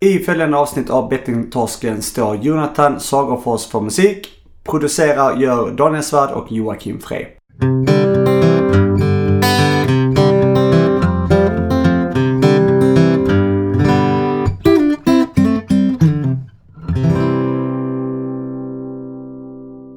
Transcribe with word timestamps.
I 0.00 0.18
följande 0.18 0.56
avsnitt 0.56 0.90
av 0.90 1.08
Bettingtorsken 1.08 2.02
står 2.02 2.36
Jonathan 2.36 3.00
Sagerfors 3.00 3.66
för 3.66 3.80
musik. 3.80 4.28
Producerar 4.64 5.36
gör 5.36 5.70
Daniel 5.70 6.02
Svärd 6.02 6.30
och 6.30 6.52
Joakim 6.52 7.00
Frey. 7.00 7.26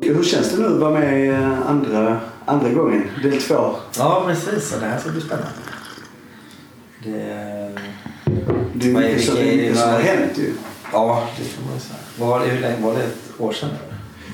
Hur 0.02 0.24
känns 0.24 0.52
det 0.52 0.62
nu 0.62 0.68
att 0.68 0.80
vara 0.80 0.92
med 0.92 1.30
eh, 1.30 1.70
andra, 1.70 2.20
andra 2.46 2.70
gången? 2.70 3.04
Del 3.24 3.42
två. 3.42 3.76
Ja, 3.98 4.24
precis. 4.28 4.74
Och 4.74 4.80
det 4.80 4.86
här 4.86 5.00
ska 5.00 5.12
bli 5.12 5.22
spännande. 5.22 5.52
Det, 7.04 7.52
det 8.82 8.90
är 8.90 8.94
mycket, 8.94 9.26
så, 9.26 9.34
mycket 9.34 9.78
som 9.80 9.90
har 9.90 10.00
hänt 10.00 10.32
ju. 10.38 10.54
ja, 10.94 11.28
det 11.38 11.44
får 11.46 11.64
man 11.64 11.74
ju 11.74 11.80
säga. 11.80 12.00
Var 12.30 12.40
det, 12.40 12.46
hur 12.46 12.62
länge 12.62 12.82
var 12.82 12.94
det? 12.94 13.04
Ett 13.04 13.18
år 13.38 13.54
sedan? 13.54 13.70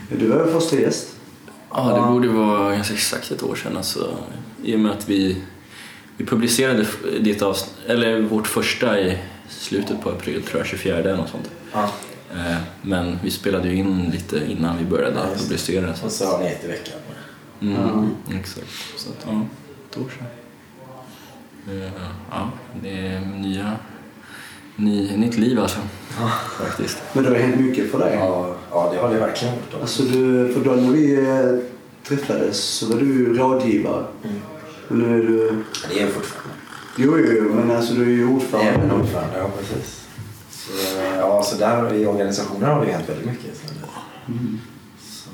eller? 0.09 0.19
Du 0.19 0.27
var 0.27 0.45
ju 0.45 0.51
första 0.51 0.75
gäst. 0.75 1.07
Ja, 1.71 1.95
det 2.05 2.11
borde 2.13 2.27
vara 2.27 2.75
ganska 2.75 2.93
exakt 2.93 3.31
ett 3.31 3.43
år 3.43 3.55
sedan. 3.55 3.77
Alltså, 3.77 4.17
I 4.63 4.75
och 4.75 4.79
med 4.79 4.91
att 4.91 5.09
vi, 5.09 5.37
vi 6.17 6.25
publicerade 6.25 6.85
ditt 7.19 7.41
avsnitt, 7.41 7.73
eller 7.87 8.21
vårt 8.21 8.47
första 8.47 8.99
i 8.99 9.17
slutet 9.49 10.01
på 10.01 10.09
april, 10.09 10.41
tror 10.43 10.57
jag, 10.59 10.67
24 10.67 10.97
eller 10.97 11.17
något 11.17 11.29
sånt. 11.29 11.49
Ja. 11.73 11.89
Eh, 12.31 12.57
Men 12.81 13.19
vi 13.23 13.31
spelade 13.31 13.69
ju 13.69 13.75
in 13.75 14.09
lite 14.13 14.41
innan 14.51 14.77
vi 14.77 14.83
började 14.85 15.15
Ja, 15.15 15.37
publicera. 15.37 15.95
Så. 15.95 16.05
Och 16.05 16.11
så 16.11 16.25
har 16.25 16.39
ni 16.39 16.45
ett 16.47 16.63
i 16.63 16.67
veckan. 16.67 16.93
Mm, 17.61 18.09
Exakt. 18.39 18.67
Så 18.97 19.09
att, 19.09 19.25
ja, 19.25 19.41
ett 19.91 19.97
år 19.97 20.11
sedan. 20.17 20.27
Eh, 21.81 21.91
Ja, 22.31 22.49
det 22.81 22.89
är 23.07 23.19
nya, 23.21 23.71
ny, 24.77 25.17
nytt 25.17 25.37
liv 25.37 25.59
alltså. 25.59 25.79
Faktiskt. 26.59 26.97
Men 27.13 27.23
det 27.23 27.29
har 27.29 27.35
hänt 27.37 27.59
mycket 27.59 27.91
för 27.91 27.99
dig. 27.99 28.15
Ja, 28.15 28.55
ja, 28.71 28.89
det 28.93 28.99
har 28.99 29.09
det 29.13 29.19
verkligen 29.19 29.53
gjort. 29.55 29.81
Alltså 29.81 30.03
du, 30.03 30.53
för 30.53 30.59
då 30.65 30.71
när 30.71 30.91
vi 30.91 31.13
eh, 31.15 31.69
träffades 32.07 32.57
så 32.63 32.85
var 32.93 32.99
du 32.99 33.33
rådgivare. 33.37 34.05
Mm. 34.23 34.35
Men 34.87 34.99
nu 34.99 35.19
är 35.19 35.23
du... 35.27 35.63
Det 35.89 35.99
är 35.99 36.03
jag 36.05 36.13
fortfarande. 36.13 36.53
Jo, 36.97 37.17
jo, 37.17 37.53
men 37.55 37.71
alltså 37.77 37.93
du 37.93 38.01
är 38.03 38.07
ju 38.07 38.21
Även 38.23 38.33
ordförande. 38.35 38.93
ordförande, 38.95 39.37
ja 39.37 39.49
precis. 39.59 40.03
Så, 40.51 40.71
ja, 41.17 41.43
så 41.43 41.57
där 41.57 41.93
i 41.93 42.05
organisationen 42.05 42.63
har 42.69 42.85
det 42.85 42.91
hänt 42.91 43.09
väldigt 43.09 43.25
mycket. 43.25 43.57
Så, 43.57 43.73
det, 43.73 43.73
Mm. 44.31 44.59
så, 45.01 45.29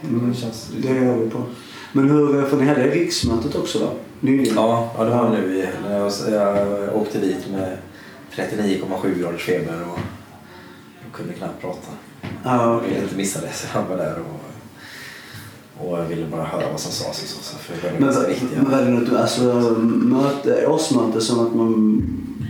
Så 0.01 0.07
Mm. 0.07 0.29
det 0.29 0.35
känns 0.35 0.71
Det 0.77 0.87
gör 0.93 1.17
vi 1.17 1.29
på. 1.29 1.43
Men 1.93 2.09
hur, 2.09 2.45
för 2.45 2.57
ni 2.57 2.65
hade 2.65 2.87
riksmötet 2.91 3.55
också 3.55 3.79
va? 3.85 3.91
Nyligen. 4.19 4.55
Ja, 4.55 4.91
ja 4.97 5.03
det 5.03 5.09
var 5.09 5.29
nu 5.29 5.55
i, 5.59 5.67
när 5.89 5.97
jag, 5.99 6.11
jag 6.57 6.95
åkte 6.95 7.17
dit 7.19 7.47
med 7.51 7.77
39,7 8.35 9.19
graders 9.21 9.43
feber 9.45 9.81
och 9.93 9.99
jag 11.03 11.11
kunde 11.13 11.33
knappt 11.33 11.61
prata. 11.61 11.87
Ja, 12.43 12.63
Jag 12.63 12.75
okej. 12.77 12.89
ville 12.89 13.03
inte 13.03 13.15
missa 13.15 13.41
det 13.41 13.53
så 13.53 13.67
jag 13.73 13.83
var 13.83 13.97
där 13.97 14.15
och, 14.19 15.87
och 15.87 15.99
jag 15.99 16.05
ville 16.05 16.25
bara 16.25 16.43
höra 16.43 16.71
vad 16.71 16.79
som 16.79 16.91
sades 16.91 17.21
och 17.37 17.43
så. 17.43 17.43
så 17.43 17.57
för 17.57 17.73
det 17.73 17.93
var 17.93 17.99
Men, 17.99 18.69
men 18.69 18.85
det 18.85 18.99
något, 19.13 19.19
alltså 19.21 19.41
möte, 19.83 20.67
årsmöte 20.67 21.21
som 21.21 21.47
att 21.47 21.55
man 21.55 22.01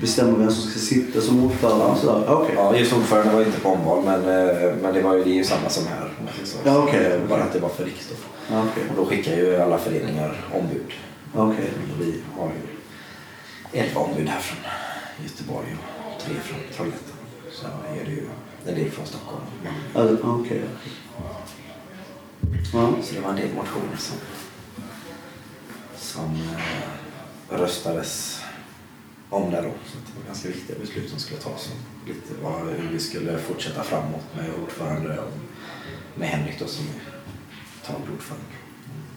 bestämmer 0.01 0.37
vem 0.39 0.51
som 0.51 0.69
ska 0.71 0.79
sitta 0.79 1.21
som 1.21 1.45
ordförande 1.45 1.99
sådär? 2.01 2.23
Okej. 2.27 2.55
Ja, 2.57 2.75
just 2.75 2.93
ordförande 2.93 3.33
var 3.33 3.41
inte 3.41 3.59
på 3.59 3.69
omval 3.69 4.03
men, 4.05 4.19
eh, 4.23 4.73
men 4.81 4.93
det, 4.93 5.01
var 5.01 5.15
ju, 5.15 5.23
det 5.23 5.29
är 5.29 5.33
ju 5.33 5.43
samma 5.43 5.69
som 5.69 5.83
här. 5.87 6.09
så. 6.43 6.57
Ja, 6.63 6.89
Eh, 6.93 7.19
Bara 7.29 7.43
att 7.43 7.53
det 7.53 7.59
var 7.59 7.69
för 7.69 7.85
riksdag. 7.85 8.17
Ja, 8.51 8.63
okej. 8.71 8.83
Och 8.89 8.95
då 8.95 9.05
skickar 9.05 9.35
ju 9.35 9.55
alla 9.61 9.77
föreningar 9.77 10.41
ombud. 10.53 10.91
Och 11.33 11.53
Vi 11.99 12.21
har 12.37 12.47
ju 12.47 12.79
11 13.73 13.99
ombud 13.99 14.27
här 14.27 14.39
från 14.39 14.57
Göteborg 15.23 15.77
och 16.15 16.21
tre 16.21 16.35
från 16.35 16.59
Trollhättan. 16.75 17.15
Sen 17.51 17.71
är 17.99 18.05
det 18.05 18.11
ju 18.11 18.27
en 18.65 18.75
del 18.75 18.91
från 18.91 19.05
Stockholm. 19.05 19.43
Okej. 20.23 20.63
Ja. 22.73 22.93
Så 23.03 23.13
det 23.13 23.19
var 23.21 23.29
en 23.29 23.35
del 23.35 23.53
motioner 23.53 23.97
som, 23.97 24.17
som 25.97 26.35
eh, 26.35 27.57
röstades 27.59 28.41
om 29.29 29.51
där 29.51 29.63
då. 29.63 29.69
Så 29.85 29.97
det 29.97 30.19
var 30.19 30.27
ganska 30.27 30.47
viktiga 30.47 30.79
beslut 30.79 31.09
som 31.09 31.19
skulle 31.19 31.39
tas. 31.39 31.71
om 31.71 32.07
Lite 32.07 32.33
vad, 32.43 32.67
hur 32.67 32.89
vi 32.91 32.99
skulle 32.99 33.39
fortsätta 33.39 33.83
framåt 33.83 34.25
med 34.35 34.49
ordförande 34.63 35.19
och 35.19 35.31
med 36.15 36.27
Henrik 36.27 36.59
då 36.59 36.65
som 36.65 36.85
är 36.85 37.01
talande 37.87 38.11
ordförande. 38.11 38.45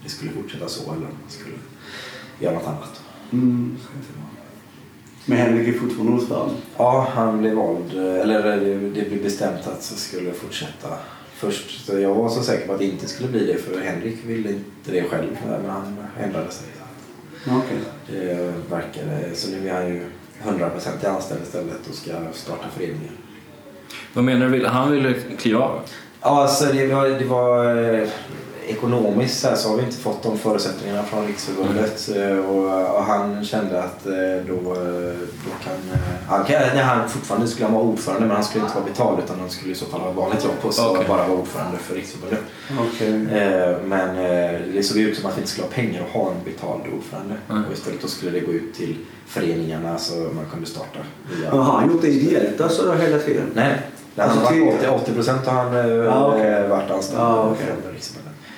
Det 0.03 0.09
skulle 0.09 0.31
fortsätta 0.31 0.67
så 0.67 0.83
eller 0.83 1.05
om 1.05 1.17
man 1.21 1.29
skulle 1.29 1.55
göra 2.39 2.53
något 2.53 2.67
annat. 2.67 3.01
Mm. 3.31 3.77
Men 5.25 5.37
Henrik 5.37 5.67
är 5.75 5.79
fortfarande 5.79 6.11
ordförande? 6.13 6.53
Ja, 6.77 7.07
han 7.13 7.37
blev 7.37 7.53
vald, 7.53 7.93
eller 7.93 8.57
det 8.95 9.09
blev 9.09 9.23
bestämt 9.23 9.67
att 9.67 9.79
det 9.89 9.95
skulle 9.95 10.31
fortsätta 10.33 10.87
först. 11.33 11.85
Så 11.85 11.99
jag 11.99 12.13
var 12.13 12.29
så 12.29 12.43
säker 12.43 12.67
på 12.67 12.73
att 12.73 12.79
det 12.79 12.85
inte 12.85 13.07
skulle 13.07 13.29
bli 13.29 13.45
det 13.45 13.57
för 13.57 13.81
Henrik 13.81 14.17
ville 14.25 14.49
inte 14.49 14.91
det 14.91 15.03
själv 15.03 15.37
men 15.47 15.69
han 15.69 15.97
ändrade 16.23 16.51
sig. 16.51 16.67
Ja, 17.47 17.51
Okej. 17.57 17.77
Det 18.07 18.53
verkade, 18.69 19.35
så 19.35 19.51
nu 19.51 19.69
är 19.69 19.73
han 19.73 19.87
ju 19.87 20.01
100% 20.43 21.07
anställd 21.07 21.41
istället 21.43 21.87
och 21.89 21.95
ska 21.95 22.11
starta 22.33 22.65
föreningen. 22.75 23.11
Vad 24.13 24.23
menar 24.23 24.45
du? 24.45 24.51
Vill- 24.51 24.65
Han 24.65 24.91
ville 24.91 25.13
kliva 25.13 25.59
av? 25.59 25.79
Ja, 26.21 26.41
alltså 26.41 26.65
det 26.73 26.87
var, 26.87 27.07
det 27.09 27.25
var 27.25 27.75
eh, 27.93 28.07
ekonomiskt 28.67 29.39
så, 29.39 29.47
här, 29.49 29.55
så 29.55 29.69
har 29.69 29.77
vi 29.77 29.83
inte 29.83 29.97
fått 29.97 30.23
de 30.23 30.37
förutsättningarna 30.37 31.03
från 31.03 31.27
Riksförbundet 31.27 32.09
eh, 32.15 32.37
och, 32.49 32.95
och 32.97 33.03
han 33.03 33.45
kände 33.45 33.83
att 33.83 34.05
eh, 34.05 34.13
då, 34.47 34.53
eh, 34.73 35.13
då 35.45 35.51
kan 35.63 35.73
han, 36.27 36.45
kan- 36.45 36.61
nej, 36.61 36.77
han 36.83 37.09
fortfarande 37.09 37.47
skulle 37.47 37.65
han 37.65 37.73
vara 37.75 37.83
ordförande 37.83 38.27
men 38.27 38.35
han 38.35 38.43
skulle 38.45 38.63
inte 38.63 38.75
vara 38.75 38.85
betald 38.85 39.19
utan 39.25 39.39
han 39.39 39.49
skulle 39.49 39.71
i 39.71 39.75
så 39.75 39.85
fall 39.85 39.99
ha 40.01 40.11
vanligt 40.11 40.43
jobb 40.43 40.53
och 40.61 40.73
så 40.73 40.89
Okej. 40.89 41.05
bara 41.07 41.27
vara 41.27 41.37
ordförande 41.39 41.77
för 41.77 41.95
Riksförbundet. 41.95 42.39
Eh, 43.01 43.83
Men 43.85 44.15
det 44.73 44.83
såg 44.83 44.97
ut 44.97 45.17
som 45.17 45.29
att 45.29 45.37
vi 45.37 45.39
inte 45.41 45.51
skulle 45.51 45.67
ha 45.67 45.71
pengar 45.73 46.01
att 46.01 46.09
ha 46.09 46.29
en 46.31 46.43
betald 46.53 46.81
ordförande. 46.97 47.35
Mm. 47.49 47.65
Och 47.65 47.73
istället 47.73 48.01
då 48.01 48.07
skulle 48.07 48.31
det 48.31 48.39
gå 48.39 48.51
ut 48.51 48.73
till 48.75 48.97
föreningarna 49.27 49.97
så 49.97 50.13
man 50.15 50.45
kunde 50.51 50.65
starta. 50.67 50.99
Men 51.49 51.59
har 51.59 51.79
han 51.79 51.91
gjort 51.91 52.01
det 52.01 52.07
ideellt 52.07 52.61
alltså 52.61 52.83
då 52.85 52.93
hela 52.93 53.19
tiden? 53.19 53.51
Nej, 53.55 53.67
nej. 54.15 54.25
Alltså, 54.25 54.39
Alltså, 54.39 54.53
till- 54.53 54.67
80, 54.67 54.87
80 55.03 55.11
procent 55.13 55.45
har 55.47 55.53
han 55.63 55.73
Ja, 56.05 56.33
okej. 56.35 56.67
varit 56.67 56.91
anställd 56.91 57.21
Ja, 57.21 57.49
okej. 57.51 57.65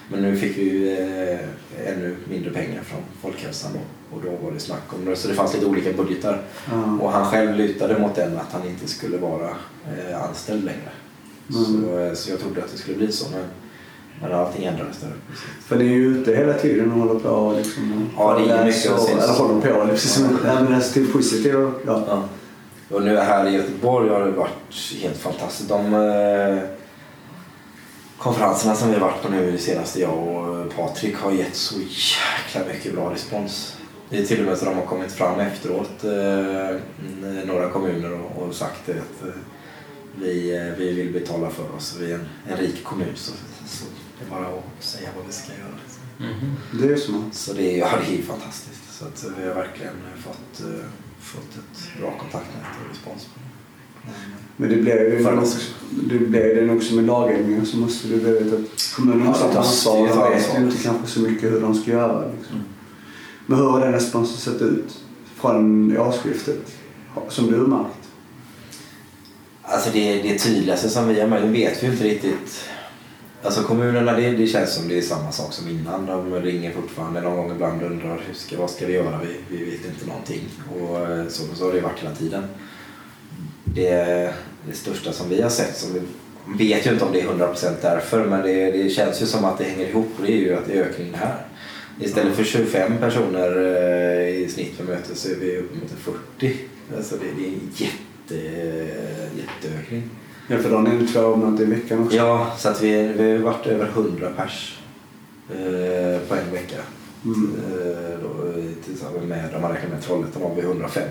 Men 0.09 0.21
nu 0.21 0.38
fick 0.38 0.57
vi 0.57 0.61
ju 0.61 0.97
eh, 0.97 1.39
ännu 1.85 2.16
mindre 2.29 2.51
pengar 2.51 2.81
från 2.83 3.01
Folkhälsan 3.21 3.71
då. 3.73 4.16
Och 4.16 4.23
då 4.23 4.45
var 4.45 4.51
det 4.51 4.59
snack 4.59 4.93
om 4.93 5.05
det. 5.05 5.16
Så 5.16 5.27
det 5.27 5.33
fanns 5.33 5.53
lite 5.53 5.66
olika 5.66 5.93
budgetar. 5.93 6.41
Ja. 6.71 6.97
Och 7.01 7.11
han 7.11 7.25
själv 7.25 7.55
lutade 7.55 7.99
mot 7.99 8.16
den 8.16 8.38
att 8.38 8.51
han 8.51 8.67
inte 8.67 8.88
skulle 8.88 9.17
vara 9.17 9.49
eh, 9.88 10.23
anställd 10.23 10.63
längre. 10.63 10.89
Mm. 11.49 11.63
Så, 11.66 11.99
eh, 11.99 12.13
så 12.13 12.31
jag 12.31 12.39
trodde 12.39 12.63
att 12.63 12.71
det 12.71 12.77
skulle 12.77 12.97
bli 12.97 13.11
så. 13.11 13.25
Men, 13.31 13.43
men 14.21 14.39
allting 14.39 14.66
ändrades 14.66 14.97
där. 14.97 15.11
För 15.66 15.75
ni 15.75 15.85
är 15.85 15.89
ju 15.89 16.17
ute 16.17 16.35
hela 16.35 16.53
tiden 16.53 16.91
och 16.91 16.99
håller 16.99 17.19
på 17.19 17.53
liksom... 17.57 18.09
Ja, 18.17 18.39
det 18.39 18.51
är 18.51 18.66
mycket 18.66 18.91
och-. 18.91 19.09
Eller 19.09 19.27
håller 19.27 19.61
på 19.61 19.91
liksom. 19.91 20.39
Ja. 20.45 20.63
men 20.63 20.73
alltså 20.73 20.93
till 20.93 21.11
positivt 21.11 21.55
och... 21.55 21.72
Ja. 21.85 22.03
Ja. 22.07 22.23
Och 22.89 23.03
nu 23.03 23.17
här 23.17 23.47
i 23.47 23.51
Göteborg 23.55 24.09
har 24.09 24.25
det 24.25 24.31
varit 24.31 24.97
helt 25.01 25.17
fantastiskt. 25.17 25.69
De 25.69 25.93
konferenserna 28.25 28.75
som 28.75 28.87
vi 28.87 28.93
har 28.93 29.01
varit 29.09 29.22
på 29.22 29.29
nu 29.29 29.51
det 29.51 29.57
senaste, 29.57 30.01
jag 30.01 30.17
och 30.17 30.75
Patrik, 30.75 31.16
har 31.16 31.31
gett 31.31 31.55
så 31.55 31.75
jäkla 31.79 32.73
mycket 32.73 32.93
bra 32.93 33.13
respons. 33.13 33.77
Det 34.09 34.17
är 34.17 34.25
till 34.25 34.39
och 34.39 34.45
med 34.45 34.57
så 34.57 34.66
de 34.66 34.75
har 34.75 34.85
kommit 34.85 35.11
fram 35.11 35.39
efteråt, 35.39 36.03
eh, 36.03 36.79
några 37.45 37.69
kommuner, 37.69 38.13
och, 38.13 38.41
och 38.41 38.55
sagt 38.55 38.81
det 38.85 38.91
att 38.91 39.27
eh, 39.27 39.33
vi, 40.19 40.55
eh, 40.55 40.77
vi 40.77 40.93
vill 40.93 41.13
betala 41.13 41.49
för 41.49 41.75
oss. 41.75 41.97
Vi 41.99 42.11
är 42.11 42.16
en, 42.16 42.27
en 42.49 42.57
rik 42.57 42.83
kommun 42.83 43.16
så, 43.16 43.31
så 43.67 43.85
det 44.19 44.25
är 44.25 44.29
bara 44.29 44.47
att 44.47 44.83
säga 44.83 45.09
vad 45.17 45.25
vi 45.25 45.31
ska 45.31 45.51
göra. 45.51 45.75
Liksom. 45.83 46.55
Det 46.72 46.85
är 46.85 46.89
ju 46.89 47.31
så. 47.31 47.53
Det 47.53 47.75
är, 47.75 47.77
ja, 47.79 47.89
det 48.07 48.19
är 48.19 48.23
fantastiskt. 48.23 48.93
Så 48.99 49.05
att 49.05 49.25
vi 49.37 49.47
har 49.47 49.55
verkligen 49.55 49.95
fått, 50.23 50.59
eh, 50.59 50.85
fått 51.19 51.51
ett 51.57 51.99
bra 51.99 52.11
kontaktnät 52.19 52.66
och 52.83 52.89
respons 52.89 53.23
på 53.25 53.39
det. 53.39 53.54
Men 54.57 54.69
det 54.69 54.75
blir 54.75 55.19
ju 55.19 55.37
också, 55.37 55.57
det 55.90 56.19
blir 56.19 56.55
det 56.55 56.73
också 56.73 56.96
med 56.96 57.05
lagändringar 57.05 57.66
så 57.66 57.78
måste 57.78 58.07
det 58.07 58.17
bli 58.17 58.37
att 58.37 58.96
kommunen 58.96 59.19
Ja, 59.19 59.25
måste 59.25 59.47
de 59.47 59.53
ta 59.53 59.59
måste 59.59 59.90
ansvar. 59.90 60.07
De 60.07 60.34
vet 60.34 60.55
ju 60.57 60.66
inte 60.66 60.84
kanske 60.84 61.07
så 61.07 61.19
mycket 61.19 61.52
hur 61.52 61.61
de 61.61 61.75
ska 61.75 61.91
göra. 61.91 62.31
Liksom. 62.37 62.55
Mm. 62.55 62.67
Men 63.46 63.57
hur 63.57 63.66
har 63.66 63.79
den 63.79 63.91
responsen 63.91 64.37
sett 64.37 64.61
ut 64.61 64.99
från 65.35 65.97
årsskiftet? 65.97 66.75
som 67.29 67.52
du 67.52 67.59
har 67.59 67.67
märkt? 67.67 68.09
Alltså 69.61 69.90
det, 69.93 70.22
det 70.22 70.40
tydligaste 70.40 70.90
som 70.90 71.08
vi 71.08 71.19
har 71.19 71.28
märkt, 71.28 71.46
vet 71.46 71.84
vi 71.84 71.87
inte 71.87 72.03
riktigt. 72.03 72.69
Alltså 73.43 73.63
kommunerna, 73.63 74.13
det, 74.13 74.31
det 74.31 74.47
känns 74.47 74.73
som 74.73 74.87
det 74.87 74.97
är 74.97 75.01
samma 75.01 75.31
sak 75.31 75.53
som 75.53 75.69
innan. 75.69 76.05
De 76.05 76.35
ringer 76.41 76.73
fortfarande 76.73 77.22
någon 77.22 77.37
gång 77.37 77.51
ibland 77.51 77.84
och 77.84 77.91
undrar 77.91 78.22
hur 78.28 78.34
ska, 78.34 78.58
vad 78.58 78.69
ska 78.69 78.85
vi 78.85 78.93
göra? 78.93 79.19
Vi, 79.23 79.58
vi 79.58 79.66
vet 79.66 79.85
inte 79.85 80.08
någonting. 80.08 80.41
Och 80.79 80.99
eh, 80.99 81.28
så, 81.28 81.55
så 81.55 81.66
har 81.66 81.73
det 81.73 81.81
varit 81.81 81.99
hela 81.99 82.16
tiden. 82.16 82.43
Det, 83.66 84.34
det 84.67 84.73
största 84.73 85.12
som 85.12 85.29
vi 85.29 85.41
har 85.41 85.50
sett, 85.50 85.78
som 85.78 85.94
vi 85.94 86.02
vet 86.58 86.88
ju 86.88 86.91
inte 86.91 87.06
om 87.06 87.12
det 87.12 87.22
är 87.22 87.28
100% 87.28 87.72
därför, 87.82 88.26
men 88.26 88.41
det, 88.41 88.72
det 88.72 88.90
känns 88.90 89.22
ju 89.22 89.26
som 89.26 89.46
att 89.46 89.58
det 89.58 89.64
hänger 89.64 89.90
ihop 89.90 90.08
och 90.17 90.26
det 90.26 90.32
är 90.32 90.38
ju 90.38 90.56
att 90.56 90.67
det 90.67 90.78
är 90.78 90.84
ökningen 90.84 91.14
här. 91.16 91.46
Istället 92.00 92.35
för 92.35 92.44
25 92.44 92.97
personer 92.97 93.58
eh, 93.58 94.29
i 94.29 94.50
snitt 94.50 94.78
per 94.78 94.84
möte 94.84 95.16
så 95.16 95.29
är 95.29 95.35
vi 95.35 95.58
uppe 95.58 95.76
mot 95.76 95.91
40. 96.38 96.58
Alltså 96.97 97.16
det, 97.16 97.41
det 97.41 97.47
är 97.47 97.52
en 97.52 97.72
jätte, 97.76 98.35
jätteökning. 99.38 100.09
Ja, 100.47 100.58
för 100.58 100.70
då 100.70 100.76
har 100.76 100.84
ni 100.84 101.08
två 101.08 101.35
möten 101.35 101.68
i 101.68 101.76
veckan 101.76 102.03
också. 102.03 102.18
Ja, 102.18 102.52
så 102.58 102.70
att 102.70 102.82
vi, 102.82 103.14
vi 103.18 103.32
har 103.32 103.38
varit 103.38 103.68
över 103.68 103.88
100 103.88 104.29
pers 104.38 104.79
eh, 105.50 106.28
på 106.28 106.35
en 106.35 106.52
vecka. 106.52 106.78
Mm. 107.26 107.56
Eh, 107.56 108.20
då, 108.23 108.53
tillsammans 108.85 109.23
med, 109.23 109.56
om 109.56 109.61
man 109.61 109.72
räknar 109.72 109.90
med 109.90 110.02
Trollhättan 110.02 110.41
var 110.41 110.56
vi 110.56 110.61
105. 110.61 111.03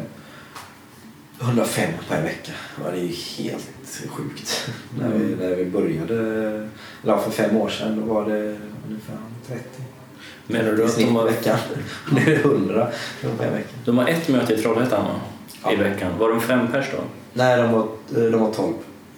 105 1.40 1.90
på 2.08 2.14
en 2.14 2.22
vecka. 2.22 2.52
Ja, 2.84 2.90
det 2.90 2.98
är 2.98 3.02
ju 3.02 3.14
helt 3.44 3.70
sjukt. 4.08 4.70
När, 4.98 5.08
vi, 5.08 5.36
när 5.36 5.56
vi 5.56 5.64
började, 5.64 6.18
eller 7.02 7.16
för 7.18 7.30
fem 7.30 7.56
år 7.56 7.68
sedan, 7.68 8.00
då 8.06 8.14
var 8.14 8.24
det 8.24 8.56
ungefär 8.88 9.16
30. 9.48 9.62
Menar 10.46 10.72
du 10.72 10.84
att 10.84 10.96
de 10.96 11.04
har, 11.04 11.24
veckan. 11.24 11.58
Nu 12.12 12.20
är 12.20 12.26
det 12.26 12.34
100 12.36 12.88
på 13.22 13.42
en 13.44 13.52
vecka. 13.52 13.68
de 13.84 13.98
har 13.98 14.08
ett 14.08 14.28
möte 14.28 14.54
i 14.54 14.56
Trollhättan 14.58 15.04
va? 15.04 15.20
i 15.72 15.74
Ja. 15.76 15.82
veckan? 15.82 16.12
Var 16.18 16.28
de 16.30 16.40
fem 16.40 16.68
pers 16.72 16.86
då? 16.92 16.98
Nej, 17.32 17.56
de 17.62 17.72
var, 17.72 17.86
de 18.30 18.40
var 18.40 18.52
12. 18.52 18.72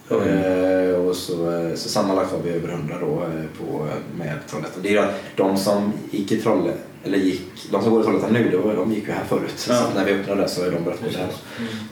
Okej. 0.09 0.31
Eh, 0.31 0.95
och 0.95 1.15
så, 1.15 1.51
eh, 1.51 1.75
så 1.75 1.89
sammanlagt 1.89 2.31
var 2.33 2.39
vi 2.39 2.49
över 2.49 2.69
100 2.69 2.95
då 2.99 3.23
eh, 3.23 3.43
på, 3.59 3.87
med 4.17 4.33
Trollhättan. 4.49 4.79
Det 4.83 4.95
är 4.97 5.13
de 5.35 5.57
som 5.57 5.93
gick 6.11 6.31
i 6.31 6.41
Trollhättan, 6.41 6.81
eller 7.03 7.17
gick, 7.17 7.71
de 7.71 7.83
som 7.83 7.91
går 7.91 8.01
i 8.01 8.03
Trollhättan 8.03 8.33
nu, 8.33 8.51
de 8.75 8.91
gick 8.91 9.07
ju 9.07 9.11
här 9.11 9.23
förut. 9.23 9.65
Ja. 9.69 9.75
Så 9.75 9.93
när 9.93 10.05
vi 10.05 10.11
öppnade 10.11 10.41
där 10.41 10.47
så 10.47 10.63
är 10.63 10.71
de 10.71 10.83
börjat 10.83 11.01
gå 11.01 11.09
där. 11.09 11.31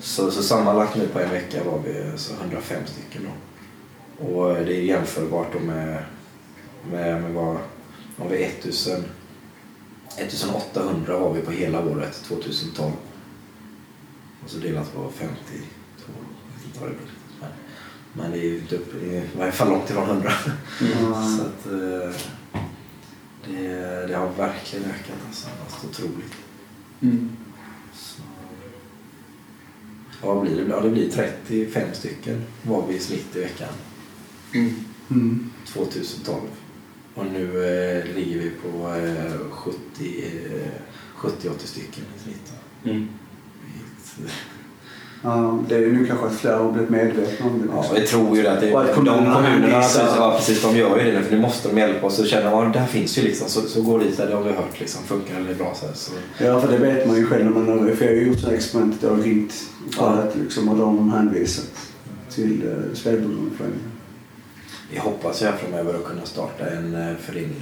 Så, 0.01 0.31
så 0.31 0.43
sammanlagt 0.43 0.95
nu 0.95 1.07
på 1.07 1.19
en 1.19 1.29
vecka 1.29 1.63
var 1.63 1.79
vi 1.85 2.17
så 2.17 2.33
105 2.33 2.81
stycken 2.85 3.21
då. 3.23 3.31
Och 4.25 4.57
eh, 4.57 4.65
det 4.65 4.75
är 4.75 4.81
jämförbart 4.81 5.53
då 5.53 5.59
med, 5.59 6.03
med, 6.91 7.21
med 7.21 7.33
vad, 7.33 7.57
om 8.17 8.29
vi 8.29 8.43
1000, 8.43 9.03
1800 10.17 11.19
var 11.19 11.33
vi 11.33 11.41
på 11.41 11.51
hela 11.51 11.79
året 11.79 12.23
2012. 12.23 12.91
Och 14.43 14.49
så 14.49 14.57
delat 14.57 14.93
på 14.93 15.11
52, 15.17 15.27
jag 15.97 16.55
vet 16.55 16.65
inte 16.65 16.79
vad 16.79 16.89
det 16.89 16.95
blir. 16.95 17.07
Men, 17.39 17.49
men 18.13 18.31
det 18.31 18.37
är 18.37 18.49
ju 18.49 18.57
inte 18.57 18.75
upp, 18.75 19.03
i 19.03 19.23
varje 19.37 19.51
fall 19.51 19.69
långt 19.69 19.89
ifrån 19.89 20.09
100. 20.09 20.31
Mm. 20.81 21.13
Så 21.37 21.41
att, 21.41 21.65
eh, 21.65 22.15
det, 23.47 24.07
det 24.07 24.15
har 24.15 24.29
verkligen 24.37 24.85
ökat 24.85 25.17
alltså. 25.27 25.47
alltså 25.63 25.87
otroligt. 25.87 26.33
Mm. 27.01 27.29
Så, 27.93 28.21
ja, 30.21 30.41
blir 30.41 30.55
det? 30.55 30.69
Ja, 30.69 30.79
det 30.79 30.89
blir 30.89 31.11
35 31.11 31.93
stycken 31.93 32.43
var 32.63 32.87
vi 32.87 32.95
i 32.95 32.99
snitt 32.99 33.35
i 33.35 33.39
veckan. 33.39 33.73
Mm. 34.53 34.73
Mm. 35.09 35.51
2012. 35.65 36.41
Och 37.15 37.25
nu 37.25 37.43
eh, 37.43 38.15
ligger 38.15 38.39
vi 38.39 38.49
på 38.49 38.95
eh, 38.95 39.49
70, 39.49 40.25
eh, 40.25 40.71
70-80 41.17 41.57
stycken 41.57 42.03
i 42.17 42.23
snitt. 42.23 42.53
Ja, 45.25 45.59
det 45.69 45.75
är 45.75 45.79
ju 45.79 45.93
nu 45.97 46.05
kanske 46.05 46.25
att 46.25 46.33
fler 46.35 46.53
har 46.57 46.71
blivit 46.71 46.89
medvetna 46.89 47.45
om 47.45 47.61
det. 47.61 47.67
Ja, 47.73 47.85
jag 47.97 48.07
tror 48.07 48.37
ju 48.37 48.43
det 48.43 48.51
att 48.51 48.59
det, 48.61 48.73
Och 48.73 48.81
att 48.81 48.87
de 48.87 48.93
kommunerna 48.95 49.33
kommunerna, 49.33 49.67
hänvisar- 49.67 49.81
precis, 49.81 50.15
ja, 50.17 50.33
precis, 50.37 50.61
de 50.61 50.77
gör 50.77 50.99
ju 51.05 51.11
det 51.11 51.21
för 51.23 51.35
nu 51.35 51.41
måste 51.41 51.67
de 51.69 51.77
hjälpa 51.77 52.07
oss 52.07 52.19
och 52.19 52.25
känna 52.27 52.49
att 52.61 52.73
där 52.73 52.85
finns 52.85 53.17
ju 53.17 53.21
liksom, 53.21 53.49
så, 53.49 53.61
så 53.61 53.81
går 53.81 53.99
dit 53.99 54.17
där, 54.17 54.27
det 54.27 54.35
har 54.35 54.43
vi 54.43 54.51
hört 54.51 54.79
liksom, 54.79 55.03
funkar 55.03 55.35
eller 55.39 55.49
är 55.51 55.55
bra 55.55 55.73
så, 55.75 55.85
här, 55.85 55.93
så 55.93 56.11
Ja, 56.37 56.61
för 56.61 56.71
det 56.71 56.77
vet 56.77 57.07
man 57.07 57.15
ju 57.15 57.25
själv 57.27 57.45
när 57.45 57.51
man 57.51 57.69
har, 57.79 57.95
för 57.95 58.05
jag 58.05 58.11
har 58.11 58.17
ju 58.21 58.27
gjort 58.27 58.39
sådana 58.39 58.57
experiment 58.57 59.01
där 59.01 59.07
jag 59.07 59.15
har 59.15 59.23
ringt 59.23 59.53
fallet 59.97 60.35
liksom 60.35 60.69
och 60.69 60.77
de 60.77 61.09
har 61.09 61.17
hänvisat 61.17 61.65
till 62.29 62.63
uh, 62.63 62.93
Spelbolagsföreningen. 62.95 63.91
Vi 64.91 64.97
hoppas 64.99 65.41
ju 65.41 65.45
här 65.45 65.57
framöver 65.57 65.93
att 65.93 66.05
kunna 66.05 66.25
starta 66.25 66.69
en 66.69 66.95
eh, 66.95 67.15
förening 67.21 67.61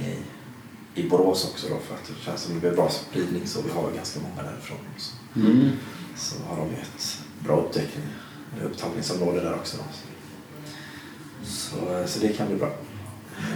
i, 0.94 1.00
i 1.00 1.08
Borås 1.08 1.50
också 1.52 1.66
då 1.68 1.74
för 1.88 1.94
att 1.94 2.04
det 2.08 2.24
känns 2.24 2.40
som 2.40 2.54
det 2.54 2.60
blir 2.60 2.70
bra 2.72 2.88
spridning 2.90 3.42
så 3.46 3.60
vi 3.62 3.70
har 3.70 3.90
ganska 3.96 4.20
många 4.20 4.50
därifrån. 4.50 4.78
Så, 4.98 5.12
Mm. 5.36 5.70
så 6.16 6.34
har 6.48 6.56
de 6.56 6.66
ju 6.70 6.76
ett 6.82 7.18
bra 7.44 7.56
upptäckning, 7.60 8.04
upptagningsområde 8.64 9.40
där 9.40 9.54
också. 9.54 9.76
Så, 11.44 11.76
eh, 11.76 12.06
så 12.06 12.18
det 12.20 12.28
kan 12.28 12.46
bli 12.46 12.56
bra. 12.56 12.70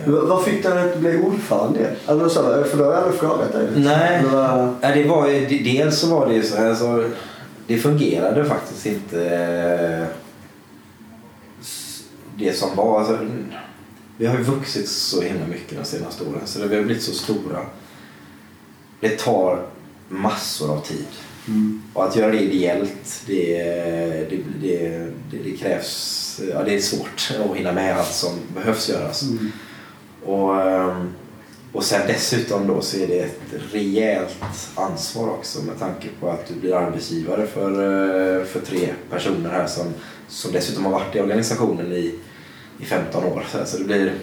Vad 0.06 0.44
fick 0.44 0.62
dig 0.62 0.93
att 0.93 0.99
bli 0.99 1.19
ordförande? 1.19 1.96
Alltså, 2.06 2.29
så, 2.29 2.64
för 2.64 2.79
då 2.79 2.85
har 2.85 2.93
jag 2.93 3.02
aldrig 3.02 3.20
frågat 3.20 3.52
dig. 3.52 3.69
Nej. 3.76 4.23
Det 4.23 4.29
var, 4.29 4.75
det 4.94 5.05
var 5.08 5.29
ju, 5.29 5.46
det- 5.46 5.58
dels 5.64 5.99
så 5.99 6.06
var 6.06 6.26
det 6.26 6.35
ju 6.35 6.43
så 6.43 6.56
här, 6.56 6.75
så 6.75 7.08
det 7.67 7.79
fungerade 7.79 8.44
faktiskt 8.44 8.87
inte 8.87 9.25
eh, 9.31 10.06
det 12.37 12.52
som 12.52 12.76
var. 12.76 12.99
Alltså, 12.99 13.19
vi 14.17 14.26
har 14.26 14.37
ju 14.38 14.43
vuxit 14.43 14.88
så 14.88 15.20
himla 15.23 15.46
mycket 15.46 15.79
de 15.79 15.85
senaste 15.85 16.25
åren 16.25 16.40
så 16.44 16.58
det, 16.58 16.67
vi 16.67 16.76
har 16.76 16.82
blivit 16.82 17.02
så 17.02 17.12
stora. 17.12 17.58
Det 19.00 19.19
tar 19.19 19.67
massor 20.08 20.70
av 20.73 20.81
tid. 20.81 21.06
Mm. 21.49 21.83
Och 21.95 22.05
att 22.05 22.17
göra 22.17 22.31
det 22.31 22.41
ideellt, 22.41 23.23
det, 23.27 23.56
det, 24.31 24.39
det, 24.62 25.06
det, 25.45 25.56
krävs, 25.56 26.41
ja 26.53 26.62
det 26.65 26.77
är 26.77 26.81
svårt 26.81 27.33
att 27.50 27.56
hinna 27.56 27.73
med 27.73 27.99
allt 27.99 28.12
som 28.12 28.31
behövs 28.55 28.89
göras. 28.89 29.23
Mm. 29.23 29.53
Och, 30.25 30.62
ehm, 30.62 31.12
och 31.73 31.85
sen 31.85 32.00
dessutom 32.06 32.67
då 32.67 32.81
så 32.81 32.97
är 32.97 33.06
det 33.06 33.19
ett 33.19 33.73
rejält 33.73 34.37
ansvar 34.75 35.29
också 35.29 35.62
med 35.62 35.79
tanke 35.79 36.09
på 36.21 36.31
att 36.31 36.47
du 36.49 36.55
blir 36.55 36.75
arbetsgivare 36.75 37.47
för, 37.47 37.71
eh, 37.71 38.45
för 38.45 38.61
tre 38.61 38.89
personer 39.11 39.50
här 39.50 39.67
som, 39.67 39.87
som 40.29 40.53
dessutom 40.53 40.85
har 40.85 40.93
varit 40.93 41.17
i 41.17 41.21
organisationen 41.21 41.93
i, 41.93 42.15
i 42.79 42.85
15 42.85 43.25
år. 43.25 43.45
Så 43.65 43.79
det, 43.79 43.85
blir, 43.85 44.15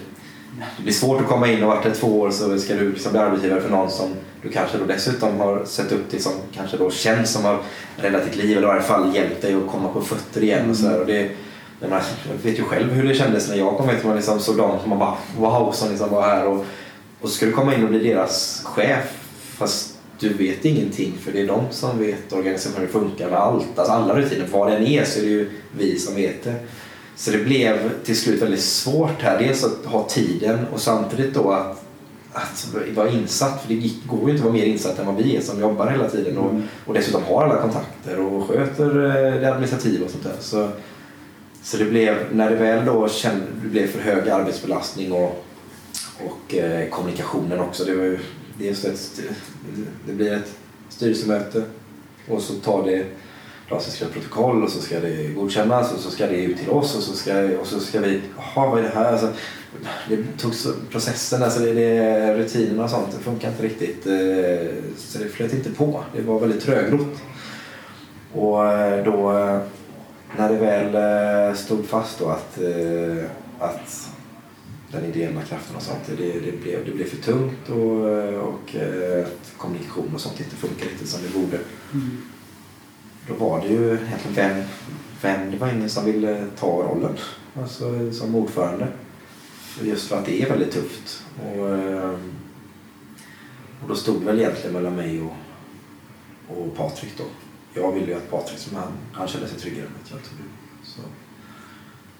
det 0.76 0.82
blir 0.82 0.92
svårt 0.92 1.20
att 1.20 1.26
komma 1.26 1.48
in 1.48 1.62
och 1.62 1.68
varit 1.68 1.94
två 1.94 2.20
år 2.20 2.30
så 2.30 2.58
ska 2.58 2.74
du 2.74 2.92
liksom 2.92 3.12
bli 3.12 3.20
arbetsgivare 3.20 3.60
för 3.60 3.70
någon 3.70 3.90
som 3.90 4.14
du 4.42 4.48
kanske 4.48 4.78
då 4.78 4.84
dessutom 4.84 5.40
har 5.40 5.64
sett 5.64 5.92
upp 5.92 6.10
till 6.10 6.22
som 6.22 6.32
kanske 6.54 6.76
då 6.76 6.90
känns 6.90 7.32
som 7.32 7.44
har 7.44 7.58
räddat 7.96 8.24
ditt 8.24 8.36
liv 8.36 8.56
eller 8.56 8.68
i 8.68 8.70
alla 8.70 8.82
fall 8.82 9.14
hjälpt 9.14 9.42
dig 9.42 9.54
att 9.54 9.66
komma 9.66 9.88
på 9.88 10.00
fötter 10.00 10.42
igen. 10.42 10.70
Och 10.70 10.76
så 10.76 10.88
där. 10.88 11.00
och 11.00 11.06
det, 11.06 11.30
jag, 11.80 11.90
menar, 11.90 12.02
jag 12.28 12.50
vet 12.50 12.58
ju 12.58 12.64
själv 12.64 12.92
hur 12.92 13.08
det 13.08 13.14
kändes 13.14 13.48
när 13.48 13.56
jag 13.56 13.76
kom 13.76 13.88
hit. 13.88 14.04
Man 14.04 14.16
liksom 14.16 14.40
såg 14.40 14.56
dem 14.56 14.78
som 14.80 14.90
man 14.90 14.98
bara 14.98 15.16
wow 15.38 15.72
som 15.72 15.88
liksom 15.88 16.10
var 16.10 16.22
här. 16.22 16.46
Och, 16.46 16.66
och 17.20 17.28
så 17.28 17.34
ska 17.36 17.46
du 17.46 17.52
komma 17.52 17.74
in 17.74 17.82
och 17.84 17.90
bli 17.90 18.08
deras 18.08 18.62
chef 18.64 19.04
fast 19.58 19.92
du 20.18 20.32
vet 20.32 20.64
ingenting 20.64 21.18
för 21.20 21.32
det 21.32 21.40
är 21.40 21.46
de 21.46 21.60
som 21.70 21.98
vet 21.98 22.32
organisationen 22.32 22.80
hur 22.80 22.86
det 22.86 22.92
funkar 22.92 23.30
med 23.30 23.38
allt. 23.38 23.78
Alltså 23.78 23.92
alla 23.92 24.18
rutiner, 24.18 24.46
vad 24.52 24.70
det 24.70 24.76
än 24.76 24.86
är 24.86 25.04
så 25.04 25.18
är 25.18 25.22
det 25.22 25.30
ju 25.30 25.50
vi 25.78 25.98
som 25.98 26.14
vet 26.14 26.44
det. 26.44 26.54
Så 27.16 27.30
det 27.30 27.38
blev 27.38 27.90
till 28.04 28.16
slut 28.16 28.42
väldigt 28.42 28.60
svårt 28.62 29.22
här. 29.22 29.38
Dels 29.38 29.64
att 29.64 29.84
ha 29.84 30.08
tiden 30.08 30.66
och 30.72 30.80
samtidigt 30.80 31.34
då 31.34 31.50
att, 31.52 31.84
att 32.32 32.68
vara 32.94 33.10
insatt. 33.10 33.62
För 33.62 33.68
det 33.68 33.74
gick- 33.74 34.06
går 34.06 34.20
ju 34.24 34.30
inte 34.30 34.34
att 34.40 34.44
vara 34.44 34.52
mer 34.52 34.64
insatt 34.66 34.98
än 34.98 35.06
vad 35.06 35.16
vi 35.16 35.36
är 35.36 35.40
som 35.40 35.60
jobbar 35.60 35.86
hela 35.90 36.10
tiden 36.10 36.38
och, 36.38 36.52
och 36.86 36.94
dessutom 36.94 37.22
har 37.24 37.44
alla 37.44 37.62
kontakter 37.62 38.18
och 38.18 38.48
sköter 38.48 39.04
eh, 39.04 39.40
det 39.40 39.52
administrativa 39.52 40.04
och 40.04 40.10
sånt 40.10 40.24
där. 40.24 40.36
Så, 40.40 40.68
så 41.62 41.76
det 41.76 41.84
blev, 41.84 42.16
när 42.32 42.50
det 42.50 42.56
väl 42.56 42.84
då 42.86 43.08
kände, 43.08 43.44
det 43.62 43.68
blev 43.68 43.86
för 43.86 44.00
hög 44.00 44.28
arbetsbelastning 44.28 45.12
och, 45.12 45.44
och 46.26 46.54
eh, 46.54 46.88
kommunikationen 46.88 47.60
också. 47.60 47.84
Det, 47.84 47.94
var 47.94 48.04
ju, 48.04 48.18
dels 48.58 48.84
ett, 48.84 49.20
det 50.06 50.12
blir 50.12 50.32
ett 50.32 50.52
styrelsemöte 50.88 51.62
och 52.28 52.42
så 52.42 52.54
tar 52.54 52.84
det 52.86 53.04
klassiska 53.66 54.04
ska 54.04 54.14
protokoll 54.14 54.62
och 54.62 54.70
så 54.70 54.80
ska 54.80 55.00
det 55.00 55.34
godkännas 55.34 55.92
och 55.92 56.00
så 56.00 56.10
ska 56.10 56.26
det 56.26 56.36
ut 56.36 56.58
till 56.58 56.70
oss 56.70 56.96
och 56.96 57.02
så 57.02 57.12
ska, 57.12 57.58
och 57.60 57.66
så 57.66 57.80
ska 57.80 58.00
vi, 58.00 58.20
jaha 58.36 58.70
vad 58.70 58.78
är 58.78 58.82
det 58.82 58.94
här? 58.94 59.12
Alltså, 59.12 59.28
det 60.08 60.38
tog 60.38 60.54
så, 60.54 60.72
processen, 60.90 61.42
alltså 61.42 61.60
det, 61.60 61.72
det, 61.72 62.34
rutinerna 62.34 62.84
och 62.84 62.90
sånt, 62.90 63.12
det 63.18 63.24
funkar 63.24 63.48
inte 63.48 63.62
riktigt. 63.62 64.06
Eh, 64.06 64.92
så 64.96 65.18
det 65.18 65.28
flöt 65.28 65.52
inte 65.52 65.70
på. 65.70 66.04
Det 66.16 66.22
var 66.22 66.40
väldigt 66.40 66.62
trögrott. 66.62 67.22
Och 68.32 68.72
eh, 68.72 69.04
då 69.04 69.38
eh, 69.38 69.60
när 70.36 70.52
det 70.52 70.58
väl 70.58 71.56
stod 71.56 71.86
fast 71.86 72.18
då 72.18 72.28
att, 72.28 72.58
att 73.58 74.08
den 74.92 75.04
ideella 75.04 75.42
kraften 75.42 75.76
och 75.76 75.82
sånt, 75.82 76.00
det, 76.06 76.40
det, 76.40 76.62
blev, 76.62 76.84
det 76.86 76.92
blev 76.92 77.04
för 77.04 77.16
tungt 77.16 77.68
och, 77.68 78.04
och 78.48 78.76
att 79.26 79.52
kommunikation 79.56 80.10
och 80.14 80.20
sånt 80.20 80.40
inte 80.40 80.56
funkar 80.56 80.86
riktigt 80.86 81.08
som 81.08 81.20
det 81.22 81.38
borde. 81.38 81.58
Mm. 81.92 82.22
Då 83.28 83.34
var 83.34 83.60
det 83.60 83.68
ju 83.68 83.86
egentligen 83.86 84.34
vem, 84.34 84.64
vem, 85.22 85.50
det 85.50 85.56
var 85.56 85.68
ingen 85.68 85.90
som 85.90 86.04
ville 86.04 86.46
ta 86.58 86.66
rollen 86.66 87.16
alltså, 87.60 88.12
som 88.12 88.34
ordförande. 88.34 88.88
Just 89.82 90.08
för 90.08 90.18
att 90.18 90.26
det 90.26 90.42
är 90.42 90.50
väldigt 90.50 90.72
tufft. 90.72 91.24
Och, 91.44 91.68
eh, 91.68 92.10
och 93.82 93.88
då 93.88 93.94
stod 93.94 94.24
väl 94.24 94.38
egentligen 94.38 94.72
mellan 94.72 94.96
mig 94.96 95.22
och, 95.22 95.36
och 96.56 96.76
Patrik 96.76 97.12
då 97.18 97.24
jag 97.80 97.92
ville 97.92 98.06
ju 98.06 98.14
att 98.14 98.30
Patrik, 98.30 98.58
som 98.58 98.76
han, 98.76 98.92
han 99.12 99.28
kände 99.28 99.48
sig 99.48 99.58
tryggare 99.58 99.86
med 99.86 100.02
att 100.04 100.10
jag 100.10 100.18
tog. 100.18 100.38
Så. 100.84 101.00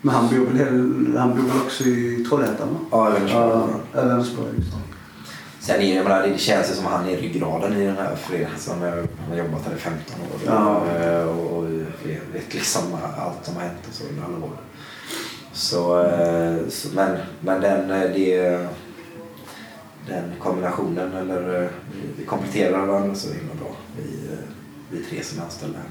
Men 0.01 0.15
han 0.15 0.29
bor 0.29 0.47
väl, 0.47 1.17
han 1.17 1.31
bor 1.31 1.43
väl 1.43 1.63
också 1.67 1.85
i 1.85 2.25
Trollhättan 2.29 2.69
va? 2.69 2.81
Ja, 2.91 3.11
Vänersborg. 3.11 3.81
Ja, 3.93 4.03
Vänersborg. 4.03 4.53
liksom. 4.57 4.81
Sen 5.67 5.81
är 5.81 5.97
jag 5.97 6.05
menar, 6.05 6.29
det 6.29 6.39
känns 6.39 6.71
ju 6.71 6.75
som 6.75 6.87
att 6.87 6.93
han 6.93 7.09
är 7.09 7.17
ryggraden 7.17 7.73
i 7.73 7.85
den 7.87 7.97
här 7.97 8.17
föreningen. 8.17 8.59
Så 8.59 8.71
han, 8.73 8.81
har, 8.83 8.91
han 8.91 9.31
har 9.31 9.37
jobbat 9.37 9.67
här 9.67 9.75
i 9.75 9.79
15 9.79 10.21
år 10.21 10.41
Ja. 10.47 10.87
Eh, 11.01 11.23
och, 11.29 11.57
och 11.59 11.65
vet 12.35 12.55
liksom 12.55 12.83
allt 13.19 13.45
som 13.45 13.55
har 13.55 13.63
hänt 13.63 13.79
och 13.89 13.95
så 13.95 14.05
under 14.05 14.25
alla 14.25 14.47
år. 14.47 14.57
Så, 15.53 16.03
eh, 16.05 16.69
så, 16.69 16.89
men, 16.95 17.17
men 17.41 17.61
den, 17.61 17.91
eh, 17.91 18.01
det, 18.11 18.67
den 20.09 20.33
kombinationen, 20.39 21.13
eller 21.13 21.71
vi- 22.17 22.25
kompletterar 22.25 22.87
varandra 22.87 23.15
så 23.15 23.33
himla 23.33 23.55
bra. 23.55 23.77
Vi, 23.97 24.29
vi 24.91 25.05
tre 25.05 25.23
som 25.23 25.39
är 25.39 25.45
anställda 25.45 25.79
här. 25.79 25.89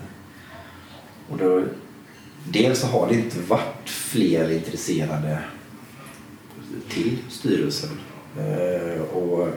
Och 1.32 1.38
då, 1.38 1.64
dels 2.44 2.80
så 2.80 2.88
har 2.88 3.08
det 3.08 3.14
inte 3.16 3.40
varit 3.40 3.90
fler 3.90 4.52
intresserade 4.52 5.40
till 6.90 7.18
styrelsen. 7.30 7.90
Eh, 8.38 9.02
och, 9.02 9.48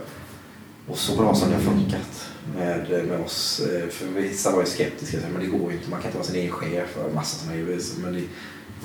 och 0.87 0.99
så 0.99 1.17
bra 1.17 1.35
som 1.35 1.49
det 1.49 1.55
har 1.55 1.63
funkat 1.63 2.31
med, 2.57 3.07
med 3.09 3.21
oss. 3.21 3.61
Eh, 3.61 3.89
för 3.89 4.07
vissa 4.07 4.53
var 4.53 4.61
ju 4.61 4.67
skeptiska, 4.67 5.19
men 5.33 5.43
det 5.43 5.59
går 5.59 5.71
ju 5.71 5.77
inte, 5.77 5.91
man 5.91 6.01
kan 6.01 6.09
inte 6.09 6.19
vara 6.19 6.27
sin 6.27 6.37
egen 6.37 6.53
chef 6.53 6.97
och 6.97 7.15
massa 7.15 7.39
sådana 7.39 7.63
grejer. 7.63 7.81
Men 8.03 8.13
det, 8.13 8.23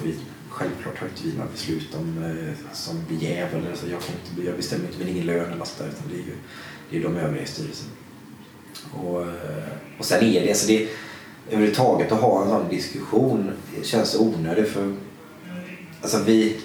vi, 0.04 0.16
självklart 0.50 1.00
har 1.00 1.08
inte 1.08 1.24
vi 1.24 1.34
några 1.38 1.52
beslut 1.52 1.96
om, 1.96 2.24
eh, 2.24 2.74
som 2.74 3.06
blir 3.08 3.24
jäv 3.24 3.56
eller 3.56 3.76
så. 3.76 3.88
Jag, 3.88 4.02
kan 4.02 4.16
inte, 4.16 4.48
jag 4.48 4.58
bestämmer 4.58 4.86
inte 4.86 5.00
min 5.00 5.16
egen 5.16 5.26
lön 5.26 5.46
eller 5.46 5.56
något 5.56 5.78
där, 5.78 5.88
utan 5.88 6.08
det 6.10 6.16
är 6.16 6.26
ju 6.26 6.36
det 6.90 6.98
är 6.98 7.04
de 7.04 7.18
övriga 7.18 7.44
i 7.44 7.48
styrelsen. 7.48 7.88
Och, 8.94 9.22
eh, 9.22 9.64
och 10.00 10.06
sen 10.06 10.24
är 10.24 10.42
det, 10.42 10.50
alltså 10.50 10.68
det 10.68 10.88
överhuvudtaget 11.50 12.12
att 12.12 12.22
ha 12.22 12.44
en 12.44 12.50
sån 12.50 12.70
diskussion 12.70 13.52
känns 13.84 14.16
onödigt 14.20 14.70
för 14.70 14.96
alltså 16.02 16.24
vi, 16.26 16.58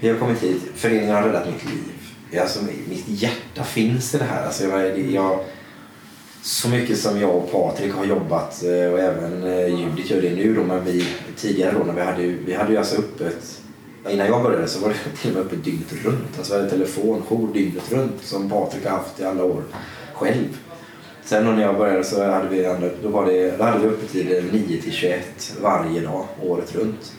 vi 0.00 0.08
har 0.08 0.18
kommit 0.18 0.42
hit, 0.42 0.62
föreningen 0.74 1.14
har 1.14 1.22
räddat 1.22 1.46
mitt 1.46 1.64
liv. 1.64 2.03
Alltså, 2.40 2.64
mitt 2.88 3.08
hjärta 3.08 3.64
finns 3.64 4.14
i 4.14 4.18
det 4.18 4.24
här. 4.24 4.46
Alltså, 4.46 4.64
jag, 4.64 4.98
jag, 4.98 5.40
så 6.42 6.68
mycket 6.68 6.98
som 6.98 7.20
jag 7.20 7.36
och 7.36 7.52
Patrik 7.52 7.94
har 7.94 8.04
jobbat 8.04 8.62
eh, 8.62 8.92
och 8.92 8.98
även 8.98 9.44
eh, 9.44 9.66
Judith 9.66 10.12
gör 10.12 10.22
det 10.22 10.30
nu 10.30 10.54
då, 10.54 10.64
men 10.64 10.84
vi 10.84 11.06
tidigare 11.36 11.74
då 11.78 11.84
när 11.84 11.92
vi 11.92 12.00
hade, 12.00 12.22
vi 12.22 12.54
hade 12.54 12.72
ju 12.72 12.78
alltså 12.78 12.96
öppet 12.96 13.60
Innan 14.10 14.26
jag 14.26 14.42
började 14.42 14.68
så 14.68 14.80
var 14.80 14.88
det 14.88 14.94
till 15.20 15.30
och 15.30 15.36
med 15.36 15.46
öppet 15.46 15.64
dygnet 15.64 15.92
runt. 16.04 16.38
Alltså 16.38 16.52
vi 16.52 16.58
hade 16.58 16.70
telefonjour 16.70 17.52
dygnet 17.54 17.92
runt 17.92 18.22
som 18.22 18.50
Patrik 18.50 18.84
har 18.84 18.90
haft 18.90 19.20
i 19.20 19.24
alla 19.24 19.44
år 19.44 19.62
själv. 20.14 20.58
Sen 21.24 21.44
när 21.44 21.62
jag 21.62 21.78
började 21.78 22.04
så 22.04 22.24
hade 22.24 22.48
vi, 22.48 22.66
andra, 22.66 22.90
då 23.02 23.08
var 23.08 23.26
det, 23.26 23.56
då 23.58 23.64
hade 23.64 23.78
vi 23.78 23.86
öppettider 23.86 24.42
9 24.52 24.82
till 24.82 24.92
21 24.92 25.56
varje 25.62 26.00
dag 26.00 26.26
året 26.42 26.74
runt. 26.74 27.12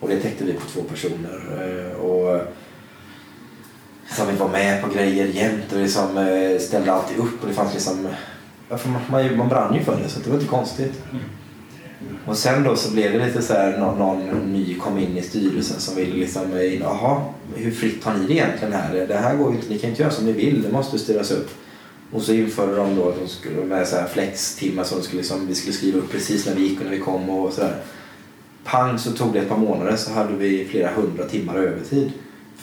Och 0.00 0.08
det 0.08 0.20
täckte 0.20 0.44
vi 0.44 0.52
på 0.52 0.66
två 0.72 0.82
personer. 0.82 1.40
Eh, 1.60 2.00
och 2.00 2.40
som 4.16 4.26
vi 4.28 4.36
var 4.36 4.48
med 4.48 4.82
på 4.82 4.88
grejer 4.88 5.26
jämt 5.26 5.72
och 5.72 5.78
liksom 5.78 6.18
eh, 6.18 6.58
ställde 6.58 6.92
alltid 6.92 7.18
upp. 7.18 7.42
Och 7.42 7.48
det 7.48 7.54
fanns 7.54 7.74
liksom, 7.74 8.08
man, 9.10 9.36
man, 9.36 9.48
brann 9.48 9.74
ju 9.74 9.80
för 9.80 9.96
det 10.02 10.08
så 10.08 10.20
det 10.20 10.30
var 10.30 10.36
inte 10.36 10.48
konstigt. 10.48 11.02
Och 12.26 12.36
sen 12.36 12.62
då 12.62 12.76
så 12.76 12.92
blev 12.92 13.12
det 13.12 13.26
lite 13.26 13.42
så 13.42 13.52
här, 13.52 13.78
någon, 13.78 13.98
någon 13.98 14.52
ny 14.52 14.74
kom 14.74 14.98
in 14.98 15.16
i 15.16 15.22
styrelsen 15.22 15.80
som 15.80 15.96
ville 15.96 16.14
liksom, 16.14 16.52
eh, 16.52 16.80
jaha, 16.80 17.22
hur 17.54 17.70
fritt 17.70 18.04
har 18.04 18.14
ni 18.14 18.26
det 18.26 18.32
egentligen 18.32 18.74
här? 18.74 19.06
Det 19.08 19.16
här 19.16 19.36
går 19.36 19.52
inte, 19.52 19.68
ni 19.68 19.78
kan 19.78 19.90
inte 19.90 20.02
göra 20.02 20.12
som 20.12 20.26
ni 20.26 20.32
vill, 20.32 20.62
det 20.62 20.72
måste 20.72 20.98
styras 20.98 21.30
upp. 21.30 21.50
Och 22.12 22.22
så 22.22 22.32
införde 22.32 22.76
de 22.76 22.96
då 22.96 23.08
att 23.08 23.20
de 23.20 23.28
skulle 23.28 23.64
med 23.64 23.88
så 23.88 23.96
här 23.96 24.06
flextimmar 24.06 24.84
som 24.84 25.02
skulle 25.02 25.20
liksom, 25.20 25.46
vi 25.46 25.54
skulle 25.54 25.72
skriva 25.72 25.98
upp 25.98 26.12
precis 26.12 26.46
när 26.46 26.54
vi 26.54 26.62
gick 26.62 26.78
och 26.78 26.84
när 26.84 26.92
vi 26.92 27.00
kom 27.00 27.30
och 27.30 27.52
sådär. 27.52 27.76
Pang 28.64 28.98
så 28.98 29.12
tog 29.12 29.32
det 29.32 29.38
ett 29.38 29.48
par 29.48 29.56
månader 29.56 29.96
så 29.96 30.12
hade 30.12 30.36
vi 30.36 30.64
flera 30.64 30.90
hundra 30.90 31.24
timmar 31.24 31.56
övertid. 31.56 32.12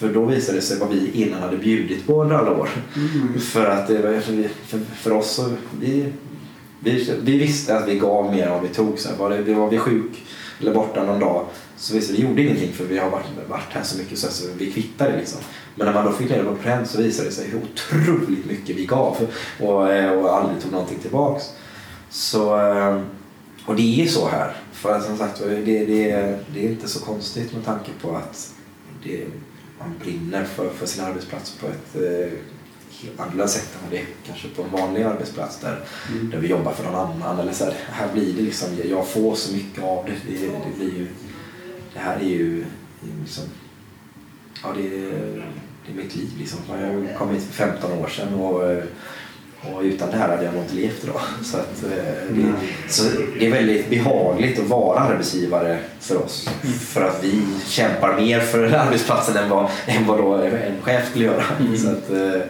För 0.04 0.14
då 0.14 0.26
visade 0.26 0.58
det 0.58 0.62
sig 0.62 0.80
vad 0.80 0.90
vi 0.90 1.12
innan 1.12 1.42
hade 1.42 1.58
bjudit 1.58 2.08
på 2.08 2.24
under 2.24 2.36
alla 2.36 2.52
år. 2.52 2.70
För 3.40 3.66
att 3.66 3.88
det 3.88 4.02
var, 4.02 4.20
för, 4.68 4.80
för, 4.80 5.12
oss 5.12 5.32
så, 5.32 5.50
vi, 5.80 6.06
vi, 6.80 7.18
vi 7.22 7.38
visste 7.38 7.78
att 7.78 7.88
vi 7.88 8.00
gav 8.00 8.32
mer 8.32 8.46
än 8.46 8.52
vad 8.52 8.62
vi 8.62 8.68
tog. 8.68 9.00
Så 9.00 9.10
var, 9.20 9.30
det, 9.30 9.54
var 9.54 9.70
vi 9.70 9.78
sjuk 9.78 10.24
eller 10.60 10.74
borta 10.74 11.04
någon 11.04 11.20
dag 11.20 11.46
så 11.78 11.94
visste 11.94 12.14
vi, 12.14 12.22
det 12.22 12.28
gjorde 12.28 12.42
ingenting 12.42 12.74
för 12.74 12.86
vi 12.86 12.98
har 12.98 13.10
varit, 13.10 13.26
varit 13.50 13.70
här 13.70 13.84
så 13.84 13.98
mycket 13.98 14.20
så, 14.20 14.28
så 14.28 14.48
vi 14.58 14.72
kvittade 14.72 15.18
liksom. 15.18 15.40
Men 15.76 15.86
när 15.86 15.94
man 15.94 16.06
då 16.06 16.12
fick 16.12 16.32
reda 16.32 16.44
på 16.44 16.56
pränt 16.56 16.90
så 16.90 17.02
visade 17.02 17.30
det 17.30 17.34
sig 17.34 17.50
hur 17.50 17.62
otroligt 17.64 18.46
mycket 18.46 18.76
vi 18.76 18.86
gav 18.86 19.28
och, 19.60 19.92
eh, 19.92 20.12
och 20.12 20.38
aldrig 20.38 20.62
tog 20.62 20.72
någonting 20.72 21.00
tillbaks. 21.00 21.44
Så, 22.10 22.60
eh, 22.60 23.02
och 23.66 23.76
det 23.76 24.02
är 24.02 24.08
så 24.08 24.28
här. 24.28 24.56
För 24.72 24.96
att 24.96 25.06
som 25.06 25.18
sagt 25.18 25.40
det, 25.40 25.86
det, 25.86 25.86
det 26.54 26.66
är 26.66 26.70
inte 26.70 26.90
så 26.90 27.00
konstigt 27.00 27.54
med 27.54 27.66
tanke 27.66 27.92
på 28.02 28.16
att 28.16 28.54
det, 29.04 29.26
man 29.84 30.00
brinner 30.00 30.44
för, 30.44 30.70
för 30.70 30.86
sin 30.86 31.04
arbetsplats 31.04 31.52
på 31.52 31.68
ett 31.68 31.96
eh, 31.96 32.40
annorlunda 33.18 33.48
sätt 33.48 33.78
än 33.84 33.90
det 33.92 34.06
kanske 34.26 34.48
på 34.48 34.64
en 34.64 34.72
vanlig 34.72 35.04
arbetsplats 35.04 35.60
där, 35.60 35.80
där 36.32 36.38
vi 36.38 36.48
jobbar 36.48 36.72
för 36.74 36.84
någon 36.84 36.96
annan. 36.96 37.40
Eller 37.40 37.54
så 37.54 37.66
här, 37.66 37.74
här 37.92 38.14
blir 38.14 38.34
det 38.34 38.42
liksom, 38.42 38.70
jag 38.86 39.08
får 39.08 39.36
så 39.36 39.54
mycket 39.54 39.84
av 39.84 40.06
det. 40.06 40.32
Det, 40.32 40.48
det, 40.48 40.76
blir 40.78 40.98
ju, 40.98 41.08
det 41.94 42.00
här 42.00 42.16
är 42.20 42.30
ju 42.30 42.66
liksom, 43.22 43.44
ja 44.64 44.74
det 44.78 44.88
är, 44.88 45.46
det 45.86 45.92
är 45.92 45.96
mitt 45.96 46.16
liv 46.16 46.30
liksom. 46.38 46.60
Jag 46.70 47.18
kom 47.18 47.30
hit 47.30 47.44
för 47.44 47.54
15 47.54 47.92
år 47.92 48.08
sedan 48.08 48.34
och, 48.34 48.72
eh, 48.72 48.84
och 49.72 49.82
utan 49.82 50.12
det 50.12 50.18
här 50.18 50.30
hade 50.30 50.44
jag 50.44 50.54
nog 50.54 50.64
inte 50.64 50.76
levt 50.76 51.04
idag. 51.04 51.22
Så, 51.44 51.58
att, 51.58 51.84
eh, 51.84 52.36
det, 52.36 52.54
så 52.90 53.04
det 53.40 53.46
är 53.46 53.52
väldigt 53.52 53.90
behagligt 53.90 54.60
att 54.60 54.68
vara 54.68 55.00
arbetsgivare 55.00 55.80
för 56.00 56.24
oss. 56.24 56.50
För 56.80 57.02
att 57.02 57.24
vi 57.24 57.46
kämpar 57.68 58.16
mer 58.22 58.40
för 58.40 58.64
arbetsplatsen 58.74 59.38
än 59.38 59.50
vad, 59.50 59.70
än 59.86 60.06
vad 60.08 60.18
då 60.18 60.34
en 60.36 60.82
chef 60.82 61.10
skulle 61.10 61.26
göra. 61.26 61.44
Så 61.78 61.90
att, 61.90 62.10
eh, 62.10 62.42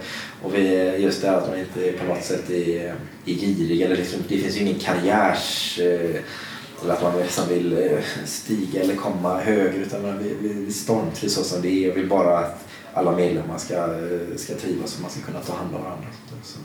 och 0.41 0.55
vi, 0.55 0.95
just 0.97 1.21
det 1.21 1.31
att 1.31 1.49
man 1.49 1.59
inte 1.59 1.91
på 1.99 2.05
något 2.05 2.23
sätt 2.23 2.49
är, 2.49 2.93
är 3.25 3.33
girig. 3.33 3.81
Eller 3.81 3.95
liksom, 3.95 4.19
det 4.27 4.37
finns 4.37 4.55
ju 4.57 4.61
ingen 4.61 4.79
karriärs... 4.79 5.79
eh, 5.79 6.15
Eller 6.83 6.93
att 6.93 7.03
man 7.03 7.17
liksom 7.21 7.43
vill 7.49 7.73
eh, 7.73 7.99
stiga 8.25 8.81
eller 8.81 8.95
komma 8.95 9.39
högre. 9.39 9.75
Utan 9.77 10.17
vi, 10.23 10.35
vi, 10.41 10.53
vi 10.53 10.73
stormtrivs 10.73 11.33
så 11.33 11.43
som 11.43 11.61
det 11.61 11.85
är 11.85 11.91
och 11.91 11.97
vill 11.97 12.07
bara 12.07 12.37
att 12.39 12.65
alla 12.93 13.11
medlemmar 13.11 13.57
ska, 13.57 13.75
ska 14.35 14.53
trivas 14.53 14.95
och 14.95 15.01
man 15.01 15.11
ska 15.11 15.21
kunna 15.21 15.39
ta 15.39 15.53
hand 15.53 15.75
om 15.75 15.81
varandra. 15.83 16.07
Så, 16.43 16.57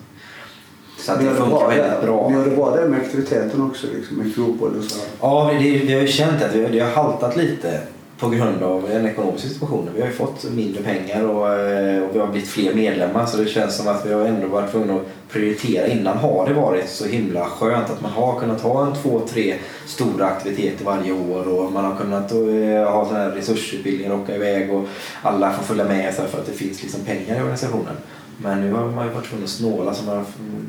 så 0.99 1.13
att 1.13 1.19
det 1.19 1.35
funkar 1.35 1.69
väldigt 1.69 2.03
bra. 2.03 2.29
Ni 2.29 2.37
har 2.37 2.45
det 2.45 2.57
bra 2.57 2.77
där 2.77 2.89
med 2.89 3.01
aktiviteten 3.01 3.63
också, 3.63 3.87
liksom, 3.97 4.17
med 4.17 4.35
fotboll 4.35 4.79
och 4.79 4.85
så. 4.85 5.01
Ja, 5.21 5.51
vi, 5.53 5.79
det, 5.79 5.85
vi 5.85 5.95
har 5.95 6.01
ju 6.01 6.09
känt 6.09 6.43
att 6.43 6.55
vi, 6.55 6.67
det 6.73 6.81
har 6.81 6.91
haltat 6.91 7.37
lite 7.37 7.81
på 8.19 8.29
grund 8.29 8.63
av 8.63 8.89
den 8.89 9.07
ekonomiska 9.07 9.49
situationen. 9.49 9.89
Vi 9.95 10.01
har 10.01 10.09
ju 10.09 10.15
fått 10.15 10.45
mindre 10.51 10.83
pengar 10.83 11.25
och, 11.25 11.55
eh, 11.55 12.03
och 12.03 12.15
vi 12.15 12.19
har 12.19 12.27
blivit 12.27 12.49
fler 12.49 12.75
medlemmar 12.75 13.27
så 13.27 13.37
det 13.37 13.47
känns 13.47 13.77
som 13.77 13.89
att 13.89 14.07
vi 14.07 14.13
har 14.13 14.21
ändå 14.21 14.47
varit 14.47 14.71
tvungna 14.71 14.95
att 14.95 15.03
prioritera. 15.29 15.87
Innan 15.87 16.19
har 16.19 16.47
det 16.47 16.55
varit 16.55 16.89
så 16.89 17.07
himla 17.07 17.45
skönt 17.45 17.91
att 17.91 18.01
man 18.01 18.11
har 18.11 18.41
kunnat 18.41 18.61
ha 18.61 18.87
en 18.87 18.95
två, 18.95 19.21
tre 19.29 19.55
stora 19.87 20.27
aktiviteter 20.27 20.85
varje 20.85 21.13
år 21.13 21.49
och 21.49 21.73
man 21.73 21.85
har 21.85 21.97
kunnat 21.97 22.33
eh, 22.33 22.93
ha 22.93 23.07
sån 23.07 23.17
här 23.17 23.31
resursutbildningar 23.31 24.13
och 24.13 24.21
åka 24.21 24.35
iväg 24.35 24.75
och 24.75 24.85
alla 25.23 25.53
får 25.53 25.63
följa 25.63 25.85
med 25.85 26.15
så 26.15 26.23
för 26.23 26.39
att 26.39 26.47
det 26.47 26.53
finns 26.53 26.83
liksom 26.83 27.01
pengar 27.01 27.37
i 27.37 27.41
organisationen. 27.41 27.97
Men 28.43 28.61
nu 28.61 28.73
har 28.73 28.91
man 28.91 29.07
ju 29.07 29.13
varit 29.13 29.29
tvungen 29.29 29.45
att 29.45 29.51
snåla 29.51 29.95
så 29.95 30.05
man 30.05 30.27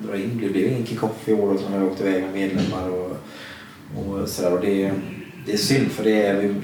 drar 0.07 0.15
in. 0.15 0.39
Det 0.41 0.49
blev 0.49 0.67
ingen 0.67 0.85
kick-off 0.85 1.27
i 1.27 1.33
år 1.33 1.53
och 1.53 1.59
så 1.59 1.67
har 1.67 1.83
åkt 1.83 2.01
iväg 2.01 2.23
med 2.23 2.33
medlemmar 2.33 2.89
och, 2.89 3.17
och 3.95 4.29
sådär. 4.29 4.53
Och 4.53 4.61
det, 4.61 4.91
det 5.45 5.53
är 5.53 5.57
synd 5.57 5.91
för 5.91 6.03
det 6.03 6.25
är, 6.25 6.55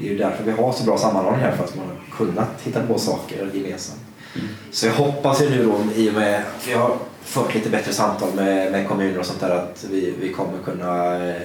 det 0.00 0.06
är 0.06 0.10
ju 0.10 0.18
därför 0.18 0.44
vi 0.44 0.50
har 0.50 0.72
så 0.72 0.84
bra 0.84 0.98
sammanhållning 0.98 1.40
här 1.40 1.56
för 1.56 1.64
att 1.64 1.76
man 1.76 1.86
har 1.86 2.16
kunnat 2.16 2.60
hitta 2.62 2.86
på 2.86 2.98
saker 2.98 3.50
gemensamt. 3.54 4.00
Så 4.70 4.86
jag 4.86 4.94
hoppas 4.94 5.42
ju 5.42 5.50
nu 5.50 5.64
då 5.64 5.80
i 5.96 6.10
och 6.10 6.14
med 6.14 6.38
att 6.38 6.68
vi 6.68 6.72
har 6.72 6.96
fört 7.22 7.54
lite 7.54 7.70
bättre 7.70 7.92
samtal 7.92 8.28
med, 8.34 8.72
med 8.72 8.88
kommuner 8.88 9.18
och 9.18 9.26
sånt 9.26 9.40
där 9.40 9.50
att 9.50 9.86
vi, 9.90 10.14
vi 10.20 10.32
kommer 10.32 10.58
kunna 10.64 11.14
eh, 11.28 11.42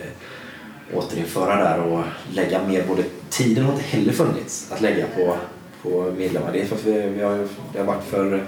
återinföra 0.94 1.56
där 1.56 1.80
och 1.80 2.04
lägga 2.32 2.68
mer, 2.68 2.84
både 2.88 3.04
tiden 3.30 3.64
har 3.64 3.74
inte 3.74 3.86
heller 3.86 4.14
funnits 4.14 4.72
att 4.72 4.82
lägga 4.82 5.06
på, 5.08 5.38
på 5.82 6.14
medlemmar. 6.18 6.52
Det 6.54 6.62
är 6.62 6.66
för 6.66 6.76
att 6.76 6.86
vi, 6.86 7.10
vi 7.10 7.24
har, 7.24 7.48
det 7.74 7.80
har 7.80 7.86
varit 7.86 8.04
för 8.04 8.44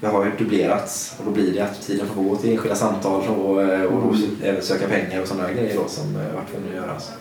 det 0.00 0.06
har 0.06 0.24
ju 0.24 0.30
dubblerats 0.38 1.14
och 1.18 1.24
då 1.24 1.30
blir 1.30 1.52
det 1.52 1.60
att 1.60 1.82
tiden 1.82 2.06
får 2.06 2.22
gå 2.22 2.36
till 2.36 2.52
enskilda 2.52 2.76
samtal 2.76 3.28
och, 3.28 3.62
eh, 3.62 3.82
och 3.82 4.02
då 4.02 4.16
även 4.42 4.62
söka 4.62 4.88
pengar 4.88 5.22
och 5.22 5.28
sådana 5.28 5.52
grejer 5.52 5.76
då 5.76 5.88
som 5.88 6.16
eh, 6.16 6.50
tvungna 6.50 6.68
att 6.68 6.74
göras. 6.74 7.12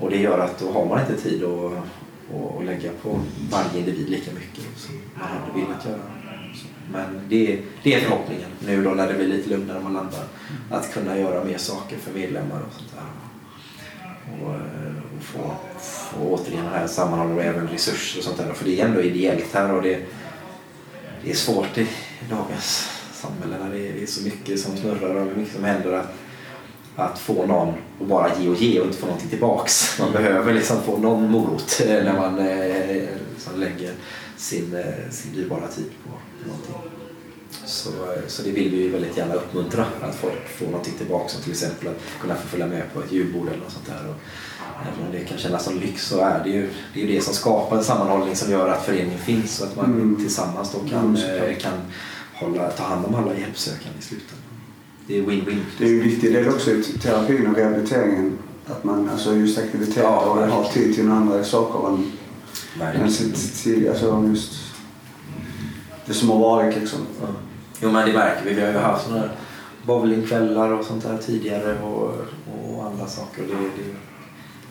Och 0.00 0.10
det 0.10 0.16
gör 0.16 0.38
att 0.38 0.58
då 0.58 0.72
har 0.72 0.86
man 0.86 1.00
inte 1.00 1.22
tid 1.22 1.44
att, 1.44 1.72
att, 1.72 2.58
att 2.58 2.64
lägga 2.64 2.90
på 3.02 3.20
varje 3.50 3.78
individ 3.78 4.08
lika 4.10 4.30
mycket 4.32 4.64
som 4.76 4.94
man 5.14 5.28
hade 5.28 5.66
velat 5.66 5.84
göra. 5.84 6.16
Men 6.92 7.20
det, 7.28 7.58
det 7.82 7.94
är 7.94 8.00
förhoppningen 8.00 8.50
nu 8.66 8.84
då 8.84 8.90
när 8.90 9.08
det 9.08 9.14
blir 9.14 9.28
lite 9.28 9.50
lugnare 9.50 9.80
man 9.80 9.92
landar. 9.92 10.24
Att 10.70 10.92
kunna 10.92 11.18
göra 11.18 11.44
mer 11.44 11.58
saker 11.58 11.96
för 11.96 12.12
medlemmar 12.12 12.60
och 12.68 12.74
sånt 12.74 12.92
där. 12.94 13.04
Och, 14.32 14.54
eh, 14.54 15.16
och 15.16 15.22
få, 15.22 15.38
få 15.80 16.34
återigen 16.34 16.64
det 16.64 16.78
här 16.78 16.86
sammanhållet 16.86 17.36
och 17.36 17.44
även 17.44 17.68
resurser 17.68 18.18
och 18.18 18.24
sånt 18.24 18.38
där. 18.38 18.52
För 18.52 18.64
det 18.64 18.80
är 18.80 18.86
ändå 18.86 19.00
ideellt 19.00 19.54
här 19.54 19.74
och 19.74 19.82
det, 19.82 20.00
det 21.26 21.32
är 21.32 21.36
svårt 21.36 21.78
i 21.78 21.86
dagens 22.30 22.88
samhälle 23.12 23.58
när 23.64 23.70
det 23.70 24.02
är, 24.02 24.06
så 24.06 24.24
mycket 24.24 24.60
som 24.60 24.76
snurrar 24.76 25.14
och 25.14 25.38
mycket 25.38 25.54
som 25.54 25.64
händer. 25.64 25.92
Att 25.92 26.14
att 26.98 27.18
få 27.18 27.46
någon 27.46 27.74
att 28.00 28.06
bara 28.06 28.38
ge 28.38 28.48
och 28.48 28.56
ge 28.56 28.80
och 28.80 28.86
inte 28.86 28.98
få 28.98 29.06
någonting 29.06 29.30
tillbaks. 29.30 29.98
Man 29.98 30.12
behöver 30.12 30.54
liksom 30.54 30.82
få 30.82 30.98
någon 30.98 31.30
morot 31.30 31.82
när 31.86 32.16
man 32.16 32.36
liksom 33.34 33.60
lägger 33.60 33.92
sin, 34.36 34.74
eh, 34.74 35.10
sin 35.10 35.32
dyrbara 35.32 35.68
tid 35.68 35.90
på 36.04 36.10
någonting. 36.48 36.74
Så, 37.64 37.90
eh, 37.90 38.26
så 38.26 38.42
det 38.42 38.50
vill 38.50 38.70
vi 38.70 38.76
ju 38.76 38.90
väldigt 38.90 39.16
gärna 39.16 39.34
uppmuntra, 39.34 39.84
att 40.00 40.14
folk 40.14 40.48
får 40.48 40.66
någonting 40.66 40.94
tillbaka 40.98 41.28
som 41.28 41.42
till 41.42 41.52
exempel 41.52 41.88
att 41.88 42.20
kunna 42.20 42.34
få 42.34 42.48
följa 42.48 42.66
med 42.66 42.92
på 42.94 43.00
ett 43.00 43.12
julbord 43.12 43.48
eller 43.48 43.58
något 43.58 43.72
sånt 43.72 43.86
där. 43.86 44.08
Och 44.08 44.16
även 44.82 45.06
om 45.06 45.12
det 45.12 45.24
kan 45.24 45.38
kännas 45.38 45.64
som 45.64 45.80
lyx 45.80 46.06
så 46.08 46.20
är 46.20 46.44
det 46.44 46.50
ju 46.50 46.68
det, 46.94 47.02
är 47.02 47.06
ju 47.06 47.12
det 47.14 47.20
som 47.20 47.34
skapar 47.34 47.76
en 47.76 47.84
sammanhållning 47.84 48.36
som 48.36 48.50
gör 48.50 48.68
att 48.68 48.84
föreningen 48.84 49.18
finns 49.18 49.60
och 49.60 49.66
att 49.66 49.76
man 49.76 49.84
Mm. 49.84 50.16
tillsammans 50.16 50.72
då 50.72 50.78
Mm, 50.78 50.90
kan, 50.90 51.16
eh, 51.16 51.56
kan 51.56 51.72
hålla, 52.34 52.70
ta 52.70 52.82
hand 52.84 53.06
om 53.06 53.14
alla 53.14 53.34
hjälpsökande 53.38 53.98
i 53.98 54.02
slutändan. 54.02 54.36
Det 55.06 55.18
är 55.18 55.22
win-win. 55.22 55.60
Det 55.78 55.84
är 55.84 55.88
ju 55.88 56.00
en 56.02 56.08
viktig 56.08 56.32
del 56.32 56.48
också 56.48 56.70
i 56.70 56.82
terapin 56.82 57.46
och 57.46 57.56
rehabiliteringen. 57.56 58.38
Att 58.66 58.84
man, 58.84 59.08
alltså 59.10 59.34
just 59.34 59.58
aktiviteter 59.58 60.02
Ja, 60.02 60.20
och 60.20 60.36
har 60.48 60.64
tid 60.64 60.94
till 60.94 61.10
andra 61.10 61.44
saker 61.44 61.88
än, 61.88 62.12
än 63.02 63.10
sitt, 63.12 63.36
sitt, 63.36 63.88
alltså 63.88 64.24
just 64.28 64.52
det 66.06 66.14
som 66.14 66.30
har 66.30 66.38
varit 66.38 66.76
liksom. 66.76 66.98
Ja. 67.20 67.26
Jo 67.80 67.90
men 67.90 68.06
det 68.06 68.12
märker 68.12 68.44
vi. 68.44 68.54
Vi 68.54 68.60
har 68.60 68.68
ju 68.72 68.78
haft 68.78 69.04
sådana 69.04 69.20
här 69.20 69.30
bowlingkvällar 69.86 70.70
och 70.72 70.84
sånt 70.84 71.02
där 71.02 71.18
tidigare 71.18 71.78
och, 71.82 72.14
och 72.74 72.86
andra 72.86 73.06
saker. 73.06 73.42
Det, 73.42 73.54
det, 73.54 73.94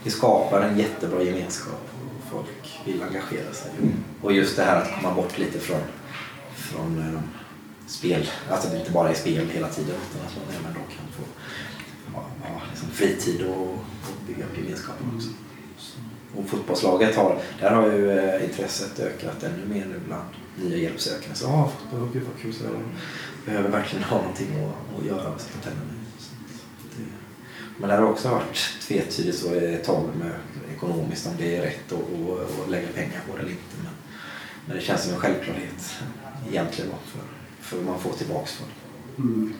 det 0.05 0.11
skapar 0.11 0.61
en 0.61 0.77
jättebra 0.77 1.21
gemenskap 1.23 1.81
och 1.93 2.31
folk 2.31 2.79
vill 2.85 3.03
engagera 3.03 3.53
sig. 3.53 3.71
Och 4.21 4.33
just 4.33 4.55
det 4.55 4.63
här 4.63 4.81
att 4.81 4.95
komma 4.95 5.15
bort 5.15 5.37
lite 5.37 5.59
från, 5.59 5.81
från 6.55 6.99
eh, 6.99 7.21
spel. 7.87 8.29
Alltså 8.49 8.69
det 8.69 8.79
inte 8.79 8.91
bara 8.91 9.09
är 9.09 9.13
spel 9.13 9.49
hela 9.49 9.67
tiden 9.67 9.95
utan 10.09 10.27
att 10.27 10.35
man 10.35 10.55
även 10.61 10.73
då 10.73 10.79
kan 10.95 11.07
få 11.17 11.23
ha, 12.17 12.21
ha 12.49 12.61
liksom 12.71 12.89
fritid 12.89 13.41
och, 13.47 13.61
och 13.71 13.79
bygga 14.27 14.43
upp 14.45 14.57
gemenskapen 14.57 15.07
också. 15.15 15.29
Så. 15.77 15.97
Och 16.39 16.49
fotbollslaget 16.49 17.15
har, 17.15 17.37
där 17.59 17.71
har 17.71 17.87
ju 17.87 18.11
eh, 18.11 18.43
intresset 18.45 18.99
ökat 18.99 19.43
ännu 19.43 19.65
mer 19.65 19.85
nu 19.85 19.99
bland 20.07 20.23
nya 20.55 20.77
hjälpsökande. 20.77 21.35
Så 21.35 21.47
ah, 21.47 21.69
fotboll, 21.79 22.09
gud 22.13 22.23
vad 22.33 22.41
kul. 22.41 22.53
Så 22.53 22.63
jag 22.63 22.73
behöver 23.45 23.69
verkligen 23.69 24.03
ha 24.03 24.17
någonting 24.17 24.47
att, 24.65 24.99
att 24.99 25.05
göra 25.05 25.29
och 25.29 25.41
sätta 25.41 25.59
tänderna 25.69 25.91
i. 25.91 26.21
Så 26.23 26.29
att 26.31 26.97
det- 26.97 27.03
Men 27.77 27.89
det 27.89 27.95
har 27.95 28.03
också 28.03 28.29
varit 28.29 28.55
tvetydigt 28.81 29.37
så 29.39 29.53
ett 29.53 29.83
tag 29.83 30.09
med 30.19 30.31
ekonomiskt 30.75 31.27
om 31.27 31.33
det 31.37 31.55
är 31.57 31.61
rätt 31.61 31.91
att, 31.91 31.99
att, 31.99 32.59
att 32.65 32.69
lägga 32.69 32.87
pengar 32.87 33.21
på 33.31 33.35
det 33.37 33.41
eller 33.41 33.51
inte. 33.51 33.75
Men, 33.83 33.91
men 34.65 34.75
det 34.77 34.81
känns 34.83 35.03
som 35.03 35.13
en 35.13 35.19
självklarhet 35.19 35.93
egentligen 36.49 36.91
för, 37.05 37.21
för 37.61 37.77
vad 37.77 37.85
man 37.85 37.99
får 37.99 38.13
tillbaks 38.13 38.53
för 38.53 38.65
det. 38.65 39.21
Mm. 39.21 39.53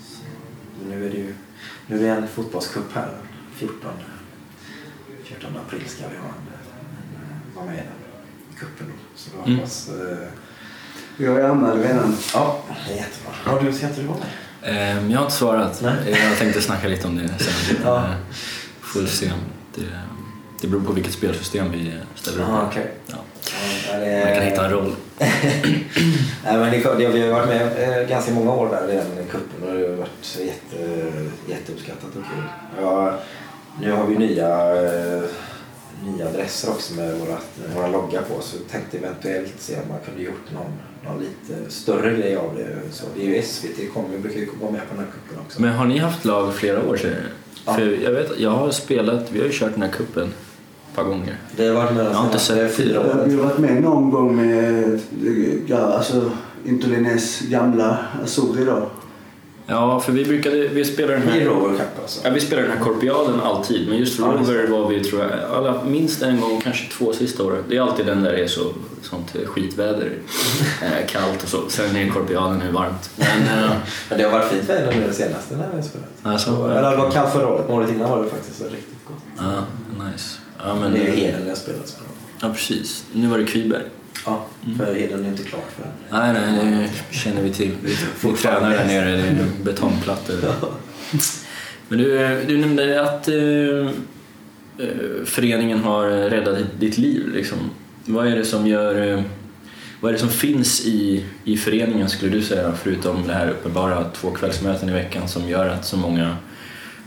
Så, 0.00 0.20
nu 0.88 1.06
är 1.06 1.10
det 1.10 1.16
ju 1.16 1.34
nu 1.86 1.96
är 1.96 2.00
det 2.02 2.08
en 2.22 2.28
fotbollscup 2.28 2.92
här 2.94 3.10
14, 3.54 3.90
14 5.24 5.50
april 5.66 5.88
ska 5.88 6.08
vi 6.08 6.16
ha 6.16 6.24
en, 6.24 6.34
en, 6.34 7.54
vara 7.56 7.66
med 7.66 7.74
i 7.74 7.78
den 7.78 8.58
cupen 8.58 8.86
då. 8.86 8.92
Så 9.16 9.30
då 9.36 9.42
Mm. 9.42 9.54
hoppas... 9.58 9.88
Eh, 9.88 10.28
Vi 11.16 11.26
har 11.26 11.38
ju 11.38 11.44
anmält 11.46 11.84
redan. 11.86 12.16
ja, 12.34 12.62
det 12.86 12.92
är 12.92 12.96
jättebra. 12.96 13.32
Ja, 13.46 13.58
du, 13.62 13.72
vara 14.06 14.18
med? 14.18 14.26
Ehm, 14.64 15.10
Jag 15.10 15.18
har 15.18 15.24
inte 15.24 15.36
svarat. 15.36 15.80
Nej. 15.82 15.94
Jag 16.30 16.38
tänkte 16.38 16.60
snacka 16.62 16.88
lite 16.88 17.06
om 17.06 17.16
det 17.16 17.28
sen. 17.44 17.76
Ja. 17.84 17.96
Eh, 17.98 18.10
Får 18.80 19.06
se. 19.06 19.32
Det, 19.74 19.82
det 20.60 20.68
beror 20.68 20.80
på 20.82 20.92
vilket 20.92 21.12
spelsystem 21.12 21.70
vi 21.72 21.94
ställer 22.14 22.38
upp 22.38 22.44
Ja, 22.48 22.54
med. 22.56 22.66
okej. 22.66 22.90
Ja. 23.06 23.16
Ja, 23.92 23.98
det- 23.98 24.24
Man 24.24 24.34
kan 24.34 24.44
hitta 24.44 24.64
en 24.64 24.70
roll. 24.70 24.94
Nej, 26.44 26.56
men 26.58 26.70
det, 26.70 26.78
det, 26.98 27.08
vi 27.08 27.22
har 27.22 27.32
varit 27.32 27.48
med 27.48 28.00
eh, 28.02 28.08
ganska 28.08 28.32
många 28.32 28.52
år 28.52 28.68
där 28.68 28.86
redan 28.86 29.06
i 29.18 29.24
cupen 29.30 29.68
och 29.68 29.74
det 29.78 29.88
har 29.88 29.96
varit 29.96 30.38
jätte, 30.38 31.12
jätteuppskattat 31.48 32.04
och 32.08 32.12
kul. 32.12 32.44
Ja, 32.80 33.18
nu 33.80 33.92
har 33.92 34.06
vi 34.06 34.18
nya, 34.18 34.48
eh, 34.82 35.22
nya 36.04 36.26
adresser 36.28 36.70
också 36.70 36.94
med 36.94 37.14
våra, 37.14 37.38
våra 37.76 37.86
logga 37.86 38.22
på 38.22 38.40
så 38.40 38.56
tänkte 38.70 38.98
eventuellt 38.98 39.54
se 39.58 39.74
om 39.74 39.88
man 39.88 39.98
kunde 40.04 40.22
gjort 40.22 40.50
någon, 40.54 40.72
någon 41.04 41.20
lite 41.20 41.70
större 41.70 42.16
grej 42.16 42.36
av 42.36 42.54
det. 42.56 42.68
Så 42.92 43.04
det 43.16 43.22
är 43.26 43.36
ju 43.36 43.42
SVT 43.42 43.94
kommer, 43.94 44.18
brukar 44.18 44.40
ju 44.40 44.48
vara 44.60 44.70
med 44.72 44.80
på 44.80 44.94
den 44.94 45.04
här 45.04 45.10
cupen 45.12 45.44
också. 45.46 45.62
Men 45.62 45.72
har 45.72 45.84
ni 45.86 45.98
haft 45.98 46.24
lag 46.24 46.54
flera 46.54 46.88
år 46.88 46.96
sedan? 46.96 47.12
Ja. 47.66 47.74
För 47.74 47.98
jag 48.04 48.10
vet, 48.10 48.38
jag 48.40 48.50
har 48.50 48.70
spelat, 48.70 49.32
vi 49.32 49.38
har 49.38 49.46
ju 49.46 49.52
kört 49.52 49.72
den 49.72 49.82
här 49.82 49.90
kuppen 49.90 50.24
ett 50.90 50.96
par 50.96 51.04
gånger. 51.04 51.36
Det 51.56 51.66
har 51.68 51.74
varit 51.74 51.94
med 51.94 52.04
Jag 52.04 52.10
har 52.10 52.26
inte 52.26 52.38
sett- 52.38 52.74
fyra 52.74 53.02
Vi 53.02 53.08
åren. 53.10 53.38
har 53.38 53.44
varit 53.44 53.58
med 53.58 53.82
någon 53.82 54.10
gång 54.10 54.36
med 54.36 55.00
ja, 55.66 55.76
alltså, 55.78 56.30
Intolines 56.64 57.40
gamla 57.40 57.98
Azuri 58.24 58.64
då. 58.64 58.90
Ja, 59.66 60.00
för 60.00 60.12
vi 60.12 60.24
brukade, 60.24 60.68
vi 60.68 60.84
spelade 60.84 61.18
den 61.18 61.28
I 61.28 61.32
här... 61.32 61.46
Rover 61.46 61.78
Cup 61.78 62.02
alltså. 62.02 62.20
Ja, 62.24 62.30
vi 62.30 62.40
spelade 62.40 62.68
den 62.68 62.76
här 62.78 62.84
korpiaden 62.84 63.40
alltid, 63.40 63.88
men 63.88 63.98
just 63.98 64.18
Ja, 64.18 64.24
Rover 64.24 64.66
var 64.66 64.88
vi 64.88 65.04
tror 65.04 65.22
jag, 65.22 65.30
alla, 65.56 65.84
minst 65.84 66.22
en 66.22 66.40
gång, 66.40 66.60
kanske 66.60 66.92
två 66.92 67.12
sista 67.12 67.44
året. 67.44 67.64
Det 67.68 67.76
är 67.76 67.80
alltid 67.80 68.06
den 68.06 68.22
där 68.22 68.32
det 68.32 68.42
är 68.42 68.46
så, 68.46 68.72
sånt 69.02 69.36
skitväder, 69.44 70.12
eh, 70.82 71.06
kallt 71.06 71.42
och 71.42 71.48
så. 71.48 71.58
Sen 71.68 71.96
är 71.96 72.08
korpiaden 72.08 72.58
nu 72.58 72.72
varmt. 72.72 73.10
Men, 73.16 73.58
eh, 73.64 73.70
Men 74.08 74.18
det 74.18 74.24
har 74.24 74.30
varit 74.32 74.48
fint 74.48 74.68
väder 74.68 74.94
nu 75.06 75.12
senaste 75.12 75.56
när 75.56 75.68
vi 75.70 75.76
har 75.76 75.82
spelat. 75.82 76.08
Alltså, 76.22 76.50
Eller 76.50 76.90
det 76.90 76.96
var 76.96 77.10
kallt 77.10 77.32
förra 77.32 77.48
året, 77.48 77.70
året 77.70 77.90
innan 77.90 78.10
var 78.10 78.22
det 78.24 78.30
faktiskt 78.30 78.62
riktigt 78.62 79.04
gott. 79.08 79.16
ja, 79.38 79.64
nice. 80.04 80.38
Ja, 80.58 80.74
Men 80.74 80.92
det 80.92 80.98
är 80.98 81.04
ju 81.04 81.10
Heden 81.10 81.48
jag 81.48 81.56
spelat 81.56 81.96
ja, 82.42 82.48
precis. 82.48 83.04
Nu 83.12 83.26
var 83.26 83.38
det 83.38 83.44
Kviberg. 83.44 83.82
Ja, 84.26 84.46
för 84.78 84.94
Heden 84.94 85.24
är 85.24 85.28
inte 85.28 85.42
klart 85.42 85.70
för 85.76 85.84
Nej, 86.10 86.32
nej, 86.32 86.90
det 87.10 87.16
känner 87.16 87.42
vi 87.42 87.52
till. 87.52 87.70
Vi, 87.82 87.96
vi 88.28 88.36
tränar 88.36 88.70
där 88.70 88.84
nere, 88.84 89.16
det 89.16 89.22
är 89.22 89.46
betongplattor. 89.64 90.36
Men 91.88 91.98
du, 91.98 92.40
du 92.46 92.58
nämnde 92.58 93.02
att 93.02 93.28
eh, 93.28 93.34
eh, 94.86 95.24
föreningen 95.24 95.78
har 95.78 96.06
räddat 96.06 96.58
ditt, 96.80 96.98
liv. 96.98 97.28
Liksom. 97.34 97.58
Vad 98.04 98.26
är 98.26 98.36
det 98.36 98.44
som 98.44 98.66
gör... 98.66 99.08
Eh, 99.08 99.22
vad 100.00 100.08
är 100.08 100.12
det 100.12 100.18
som 100.20 100.28
finns 100.28 100.86
i, 100.86 101.24
i 101.44 101.56
föreningen 101.56 102.08
skulle 102.08 102.32
du 102.32 102.42
säga, 102.42 102.72
förutom 102.82 103.26
det 103.26 103.32
här 103.32 103.48
uppenbara 103.48 104.04
två 104.10 104.30
kvällsmöten 104.30 104.88
i 104.88 104.92
veckan 104.92 105.28
som 105.28 105.48
gör 105.48 105.68
att 105.68 105.84
så 105.84 105.96
många 105.96 106.36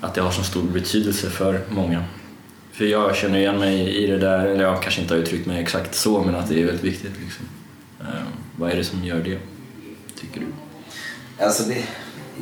att 0.01 0.13
det 0.15 0.21
har 0.21 0.31
så 0.31 0.43
stor 0.43 0.63
betydelse 0.63 1.29
för 1.29 1.61
många? 1.69 2.03
För 2.75 2.85
jag 2.85 3.15
känner 3.15 3.39
igen 3.39 3.59
mig 3.59 4.03
i 4.03 4.07
det 4.07 4.17
där, 4.17 4.45
eller 4.45 4.63
jag 4.63 4.81
kanske 4.81 5.01
inte 5.01 5.13
har 5.13 5.21
uttryckt 5.21 5.45
mig 5.45 5.61
exakt 5.61 5.95
så, 5.95 6.23
men 6.23 6.35
att 6.35 6.49
det 6.49 6.61
är 6.61 6.65
väldigt 6.65 6.83
viktigt. 6.83 7.11
Liksom. 7.23 7.45
Eh, 7.99 8.27
vad 8.57 8.71
är 8.71 8.75
det 8.75 8.83
som 8.83 9.03
gör 9.03 9.19
det, 9.19 9.39
tycker 10.19 10.39
du? 10.39 10.45
Alltså 11.43 11.63
det, 11.63 11.83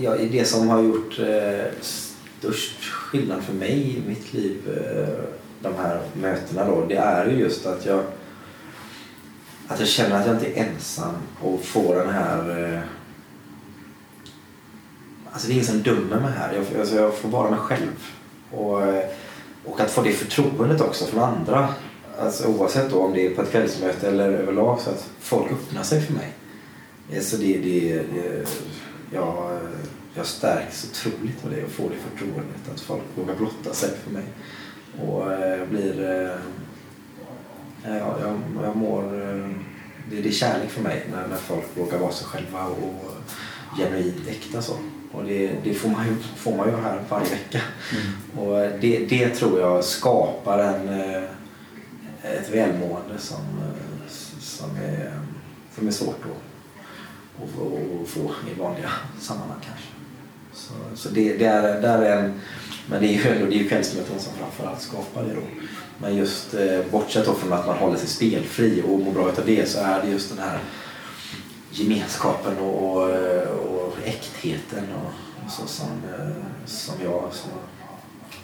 ja, 0.02 0.16
det 0.32 0.46
som 0.46 0.68
har 0.68 0.82
gjort 0.82 1.20
eh, 1.20 1.66
störst 1.82 2.84
skillnad 2.84 3.44
för 3.44 3.54
mig 3.54 3.98
i 3.98 4.10
mitt 4.10 4.34
liv, 4.34 4.58
eh, 4.68 5.26
de 5.62 5.76
här 5.76 6.02
mötena 6.14 6.66
då, 6.66 6.86
det 6.90 6.96
är 6.96 7.26
ju 7.26 7.38
just 7.38 7.66
att 7.66 7.86
jag 7.86 8.04
att 9.68 9.80
jag 9.80 9.88
känner 9.88 10.20
att 10.20 10.26
jag 10.28 10.36
inte 10.36 10.60
är 10.60 10.66
ensam 10.66 11.16
och 11.42 11.64
får 11.64 11.96
den 11.96 12.10
här 12.10 12.74
eh, 12.74 12.82
Alltså 15.32 15.48
det 15.48 15.52
är 15.52 15.56
ingen 15.56 15.66
som 15.66 15.82
dömer 15.82 16.20
mig 16.20 16.32
här. 16.38 16.54
Jag, 16.54 16.80
alltså 16.80 16.96
jag 16.96 17.14
får 17.14 17.30
vara 17.30 17.50
mig 17.50 17.60
själv. 17.60 18.08
Och, 18.52 18.82
eh, 18.82 19.10
och 19.66 19.80
att 19.80 19.92
få 19.92 20.02
det 20.02 20.12
förtroendet 20.12 20.82
också 20.82 21.06
från 21.06 21.24
andra. 21.24 21.68
Alltså 22.20 22.48
oavsett 22.48 22.92
då 22.92 23.00
om 23.00 23.14
det 23.14 23.26
är 23.26 23.36
på 23.36 23.42
ett 23.42 23.52
kvällsmöte 23.52 24.08
eller 24.08 24.30
överlag 24.30 24.80
så 24.80 24.90
att 24.90 25.10
folk 25.20 25.52
öppnar 25.52 25.84
sig 25.84 26.02
för 26.02 26.14
mig. 26.14 26.34
Så 27.22 27.38
det, 27.38 27.58
det, 27.58 28.04
det 28.14 28.48
jag, 29.14 29.60
jag 30.16 30.26
stärks 30.26 30.90
otroligt 30.92 31.46
av 31.46 31.52
det 31.52 31.64
och 31.64 31.72
får 31.72 31.90
det 31.90 31.96
förtroendet 32.10 32.70
att 32.74 32.82
folk 32.82 33.04
vågar 33.16 33.36
blotta 33.36 33.74
sig 33.74 33.90
för 34.04 34.12
mig. 34.12 34.24
Och 35.02 35.34
eh, 35.34 35.60
jag 35.60 35.68
blir... 35.68 36.04
Eh, 36.10 36.38
ja, 37.98 38.18
jag, 38.22 38.40
jag 38.64 38.76
mår... 38.76 39.04
Eh, 39.04 39.50
det, 40.10 40.22
det 40.22 40.30
är 40.30 40.34
kärlek 40.34 40.70
för 40.70 40.82
mig 40.82 41.08
när, 41.12 41.28
när 41.28 41.38
folk 41.38 41.66
vågar 41.76 41.98
vara 41.98 42.12
sig 42.12 42.28
själva 42.28 42.66
och 42.66 43.12
genuint 43.78 44.28
äkta 44.28 44.62
så. 44.62 44.74
Och 45.14 45.24
det, 45.24 45.52
det 45.64 45.74
får, 45.74 45.90
man 45.90 46.06
ju, 46.08 46.16
får 46.38 46.56
man 46.58 46.68
ju 46.70 46.76
här 46.76 47.00
varje 47.10 47.30
vecka. 47.30 47.62
Och 48.38 48.80
det, 48.82 49.06
det 49.10 49.30
tror 49.30 49.60
jag 49.60 49.84
skapar 49.84 50.60
en, 50.60 50.90
eh, 50.90 51.24
ett 52.24 52.50
välmående 52.52 53.18
som, 53.18 53.38
eh, 53.40 54.10
som, 54.40 54.70
är, 54.76 55.12
som 55.76 55.88
är 55.88 55.92
svårt 55.92 56.20
att, 56.26 57.44
att, 57.44 57.50
få- 58.10 58.32
i 58.56 58.60
vanliga 58.60 58.90
sammanhang 59.20 59.58
kanske. 59.66 59.88
Så, 60.54 60.74
så 60.96 61.10
det, 61.10 61.38
det 61.38 61.46
är, 61.46 61.82
där 61.82 62.02
är 62.02 62.18
en, 62.24 62.34
men 62.88 63.02
det 63.02 63.08
är 63.08 63.12
ju 63.24 63.36
ändå 63.36 63.46
det 63.46 63.56
är 63.56 63.60
ju 63.60 63.70
kvällsmöten 63.70 64.20
som 64.20 64.34
framförallt 64.34 64.82
skapar 64.82 65.24
det 65.24 65.34
då. 65.34 65.42
Men 65.98 66.16
just 66.16 66.54
eh, 66.54 66.80
bortsett 66.92 67.26
från 67.26 67.54
att 67.54 67.68
man 67.68 67.78
håller 67.78 67.98
sig 67.98 68.08
spelfri 68.08 68.84
och 68.88 69.00
mår 69.00 69.12
bra 69.12 69.30
utav 69.30 69.46
det 69.46 69.70
så 69.70 69.80
är 69.80 70.02
det 70.02 70.10
just 70.12 70.30
den 70.30 70.40
här 70.40 70.60
gemenskapen 71.74 72.58
och, 72.58 72.86
och, 72.86 73.10
och 73.88 73.98
äktheten 74.04 74.84
och, 74.94 75.46
och 75.46 75.52
så 75.52 75.68
som, 75.68 75.88
eh, 75.88 76.36
som 76.66 76.96
jag 77.04 77.24
som 77.32 77.52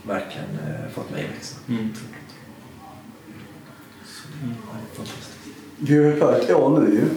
verkligen 0.03 0.49
eh, 0.49 0.91
fått 0.93 1.11
mig 1.11 1.25
att 1.25 1.35
växa. 1.35 1.57
Mm. 1.67 1.89
Fantastiskt. 4.93 5.31
Vi 5.77 5.97
har 5.97 6.03
ju 6.03 6.19
på 6.19 6.29
ett 6.29 6.51
år 6.51 6.79
nu 6.79 6.93
ju. 6.93 7.09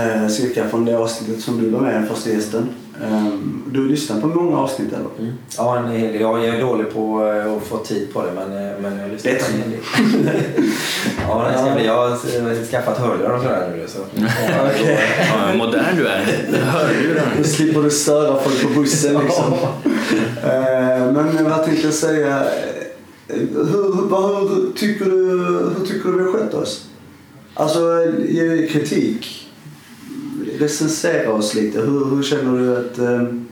Eh, 0.00 0.28
cirka 0.28 0.68
från 0.68 0.84
det 0.84 0.98
avsnittet 0.98 1.40
som 1.42 1.58
du 1.58 1.70
var 1.70 1.80
med, 1.80 2.08
första 2.08 2.30
gästen. 2.30 2.68
Ehm, 3.04 3.62
Du 3.72 3.80
har 3.80 3.88
lyssnat 3.88 4.20
på 4.20 4.26
många 4.26 4.58
avsnitt 4.58 4.88
eller? 4.92 5.06
Mm. 5.18 5.32
Ja, 5.56 5.78
en 5.78 5.88
hel 5.88 6.12
del. 6.12 6.20
Jag 6.20 6.44
är 6.44 6.60
dålig 6.60 6.92
på 6.94 7.26
eh, 7.26 7.52
att 7.56 7.62
få 7.66 7.76
tid 7.78 8.08
på 8.12 8.22
det 8.22 8.32
men, 8.32 8.66
eh, 8.66 8.72
men 8.82 8.98
jag 9.00 9.10
lyssnar 9.10 9.32
Bättre. 9.32 9.46
på 9.52 9.52
en 9.56 9.62
hel 10.14 10.24
del. 10.24 10.40
ja, 11.28 11.48
det 11.52 11.58
ska 11.58 11.74
bli. 11.74 11.86
Jag 11.86 11.94
har 12.10 12.64
skaffat 12.70 12.98
hörlurar 12.98 13.30
och 13.36 13.42
sådär 13.42 13.72
nu. 13.76 13.86
Så. 13.88 13.98
Okej. 14.70 14.98
Ja, 15.30 15.56
modern 15.58 15.96
du 15.96 16.06
är. 16.06 16.26
Det 16.50 16.56
hör 16.58 16.88
du 17.02 17.14
den. 17.14 17.24
Då 17.38 17.44
slipper 17.44 17.82
du 17.82 17.90
störa 17.90 18.38
folk 18.40 18.62
på 18.74 18.80
bussen 18.80 19.18
liksom. 19.24 19.44
Ehm, 20.50 21.12
Men 21.14 21.50
vad 21.50 21.64
tänkte 21.64 21.86
jag 21.86 21.94
säga? 21.94 22.44
Hur, 23.28 23.94
hur, 23.94 24.08
vad- 24.08 24.50
hur, 24.50 24.72
tycker 24.76 25.04
du, 25.04 25.28
hur 25.78 25.86
tycker 25.86 26.08
du 26.08 26.18
vi 26.18 26.24
har 26.24 26.32
skött 26.32 26.54
oss? 26.54 26.84
Alltså, 27.54 28.04
ge 28.28 28.66
kritik. 28.66 29.49
Recensera 30.60 31.32
oss 31.32 31.54
lite. 31.54 31.80
Hur, 31.80 32.04
hur 32.16 32.22
känner 32.22 32.58
du 32.58 32.76
att... 32.76 32.98
ehm, 32.98 33.46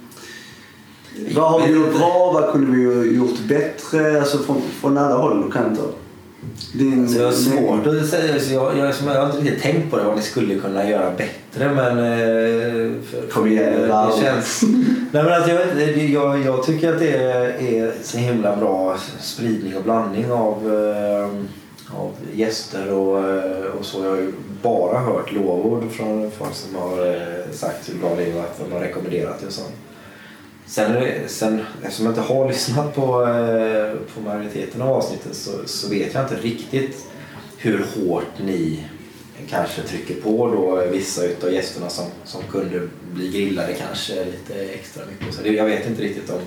vad 1.35 1.51
har 1.51 1.67
vi 1.67 1.73
gjort 1.75 1.95
bra? 1.99 2.31
Vad 2.35 2.53
kunde 2.53 2.77
vi 2.77 2.87
ha 2.97 3.05
gjort 3.05 3.39
bättre? 3.49 4.21
Alltså 4.21 4.39
från, 4.39 4.63
från 4.81 4.99
alla 4.99 5.17
håll 5.17 5.45
och 5.45 5.53
kanter. 5.53 5.85
Din, 6.75 7.09
Så 7.09 7.19
jag 7.19 7.25
har 7.25 7.33
svårt 7.33 7.87
att 7.87 8.07
säga. 8.09 8.41
Så 8.41 8.53
jag, 8.55 8.79
jag, 8.79 8.95
jag 9.07 9.21
har 9.21 9.27
inte 9.27 9.39
riktigt 9.39 9.63
tänkt 9.63 9.91
på 9.91 9.97
det, 9.97 10.05
vad 10.05 10.17
ni 10.17 10.23
skulle 10.23 10.55
kunna 10.55 10.91
göra 10.91 11.11
bättre. 11.11 11.75
Men... 11.75 11.99
eh, 11.99 12.93
För, 13.11 13.31
Kom 13.31 13.47
igen, 13.47 13.73
det, 13.83 14.23
känns... 14.23 14.63
Nej, 15.13 15.25
men 15.25 15.33
alltså, 15.33 15.51
jag, 15.51 15.75
vet 15.75 16.11
jag, 16.11 16.45
jag 16.45 16.63
tycker 16.63 16.93
att 16.93 16.99
det 16.99 17.13
är 17.79 17.93
så 18.03 18.19
himla 18.19 18.57
bra 18.57 18.97
spridning 19.21 19.77
och 19.77 19.83
blandning 19.83 20.33
av, 20.33 20.55
eh, 20.75 21.29
av 21.97 22.15
gäster 22.35 22.93
och, 22.93 23.29
eh, 23.29 23.65
och 23.79 23.85
så. 23.85 24.05
Jag 24.05 24.11
har 24.11 24.17
ju 24.17 24.33
bara 24.63 24.99
hört 24.99 25.33
lovord 25.33 25.91
från 25.91 26.31
folk 26.31 26.55
som 26.55 26.75
har 26.75 27.07
eh, 27.07 27.53
sagt 27.53 27.89
hur 27.89 27.99
bra 27.99 28.15
det 28.17 28.25
är 28.25 28.37
och 28.37 28.41
att 28.41 28.59
de 28.59 28.73
har 28.73 28.81
rekommenderat 28.81 29.41
det 29.41 29.47
och 29.47 29.53
sånt. 29.53 29.75
Sen, 30.67 30.93
det, 30.93 31.31
sen 31.31 31.65
eftersom 31.83 32.07
jag 32.07 32.13
inte 32.13 32.35
har 32.35 32.49
lyssnat 32.49 32.95
på, 32.95 33.27
eh, 33.27 34.15
på 34.15 34.21
majoriteten 34.21 34.83
av 34.83 34.95
avsnitten 34.95 35.35
så, 35.35 35.51
så 35.67 35.89
vet 35.89 36.15
jag 36.15 36.23
inte 36.23 36.37
riktigt 36.37 37.07
hur 37.57 37.85
hårt 37.97 38.39
ni 38.45 38.85
kanske 39.49 39.83
trycker 39.83 40.15
på 40.15 40.47
då 40.47 40.91
vissa 40.91 41.25
utav 41.25 41.53
gästerna 41.53 41.89
som, 41.89 42.05
som 42.25 42.43
kunde 42.43 42.89
bli 43.13 43.31
grillade 43.31 43.75
kanske 43.75 44.25
lite 44.25 44.55
extra 44.61 45.03
mycket. 45.07 45.35
Så 45.35 45.43
det, 45.43 45.49
jag 45.49 45.65
vet 45.65 45.87
inte 45.87 46.03
riktigt 46.03 46.31
om, 46.31 46.41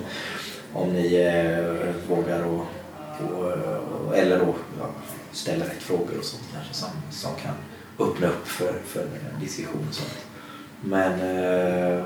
om 0.73 0.93
ni 0.93 1.15
eh, 1.15 2.15
vågar 2.15 2.43
och, 2.43 2.65
och, 3.37 3.51
och 4.07 4.17
eller 4.17 4.39
då 4.39 4.55
ja, 4.79 4.89
ställa 5.33 5.65
rätt 5.65 5.81
frågor 5.83 6.17
och 6.19 6.25
sånt 6.25 6.43
kanske 6.53 6.73
som, 6.73 6.89
som 7.11 7.31
kan 7.43 7.53
öppna 8.07 8.27
upp 8.27 8.47
för, 8.47 8.73
för 8.87 9.03
diskussion 9.41 9.85
och 9.89 9.95
sånt. 9.95 10.17
Men... 10.83 11.11
Eh, 11.11 12.03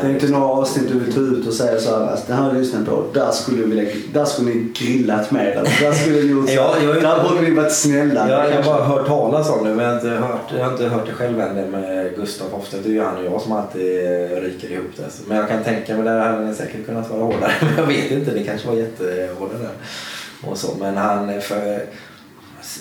Det 0.00 0.06
är 0.06 0.10
inte 0.10 0.26
några 0.28 0.44
avsnitt 0.44 0.88
du 0.88 0.98
vill 0.98 1.14
ta 1.14 1.20
ut 1.20 1.46
och 1.46 1.52
säga 1.54 1.80
så 1.80 1.90
här, 1.98 2.06
alltså, 2.10 2.24
det 2.26 2.34
här 2.34 2.42
har 2.42 2.48
jag 2.50 2.58
lyssnat 2.58 2.86
på, 2.86 3.04
där 3.14 3.30
skulle, 3.30 3.64
vilja, 3.66 3.84
där 4.12 4.24
skulle 4.24 4.50
ni 4.54 4.72
grillat 4.74 5.30
mer. 5.30 5.64
Där 5.80 5.92
skulle 5.92 6.16
ni 6.22 6.26
gjort. 6.30 6.50
Ja, 6.50 6.74
jag- 6.82 7.02
där 7.02 7.28
borde 7.28 7.40
ni 7.40 7.50
varit 7.50 7.72
snälla. 7.72 8.30
Jag, 8.30 8.50
jag 8.50 8.56
har 8.56 8.62
bara 8.64 8.84
hört 8.84 9.06
talas 9.06 9.50
om 9.50 9.64
det 9.64 9.74
men 9.74 9.84
jag 9.84 9.90
har 9.92 9.96
inte 9.96 10.08
hört, 10.26 10.40
jag 10.58 10.64
har 10.64 10.72
inte 10.72 10.88
hört 10.88 11.06
det 11.06 11.12
själv 11.12 11.40
än 11.40 11.56
det 11.56 11.66
med 11.66 12.14
Gustav 12.16 12.50
Hofstedt. 12.50 12.84
Det 12.84 12.88
är 12.88 12.92
ju 12.92 13.02
han 13.02 13.16
och 13.16 13.24
jag 13.24 13.40
som 13.40 13.52
alltid 13.52 14.04
eh, 14.04 14.40
ryker 14.40 14.72
ihop 14.72 14.86
det. 14.96 15.02
Men 15.28 15.36
jag 15.36 15.48
kan 15.48 15.64
tänka 15.64 15.94
mig 15.94 16.04
där 16.04 16.20
hade 16.20 16.44
han 16.44 16.54
säkert 16.54 16.86
kunnat 16.86 17.10
vara 17.10 17.22
hårdare. 17.22 17.52
Men 17.60 17.74
jag 17.76 17.86
vet 17.86 18.10
inte, 18.10 18.30
det 18.30 18.42
kanske 18.44 18.68
var 18.68 18.74
jättehårda 18.74 19.58
där. 19.58 19.70
Och 20.48 20.58
så. 20.58 20.74
Men 20.80 20.96
han, 20.96 21.40
för, 21.40 21.86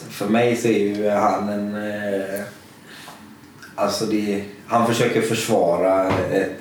för 0.10 0.28
mig 0.28 0.56
så 0.56 0.68
är 0.68 0.80
ju 0.80 1.10
han 1.10 1.50
en... 1.50 1.76
eh, 1.76 2.40
Alltså 3.76 4.06
det, 4.06 4.44
han 4.68 4.88
försöker 4.88 5.22
försvara 5.22 6.12
ett, 6.32 6.52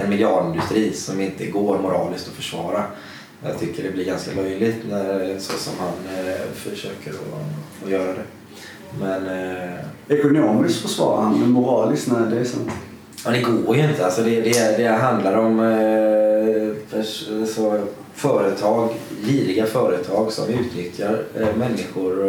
en 0.00 0.10
miljardindustri 0.10 0.92
som 0.92 1.20
inte 1.20 1.46
går 1.46 1.78
moraliskt 1.78 2.28
att 2.28 2.34
försvara. 2.34 2.84
Jag 3.44 3.58
tycker 3.58 3.82
det 3.82 3.90
blir 3.90 4.04
ganska 4.04 4.30
löjligt 4.34 4.76
när, 4.90 5.38
så 5.38 5.58
som 5.58 5.72
han 5.78 6.26
eh, 6.26 6.34
försöker 6.54 7.10
att, 7.10 7.84
att 7.84 7.90
göra 7.90 8.12
det. 8.12 8.22
Men 9.00 9.26
eh, 9.26 9.70
Ekonomiskt 10.08 10.82
försvarar 10.82 11.22
han, 11.22 11.40
men 11.40 11.50
moraliskt, 11.50 12.08
nej 12.12 12.30
det 12.30 12.40
är 12.40 12.44
sant. 12.44 12.70
ja, 13.24 13.30
det 13.30 13.40
går 13.40 13.76
ju 13.76 13.88
inte. 13.90 14.04
Alltså 14.04 14.22
det, 14.22 14.40
det, 14.40 14.76
det 14.76 14.88
handlar 14.88 15.36
om 15.36 15.60
eh, 15.60 17.02
så, 17.46 17.86
företag, 18.20 18.88
giriga 19.24 19.66
företag 19.66 20.32
som 20.32 20.48
utnyttjar 20.48 21.22
eh, 21.36 21.56
människor 21.56 22.26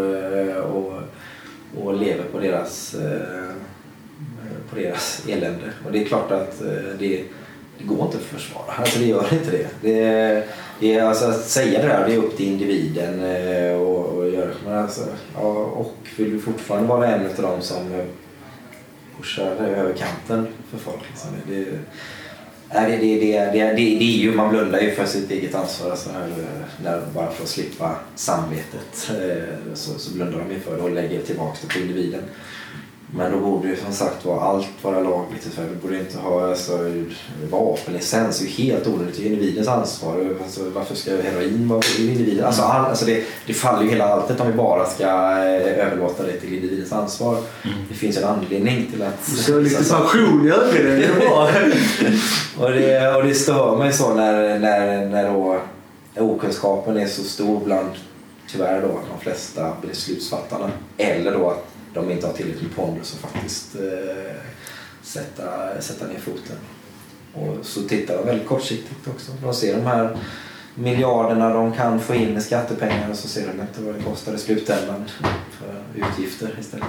eh, 0.49 0.55
och, 0.55 0.93
och 1.81 1.93
lever 1.93 2.23
på 2.31 2.39
deras, 2.39 2.93
eh, 2.93 3.55
på 4.69 4.75
deras 4.75 5.23
elände. 5.27 5.73
Och 5.85 5.91
det 5.91 6.01
är 6.01 6.05
klart 6.05 6.31
att 6.31 6.61
eh, 6.61 6.67
det, 6.99 7.23
det 7.77 7.83
går 7.83 8.05
inte 8.05 8.17
att 8.17 8.23
försvara. 8.23 8.73
Alltså 8.77 8.99
det 8.99 9.05
gör 9.05 9.33
inte 9.33 9.51
det. 9.51 9.67
det, 9.81 10.47
det 10.79 10.95
är, 10.95 11.03
alltså, 11.03 11.25
att 11.25 11.45
säga 11.45 11.81
det 11.81 11.87
där, 11.87 12.07
det 12.07 12.13
är 12.13 12.17
upp 12.17 12.37
till 12.37 12.47
individen 12.47 13.23
eh, 13.23 13.81
och, 13.81 14.05
och 14.05 14.29
göra. 14.29 14.51
Men 14.65 14.77
alltså, 14.77 15.01
ja, 15.35 15.49
och 15.55 15.97
vill 16.17 16.31
du 16.31 16.39
fortfarande 16.39 16.89
vara 16.89 17.07
en 17.07 17.25
av 17.25 17.41
dem 17.41 17.61
som 17.61 18.01
pushar 19.17 19.51
över 19.51 19.93
kanten 19.93 20.47
för 20.71 20.77
folk. 20.77 21.01
Liksom. 21.09 21.29
Det, 21.47 21.65
nej, 22.73 22.91
det, 22.91 22.97
det, 22.97 23.19
det, 23.19 23.51
det, 23.51 23.63
det, 23.63 23.73
det 23.73 24.03
är 24.03 24.17
ju, 24.17 24.35
man 24.35 24.49
blundar 24.49 24.79
ju 24.79 24.91
för 24.91 25.05
sitt 25.05 25.31
eget 25.31 25.55
ansvar. 25.55 25.91
Alltså, 25.91 26.09
när, 26.83 27.01
bara 27.13 27.31
för 27.31 27.43
att 27.43 27.49
slippa 27.49 27.95
samvetet 28.15 29.09
eh, 29.09 29.73
så, 29.73 29.99
så 29.99 30.13
blundar 30.13 30.39
de 30.39 30.53
ju 30.53 30.59
för 30.59 30.77
det 30.77 30.81
och 30.81 30.91
lägger 30.91 31.21
tillbaka 31.21 31.57
det 31.61 31.73
på 31.73 31.79
individen. 31.79 32.23
Men 33.15 33.31
då 33.31 33.39
borde 33.39 33.67
ju 33.67 33.75
som 33.75 33.93
sagt 33.93 34.25
vara 34.25 34.41
allt 34.41 34.67
vara 34.81 34.99
lagligt 34.99 35.47
i 35.47 35.49
Sverige. 35.49 35.69
Vi 35.69 35.75
borde 35.75 35.99
inte 35.99 36.17
ha 36.17 36.49
alltså, 36.49 36.79
vapenlicens. 37.51 38.39
Det 38.39 38.45
är 38.45 38.47
ju 38.47 38.71
helt 38.71 38.87
onödigt. 38.87 39.17
Det 39.17 39.23
är 39.23 39.25
individens 39.25 39.67
ansvar. 39.67 40.35
Alltså, 40.43 40.69
varför 40.69 40.95
ska 40.95 41.11
heroin 41.11 41.67
vara 41.67 41.81
individen? 41.99 42.45
Alltså, 42.45 42.61
all, 42.61 42.85
alltså 42.85 43.05
det, 43.05 43.23
det 43.45 43.53
faller 43.53 43.83
ju 43.83 43.89
hela 43.89 44.05
alltet 44.05 44.39
om 44.39 44.47
vi 44.47 44.53
bara 44.53 44.85
ska 44.85 45.03
eh, 45.03 45.85
överlåta 45.85 46.23
det 46.23 46.33
till 46.33 46.53
individens 46.53 46.93
ansvar. 46.93 47.37
Det 47.89 47.95
finns 47.95 48.17
en 48.17 48.23
anledning 48.23 48.87
till 48.91 49.01
att... 49.01 49.23
Så 49.25 49.59
lite 49.59 49.77
alltså, 49.77 49.93
passion 49.93 50.47
i 50.47 50.51
ögonen, 50.51 50.99
det 50.99 51.05
är 51.05 51.19
bra. 51.19 51.49
och, 52.65 52.71
det, 52.71 53.15
och 53.15 53.23
det 53.23 53.33
stör 53.33 53.77
mig 53.77 53.93
så 53.93 54.13
när, 54.13 54.59
när, 54.59 55.05
när 55.05 55.29
då 55.29 55.59
okunskapen 56.17 56.97
är 56.97 57.07
så 57.07 57.23
stor 57.23 57.59
bland, 57.65 57.89
tyvärr 58.51 58.81
då, 58.81 58.87
de 58.87 59.23
flesta 59.23 59.71
beslutsfattarna. 59.81 60.71
Eller 60.97 61.31
då 61.31 61.49
att 61.49 61.70
de 61.93 62.11
inte 62.11 62.27
har 62.27 62.33
tillräckligt 62.33 62.63
med 62.63 62.75
pondus 62.75 63.13
att 63.13 63.31
faktiskt 63.31 63.75
eh, 63.75 64.33
sätta, 65.01 65.81
sätta 65.81 66.07
ner 66.07 66.19
foten. 66.19 66.57
Och 67.33 67.65
så 67.65 67.81
tittar 67.81 68.17
de 68.17 68.25
väldigt 68.25 68.47
kortsiktigt 68.47 69.07
också. 69.07 69.31
De 69.43 69.53
ser 69.53 69.75
de 69.75 69.81
här 69.81 70.17
miljarderna 70.75 71.53
de 71.53 71.73
kan 71.73 71.99
få 71.99 72.15
in 72.15 72.37
i 72.37 72.41
skattepengar 72.41 73.09
och 73.09 73.15
så 73.15 73.27
ser 73.27 73.47
de 73.47 73.61
inte 73.61 73.81
vad 73.81 73.95
det 73.95 74.01
kostar 74.03 74.33
i 74.33 74.37
slutändan 74.37 75.05
för 75.51 75.83
utgifter 75.95 76.57
istället. 76.59 76.85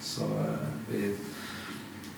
Så 0.00 0.22
eh, 0.22 1.10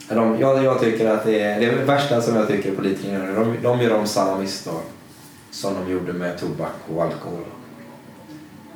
De, 0.08 0.40
jag, 0.40 0.64
jag 0.64 0.80
tycker 0.80 1.10
att 1.10 1.24
det 1.24 1.40
är 1.40 1.60
det 1.60 1.84
värsta 1.84 2.22
som 2.22 2.36
jag 2.36 2.48
tycker 2.48 2.74
politikerna 2.74 3.24
gör. 3.24 3.44
De, 3.44 3.56
de 3.62 3.80
gör 3.80 3.98
om 3.98 4.06
samma 4.06 4.38
misstag 4.38 4.80
som 5.50 5.74
de 5.74 5.92
gjorde 5.92 6.12
med 6.12 6.38
tobak 6.38 6.72
och 6.94 7.02
alkohol. 7.02 7.44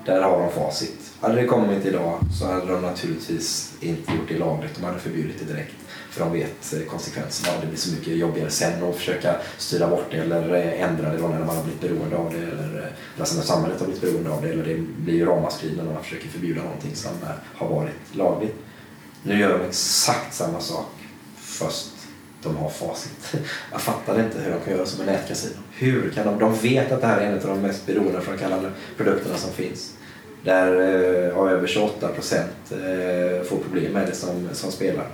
Där 0.04 0.22
har 0.22 0.38
de 0.38 0.50
facit. 0.52 1.07
Hade 1.20 1.34
det 1.34 1.46
kommit 1.46 1.86
idag 1.86 2.18
så 2.38 2.46
hade 2.46 2.72
de 2.72 2.82
naturligtvis 2.82 3.74
inte 3.80 4.12
gjort 4.12 4.28
det 4.28 4.38
lagligt. 4.38 4.74
De 4.74 4.84
hade 4.84 4.98
förbjudit 4.98 5.36
det 5.38 5.52
direkt. 5.52 5.74
För 6.10 6.20
de 6.20 6.32
vet 6.32 6.72
eh, 6.72 6.80
konsekvenserna. 6.80 7.60
Det 7.60 7.66
blir 7.66 7.78
så 7.78 7.94
mycket 7.94 8.16
jobbigare 8.16 8.50
sen 8.50 8.84
att 8.84 8.96
försöka 8.96 9.36
styra 9.56 9.88
bort 9.88 10.06
det 10.10 10.16
eller 10.16 10.54
eh, 10.54 10.82
ändra 10.82 11.12
det 11.12 11.18
då 11.18 11.28
när 11.28 11.38
man 11.38 11.56
har 11.56 11.62
blivit 11.64 11.80
beroende 11.80 12.16
av 12.16 12.32
det. 12.32 12.38
Eller 12.38 12.78
eh, 12.78 13.20
alltså 13.20 13.36
när 13.36 13.42
samhället 13.42 13.78
har 13.78 13.86
blivit 13.86 14.02
beroende 14.02 14.30
av 14.30 14.42
det. 14.42 14.48
Eller 14.48 14.64
det 14.64 14.74
blir 14.76 15.14
ju 15.14 15.26
ramaskri 15.26 15.76
när 15.76 15.84
man 15.84 16.02
försöker 16.02 16.28
förbjuda 16.28 16.62
någonting 16.62 16.94
som 16.94 17.12
har 17.54 17.68
varit 17.68 18.14
lagligt. 18.14 18.54
Nu 19.22 19.38
gör 19.38 19.58
de 19.58 19.64
exakt 19.64 20.34
samma 20.34 20.60
sak 20.60 20.90
fast 21.36 21.90
de 22.42 22.56
har 22.56 22.70
facit. 22.70 23.34
Jag 23.72 23.80
fattar 23.80 24.20
inte 24.20 24.40
hur 24.40 24.50
de 24.50 24.60
kan 24.60 24.72
göra 24.72 24.86
som 24.86 25.00
en 25.00 25.06
nätkasino. 25.06 25.56
Hur 25.72 26.10
kan 26.10 26.26
de? 26.26 26.38
De 26.38 26.54
vet 26.54 26.92
att 26.92 27.00
det 27.00 27.06
här 27.06 27.20
är 27.20 27.26
en 27.26 27.34
av 27.34 27.46
de 27.46 27.60
mest 27.60 27.86
beroendeframkallande 27.86 28.70
produkterna 28.96 29.36
som 29.36 29.52
finns. 29.52 29.94
Där 30.48 30.80
eh, 30.80 31.52
över 31.52 31.66
28 31.66 32.08
procent 32.08 32.72
eh, 32.72 33.42
får 33.42 33.56
problem 33.56 33.92
med 33.92 34.06
det 34.06 34.14
som, 34.14 34.48
som 34.52 34.72
spelar. 34.72 35.06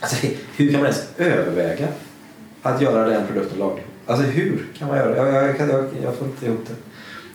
Alltså, 0.00 0.26
hur 0.56 0.72
kan 0.72 0.80
man 0.80 0.90
ens 0.90 1.06
överväga 1.18 1.88
att 2.62 2.82
göra 2.82 3.08
den 3.08 3.26
produkten 3.26 3.58
laglig? 3.58 3.84
Alltså 4.06 4.26
hur 4.26 4.66
kan 4.78 4.88
man 4.88 4.96
göra 4.96 5.10
det? 5.10 5.16
Jag, 5.16 5.60
jag, 5.60 5.68
jag, 5.68 5.84
jag 6.02 6.14
får 6.14 6.26
inte 6.26 6.46
ihop 6.46 6.60
det. 6.68 6.74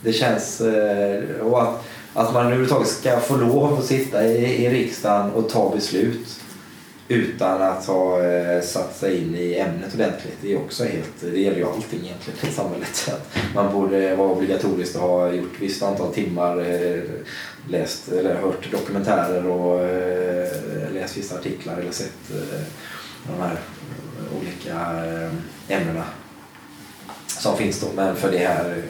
Det 0.01 0.13
känns... 0.13 0.61
Eh, 0.61 1.23
och 1.41 1.61
att, 1.61 1.85
att 2.13 2.33
man 2.33 2.45
överhuvudtaget 2.45 2.87
ska 2.87 3.19
få 3.19 3.35
lov 3.35 3.79
att 3.79 3.85
sitta 3.85 4.25
i, 4.25 4.65
i 4.65 4.69
riksdagen 4.69 5.31
och 5.31 5.49
ta 5.49 5.75
beslut 5.75 6.39
utan 7.07 7.61
att 7.61 7.85
ha 7.85 8.23
eh, 8.23 8.61
satt 8.61 8.97
sig 8.97 9.17
in 9.17 9.35
i 9.35 9.55
ämnet 9.55 9.93
ordentligt. 9.93 10.37
Det 10.41 10.53
är 10.53 10.57
också 10.57 10.83
helt, 10.83 11.21
det 11.21 11.39
gäller 11.39 11.57
ju 11.57 11.65
allting 11.65 11.99
egentligen 12.03 12.49
i 12.49 12.51
samhället. 12.51 13.11
Att 13.13 13.55
man 13.55 13.73
borde 13.73 14.15
vara 14.15 14.29
obligatoriskt 14.29 14.95
att 14.95 15.01
ha 15.01 15.31
gjort 15.31 15.59
visst 15.59 15.83
antal 15.83 16.13
timmar, 16.13 16.59
eh, 16.59 17.01
läst 17.69 18.07
eller 18.07 18.35
hört 18.35 18.71
dokumentärer 18.71 19.47
och 19.47 19.83
eh, 19.83 20.91
läst 20.93 21.17
vissa 21.17 21.35
artiklar 21.35 21.77
eller 21.77 21.91
sett 21.91 22.31
eh, 22.31 22.59
de 23.27 23.41
här 23.41 23.59
olika 24.39 25.05
eh, 25.05 25.31
ämnena 25.67 26.03
som 27.27 27.57
finns 27.57 27.81
då. 27.81 27.87
Men 27.95 28.15
för 28.15 28.31
det 28.31 28.37
här, 28.37 28.83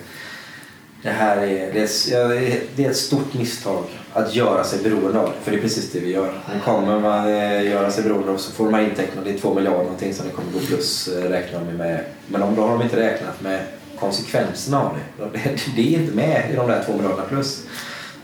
det 1.01 1.09
här 1.09 1.37
är, 1.37 1.73
det 1.73 1.79
är, 2.13 2.61
det 2.75 2.85
är 2.85 2.89
ett 2.89 2.97
stort 2.97 3.33
misstag 3.33 3.85
att 4.15 4.35
göra 4.35 4.63
sig 4.63 4.83
beroende 4.83 5.19
av 5.19 5.25
det. 5.25 5.43
För 5.43 5.51
det 5.51 5.57
är 5.57 5.61
precis 5.61 5.91
det 5.91 5.99
vi 5.99 6.11
gör. 6.11 6.31
Nu 6.53 6.59
kommer 6.65 6.99
man 6.99 7.27
eh, 7.27 7.71
göra 7.71 7.91
sig 7.91 8.03
beroende 8.03 8.31
av 8.31 8.37
så 8.37 8.51
får 8.51 8.71
man 8.71 8.81
intäkterna, 8.81 9.21
det 9.23 9.31
är 9.31 9.37
två 9.37 9.53
miljarder 9.53 9.83
någonting 9.83 10.13
som 10.13 10.25
det 10.25 10.31
kommer 10.31 10.51
gå 10.51 10.59
plus 10.59 11.07
eh, 11.07 11.29
räknar 11.29 11.59
de 11.59 11.71
med. 11.77 12.03
Men 12.27 12.43
om, 12.43 12.55
då 12.55 12.61
har 12.61 12.69
de 12.69 12.81
inte 12.81 12.97
räknat 12.97 13.41
med 13.41 13.59
konsekvenserna 13.99 14.81
av 14.81 14.97
det. 15.17 15.39
Det 15.75 15.81
är 15.81 15.99
inte 15.99 16.15
med 16.15 16.51
i 16.51 16.55
de 16.55 16.67
där 16.67 16.83
två 16.85 16.93
miljarderna 16.93 17.23
plus. 17.29 17.65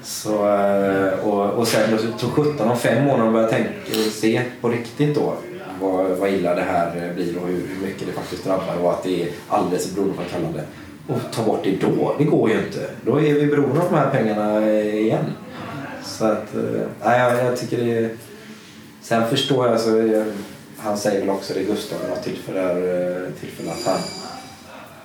Så, 0.03 0.47
eh, 0.47 1.27
och, 1.27 1.49
och 1.49 1.67
sen 1.67 1.97
tog 2.19 2.31
17 2.31 2.69
om 2.69 2.77
fem 2.77 3.05
månader 3.05 3.31
börjar 3.31 3.49
tänka, 3.49 3.69
se 4.11 4.41
på 4.61 4.69
riktigt 4.69 5.15
då 5.15 5.33
vad, 5.81 6.05
vad 6.05 6.29
illa 6.29 6.55
det 6.55 6.61
här 6.61 6.87
eh, 6.87 7.15
blir 7.15 7.37
och 7.37 7.47
hur, 7.47 7.67
hur 7.67 7.87
mycket 7.87 8.07
det 8.07 8.13
faktiskt 8.13 8.43
drabbar 8.43 8.75
och 8.83 8.91
att 8.91 9.03
det 9.03 9.23
är 9.23 9.29
alldeles 9.47 9.95
beroendeframkallande. 9.95 10.63
Och 11.07 11.19
ta 11.31 11.43
bort 11.43 11.63
det 11.63 11.81
då, 11.81 12.15
det 12.17 12.23
går 12.23 12.49
ju 12.49 12.55
inte. 12.55 12.89
Då 13.05 13.21
är 13.21 13.33
vi 13.33 13.45
beroende 13.45 13.81
av 13.81 13.91
de 13.91 13.97
här 13.97 14.09
pengarna 14.09 14.71
igen. 14.81 15.25
Så 16.21 16.27
att, 16.27 16.55
eh, 16.55 16.87
nej, 17.03 17.19
jag, 17.19 17.45
jag 17.45 17.59
tycker 17.59 17.77
det 17.77 17.97
är... 17.97 18.17
Sen 19.01 19.29
förstår 19.29 19.65
jag, 19.65 19.73
alltså, 19.73 20.01
jag, 20.01 20.25
han 20.77 20.97
säger 20.97 21.19
väl 21.19 21.29
också 21.29 21.53
det 21.53 21.63
Gustav 21.63 21.99
vid 22.01 22.09
något 22.09 22.23
tillfälle, 22.23 23.31
tillfälle 23.39 23.71
att 23.71 23.85
han 23.85 23.99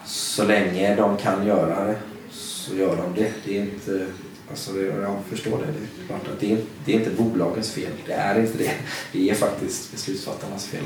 så 0.07 0.45
länge 0.45 0.97
de 0.97 1.17
kan 1.17 1.47
göra 1.47 1.85
det 1.85 1.97
så 2.31 2.75
gör 2.75 2.97
de 2.97 3.23
det. 3.23 3.33
Det 3.45 3.59
är 3.59 3.63
inte, 3.63 4.07
alltså 4.51 4.81
jag 4.81 5.17
förstår 5.31 5.59
det. 5.59 5.65
Det 5.67 6.03
är, 6.03 6.07
klart 6.07 6.33
att 6.35 6.41
det, 6.41 6.53
är, 6.53 6.59
det 6.85 6.93
är 6.93 6.99
inte 6.99 7.11
bolagens 7.11 7.71
fel. 7.71 7.93
Det 8.07 8.13
är 8.13 8.41
inte 8.41 8.59
det. 8.59 8.73
Det 9.13 9.31
är 9.31 9.35
faktiskt 9.35 9.93
beslutsfattarnas 9.93 10.67
fel 10.67 10.85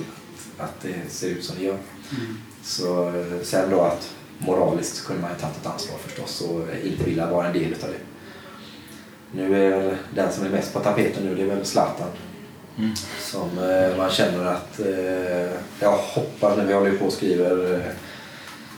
att, 0.59 0.65
att 0.65 0.81
det 0.83 1.11
ser 1.11 1.29
ut 1.29 1.45
som 1.45 1.57
det 1.59 1.65
gör. 1.65 1.79
Mm. 2.11 2.37
Så 2.63 3.09
eh, 3.09 3.43
sen 3.43 3.71
då 3.71 3.81
att 3.81 4.11
moraliskt 4.39 4.97
så 4.97 5.07
kunde 5.07 5.23
man 5.23 5.31
ju 5.31 5.37
tagit 5.39 5.57
ett 5.57 5.67
ansvar 5.67 5.99
förstås 5.99 6.41
och 6.41 6.61
inte 6.85 7.05
vilja 7.05 7.31
vara 7.31 7.47
en 7.47 7.53
del 7.53 7.75
av 7.75 7.89
det. 7.89 8.20
Nu 9.33 9.67
är 9.67 9.97
den 10.15 10.33
som 10.33 10.47
är 10.47 10.51
mest 10.51 10.73
på 10.73 10.81
tapeten 10.81 11.25
nu 11.25 11.35
det 11.35 11.43
är 11.43 11.47
väl 11.47 11.65
Zlatan. 11.65 12.09
Mm. 12.79 12.95
Som 13.19 13.59
eh, 13.59 13.97
man 13.97 14.11
känner 14.11 14.47
att, 14.47 14.81
eh, 14.81 15.53
jag 15.81 15.93
hoppas 15.93 16.57
när 16.57 16.65
vi 16.65 16.73
håller 16.73 16.93
på 16.93 17.05
och 17.05 17.13
skriver, 17.13 17.75
eh, 17.75 17.81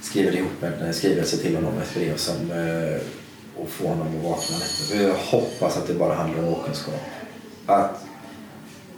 skriver 0.01 0.37
ihop 0.37 0.63
en 0.63 0.95
skrivelse 0.95 1.37
till 1.37 1.55
honom, 1.55 1.73
ett 1.83 1.95
brev 1.95 2.17
som, 2.17 2.35
och 3.57 3.69
få 3.69 3.89
honom 3.89 4.07
att 4.07 4.25
vakna 4.25 4.57
lite. 4.57 5.03
Jag 5.03 5.15
hoppas 5.15 5.77
att 5.77 5.87
det 5.87 5.95
bara 5.95 6.15
handlar 6.15 6.43
om 6.43 6.49
okunskap. 6.49 7.01
Att 7.67 8.05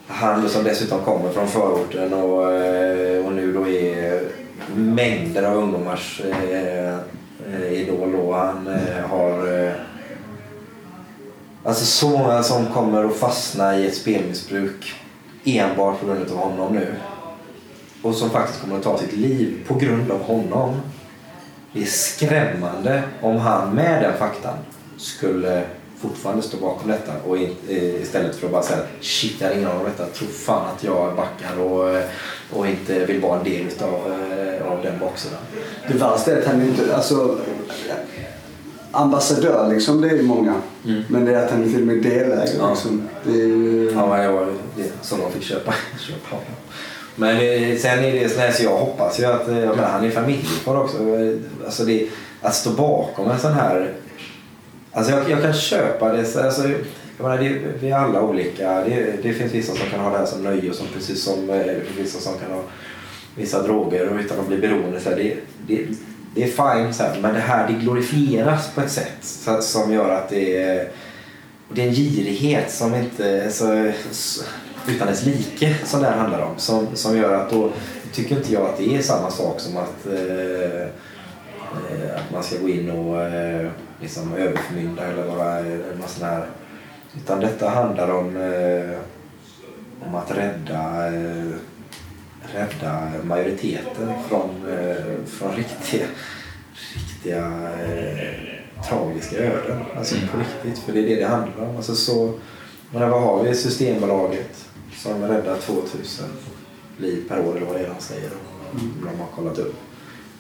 han 0.07 0.49
som 0.49 0.65
dessutom 0.65 1.01
kommer 1.01 1.33
från 1.33 1.49
förorten 1.49 2.13
och, 2.13 2.43
och 3.27 3.33
nu 3.33 3.53
då 3.53 3.69
är 3.69 4.23
mängder 4.77 5.43
av 5.43 5.57
ungdomars 5.57 6.21
eh, 6.21 7.73
idol 7.73 8.15
och 8.15 8.35
han 8.35 8.79
har 9.11 9.47
Alltså 11.67 11.85
så 11.85 12.09
många 12.09 12.43
som 12.43 12.67
kommer 12.67 13.05
att 13.05 13.17
fastna 13.17 13.79
i 13.79 13.87
ett 13.87 13.95
spelmissbruk 13.95 14.95
enbart 15.45 16.01
på 16.01 16.07
grund 16.07 16.31
av 16.31 16.37
honom 16.37 16.75
nu. 16.75 16.95
Och 18.03 18.15
som 18.15 18.31
faktiskt 18.31 18.61
kommer 18.61 18.77
att 18.77 18.83
ta 18.83 18.99
sitt 18.99 19.13
liv 19.13 19.65
på 19.67 19.75
grund 19.75 20.11
av 20.11 20.23
honom. 20.23 20.81
Det 21.73 21.83
är 21.83 21.87
skrämmande 21.87 23.03
om 23.21 23.37
han 23.37 23.75
med 23.75 24.03
den 24.03 24.19
faktan 24.19 24.55
skulle 24.97 25.65
fortfarande 25.99 26.43
stå 26.43 26.57
bakom 26.57 26.91
detta 26.91 27.13
och 27.27 27.37
eh, 27.37 28.03
istället 28.03 28.37
för 28.37 28.47
att 28.47 28.53
bara 28.53 28.63
säga 28.63 28.81
shit 29.01 29.37
jag 29.39 29.49
har 29.49 29.55
ingen 29.55 29.69
aning 29.69 29.81
om 29.81 29.85
detta, 29.85 30.07
tro 30.07 30.27
fan 30.27 30.69
att 30.77 30.85
jag 30.85 31.17
backar 31.17 31.61
och, 31.61 31.91
eh, 31.91 32.05
och 32.53 32.67
inte 32.67 33.07
vill 33.07 33.21
vara 33.21 33.39
en 33.39 33.45
del 33.45 33.67
av, 33.81 34.13
eh, 34.13 34.73
av 34.73 34.83
den 34.83 34.99
baksidan. 34.99 35.41
Det 35.89 35.95
värsta 35.95 36.33
är 36.33 36.39
att 36.39 36.47
han 36.47 36.63
inte, 36.63 36.97
alltså 36.97 37.39
ambassadör 38.95 39.69
liksom, 39.73 40.01
det 40.01 40.09
är 40.09 40.23
många. 40.23 40.55
Mm. 40.87 41.03
Men 41.09 41.25
det 41.25 41.35
är 41.35 41.45
att 41.45 41.51
han 41.51 41.63
är 41.63 41.69
till 41.69 41.81
och 41.81 41.87
med 41.87 42.03
delägare. 42.03 42.49
Ja. 42.59 42.71
Liksom. 42.71 43.03
Det 43.25 43.33
är 43.33 43.47
ju... 43.47 43.93
Ja, 43.95 44.17
det 44.17 44.29
var 44.29 44.47
det 44.77 44.93
som 45.03 45.21
de 45.21 45.33
fick 45.33 45.43
köpa. 45.43 45.75
köpa. 45.99 46.37
Men 47.17 47.37
eh, 47.37 47.79
sen 47.79 48.05
är 48.05 48.13
det 48.13 48.29
sådär 48.29 48.53
så 48.53 48.63
jag 48.63 48.77
hoppas 48.77 49.21
ju 49.21 49.25
att, 49.25 49.49
eh, 49.49 49.59
jag 49.59 49.77
menar, 49.77 49.89
han 49.89 50.05
är 50.05 50.11
familjefar 50.11 50.77
också. 50.77 50.97
Alltså 51.65 51.85
det, 51.85 52.09
att 52.43 52.55
stå 52.55 52.71
bakom 52.71 53.31
en 53.31 53.39
sån 53.39 53.53
här, 53.53 53.93
alltså 54.93 55.13
jag, 55.13 55.31
jag 55.31 55.43
kan 55.43 55.55
köpa 55.55 56.13
det. 56.13 56.37
Alltså, 56.45 56.63
jag 57.17 57.25
menar, 57.25 57.39
det, 57.39 57.59
vi 57.81 57.91
är 57.91 57.97
alla 57.97 58.23
olika. 58.23 58.85
Det, 58.85 59.23
det 59.23 59.33
finns 59.33 59.53
vissa 59.53 59.75
som 59.75 59.87
kan 59.91 60.01
ha 60.01 60.11
det 60.11 60.19
här 60.19 60.27
som 60.27 60.43
nöje 60.43 60.71
och 60.71 60.77
som 60.77 60.87
precis 60.95 61.23
som 61.23 61.51
eh, 61.51 61.57
det 61.57 61.81
finns 61.87 61.99
vissa 61.99 62.21
som 62.21 62.39
kan 62.39 62.53
ha 62.53 62.63
vissa 63.37 63.63
droger 63.63 64.09
och 64.09 64.21
utan 64.21 64.41
att 64.41 64.49
bli 64.49 64.59
beroende. 64.59 65.01
Så 65.01 65.11
det, 65.11 65.37
det, 65.67 65.87
det 66.35 66.43
är 66.43 66.47
fine 66.47 66.95
så 66.95 67.03
här, 67.03 67.21
men 67.21 67.35
det 67.35 67.41
här 67.41 67.69
det 67.69 67.75
glorifieras 67.75 68.71
på 68.75 68.81
ett 68.81 68.91
sätt 68.91 69.19
så, 69.21 69.63
som 69.63 69.93
gör 69.93 70.09
att 70.11 70.29
det 70.29 70.63
är, 70.63 70.89
det 71.69 71.83
är 71.83 71.89
en 71.89 71.95
girighet 71.95 72.71
som 72.71 72.95
inte 72.95 73.51
så, 73.51 73.93
utan 74.89 75.07
dess 75.07 75.25
like 75.27 75.75
som 75.85 76.01
det 76.01 76.07
här 76.07 76.17
handlar 76.17 76.41
om. 76.41 76.59
Som, 76.59 76.87
som 76.95 77.17
gör 77.17 77.35
att 77.35 77.51
då 77.51 77.71
tycker 78.13 78.37
inte 78.37 78.53
jag 78.53 78.63
att 78.63 78.79
det 78.79 78.97
är 78.97 79.03
samma 79.03 79.31
sak 79.31 79.61
som 79.61 79.77
att, 79.77 80.07
eh, 80.07 80.83
eh 80.83 80.89
att 82.17 82.33
man 82.33 82.43
ska 82.43 82.59
gå 82.59 82.69
in 82.69 82.91
och 82.91 83.23
eh, 83.23 83.71
liksom 84.01 84.35
överförmynda 84.35 85.03
eller 85.03 85.25
vara 85.25 85.59
en 85.59 85.99
massa 86.01 86.27
här. 86.27 86.47
Utan 87.17 87.41
detta 87.41 87.69
handlar 87.69 88.11
om, 88.11 88.37
eh, 88.37 88.99
om 90.09 90.15
att 90.15 90.31
rädda 90.31 91.07
eh, 91.07 91.57
rädda 92.55 93.13
majoriteten 93.25 94.13
från, 94.29 94.51
eh, 94.71 95.25
från 95.27 95.57
riktiga, 95.57 96.07
riktiga 96.95 97.47
eh, 97.87 98.55
tragiska 98.89 99.37
öden. 99.37 99.83
Alltså 99.97 100.15
på 100.33 100.39
riktigt, 100.39 100.85
för 100.85 100.93
det 100.93 100.99
är 100.99 101.09
det 101.09 101.17
det 101.17 101.27
handlar 101.27 101.69
om. 101.69 101.77
Alltså 101.77 101.95
så, 101.95 102.35
men 102.91 103.11
vad 103.11 103.23
har 103.23 103.45
vi? 103.45 103.55
Systembolaget 103.55 104.65
som 104.97 105.23
räddar 105.23 105.57
2000 105.57 106.27
liv 106.99 107.29
per 107.29 107.41
år 107.41 107.57
eller 107.57 107.67
vad 107.67 107.77
det 107.77 107.85
är 107.85 107.89
han 107.89 108.01
säger. 108.01 108.31
Mm. 108.73 108.93
De 109.01 109.21
har 109.21 109.29
kollat 109.37 109.59
upp. 109.59 109.75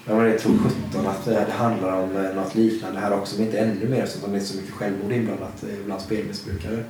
Men 0.06 0.24
det 0.24 0.38
tror 0.38 0.58
17 0.92 1.06
att 1.06 1.24
det 1.24 1.52
handlar 1.52 2.02
om 2.02 2.16
eh, 2.16 2.34
något 2.34 2.54
liknande 2.54 3.00
här 3.00 3.18
också, 3.18 3.36
men 3.36 3.46
inte 3.46 3.58
ännu 3.58 3.88
mer 3.88 4.02
eftersom 4.02 4.32
det 4.32 4.38
är 4.38 4.42
så 4.42 4.56
mycket 4.56 4.74
självmord 4.74 5.12
inblandat 5.12 5.64
bland 5.84 6.00
spelmissbrukare. 6.00 6.84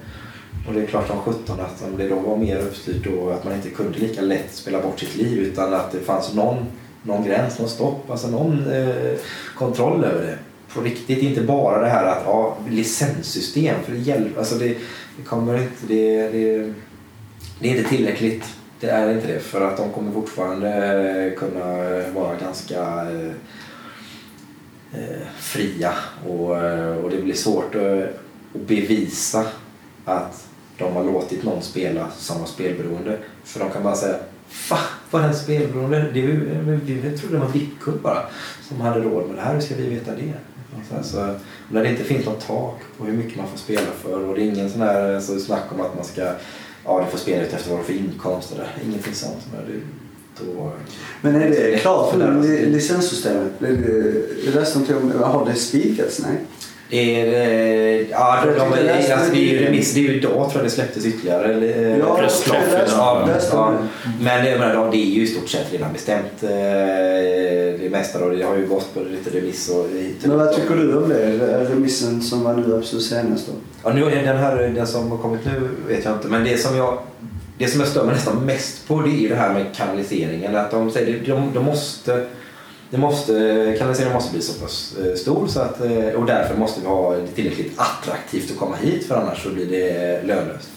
Och 0.67 0.75
det 0.75 0.83
är 0.83 0.87
klart 0.87 1.07
som 1.07 1.19
17 1.19 1.61
att 1.61 1.83
om 1.83 1.97
det 1.99 2.09
då 2.09 2.15
var 2.15 2.37
mer 2.37 2.59
uppstyrt 2.59 3.05
då 3.05 3.31
att 3.31 3.45
man 3.45 3.55
inte 3.55 3.71
kunde 3.71 3.99
lika 3.99 4.21
lätt 4.21 4.55
spela 4.55 4.81
bort 4.81 5.01
sitt 5.01 5.17
liv 5.17 5.39
utan 5.39 5.75
att 5.75 5.93
det 5.93 6.01
fanns 6.01 6.35
någon, 6.35 6.67
någon 7.03 7.25
gräns, 7.25 7.59
någon 7.59 7.69
stopp, 7.69 8.11
alltså 8.11 8.29
någon 8.29 8.73
eh, 8.73 9.15
kontroll 9.57 10.05
över 10.05 10.27
det. 10.27 10.39
På 10.75 10.81
riktigt, 10.81 11.19
inte 11.19 11.41
bara 11.41 11.81
det 11.81 11.89
här 11.89 12.05
att 12.05 12.23
ja, 12.27 12.57
licenssystem, 12.69 13.75
för 13.85 13.93
det 13.93 13.99
hjälper, 13.99 14.39
alltså 14.39 14.55
det, 14.55 14.69
det 15.17 15.23
kommer 15.27 15.63
inte, 15.63 15.87
det, 15.87 16.29
det, 16.29 16.73
det 17.61 17.71
är 17.71 17.77
inte 17.77 17.89
tillräckligt. 17.89 18.45
Det 18.81 18.91
är 18.91 19.15
inte 19.15 19.27
det 19.27 19.41
för 19.41 19.61
att 19.61 19.77
de 19.77 19.93
kommer 19.93 20.13
fortfarande 20.13 20.69
eh, 21.25 21.39
kunna 21.39 21.65
vara 22.15 22.37
ganska 22.37 22.81
eh, 23.11 23.33
eh 25.01 25.27
fria 25.37 25.93
och, 26.29 26.59
eh, 26.59 26.97
och 26.97 27.11
det 27.11 27.23
blir 27.23 27.35
svårt 27.35 27.75
att, 27.75 28.03
att 28.55 28.67
bevisa 28.67 29.47
att 30.05 30.49
de 30.79 30.97
har 30.97 31.05
låtit 31.05 31.45
någon 31.45 31.63
spela 31.63 32.11
som 32.19 32.41
var 32.41 32.47
spelberoende. 32.47 33.19
För 33.45 33.61
de 33.61 33.71
kan 33.71 33.83
bara 33.83 33.97
säga 33.97 34.17
Va? 34.71 34.79
Var 35.11 35.21
den 35.21 35.35
spelberoende? 35.35 36.11
Det 36.15 36.21
är, 36.21 36.81
vi 36.85 37.19
trodde 37.19 37.37
det 37.37 37.41
var 37.41 37.49
VIP-kund 37.49 38.01
bara 38.03 38.23
som 38.69 38.81
hade 38.81 39.01
råd 39.01 39.27
med 39.27 39.37
det 39.37 39.43
här. 39.43 39.55
Hur 39.55 39.61
ska 39.61 39.75
vi 39.75 39.89
veta 39.89 40.11
det? 40.11 40.35
Så, 41.03 41.35
när 41.69 41.83
det 41.83 41.91
inte 41.91 42.05
finns 42.05 42.27
något 42.27 42.47
tak 42.47 42.81
på 42.99 43.05
hur 43.05 43.13
mycket 43.13 43.37
man 43.37 43.49
får 43.49 43.59
spela 43.59 43.87
för 44.03 44.29
och 44.29 44.35
det 44.35 44.43
är 44.43 44.45
ingen 44.45 44.71
sån 44.71 44.81
här 44.81 45.21
så 45.21 45.39
snack 45.39 45.65
om 45.73 45.81
att 45.81 45.95
man 45.95 46.05
ska 46.05 46.33
ja, 46.85 47.05
du 47.05 47.11
får 47.11 47.19
spela 47.19 47.43
ut 47.43 47.53
efter 47.53 47.71
vad 47.71 47.81
du 47.81 47.85
får 47.85 47.95
inkomst 47.95 48.57
där. 48.57 48.85
Ingenting 48.85 49.15
sånt. 49.15 49.47
Men, 49.53 49.67
det, 49.67 49.81
då, 50.45 50.73
men 51.21 51.35
är 51.37 51.51
det 51.51 51.79
klart 51.79 52.13
för 52.13 52.43
licenssystemet? 52.67 53.53
Jag 54.45 54.55
läste 54.55 54.79
inte 54.79 54.97
om, 54.97 55.13
har 55.23 55.47
det 55.47 55.55
spikats? 55.55 56.23
Nej. 56.23 56.37
Det 56.91 57.21
är, 57.21 57.27
eh, 57.27 58.11
ja, 58.11 58.45
de, 58.45 58.53
de, 58.53 58.63
alltså, 58.63 59.33
det 59.33 59.39
är 59.39 59.53
ju 59.53 59.67
remiss, 59.67 59.95
det 59.95 60.01
är 60.01 60.03
ju 60.03 60.15
idag 60.15 60.33
tror 60.33 60.55
jag 60.55 60.65
det 60.65 60.71
släpptes 60.71 61.07
ytterligare. 61.07 61.67
Ja, 61.99 62.19
ja, 62.21 63.41
ja, 63.53 63.79
Men 64.21 64.45
det, 64.45 64.59
men 64.59 64.91
det 64.91 64.97
är 64.97 65.11
ju 65.11 65.23
i 65.23 65.27
stort 65.27 65.49
sett 65.49 65.73
redan 65.73 65.93
bestämt. 65.93 66.43
Eh, 66.43 66.49
det 67.81 67.91
mesta 67.91 68.19
då, 68.19 68.29
det 68.29 68.43
har 68.43 68.57
ju 68.57 68.67
gått 68.67 68.95
på 68.95 69.01
lite 69.01 69.39
remiss 69.39 69.69
och 69.69 69.87
Men 70.23 70.39
vad 70.39 70.55
tycker 70.55 70.77
du 70.77 70.97
om 70.97 71.09
det? 71.09 71.39
Remissen 71.71 72.23
som 72.23 72.45
var 72.45 72.55
nu 72.55 72.77
absolut 72.77 73.05
senast 73.05 73.47
då? 73.47 73.53
Ja, 73.83 73.93
nu, 73.93 74.11
den 74.11 74.37
här 74.37 74.73
den 74.75 74.87
som 74.87 75.11
har 75.11 75.19
kommit 75.19 75.41
nu 75.45 75.69
vet 75.89 76.05
jag 76.05 76.15
inte. 76.15 76.29
Men 76.29 76.45
det 76.45 76.59
som 76.59 76.77
jag 76.77 76.99
det 77.59 77.69
som 77.69 77.81
jag 77.81 77.89
stör 77.89 78.05
mig 78.05 78.15
nästan 78.15 78.47
mest 78.47 78.89
på 78.89 79.01
det 79.01 79.11
är 79.11 79.21
ju 79.21 79.29
det 79.29 79.35
här 79.35 79.55
med 79.55 79.67
kanaliseringen. 79.77 80.57
Att 80.57 80.71
de 80.71 80.91
säger 80.91 81.27
de, 81.27 81.55
de 81.55 81.65
måste 81.65 82.27
det 82.95 83.01
måste, 83.01 83.75
kanaliseringen 83.79 84.15
måste 84.15 84.33
bli 84.33 84.43
så 84.43 84.61
pass 84.61 84.97
eh, 85.05 85.15
stor 85.15 85.47
så 85.47 85.61
att, 85.61 85.81
eh, 85.81 86.09
och 86.09 86.27
därför 86.27 86.57
måste 86.57 86.81
vi 86.81 86.87
ha 86.87 87.17
det 87.17 87.27
tillräckligt 87.27 87.73
attraktivt 87.77 88.51
att 88.51 88.59
komma 88.59 88.77
hit 88.77 89.07
för 89.07 89.15
annars 89.15 89.43
så 89.43 89.51
blir 89.51 89.67
det 89.67 90.23
lönlöst. 90.23 90.69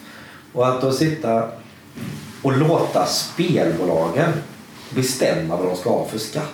Och 0.54 0.68
att 0.68 0.82
då 0.82 0.92
sitta 0.92 1.50
och 2.42 2.58
låta 2.58 3.06
spelbolagen 3.06 4.32
bestämma 4.90 5.56
vad 5.56 5.66
de 5.66 5.76
ska 5.76 5.90
ha 5.90 6.06
för 6.06 6.18
skatt. 6.20 6.54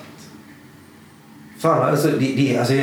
Fan, 1.60 1.90
alltså, 1.90 2.08
det, 2.08 2.36
det, 2.36 2.58
alltså, 2.58 2.74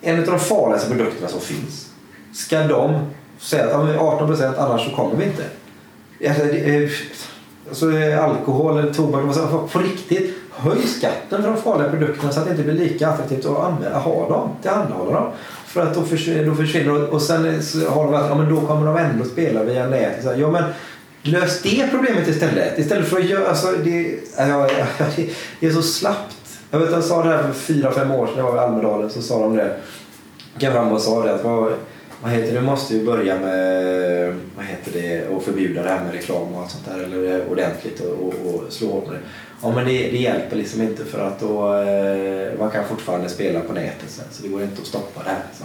en 0.00 0.20
av 0.20 0.26
de 0.26 0.38
farligaste 0.38 0.90
produkterna 0.90 1.28
som 1.28 1.40
finns. 1.40 1.90
Ska 2.32 2.62
de 2.62 3.06
säga 3.38 3.64
att 3.64 3.94
ja, 3.94 4.00
18 4.00 4.28
procent 4.28 4.56
annars 4.56 4.84
så 4.84 4.96
kommer 4.96 5.16
vi 5.16 5.24
inte. 5.24 5.44
Alltså, 6.28 6.44
det, 6.44 6.84
eh, 6.84 6.90
alltså, 7.68 7.86
alkohol 8.20 8.78
eller 8.78 8.92
tobak, 8.94 9.72
på 9.72 9.78
riktigt. 9.78 10.37
Höj 10.60 10.82
skatten 10.82 11.42
för 11.42 11.48
de 11.48 11.56
farliga 11.56 11.90
produkterna 11.90 12.32
så 12.32 12.40
att 12.40 12.46
det 12.46 12.50
inte 12.50 12.62
blir 12.62 12.74
lika 12.74 13.08
attraktivt 13.08 13.46
att 13.46 13.58
använda, 13.58 13.98
ha 13.98 14.28
dem, 14.28 14.50
tillhandahålla 14.62 15.12
dem. 15.12 15.30
För 15.66 15.82
att 15.82 15.94
då 15.94 16.02
försvinner, 16.02 16.46
då 16.46 16.54
försvinner 16.54 17.14
och, 17.14 17.22
sen 17.22 17.44
har 17.88 18.04
de 18.04 18.14
att 18.14 18.28
ja, 18.28 18.34
men 18.34 18.54
då 18.54 18.60
kommer 18.60 18.86
de 18.86 18.96
ändå 18.96 19.24
spela 19.24 19.62
via 19.62 19.86
nätet. 19.86 20.24
Så 20.24 20.30
här, 20.30 20.36
Ja, 20.36 20.50
men 20.50 20.64
lös 21.22 21.62
det 21.62 21.88
problemet 21.90 22.28
istället. 22.28 22.78
Istället 22.78 23.08
för 23.08 23.16
att 23.16 23.24
göra... 23.24 23.48
Alltså, 23.48 23.66
det, 23.84 24.18
ja, 24.36 24.68
ja, 24.78 25.06
det, 25.16 25.28
det 25.60 25.66
är 25.66 25.70
så 25.70 25.82
slappt. 25.82 26.36
Jag 26.70 26.78
vet, 26.78 26.92
jag 26.92 27.04
sa 27.04 27.22
det 27.22 27.28
här 27.28 27.42
för 27.42 27.52
fyra, 27.52 27.92
fem 27.92 28.10
år 28.10 28.26
sedan 28.26 28.36
jag 28.36 28.52
var 28.52 28.56
i 28.56 28.58
Almedalen. 28.58 29.10
Så 29.10 29.22
sa 29.22 29.40
de 29.40 29.56
det. 29.56 29.76
Gick 30.58 30.70
fram 30.70 30.92
och 30.92 31.00
sa 31.00 31.22
det 31.22 31.34
att 31.34 31.44
vad, 31.44 31.72
vad 32.22 32.32
heter 32.32 32.52
det, 32.52 32.60
du 32.60 32.66
måste 32.66 32.94
ju 32.94 33.04
börja 33.04 33.38
med 33.38 34.34
vad 34.56 34.64
heter 34.64 34.92
det, 34.92 35.36
att 35.36 35.42
förbjuda 35.42 35.82
det 35.82 35.88
här 35.88 36.04
med 36.04 36.12
reklam 36.12 36.54
och 36.54 36.62
allt 36.62 36.70
sånt 36.70 36.84
där. 36.84 37.04
Eller 37.04 37.34
eh, 37.34 37.52
ordentligt 37.52 38.00
och, 38.00 38.26
och, 38.26 38.54
och 38.54 38.72
slå 38.72 38.88
hårt 38.88 39.06
med 39.06 39.14
det. 39.14 39.20
Ja 39.62 39.70
men 39.70 39.84
det, 39.84 40.10
det 40.10 40.16
hjälper 40.16 40.56
liksom 40.56 40.82
inte 40.82 41.04
för 41.04 41.18
att 41.18 41.40
då, 41.40 41.74
eh, 41.74 42.58
man 42.58 42.70
kan 42.70 42.84
fortfarande 42.84 43.28
spela 43.28 43.60
på 43.60 43.72
nätet 43.72 44.10
sen 44.10 44.24
så 44.30 44.42
det 44.42 44.48
går 44.48 44.62
inte 44.62 44.82
att 44.82 44.88
stoppa 44.88 45.22
det 45.22 45.30
här. 45.30 45.42
Så. 45.58 45.64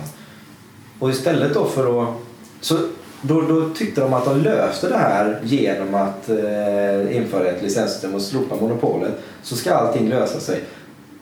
Och 0.99 1.09
istället 1.09 1.53
då 1.53 1.65
för 1.65 2.03
att... 2.03 2.15
Så 2.61 2.77
då, 3.21 3.41
då 3.41 3.69
tyckte 3.69 4.01
de 4.01 4.13
att 4.13 4.25
de 4.25 4.41
löste 4.41 4.89
det 4.89 4.97
här 4.97 5.39
genom 5.43 5.95
att 5.95 6.29
eh, 6.29 7.17
införa 7.17 7.47
ett 7.47 7.61
licenssystem 7.61 8.15
och 8.15 8.21
slopa 8.21 8.55
monopolet. 8.55 9.13
Så 9.43 9.55
ska 9.55 9.73
allting 9.73 10.09
lösa 10.09 10.39
sig. 10.39 10.63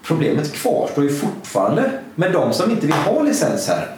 Problemet 0.03 0.53
kvarstår 0.53 1.03
ju 1.03 1.09
fortfarande. 1.09 1.91
med 2.15 2.33
de 2.33 2.53
som 2.53 2.71
inte 2.71 2.85
vill 2.85 2.95
ha 2.95 3.21
licens 3.21 3.67
här 3.67 3.95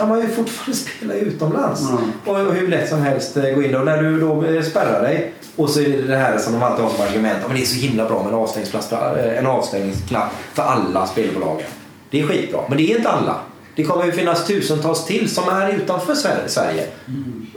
kan 0.00 0.08
man 0.08 0.20
ju 0.20 0.28
fortfarande 0.28 0.76
spela 0.96 1.14
utomlands. 1.14 1.80
Mm. 1.80 2.12
Och, 2.24 2.36
och 2.40 2.54
hur 2.54 2.68
lätt 2.68 2.88
som 2.88 3.02
helst 3.02 3.36
eh, 3.36 3.50
gå 3.50 3.62
in 3.62 3.74
och 3.74 3.84
när 3.84 4.02
du 4.02 4.20
då 4.20 4.44
eh, 4.44 4.62
spärrar 4.62 5.02
dig 5.02 5.32
och 5.56 5.70
så 5.70 5.80
är 5.80 5.88
det 5.88 6.02
det 6.02 6.16
här 6.16 6.38
som 6.38 6.52
de 6.52 6.62
alltid 6.62 6.84
har 6.84 6.90
som 6.92 7.04
argument. 7.06 7.38
Men 7.46 7.56
det 7.56 7.62
är 7.62 7.66
så 7.66 7.76
himla 7.76 8.08
bra 8.08 8.22
med 8.22 8.32
en 8.32 8.38
avstängningsplats 8.38 8.88
för, 8.88 9.26
eh, 9.26 9.38
en 9.38 9.46
avstängningsknapp 9.46 10.30
för 10.54 10.62
alla 10.62 11.06
spelbolagen. 11.06 11.66
Det 12.10 12.20
är 12.20 12.26
skitbra, 12.26 12.60
men 12.68 12.78
det 12.78 12.92
är 12.92 12.96
inte 12.96 13.08
alla. 13.08 13.36
Det 13.76 13.84
kommer 13.84 14.04
ju 14.04 14.12
finnas 14.12 14.46
tusentals 14.46 15.04
till 15.06 15.30
som 15.30 15.48
är 15.48 15.68
utanför 15.70 16.14
Sver- 16.14 16.46
Sverige. 16.46 16.86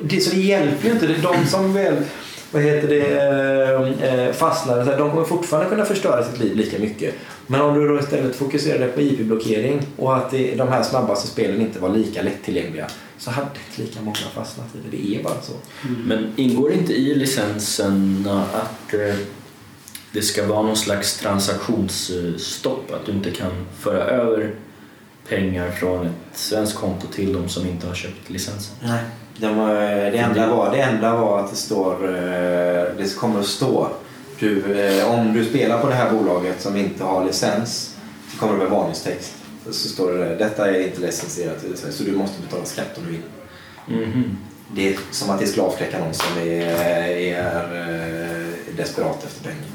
Det, 0.02 0.20
så 0.20 0.36
det 0.36 0.42
hjälper 0.42 0.88
ju 0.88 0.94
inte. 0.94 1.08
Det 1.08 1.14
är 1.16 1.22
de 1.22 1.48
som 1.48 1.74
väl 1.74 1.96
vad 2.54 2.64
heter 2.64 2.88
det, 2.88 3.00
eh, 3.00 4.30
eh, 4.30 4.36
så 4.36 4.46
här, 4.46 4.98
de 4.98 5.12
kommer 5.12 5.24
fortfarande 5.24 5.70
kunna 5.70 5.86
förstöra 5.86 6.24
sitt 6.24 6.40
liv 6.40 6.56
lika 6.56 6.80
mycket. 6.80 7.16
Men 7.48 7.62
om 7.62 7.80
du 7.80 7.88
då 7.88 8.00
istället 8.00 8.36
fokuserade 8.36 8.88
på 8.88 9.02
IP-blockering 9.02 9.82
och 9.98 10.18
att 10.18 10.32
det, 10.32 10.56
de 10.56 10.68
här 10.68 10.84
snabbaste 10.84 11.28
spelen 11.28 11.62
inte 11.62 11.80
var 11.80 11.90
lika 11.90 12.22
lättillgängliga 12.22 12.88
så 13.18 13.32
hade 13.32 13.48
inte 13.48 13.82
lika 13.82 14.02
många 14.02 14.16
fastnat 14.16 14.68
i 14.76 14.78
det. 14.90 14.98
Det 14.98 15.16
är 15.16 15.24
bara 15.24 15.42
så. 15.42 15.54
Men 16.06 16.34
ingår 16.36 16.74
inte 16.74 16.94
i 16.94 17.16
licenserna 17.16 18.44
att 18.54 18.94
eh, 18.94 19.16
det 20.12 20.22
ska 20.22 20.48
vara 20.48 20.62
någon 20.62 20.78
slags 20.78 21.18
transaktionsstopp? 21.20 22.92
Att 22.94 23.06
du 23.06 23.12
inte 23.12 23.32
kan 23.32 23.52
föra 23.80 24.04
över 24.04 24.56
pengar 25.30 25.72
från 25.72 26.06
ett 26.06 26.38
svenskt 26.38 26.76
konto 26.76 27.08
till 27.08 27.34
de 27.34 27.50
som 27.50 27.68
inte 27.68 27.88
har 27.88 27.96
köpt 27.96 28.30
licensen? 28.30 28.76
Nej. 28.82 29.04
De, 29.38 29.60
eh, 29.60 30.12
det, 30.12 30.18
enda 30.18 30.56
var, 30.56 30.72
det 30.72 30.82
enda 30.82 31.16
var 31.16 31.40
att 31.40 31.50
det 31.50 31.56
står, 31.56 31.94
eh, 31.94 32.84
det 32.98 33.16
kommer 33.18 33.40
att 33.40 33.46
stå 33.46 33.90
du, 34.40 34.80
eh, 34.80 35.12
om 35.12 35.34
du 35.34 35.46
spelar 35.46 35.82
på 35.82 35.88
det 35.88 35.96
här 35.96 36.12
bolaget 36.12 36.62
som 36.62 36.78
inte 36.78 37.04
har 37.04 37.26
licens 37.26 37.96
så 38.32 38.38
kommer 38.40 38.54
det 38.54 38.60
med 38.60 38.70
varningstext. 38.72 39.34
Så 39.66 39.90
står 39.90 40.12
det 40.12 40.36
detta 40.36 40.72
är 40.72 40.88
inte 40.88 41.02
licensierat 41.02 41.64
i 41.64 41.78
Sverige 41.78 41.94
så 41.94 42.04
du 42.04 42.12
måste 42.12 42.42
betala 42.42 42.66
skatt 42.66 42.98
om 42.98 43.04
du 43.06 43.12
vill. 43.12 43.22
Mhm. 44.08 44.38
Det 44.76 44.94
är 44.94 45.00
som 45.12 45.30
att 45.30 45.40
det 45.40 45.48
skulle 45.48 45.64
avskräcka 45.64 46.00
någon 46.00 46.14
som 46.14 46.42
är, 46.42 46.78
är 47.18 47.68
desperat 48.78 49.24
efter 49.24 49.44
pengar. 49.50 49.66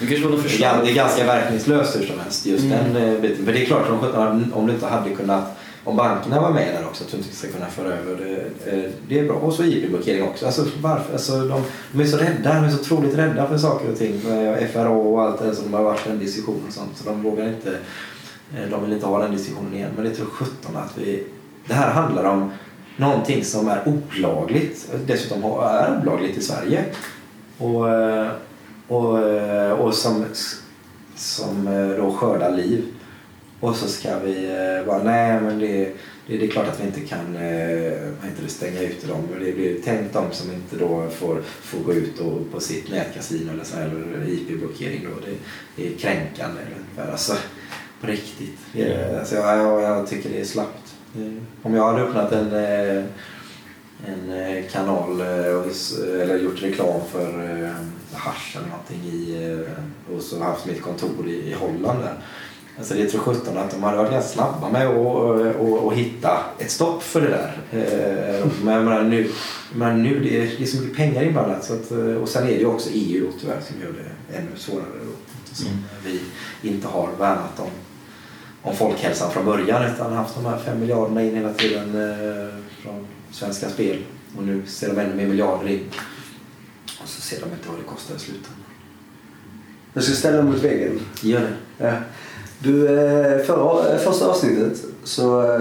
Det 0.00 0.90
är, 0.90 0.94
ganska 0.94 1.24
verkningslöst 1.26 1.96
hur 1.96 2.06
som 2.06 2.20
helst 2.20 2.46
just 2.46 2.64
Mm. 2.64 2.94
den 2.94 3.20
biten. 3.20 3.44
Men 3.44 3.54
det 3.54 3.62
är 3.62 3.66
klart 3.66 3.88
om 4.52 4.66
du 4.66 4.72
inte 4.72 4.86
hade 4.86 5.10
kunnat 5.10 5.58
om 5.84 5.96
bankerna 5.96 6.40
var 6.40 6.50
med 6.50 6.74
där 6.74 6.86
också, 6.86 7.04
att 7.04 7.10
du 7.10 7.16
inte 7.16 7.36
ska 7.36 7.48
kunna 7.48 7.66
föra 7.66 7.94
över 7.94 8.16
det. 8.16 8.72
Eh, 8.72 8.90
det 9.08 9.18
är 9.18 9.24
bra. 9.24 9.36
Och 9.36 9.52
så 9.52 9.62
IP-blockering 9.62 10.22
också. 10.22 10.46
Alltså, 10.46 10.66
varför? 10.80 11.12
Alltså, 11.12 11.32
de, 11.32 11.62
de 11.92 12.02
är 12.02 12.06
så 12.06 12.16
rädda, 12.16 12.54
de 12.54 12.64
är 12.64 12.70
så 12.70 12.80
otroligt 12.80 13.14
rädda 13.14 13.48
för 13.48 13.58
saker 13.58 13.90
och 13.90 13.98
ting. 13.98 14.20
FRA 14.72 14.88
och 14.88 15.22
allt 15.22 15.42
det 15.42 15.54
som 15.54 15.74
har 15.74 15.82
varit 15.82 16.06
en 16.06 16.18
diskussion 16.18 16.62
och 16.68 16.72
sånt. 16.72 16.90
Så 16.96 17.08
de 17.08 17.22
vågar 17.22 17.48
inte, 17.48 17.70
eh, 18.56 18.70
de 18.70 18.82
vill 18.84 18.92
inte 18.92 19.06
ha 19.06 19.18
den 19.18 19.32
diskussionen 19.32 19.74
igen. 19.74 19.90
Men 19.96 20.04
det 20.04 20.10
tror 20.10 20.26
sjutton 20.26 20.76
att 20.76 20.98
vi... 20.98 21.24
Det 21.66 21.74
här 21.74 21.90
handlar 21.90 22.24
om 22.24 22.50
någonting 22.96 23.44
som 23.44 23.68
är 23.68 23.82
olagligt. 23.88 24.90
Dessutom 25.06 25.44
är 25.44 26.00
olagligt 26.02 26.36
i 26.36 26.40
Sverige. 26.40 26.84
Och, 27.58 27.90
eh, 27.90 28.28
och, 28.88 29.18
och 29.80 29.94
som, 29.94 30.24
som 31.16 31.64
då 31.96 32.12
skördar 32.12 32.50
liv. 32.50 32.84
Och 33.62 33.76
så 33.76 33.88
ska 33.88 34.18
vi 34.18 34.44
eh, 34.44 34.86
bara, 34.86 35.02
nej 35.02 35.40
men 35.40 35.58
det, 35.58 35.84
det, 36.26 36.36
det 36.36 36.44
är 36.46 36.50
klart 36.50 36.68
att 36.68 36.80
vi 36.80 36.86
inte 36.86 37.00
kan 37.00 37.36
eh, 37.36 37.92
det, 38.42 38.48
stänga 38.48 38.80
ute 38.80 39.06
dem. 39.06 39.28
Det 39.40 39.52
blir 39.52 39.82
tänkt 39.82 40.12
de 40.12 40.24
som 40.32 40.52
inte 40.52 40.76
då 40.76 41.08
får, 41.10 41.42
får 41.42 41.78
gå 41.78 41.92
ut 41.94 42.18
och, 42.20 42.52
på 42.52 42.60
sitt 42.60 42.90
nätkasino 42.90 43.52
eller, 43.52 43.64
så 43.64 43.76
här, 43.76 43.86
eller 43.86 44.26
IP-blockering. 44.26 45.00
Då. 45.04 45.20
Det, 45.26 45.36
det 45.76 45.94
är 45.94 45.98
kränkande. 45.98 46.60
Eller, 46.96 47.10
alltså, 47.12 47.32
på 48.00 48.06
riktigt. 48.06 48.58
Det, 48.72 48.82
är- 48.82 49.18
alltså, 49.18 49.34
jag, 49.34 49.82
jag, 49.82 50.06
tycker 50.08 50.30
det 50.30 50.40
är 50.40 50.44
slappt. 50.44 50.94
Om 51.62 51.74
jag 51.74 51.84
hade 51.92 52.02
öppnat 52.02 52.32
en, 52.32 52.54
eh, 52.54 53.04
en 54.06 54.30
eh, 54.32 54.64
kanal 54.70 55.20
eh, 55.20 56.22
eller 56.22 56.38
gjort 56.38 56.62
reklam 56.62 57.00
för 57.12 57.70
hasch 58.12 58.56
eller 58.56 58.68
någonting 58.68 59.02
i, 59.20 59.58
och 60.16 60.22
så 60.22 60.42
haft 60.42 60.66
mitt 60.66 60.82
kontor 60.82 61.28
i, 61.28 61.50
i 61.50 61.52
Holland 61.52 62.00
där. 62.02 62.14
Alltså 62.78 62.94
det 62.94 63.08
tror 63.08 63.20
sjutton 63.20 63.58
att 63.58 63.70
de 63.70 63.82
hade 63.82 63.96
varit 63.96 64.10
ganska 64.12 64.32
snabba 64.34 64.68
med 64.68 64.86
att 64.86 64.96
och, 64.96 65.40
och, 65.40 65.78
och 65.86 65.94
hitta 65.94 66.44
ett 66.58 66.70
stopp 66.70 67.02
för 67.02 67.20
det 67.20 67.28
där. 67.28 67.58
Eh, 67.72 68.46
Men 68.64 68.74
jag 68.74 68.84
menar, 68.84 69.02
nu, 69.02 69.30
men 69.74 70.02
nu 70.02 70.20
det, 70.20 70.36
är, 70.42 70.50
det 70.58 70.62
är 70.62 70.66
så 70.66 70.80
mycket 70.80 70.96
pengar 70.96 71.22
inblandat. 71.22 71.64
Så 71.64 71.74
att, 71.74 71.90
eh, 71.90 71.98
och 71.98 72.28
sen 72.28 72.42
är 72.42 72.46
det 72.46 72.58
ju 72.58 72.66
också 72.66 72.90
EU 72.92 73.26
då, 73.26 73.32
tyvärr 73.40 73.60
som 73.60 73.80
gör 73.80 73.92
det 73.92 74.36
ännu 74.38 74.48
svårare. 74.56 74.86
Då, 75.04 75.12
som 75.54 75.66
Mm. 75.66 75.78
vi 76.62 76.68
inte 76.68 76.88
har 76.88 77.08
värnat 77.18 77.60
om, 77.60 77.70
om 78.62 78.76
folkhälsan 78.76 79.30
från 79.30 79.44
början 79.44 79.92
utan 79.94 80.12
haft 80.12 80.34
de 80.34 80.44
här 80.44 80.58
fem 80.58 80.80
miljarderna 80.80 81.22
in 81.22 81.36
hela 81.36 81.52
tiden 81.54 81.88
eh, 82.10 82.54
från 82.82 83.06
Svenska 83.30 83.68
Spel. 83.68 83.98
Och 84.36 84.42
nu 84.42 84.62
ser 84.66 84.88
de 84.94 84.98
ännu 85.00 85.14
mer 85.14 85.26
miljarder 85.26 85.68
in. 85.68 85.84
Och 87.02 87.08
så 87.08 87.20
ser 87.20 87.36
de 87.40 87.44
inte 87.44 87.68
vad 87.68 87.78
det 87.78 87.84
kostar 87.84 88.14
i 88.14 88.18
slutändan. 88.18 88.52
Jag 89.94 90.04
ska 90.04 90.14
ställa 90.14 90.42
mot 90.42 90.56
väggen. 90.62 91.00
Gör 91.22 91.40
det. 91.40 91.54
Ja. 91.86 91.92
Du, 92.62 92.86
eh, 92.86 93.38
förra, 93.38 93.98
första 93.98 94.26
avsnittet 94.28 94.84
så 95.04 95.42
eh, 95.42 95.60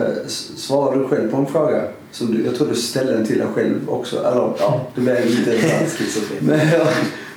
svarade 0.55 1.01
du 1.01 1.07
själv 1.07 1.31
på 1.31 1.37
en 1.37 1.45
fråga. 1.45 1.81
Som 2.11 2.31
du, 2.31 2.45
jag 2.45 2.55
tror 2.55 2.67
du 2.67 2.75
ställde 2.75 3.13
den 3.13 3.25
till 3.25 3.37
dig 3.37 3.47
själv 3.55 3.89
också. 3.89 4.17
Eller 4.17 4.53
ja, 4.59 4.81
det 4.95 5.01
blev 5.01 5.25
lite 5.25 5.51
Schizofren. 5.97 6.37
Men, 6.39 6.59
ja, 6.59 6.85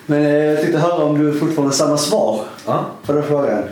men 0.07 0.23
eh, 0.23 0.45
jag 0.45 0.61
tänkte 0.61 0.79
höra 0.79 1.05
om 1.05 1.19
du 1.19 1.33
fortfarande 1.33 1.69
har 1.69 1.73
samma 1.73 1.97
svar 1.97 2.41
Ja. 2.67 2.85
på 3.07 3.13
den 3.13 3.23
frågan. 3.23 3.63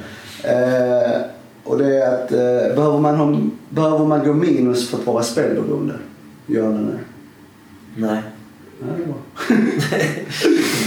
Eh, 0.43 1.21
och 1.65 1.79
det 1.79 1.97
är 2.03 2.15
att 2.15 2.33
eh, 2.33 2.77
behöver, 2.77 2.99
man 2.99 3.17
ha, 3.17 3.37
behöver 3.69 4.05
man 4.07 4.25
gå 4.27 4.33
minus 4.33 4.91
för 4.91 4.99
att 4.99 5.07
vara 5.07 5.23
spelberoende? 5.23 5.95
Gör 6.47 6.63
den 6.63 6.87
det? 6.87 6.99
Nej. 7.97 8.23
Ja, 8.81 8.87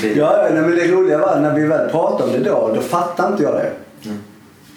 det 0.02 0.08
Ja, 0.15 0.38
ja 0.38 0.48
nej, 0.54 0.62
men 0.62 0.72
det 0.72 0.88
roliga 0.91 1.18
var 1.18 1.39
när 1.39 1.54
vi 1.56 1.65
väl 1.65 1.89
pratade 1.89 2.24
om 2.24 2.32
det 2.44 2.50
då, 2.50 2.72
då 2.76 2.82
fattade 2.82 3.32
inte 3.32 3.43
jag 3.43 3.53
det. 3.53 3.72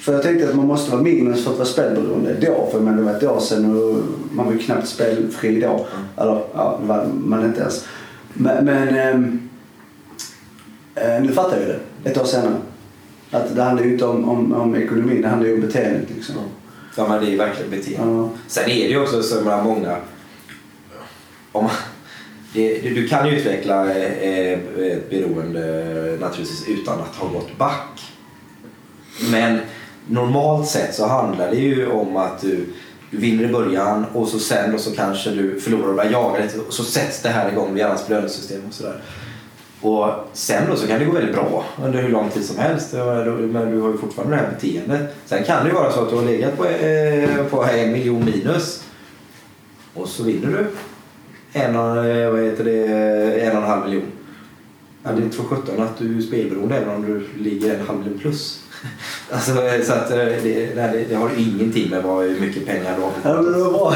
Mm. 0.09 0.21
För 0.21 0.29
jag 0.29 0.37
tänkte 0.37 0.49
att 0.49 0.57
man 0.57 0.67
måste 0.67 0.91
vara 0.91 1.03
minus 1.03 1.45
för 1.45 1.51
att 1.51 1.59
vara 1.59 1.69
spelberoende 1.69 2.35
då. 2.35 2.69
För 2.73 2.81
men 2.81 2.97
det 2.97 3.03
var 3.03 3.13
ett 3.13 3.23
år 3.23 3.41
sedan 3.41 3.77
och 3.77 4.03
man 4.33 4.47
var 4.47 4.53
ju 4.53 4.59
knappt 4.59 4.89
spelfri 4.89 5.61
då. 5.61 5.67
Mm. 5.67 5.87
Eller 6.17 6.43
ja, 6.55 6.81
var 6.83 7.07
man 7.07 7.45
inte 7.45 7.61
ens. 7.61 7.85
Men, 8.35 8.65
men 8.65 8.89
ehm, 8.89 9.49
eh, 10.95 11.23
nu 11.23 11.33
fattar 11.33 11.57
jag 11.57 11.69
det, 11.69 12.11
ett 12.11 12.19
år 12.19 12.25
senare. 12.25 12.55
Att 13.31 13.57
det 13.57 13.63
handlar 13.63 13.85
ju 13.85 13.93
inte 13.93 14.05
om, 14.05 14.29
om, 14.29 14.53
om 14.53 14.77
ekonomin, 14.77 15.23
det 15.23 15.29
handlar 15.29 15.49
ju 15.49 15.55
om 15.55 15.61
beteendet 15.61 16.11
liksom. 16.15 16.35
Ja 16.97 17.09
men 17.09 17.21
det 17.21 17.27
är 17.27 17.31
ju 17.31 17.37
verkligen 17.37 17.71
beteende. 17.71 18.23
Ja. 18.23 18.31
Sen 18.47 18.65
är 18.65 18.85
det 18.85 18.91
ju 18.91 19.03
också 19.03 19.23
så 19.23 19.41
med 19.41 19.65
många... 19.65 19.97
Om 21.53 21.65
man, 21.65 21.73
det, 22.55 22.79
du 22.79 23.09
kan 23.09 23.29
ju 23.29 23.37
utveckla 23.37 23.95
eh, 23.95 24.53
ett 24.53 25.11
beroende 25.11 26.17
naturligtvis 26.21 26.69
utan 26.69 27.01
att 27.01 27.17
ha 27.17 27.29
gått 27.29 27.59
back. 27.59 28.15
Men 29.31 29.59
normalt 30.09 30.67
sett 30.69 30.95
så 30.95 31.07
handlar 31.07 31.51
det 31.51 31.57
ju 31.57 31.87
om 31.91 32.17
att 32.17 32.41
du, 32.41 32.65
du 33.11 33.17
vinner 33.17 33.45
i 33.45 33.53
början 33.53 34.05
och 34.13 34.29
så 34.29 34.39
sen 34.39 34.75
och 34.75 34.81
så 34.81 34.91
kanske 34.95 35.31
du 35.31 35.61
förlorar 35.61 35.89
och 35.89 35.95
börjar 35.95 36.11
jaga 36.11 36.43
lite 36.43 36.59
och 36.61 36.73
så 36.73 36.85
sätts 36.85 37.23
det 37.23 37.29
här 37.29 37.53
igång 37.53 37.73
med 37.73 37.81
hjärnans 37.81 38.07
belöningssystem 38.09 38.61
och 38.69 38.75
sådär. 38.75 39.01
Och 39.81 40.09
sen 40.33 40.63
då 40.71 40.77
så 40.77 40.87
kan 40.87 40.99
det 40.99 41.05
gå 41.05 41.13
väldigt 41.13 41.35
bra 41.35 41.65
under 41.85 42.03
hur 42.03 42.09
lång 42.09 42.29
tid 42.31 42.45
som 42.45 42.59
helst. 42.59 42.93
Men 42.93 43.71
du 43.71 43.81
har 43.81 43.91
ju 43.91 43.99
fortfarande 43.99 44.37
det 44.37 44.43
här 44.43 44.51
beteendet. 44.55 45.15
Sen 45.27 45.45
kan 45.45 45.63
det 45.65 45.69
ju 45.71 45.75
vara 45.75 45.93
så 45.93 46.03
att 46.03 46.11
du 46.11 46.17
har 46.17 46.23
legat 46.25 46.57
på, 46.57 46.65
eh, 46.67 47.45
på 47.51 47.65
en 47.65 47.93
miljon 47.93 48.25
minus. 48.25 48.83
Och 49.95 50.09
så 50.09 50.23
vinner 50.23 50.49
du 50.49 50.67
en, 51.61 51.77
och- 51.77 52.33
vad 52.33 52.43
heter 52.45 52.65
det, 52.65 52.87
en 53.41 53.57
och 53.57 53.63
en 53.63 53.69
halv 53.69 53.85
miljon. 53.85 54.05
Ja, 55.05 55.11
det 55.13 55.29
tror 55.29 55.45
sjutton 55.45 55.83
att 55.83 55.99
du 55.99 56.19
är 56.19 56.23
spelberoende 56.23 56.77
även 56.77 56.95
om 56.95 57.03
du 57.07 57.43
ligger 57.43 57.75
en 57.75 57.87
halv 57.87 57.99
miljon 57.99 58.19
plus. 58.19 58.61
Alltså, 59.31 59.53
så 59.87 59.93
att, 59.93 60.11
eh, 60.11 60.17
det, 60.17 60.69
nej, 60.77 61.07
det, 61.09 61.15
har 61.15 61.31
ingenting 61.39 61.91
med 61.91 62.03
vad, 62.03 62.25
hur 62.25 62.41
mycket 62.41 62.67
pengar 62.67 62.97
du 62.97 63.03
har. 63.03 63.11
Ja, 63.37 63.43
men 63.43 63.53
det 63.53 63.59
var 63.59 63.71
bra. 63.73 63.95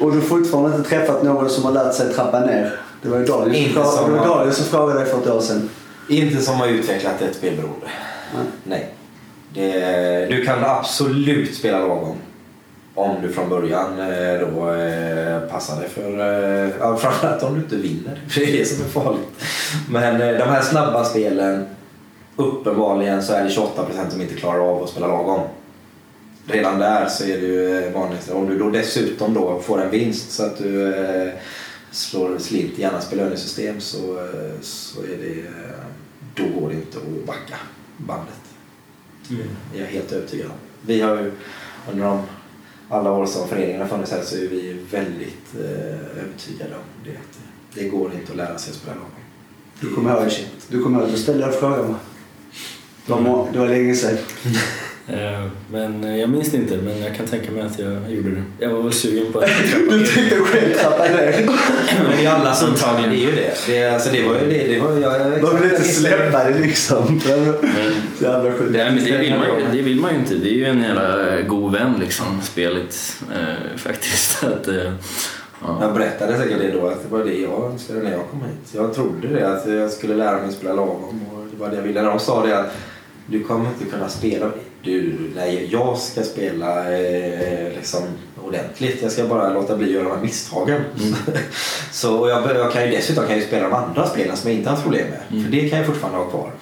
Och 0.00 0.12
du 0.12 0.18
har 0.18 0.26
fortfarande 0.26 0.76
inte 0.76 0.88
träffat 0.90 1.22
någon 1.22 1.50
som 1.50 1.64
har 1.64 1.72
lärt 1.72 1.94
sig 1.94 2.14
trappa 2.14 2.40
ner. 2.40 2.72
Det 3.02 3.08
var 3.08 3.18
ju 3.18 3.24
Daniel 3.24 3.72
som, 3.72 3.84
som 3.84 4.12
det 4.12 4.18
var 4.18 4.26
har- 4.44 4.50
som 4.50 4.64
frågade 4.64 5.00
dig 5.00 5.08
för 5.08 5.18
ett 5.18 5.28
år 5.30 5.40
sedan. 5.40 5.68
Inte 6.08 6.42
som 6.42 6.54
har 6.54 6.66
utvecklat 6.66 7.22
ett 7.22 7.36
spelberoende. 7.36 7.86
Nej. 8.34 8.44
Nej. 8.64 8.94
Det, 9.54 10.26
du 10.26 10.44
kan 10.44 10.64
absolut 10.64 11.54
spela 11.54 11.78
lagom. 11.78 12.16
Om 12.94 13.16
du 13.22 13.32
från 13.32 13.48
början 13.48 14.00
eh, 14.00 14.40
då 14.40 14.70
eh, 14.74 15.40
passar 15.40 15.80
dig 15.80 15.88
för... 15.88 16.10
eh, 16.64 16.70
Ja, 16.80 16.96
framförallt 16.96 17.42
om 17.42 17.54
du 17.54 17.60
inte 17.60 17.76
vinner. 17.76 18.20
Det 18.34 18.42
är 18.44 18.52
det 18.58 18.64
som 18.68 18.84
är 18.84 18.88
farligt. 18.88 19.28
Men 19.90 20.20
eh, 20.20 20.38
de 20.38 20.44
här 20.44 20.62
snabba 20.62 21.04
spelen, 21.04 21.66
uppenbarligen 22.42 23.22
så 23.22 23.32
är 23.32 23.44
det 23.44 23.50
28% 23.50 24.10
som 24.10 24.20
inte 24.20 24.34
klarar 24.34 24.60
av 24.60 24.82
att 24.82 24.90
spela 24.90 25.06
lagom. 25.06 25.40
Redan 26.46 26.78
där 26.78 27.08
så 27.08 27.24
är 27.24 27.40
det 27.40 27.46
ju 27.46 27.90
vanligt. 27.90 28.30
Om 28.30 28.46
du 28.46 28.58
då 28.58 28.70
dessutom 28.70 29.34
då 29.34 29.60
får 29.60 29.82
en 29.82 29.90
vinst 29.90 30.32
så 30.32 30.44
att 30.44 30.58
du 30.58 30.94
eh, 30.94 31.32
slår 31.90 32.38
slint 32.38 32.78
i 32.78 32.84
annars 32.84 33.10
belöningssystem 33.10 33.80
så, 33.80 33.98
eh, 33.98 34.60
så 34.60 35.02
är 35.02 35.16
det, 35.20 35.40
eh, 35.40 35.84
då 36.34 36.60
går 36.60 36.68
det 36.68 36.74
inte 36.74 36.98
att 36.98 37.26
backa 37.26 37.56
bandet. 37.96 38.34
Det 39.28 39.78
är 39.78 39.80
jag 39.80 39.86
helt 39.86 40.12
övertygad 40.12 40.46
om. 40.46 40.56
Vi 40.86 41.00
har 41.00 41.16
ju 41.16 41.32
under 41.90 42.04
de, 42.04 42.22
alla 42.88 43.12
år 43.12 43.26
som 43.26 43.48
föreningen 43.48 43.80
har 43.80 43.88
funnits 43.88 44.12
här 44.12 44.22
så 44.22 44.36
är 44.36 44.48
vi 44.48 44.72
väldigt 44.90 45.54
eh, 45.54 46.22
övertygade 46.22 46.74
om 46.74 47.04
det. 47.04 47.18
Det 47.74 47.88
går 47.88 48.12
inte 48.14 48.32
att 48.32 48.38
lära 48.38 48.58
sig 48.58 48.70
att 48.70 48.76
spela 48.76 48.94
lagom. 48.94 49.10
Du 49.80 49.94
kommer 49.94 50.28
sent. 50.28 50.66
du 50.68 50.82
kommer 50.82 51.02
att 51.02 51.10
du 51.10 51.16
ställde 51.16 51.44
en 51.44 51.52
fråga 51.52 51.82
va? 51.82 51.96
Det 53.06 53.12
var, 53.12 53.20
må- 53.20 53.48
det 53.52 53.58
var 53.58 53.66
länge 53.68 53.94
sedan. 53.94 54.18
Eh, 55.08 55.46
Men 55.72 56.04
eh, 56.04 56.16
jag 56.16 56.30
minns 56.30 56.50
det 56.50 56.56
inte, 56.56 56.76
men 56.76 57.02
jag 57.02 57.16
kan 57.16 57.26
tänka 57.26 57.50
mig 57.50 57.62
att 57.62 57.78
jag 57.78 57.92
gjorde 58.10 58.30
det. 58.30 58.42
Jag 58.58 58.70
var 58.70 58.82
väl 58.82 58.92
sugen 58.92 59.32
på 59.32 59.38
att 59.38 59.48
Du 59.90 60.06
tänkte 60.06 60.36
själv 60.36 60.74
trappa 60.74 61.04
ner. 61.04 61.46
Men 62.02 62.16
det 62.16 62.24
är 62.24 62.30
alla 62.30 62.54
som 62.54 62.68
är 62.70 63.12
ju 63.14 63.30
det. 63.30 63.54
Det, 63.66 63.88
alltså, 63.88 64.10
det 64.12 64.22
var 64.28 64.34
ju 64.34 64.48
det. 64.50 64.74
det 64.74 64.80
var, 64.80 64.98
jag, 64.98 65.42
Man 65.42 65.60
vill 65.60 65.70
inte 65.70 65.82
släppa 65.82 66.44
det 66.44 66.58
liksom. 66.58 67.20
Så 67.20 68.24
jävla 68.24 68.52
sjukt. 68.52 68.72
det, 68.72 69.18
vill 69.18 69.34
man, 69.38 69.46
det 69.72 69.82
vill 69.82 70.00
man 70.00 70.12
ju 70.12 70.18
inte. 70.18 70.34
Det 70.34 70.48
är 70.48 70.54
ju 70.54 70.64
en 70.64 70.82
jävla 70.82 71.40
god 71.42 71.72
vän 71.72 71.94
liksom, 72.00 72.40
spelet 72.42 73.16
eh, 73.34 73.76
faktiskt. 73.76 74.44
Att, 74.44 74.68
eh, 74.68 74.92
ja. 75.62 75.78
Jag 75.80 75.94
berättade 75.94 76.38
säkert 76.38 76.58
det 76.58 76.70
då 76.70 76.86
att 76.86 77.02
det 77.02 77.16
var 77.16 77.24
det 77.24 77.34
jag 77.38 77.70
önskade 77.72 78.02
när 78.02 78.12
jag 78.12 78.28
kom 78.30 78.40
hit. 78.40 78.74
Jag 78.74 78.94
trodde 78.94 79.28
det 79.28 79.48
att 79.48 79.68
jag 79.68 79.90
skulle 79.90 80.14
lära 80.14 80.36
mig 80.38 80.48
att 80.48 80.54
spela 80.54 80.74
lagom 80.74 81.20
och 81.32 81.46
det 81.52 81.60
var 81.60 81.68
det 81.68 81.76
jag 81.76 81.82
ville. 81.82 82.02
När 82.02 82.10
de 82.10 82.18
sa 82.20 82.46
det 82.46 82.58
att 82.58 82.74
du 83.32 83.44
kommer 83.44 83.68
inte 83.68 83.84
kunna 83.84 84.08
spela. 84.08 84.52
Du, 84.82 85.18
nej, 85.36 85.68
jag 85.70 85.98
ska 85.98 86.22
spela 86.22 86.98
eh, 86.98 87.72
liksom 87.76 88.02
ordentligt. 88.44 89.02
Jag 89.02 89.12
ska 89.12 89.26
bara 89.26 89.52
låta 89.52 89.76
bli 89.76 89.86
att 89.86 89.92
göra 89.92 90.04
de 90.04 90.14
här 90.14 90.22
misstagen. 90.22 90.82
Så 91.90 92.18
och 92.18 92.30
jag, 92.30 92.56
jag 92.56 92.72
kan 92.72 92.84
ju 92.84 92.90
dessutom 92.90 93.26
kan 93.26 93.36
jag 93.36 93.46
spela 93.46 93.68
de 93.68 93.74
andra 93.74 94.06
spelen 94.06 94.36
som 94.36 94.50
jag 94.50 94.58
inte 94.58 94.68
har 94.68 94.76
haft 94.76 94.84
problem 94.84 95.06
med. 95.10 95.20
Mm. 95.30 95.44
För 95.44 95.50
det 95.50 95.68
kan 95.68 95.78
jag 95.78 95.86
fortfarande 95.86 96.18
ha 96.18 96.30
kvar. 96.30 96.52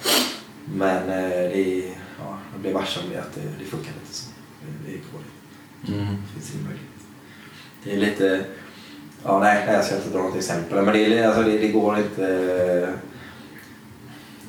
Men 0.75 1.09
eh, 1.09 1.29
det, 1.29 1.83
ja, 2.19 2.37
jag 2.53 2.61
blev 2.61 2.73
varse 2.73 2.99
om 2.99 3.09
det 3.13 3.19
att 3.19 3.35
det, 3.35 3.41
det 3.59 3.65
funkar 3.65 3.91
inte 4.01 4.13
så. 4.13 4.29
Det, 4.61 4.91
det 4.91 4.97
är 4.97 5.01
dåligt. 5.11 5.99
Mm. 6.01 6.15
Det 6.15 6.33
finns 6.33 6.53
ingen 6.53 6.65
möjlighet. 6.65 6.91
Det 7.83 7.93
är 7.93 7.97
lite... 7.97 8.45
Ja, 9.23 9.39
nej, 9.39 9.63
jag 9.67 9.85
ska 9.85 9.95
inte 9.95 10.09
dra 10.09 10.23
något 10.23 10.37
exempel. 10.37 10.85
Men 10.85 10.93
det, 10.93 11.23
alltså, 11.23 11.41
det, 11.41 11.57
det 11.57 11.67
går 11.67 11.97
inte... 11.97 12.93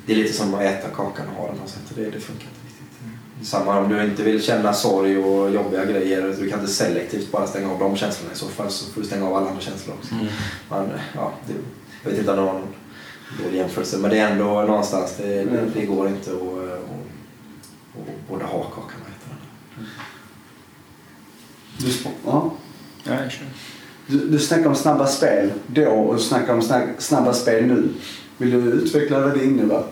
Det 0.05 0.13
är 0.13 0.17
lite 0.17 0.33
som 0.33 0.53
att 0.53 0.61
äta 0.61 0.89
kakan 0.89 1.27
och 1.27 1.33
ha 1.35 1.47
den 1.47 1.57
på 1.57 1.67
sätt. 1.67 1.81
Det, 1.95 2.09
det 2.09 2.19
funkar 2.19 2.47
inte 2.47 2.67
riktigt. 2.67 3.47
Samma 3.47 3.79
om 3.79 3.89
du 3.89 4.03
inte 4.03 4.23
vill 4.23 4.43
känna 4.43 4.73
sorg 4.73 5.17
och 5.17 5.51
jobbiga 5.51 5.85
grejer. 5.85 6.35
Du 6.39 6.49
kan 6.49 6.59
inte 6.59 6.71
selektivt 6.71 7.31
bara 7.31 7.47
stänga 7.47 7.71
av 7.71 7.79
de 7.79 7.95
känslorna. 7.95 8.33
I 8.33 8.37
så 8.37 8.47
fall 8.47 8.69
så 8.71 8.91
får 8.91 9.01
du 9.01 9.07
stänga 9.07 9.27
av 9.27 9.35
alla 9.35 9.49
andra 9.49 9.61
känslor 9.61 9.95
också. 9.99 10.13
Mm. 10.13 10.25
Man, 10.69 10.89
ja, 11.15 11.33
det, 11.47 11.53
jag 12.03 12.09
vet 12.11 12.19
inte 12.19 12.31
om 12.31 12.37
det 12.37 12.43
var 12.43 12.53
någon 12.53 12.67
dålig 13.43 13.57
jämförelse. 13.57 13.97
Men 13.97 14.09
det 14.11 14.17
är 14.17 14.31
ändå 14.31 14.45
någonstans. 14.61 15.15
Det, 15.17 15.43
det, 15.43 15.65
det 15.73 15.85
går 15.85 16.07
inte 16.07 16.31
att, 16.31 16.37
att, 16.37 16.79
att 17.95 18.29
både 18.29 18.45
ha 18.45 18.63
kakan 18.63 19.01
och 19.01 19.07
äta 19.07 19.29
den. 19.29 19.87
Du, 21.77 21.93
ja. 22.25 22.53
Ja, 23.03 23.23
jag 23.23 23.31
kör. 23.31 23.47
du, 24.07 24.27
du 24.29 24.39
snackar 24.39 24.65
om 24.65 24.75
snabba 24.75 25.07
spel 25.07 25.51
då 25.67 25.85
och 25.85 26.15
du 26.15 26.21
snackar 26.21 26.53
om 26.53 26.61
snack, 26.61 26.89
snabba 26.97 27.33
spel 27.33 27.65
nu. 27.65 27.89
Vill 28.37 28.51
du 28.51 28.57
utveckla 28.57 29.19
vad 29.19 29.33
det 29.33 29.45
innebär? 29.45 29.83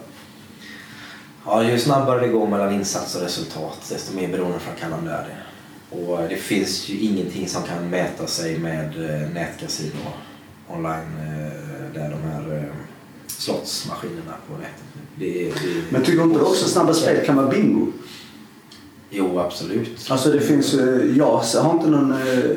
Ja, 1.46 1.64
ju 1.64 1.80
snabbare 1.80 2.22
det 2.22 2.28
går 2.28 2.48
mellan 2.48 2.74
insats 2.74 3.16
och 3.16 3.22
resultat 3.22 3.88
desto 3.90 4.16
mer 4.16 4.28
beroendeframkallande 4.28 5.12
är 5.12 5.24
det. 5.24 5.38
Och 5.96 6.30
det 6.30 6.36
finns 6.36 6.90
ju 6.90 7.00
ingenting 7.00 7.48
som 7.48 7.64
kan 7.64 7.90
mäta 7.90 8.28
sig 8.28 8.60
med 8.60 8.86
eh, 8.86 9.30
nätkasino 9.30 10.00
online 10.70 11.18
eh, 11.20 11.94
där 11.94 12.10
de 12.10 12.30
här 12.30 12.58
eh, 12.58 12.74
slottsmaskinerna 13.28 14.34
på 14.48 14.54
nätet. 14.54 14.84
Det, 15.16 15.44
det, 15.44 15.54
Men 15.90 16.04
tycker 16.04 16.24
inte 16.24 16.40
du 16.40 16.46
också 16.46 16.70
snabba 16.70 16.94
spel 16.94 17.26
kan 17.26 17.36
vara 17.36 17.48
bingo? 17.48 17.92
Jo, 19.10 19.40
absolut. 19.40 20.08
Alltså 20.10 20.32
det 20.32 20.40
finns 20.40 20.74
ju, 20.74 21.14
jag 21.18 21.38
har 21.62 21.74
inte 21.74 21.90
någon, 21.90 22.12
eh, 22.12 22.52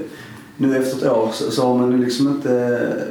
nu 0.57 0.77
efter 0.77 0.97
ett 0.97 1.13
år 1.13 1.31
så, 1.33 1.63
har 1.69 1.79
man 1.79 2.01
liksom 2.01 2.29
inte, 2.29 3.07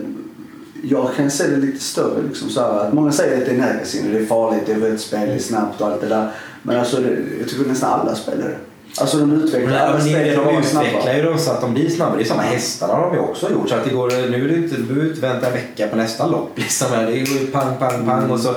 jag 0.86 1.16
kan 1.16 1.32
se 1.32 1.48
det 1.48 1.58
lite 1.58 1.80
större 1.80 2.22
liksom 2.22 2.50
så 2.50 2.62
här, 2.62 2.80
att 2.80 2.94
många 2.94 3.12
säger 3.12 3.38
att 3.38 3.46
det 3.46 3.52
är 3.52 3.58
närkasino, 3.58 4.14
det 4.14 4.20
är 4.20 4.26
farligt, 4.26 4.64
det 4.66 4.72
är 4.72 4.80
rätt 4.80 5.02
spel, 5.02 5.28
det 5.28 5.34
är 5.34 5.40
snabbt 5.40 5.82
och 5.82 5.88
allt 5.88 6.02
det 6.02 6.08
där. 6.08 6.32
Men 6.62 6.80
alltså 6.80 6.98
det, 6.98 7.10
jag 7.40 7.50
tycker 7.50 7.66
nästan 7.66 8.00
alla 8.00 8.16
spelar 8.16 8.48
det. 8.48 8.58
Alltså 8.98 9.18
de 9.18 9.32
utvecklar 9.32 9.72
Men, 9.72 9.82
alla 9.82 10.02
spel 10.02 10.36
de 10.36 10.58
utvecklar 10.58 11.14
ju 11.14 11.22
dem 11.22 11.40
så 11.40 11.52
att 11.52 11.62
de 11.62 11.74
blir 11.74 11.90
snabbare. 11.90 12.18
Det 12.18 12.24
är 12.24 12.28
samma 12.28 12.42
hästarna 12.42 12.94
har 12.94 13.14
ju 13.14 13.20
också 13.20 13.52
gjort. 13.52 13.70
Så 13.70 13.76
att 13.76 13.84
det 13.84 13.90
går, 13.90 14.10
nu 14.30 14.46
är 14.46 14.50
det 14.50 14.56
inte, 14.56 14.76
du 14.76 14.84
behöver 14.84 15.10
inte 15.10 15.22
vänta 15.22 15.48
en 15.48 15.54
vecka 15.54 15.88
på 15.88 15.96
nästa 15.96 16.28
lopp. 16.28 16.52
Liksom. 16.56 16.88
Det 16.92 16.98
är 16.98 17.10
ju 17.10 17.48
pang, 17.48 17.78
pang, 17.80 18.06
pang. 18.06 18.32
Och 18.32 18.40
så, 18.40 18.56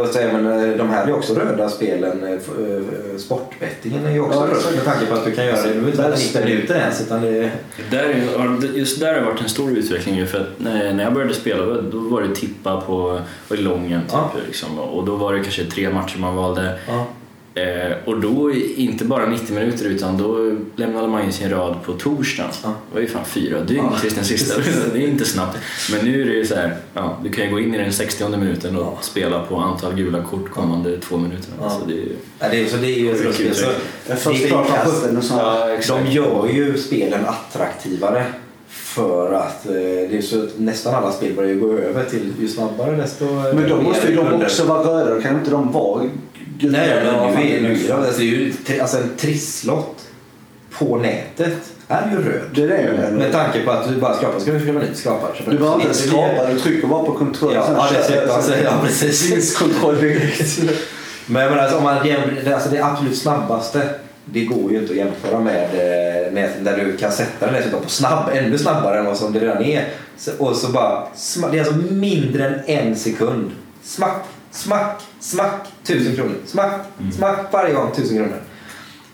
och 0.00 0.06
så 0.08 0.18
även, 0.18 0.46
eh, 0.70 0.76
de 0.76 0.90
här 0.90 1.06
är 1.06 1.14
också 1.14 1.34
röda 1.34 1.68
spelen. 1.68 2.22
Eh, 2.24 2.30
eh, 2.32 3.16
Sportbettingen 3.18 4.06
är 4.06 4.10
ju 4.10 4.20
också 4.20 4.38
Ja, 4.38 4.46
röd 4.46 4.74
med 4.76 4.84
tanke 4.84 5.06
på 5.06 5.14
att 5.14 5.24
du 5.24 5.30
kan 5.32 5.46
göra 5.46 5.56
det. 5.56 5.68
Du 5.68 5.68
behöver 5.80 5.88
inte 5.90 6.02
vänta 6.02 6.16
90 6.18 6.44
minuter 6.44 6.74
ens. 6.74 7.00
Utan 7.00 7.22
det, 7.22 7.50
Där, 7.90 8.02
är- 8.04 8.76
just 8.78 9.00
där 9.00 9.06
har 9.06 9.14
det 9.14 9.26
varit 9.26 9.40
en 9.42 9.48
stor 9.48 9.70
utveckling 9.70 10.16
ju, 10.16 10.26
för 10.26 10.40
att 10.40 10.46
när 10.58 11.04
jag 11.04 11.12
började 11.14 11.34
spela 11.34 11.64
då 11.82 11.98
var 11.98 12.22
det 12.22 12.34
tippa 12.34 12.80
på 12.80 13.20
det 13.48 13.56
lången 13.56 14.00
typ, 14.00 14.12
Ja. 14.12 14.30
liksom, 14.46 14.78
och 14.78 15.04
då 15.04 15.16
var 15.16 15.32
det 15.34 15.40
kanske 15.40 15.64
tre 15.64 15.90
matcher 15.90 16.18
man 16.18 16.36
valde. 16.36 16.78
ja. 16.88 17.06
Eh, 17.54 17.92
och 18.04 18.20
då 18.20 18.52
inte 18.76 19.04
bara 19.04 19.26
90 19.26 19.54
minuter 19.54 19.84
utan 19.84 20.18
då 20.18 20.56
lämnade 20.76 21.08
man 21.08 21.24
in 21.24 21.32
sin 21.32 21.50
rad 21.50 21.74
på 21.84 21.92
torsdagen. 21.92 22.50
Ja. 22.62 22.68
Det 22.68 22.94
var 22.94 23.00
ju 23.00 23.06
fan 23.06 23.24
fyra 23.24 23.60
dygn 23.60 23.84
Ja, 23.92 23.98
tills 23.98 24.14
den 24.14 24.24
sista. 24.24 24.60
Det 24.92 24.98
är 25.04 25.08
inte 25.08 25.24
snabbt. 25.24 25.58
Men 25.92 26.04
nu 26.04 26.22
är 26.22 26.26
det 26.26 26.32
ju 26.32 26.46
så 26.46 26.54
här, 26.54 26.76
ja, 26.94 27.18
du 27.24 27.30
kan 27.30 27.44
ju 27.44 27.50
gå 27.50 27.60
in 27.60 27.74
i 27.74 27.78
den 27.78 27.92
60 27.92 28.28
minuten 28.28 28.76
och 28.76 28.82
Ja. 28.82 28.98
spela 29.00 29.44
på 29.44 29.56
antal 29.56 29.94
gula 29.94 30.22
kort 30.22 30.50
kommande 30.50 30.98
två 30.98 31.16
minuter. 31.16 31.48
Ja. 31.60 31.70
Så 31.70 31.86
det 31.86 31.92
är 31.92 31.96
ju... 31.96 32.12
Ja, 32.38 32.46
det, 32.50 32.60
är- 32.60 32.66
så 32.66 32.76
det 32.76 32.86
är 32.86 32.98
ju. 32.98 33.54
Så. 33.54 33.66
Det 34.06 34.48
kasten 34.68 35.16
och 35.16 35.24
sånt. 35.24 35.40
Ja, 35.42 35.68
exakt. 35.70 36.04
de 36.04 36.10
gör 36.10 36.48
ju 36.48 36.78
spelen 36.78 37.20
attraktivare. 37.26 38.24
För 38.68 39.32
att 39.32 39.66
eh, 39.66 39.72
det 39.72 40.16
är 40.18 40.22
så, 40.22 40.46
nästan 40.56 40.94
alla 40.94 41.12
spel 41.12 41.34
börjar 41.34 41.50
ju 41.50 41.60
gå 41.60 41.72
över 41.72 42.04
till 42.04 42.32
ju 42.40 42.48
snabbare 42.48 42.96
desto 42.96 43.24
Men 43.54 43.68
då 43.68 43.82
måste 43.82 44.08
ju 44.08 44.16
de 44.16 44.42
också 44.42 44.64
vara 44.64 44.80
röda, 44.80 45.14
då 45.14 45.20
kan 45.20 45.38
inte 45.38 45.50
de 45.50 45.72
vara 45.72 46.02
gula? 46.60 46.78
Nej, 46.78 46.88
men 47.04 47.34
nu 47.34 47.56
är, 47.56 47.60
nu, 47.60 47.92
alltså, 47.92 48.20
det 48.20 48.24
är 48.24 48.26
ju, 48.26 48.80
alltså 48.80 48.96
en 48.96 49.16
trisslott 49.16 49.96
på 50.78 50.96
nätet 50.96 51.72
är 51.88 52.10
ju 52.10 52.16
röd. 52.16 52.42
Det 52.54 52.62
är 52.62 52.68
det? 52.68 53.10
Med 53.10 53.32
tanke 53.32 53.60
på 53.64 53.70
att 53.70 53.88
du 53.88 53.96
bara 53.96 54.16
skrapar, 54.16 54.40
ska 54.40 54.52
du 54.52 54.60
köpa 54.60 54.78
nytt 54.78 54.96
skrapar. 54.96 55.44
Du 55.50 55.58
behöver 55.58 55.82
inte 55.82 55.94
skrapa, 55.94 56.46
du 56.52 56.58
trycker 56.58 56.88
bara 56.88 57.04
på 57.04 57.12
kontroll. 57.12 57.52
Ja, 57.54 57.66
ja, 57.76 57.88
dessutom, 57.98 58.42
sen- 58.42 58.64
ja, 58.64 58.72
precis. 58.84 59.32
Vinstkontroll 59.32 60.00
direkt. 60.00 60.60
Men, 61.26 61.50
men 61.50 61.58
alltså, 61.58 61.76
om 61.76 61.82
man 61.84 61.96
alltså, 62.54 62.70
det 62.70 62.84
absolut 62.84 63.18
snabbaste 63.18 63.88
det 64.24 64.44
går 64.44 64.72
ju 64.72 64.78
inte 64.78 64.92
att 64.92 64.96
jämföra 64.98 65.40
med 65.40 65.64
eh, 65.64 66.32
nätet 66.32 66.64
där 66.64 66.76
du 66.76 66.96
kan 66.96 67.12
sätta 67.12 67.46
den 67.46 67.54
dessutom 67.54 67.82
på 67.82 67.88
snabb, 67.88 68.30
ännu 68.32 68.58
snabbare 68.58 68.98
än 68.98 69.04
vad 69.04 69.16
som 69.16 69.32
det 69.32 69.40
redan 69.40 69.62
är. 69.62 69.88
Så, 70.18 70.30
och 70.38 70.56
så 70.56 70.68
bara, 70.72 71.06
det 71.50 71.58
är 71.58 71.60
alltså 71.60 71.76
mindre 71.90 72.46
än 72.46 72.60
en 72.66 72.96
sekund. 72.96 73.50
Smack, 73.82 74.24
smack, 74.50 75.02
smack, 75.20 75.68
tusen 75.84 76.16
kronor. 76.16 76.34
Smack, 76.46 76.72
smack 77.16 77.52
varje 77.52 77.74
gång, 77.74 77.92
tusen 77.94 78.16
kronor. 78.16 78.40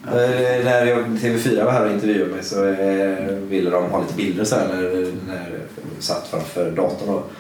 Eh, 0.07 0.65
när 0.65 0.87
jag, 0.87 0.99
TV4 1.07 1.65
var 1.65 1.73
här 1.73 1.87
och 1.87 1.93
intervjuade 1.93 2.35
mig 2.35 2.45
så 2.45 2.67
eh, 2.67 3.35
ville 3.35 3.71
de 3.71 3.85
ha 3.91 4.01
lite 4.01 4.15
bilder 4.15 4.45
så 4.45 4.57
här 4.57 4.69
när, 4.69 4.83
när 5.29 5.51
jag 5.95 6.03
satt 6.03 6.29
framför 6.29 6.71
datorn. 6.71 7.09
Och, 7.09 7.31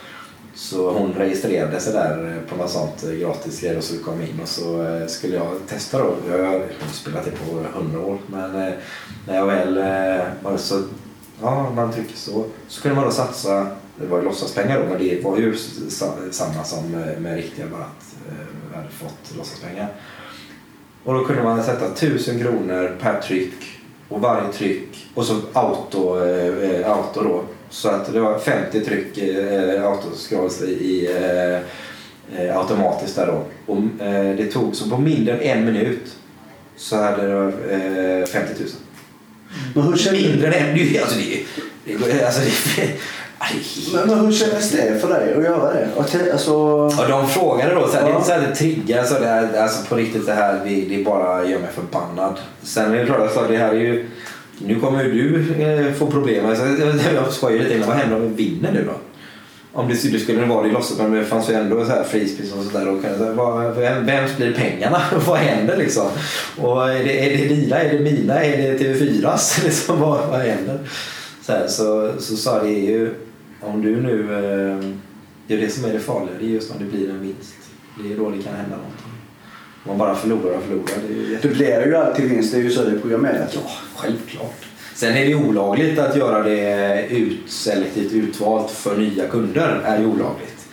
Så 0.54 0.90
hon 0.90 1.12
registrerade 1.12 1.80
sig 1.80 1.92
där 1.92 2.40
på 2.48 2.56
något 2.56 2.70
sånt 2.70 3.04
eh, 3.04 3.10
gratis 3.10 3.60
grej 3.60 3.76
och 3.76 3.84
så 3.84 3.98
kom 3.98 4.22
in 4.22 4.40
och 4.42 4.48
så 4.48 4.86
eh, 4.86 5.06
skulle 5.06 5.34
jag 5.36 5.52
testa 5.68 5.98
då. 5.98 6.14
Jag 6.30 6.44
har 6.44 6.62
spelat 6.92 7.24
det 7.24 7.30
på 7.30 7.78
hundra 7.78 8.00
år 8.00 8.18
men 8.26 8.54
eh, 8.62 8.72
när 9.26 9.36
jag 9.36 9.46
väl 9.46 9.78
eh, 9.78 10.24
var 10.42 10.56
så, 10.56 10.82
ja 11.42 11.70
man 11.70 11.92
trycker 11.92 12.16
så, 12.16 12.44
så 12.68 12.82
kunde 12.82 12.94
man 12.94 13.04
då 13.04 13.10
satsa, 13.10 13.66
det 14.00 14.06
var 14.06 14.18
ju 14.18 14.24
låtsaspengar 14.24 14.80
då 14.80 14.86
men 14.88 14.98
det 14.98 15.24
var 15.24 15.38
ju 15.38 15.56
sa- 15.88 16.14
samma 16.30 16.64
som 16.64 16.94
eh, 16.94 17.20
med 17.20 17.36
riktiga 17.36 17.66
bara 17.66 17.82
att 17.82 18.14
eh, 18.28 18.46
jag 18.72 18.76
hade 18.78 18.90
fått 18.90 19.36
låtsaspengar. 19.36 19.88
Och 21.04 21.14
då 21.14 21.24
kunde 21.24 21.42
man 21.42 21.62
sätta 21.64 21.86
1000 21.86 22.38
kronor 22.40 22.96
per 23.00 23.20
tryck 23.20 23.54
och 24.08 24.20
varje 24.20 24.52
tryck 24.52 25.06
och 25.14 25.24
så 25.24 25.40
auto, 25.52 26.24
eh, 26.24 26.70
eh, 26.70 26.92
auto 26.92 27.22
då. 27.24 27.44
Så 27.70 27.88
att 27.88 28.12
det 28.12 28.20
var 28.20 28.38
50 28.38 28.80
tryck 28.80 29.18
eh, 29.18 29.84
autoscrolls 29.86 30.62
i, 30.62 31.06
eh, 31.16 31.56
eh, 32.40 32.58
automatiskt 32.58 33.16
där 33.16 33.26
då. 33.26 33.44
Och 33.72 34.06
eh, 34.06 34.36
det 34.36 34.46
tog 34.46 34.76
så 34.76 34.90
på 34.90 34.98
mindre 34.98 35.38
än 35.38 35.58
en 35.58 35.64
minut 35.64 36.16
så 36.76 36.96
hade 36.96 37.26
det 37.26 38.20
eh, 38.20 38.26
50 38.26 38.52
000. 38.62 38.68
Men 39.74 39.82
hur 39.84 39.96
kändes, 39.96 40.22
Mindre 40.22 40.52
än 40.52 40.66
en 40.68 40.74
minut? 40.74 41.02
Alltså 41.02 41.18
det, 41.18 41.44
det, 41.84 42.24
alltså 42.26 42.40
det, 42.40 42.88
ja, 43.40 43.46
är 43.46 44.06
men, 44.06 44.08
men 44.16 44.24
hur 44.26 44.32
kändes 44.32 44.70
det 44.70 45.00
för 45.00 45.08
dig 45.08 45.34
att 45.34 45.44
göra 45.44 45.72
det? 45.72 45.88
Och 45.96 46.08
te, 46.08 46.32
alltså, 46.32 46.54
Och 46.54 47.08
de 47.08 47.28
frågade 47.28 47.74
då, 47.74 47.88
så 47.88 47.92
här, 47.92 48.02
det 48.02 48.08
är 48.08 48.12
Ja. 48.12 48.16
inte 48.16 48.28
så 48.28 48.32
att 48.34 48.48
det 48.48 48.54
triggar 48.54 49.04
så 49.04 49.18
det 49.18 49.26
här, 49.26 49.62
alltså 49.62 49.86
på 49.88 49.94
riktigt 49.96 50.26
det 50.26 50.32
här, 50.32 50.60
det, 50.64 50.96
det 50.96 51.04
bara 51.04 51.44
gör 51.44 51.58
mig 51.58 51.70
förbannad. 51.74 52.34
Sen 52.62 52.94
är 52.94 52.98
det 52.98 53.06
klart, 53.06 53.20
alltså, 53.20 53.44
det 53.48 53.56
här 53.56 53.68
är 53.68 53.80
ju, 53.80 54.06
nu 54.58 54.80
kommer 54.80 55.04
ju 55.04 55.12
du 55.12 55.62
eh, 55.64 55.92
få 55.92 56.06
problem. 56.06 56.46
Alltså, 56.46 56.64
jag 57.14 57.32
skojar 57.32 57.58
lite 57.58 57.74
innan, 57.74 57.88
vad 57.88 57.96
händer 57.96 58.16
om 58.16 58.34
vi 58.36 58.44
vinner 58.44 58.72
nu 58.72 58.84
då? 58.84 58.92
Om 59.72 59.88
det, 59.88 60.12
det 60.12 60.18
skulle 60.18 60.44
vara 60.46 60.62
det 60.62 60.68
i 60.68 60.72
låtsas, 60.72 60.98
men 60.98 61.12
det 61.12 61.24
fanns 61.24 61.50
ju 61.50 61.54
ändå 61.54 61.84
så 61.84 61.90
här 61.90 62.04
frispis 62.04 62.52
och 62.52 62.64
sådär. 62.64 63.72
Vem, 63.80 64.06
vems 64.06 64.36
blir 64.36 64.52
pengarna? 64.52 65.02
vad 65.26 65.38
händer 65.38 65.76
liksom? 65.76 66.06
Och 66.60 66.90
är 66.90 67.04
det, 67.04 67.26
är 67.26 67.38
det 67.38 67.54
dina? 67.54 67.80
Är 67.82 67.92
det 67.92 68.00
mina? 68.00 68.44
Är 68.44 68.56
det 68.72 68.78
TV4s? 68.78 69.64
liksom, 69.64 70.00
vad, 70.00 70.28
vad 70.30 70.40
händer? 70.40 70.78
Så, 71.42 71.52
här, 71.52 71.66
så, 71.66 72.12
så 72.18 72.36
sa 72.36 72.62
det 72.62 72.68
är 72.68 72.90
ju, 72.90 73.14
om 73.66 73.82
du 73.82 74.02
nu 74.02 74.20
eh, 74.20 74.90
det 75.46 75.54
är 75.54 75.58
det 75.58 75.70
som 75.70 75.84
är 75.84 75.92
det 75.92 76.00
farliga, 76.00 76.34
det 76.40 76.46
är 76.46 76.48
just 76.48 76.70
om 76.70 76.76
det 76.78 76.84
blir 76.84 77.10
en 77.10 77.20
vinst. 77.20 77.56
Det 78.02 78.12
är 78.12 78.16
då 78.16 78.30
det 78.30 78.42
kan 78.42 78.54
hända 78.54 78.76
någonting. 78.76 79.06
Man 79.84 79.98
bara 79.98 80.14
förlorar 80.14 80.56
och 80.56 80.62
förlorar, 80.62 81.08
det 81.08 81.14
är 81.14 81.32
jätte... 81.32 81.48
det 81.48 81.54
blir 81.54 81.86
ju 81.86 81.96
alltid 81.96 82.30
vinst, 82.30 82.52
det 82.52 82.58
är 82.58 82.62
ju 82.62 82.70
så 82.70 82.84
det 82.84 82.90
är 82.90 82.98
programmerat. 82.98 83.54
Ja, 83.54 83.70
självklart. 83.96 84.66
Sen 84.94 85.16
är 85.16 85.26
det 85.26 85.34
olagligt 85.34 85.98
att 85.98 86.16
göra 86.16 86.42
det 86.42 87.06
ut, 87.10 87.50
selektivt 87.50 88.12
utvalt 88.12 88.70
för 88.70 88.96
nya 88.96 89.28
kunder. 89.28 89.80
är 89.84 89.98
ju 89.98 90.06
olagligt. 90.06 90.68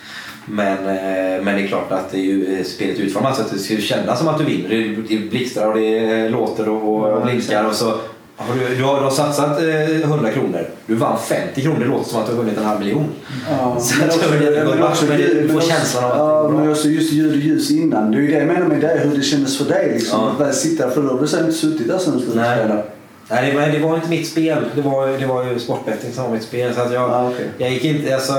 Men, 0.46 0.78
eh, 0.78 1.44
men 1.44 1.56
det 1.56 1.62
är 1.62 1.66
klart 1.66 1.92
att 1.92 2.10
det 2.10 2.18
är 2.18 2.22
ju 2.24 2.58
eh, 2.58 2.64
spelet 2.64 2.98
utformat 2.98 3.36
så 3.36 3.42
att 3.42 3.50
det 3.50 3.58
ska 3.58 3.76
kännas 3.76 4.18
som 4.18 4.28
att 4.28 4.38
du 4.38 4.44
vinner. 4.44 4.68
Det, 5.08 5.18
blixtrar 5.18 5.68
och 5.68 5.78
det 5.78 6.28
låter 6.28 6.68
och, 6.68 7.12
och 7.12 7.22
blinkar 7.22 7.64
och 7.64 7.74
så 7.74 7.98
du, 8.38 8.74
du, 8.76 8.82
har, 8.82 8.96
du 8.98 9.02
har 9.04 9.10
satsat 9.10 9.60
eh, 9.62 9.90
100 10.00 10.30
kronor. 10.30 10.68
Du 10.86 10.94
vann 10.94 11.18
50 11.18 11.62
kronor. 11.62 11.78
Det 11.80 11.84
låter 11.86 12.10
som 12.10 12.20
att 12.20 12.26
du 12.26 12.32
har 12.32 12.38
vunnit 12.42 12.58
en 12.58 12.64
halv 12.64 12.80
miljon. 12.80 13.06
Ja, 13.50 13.76
Så 13.80 13.94
men 13.98 14.06
jag 14.08 14.16
också, 14.16 14.28
tror 14.28 14.38
det 14.40 14.58
är 14.58 14.64
men 14.64 14.76
bra, 14.78 14.88
också, 14.88 15.04
men 15.08 15.18
det- 15.18 15.42
du 15.42 15.48
får 15.48 15.60
känslan 15.60 16.04
av 16.04 16.10
att 16.46 16.52
Ja, 16.52 16.58
men 16.60 16.70
också 16.70 16.88
just 16.88 17.12
ljud 17.12 17.30
och 17.32 17.38
ljus 17.38 17.70
innan. 17.70 18.10
Det 18.10 18.16
är 18.18 18.20
ju 18.20 18.26
det 18.30 18.38
jag 18.38 18.46
menar 18.46 18.66
med 18.66 18.80
det, 18.80 19.00
hur 19.04 19.16
det 19.16 19.22
kändes 19.22 19.58
för 19.58 19.64
dig. 19.64 19.92
Liksom, 19.94 20.20
Ja. 20.20 20.30
Att 20.30 20.40
väl 20.48 20.54
sitta, 20.54 20.90
för 20.90 21.02
då 21.02 21.08
har 21.08 21.20
du 21.20 21.26
sen 21.28 21.40
inte 21.40 21.52
suttit 21.52 21.88
där 21.88 21.98
sen 21.98 22.12
du 22.18 22.24
slutade 22.24 22.48
Nej. 22.48 22.58
spela. 22.64 22.82
Nej, 23.30 23.50
det 23.50 23.58
var, 23.60 23.66
det 23.68 23.78
var 23.78 23.94
inte 23.96 24.08
mitt 24.08 24.28
spel. 24.28 24.64
Det 24.74 24.82
var, 24.82 25.08
det 25.08 25.26
var 25.26 25.44
ju 25.44 25.58
sportbetting 25.58 26.12
som 26.12 26.24
var 26.24 26.30
mitt 26.30 26.42
spel. 26.42 26.74
Så 26.74 26.80
att 26.80 26.92
jag, 26.92 27.10
Ja, 27.10 27.30
okej. 27.34 27.48
jag 27.58 27.70
gick 27.70 27.84
inte... 27.84 28.14
Alltså, 28.14 28.32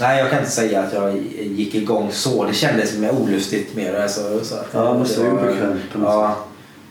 nej, 0.00 0.18
jag 0.18 0.30
kan 0.30 0.38
inte 0.38 0.50
säga 0.50 0.80
att 0.82 0.92
jag 0.92 1.16
gick 1.40 1.74
igång 1.74 2.08
så. 2.12 2.44
Det 2.44 2.54
kändes 2.54 2.98
mer 2.98 3.10
olustigt 3.10 3.76
mer. 3.76 4.00
Alltså, 4.02 4.20
så 4.42 4.54
att, 4.54 4.66
Ja, 4.72 4.80
det 5.08 5.22
det 5.92 5.98
var- 5.98 6.12
ja, 6.12 6.36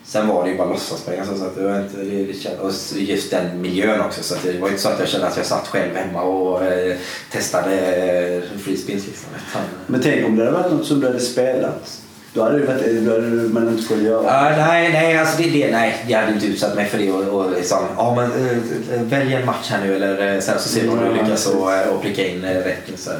Sen 0.07 0.27
var 0.27 0.43
det 0.43 0.49
ju 0.49 0.57
bara 0.57 0.69
låtsaspengar. 0.69 1.25
Så 1.25 1.45
att 1.45 1.55
det 1.55 1.63
var 1.63 1.79
inte, 1.79 1.97
det, 1.97 2.59
och 2.59 2.71
just 2.95 3.31
den 3.31 3.61
miljön 3.61 4.01
också. 4.01 4.23
Så 4.23 4.35
att 4.35 4.43
det 4.43 4.59
var 4.59 4.67
inte 4.67 4.81
så 4.81 4.89
att 4.89 4.99
jag 4.99 5.07
kände 5.07 5.27
att 5.27 5.37
jag 5.37 5.45
satt 5.45 5.67
själv 5.67 5.95
hemma 5.95 6.21
och 6.21 6.65
eh, 6.65 6.97
testade 7.31 7.75
eh, 7.75 8.59
freespins. 8.59 9.07
Liksom. 9.07 9.29
Utan, 9.49 9.61
Men 9.87 10.01
tänk 10.01 10.25
om 10.25 10.35
det 10.35 10.45
hade 10.45 10.57
varit 10.57 10.71
något 10.71 10.85
som 10.85 10.99
du 10.99 11.07
hade 11.07 11.19
spelat. 11.19 12.01
Då 12.33 12.43
hade 12.43 12.65
varit 12.65 13.05
då 13.05 13.11
hade 13.11 13.27
man 13.27 13.69
inte 13.69 13.87
kunnat 13.87 14.03
göra. 14.03 14.23
Ja, 14.23 14.65
nej, 14.67 14.93
nej, 14.93 15.17
alltså 15.17 15.41
det, 15.41 15.49
det, 15.49 15.71
nej, 15.71 16.05
jag 16.07 16.19
hade 16.19 16.33
inte 16.33 16.47
utsatt 16.47 16.75
mig 16.75 16.85
för 16.85 16.97
det. 16.97 17.11
Och, 17.11 17.23
och 17.23 17.51
liksom, 17.51 17.79
ja, 17.97 18.15
men, 18.15 18.49
eh, 18.49 19.01
välj 19.01 19.33
en 19.33 19.45
match 19.45 19.69
här 19.69 19.85
nu 19.85 19.95
eller 19.95 20.35
eh, 20.35 20.41
sen 20.41 20.59
så 20.59 20.69
ser 20.69 20.81
vi 20.81 20.89
om 20.89 20.99
du 20.99 21.13
lyckas 21.13 21.47
och, 21.47 21.73
eh, 21.73 21.89
och 21.89 22.01
pricka 22.01 22.27
in 22.27 22.41
rätt. 22.41 22.83
Så 22.95 23.09
här, 23.09 23.19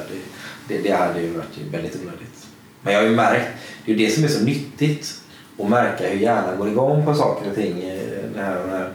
det, 0.68 0.74
det, 0.76 0.90
det 0.90 0.96
hade 0.96 1.22
ju 1.22 1.34
varit 1.34 1.58
väldigt 1.72 1.96
onödigt. 1.96 2.48
Men 2.82 2.94
jag 2.94 3.02
har 3.02 3.08
ju 3.08 3.16
märkt, 3.16 3.48
det 3.86 3.92
är 3.92 3.96
ju 3.96 4.06
det 4.06 4.12
som 4.12 4.24
är 4.24 4.28
så 4.28 4.44
nyttigt 4.44 5.14
och 5.58 5.70
märka 5.70 6.08
hur 6.08 6.20
hjärnan 6.20 6.58
går 6.58 6.68
igång 6.68 7.06
på 7.06 7.14
saker 7.14 7.50
och 7.50 7.56
ting. 7.56 7.90
Eh, 7.90 7.98
när, 8.36 8.68
när, 8.68 8.90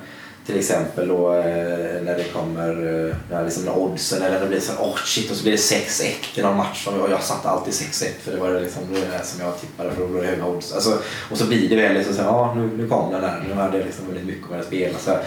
till 0.47 0.59
exempel 0.59 1.09
då, 1.09 1.35
eh, 1.35 2.03
när 2.03 2.17
det 2.19 2.25
kommer 2.33 2.69
eh, 2.69 3.17
när 3.31 3.45
liksom 3.45 3.65
när 3.65 3.79
oddsen 3.79 4.23
eller 4.23 4.41
det 4.41 4.47
blir 4.47 4.61
så 4.61 4.73
här, 4.73 4.81
oh 4.81 4.97
shit 4.97 5.31
och 5.31 5.37
så 5.37 5.43
blir 5.43 5.53
det 5.53 5.59
6-1 5.59 6.39
i 6.39 6.43
någon 6.43 6.57
match. 6.57 6.87
Och 6.87 6.99
jag, 6.99 7.11
jag 7.11 7.23
satte 7.23 7.49
alltid 7.49 7.75
6-1 7.75 8.07
för 8.21 8.33
det 8.33 8.41
var 8.41 8.61
liksom, 8.61 8.83
det 8.89 8.95
liksom 8.95 9.19
det 9.19 9.25
som 9.25 9.41
jag 9.41 9.61
tippade 9.61 9.91
för 9.91 10.09
då 10.09 10.21
det 10.21 10.27
höga 10.27 10.47
odds. 10.47 10.73
Alltså, 10.73 10.99
och 11.31 11.39
så 11.39 11.47
blir 11.47 11.69
det 11.69 11.77
väl 11.77 11.95
liksom 11.95 12.15
så 12.15 12.23
ja 12.23 12.27
ja 12.27 12.55
nu, 12.61 12.71
nu 12.77 12.89
kom 12.89 13.13
den 13.13 13.23
där, 13.23 13.45
nu 13.49 13.55
hade 13.55 13.77
jag 13.79 13.87
liksom 13.87 14.07
vunnit 14.07 14.27
mycket 14.27 14.51
med 14.51 14.59
det 14.59 14.65
spela. 14.65 14.95
Och, 14.95 15.01
så 15.01 15.19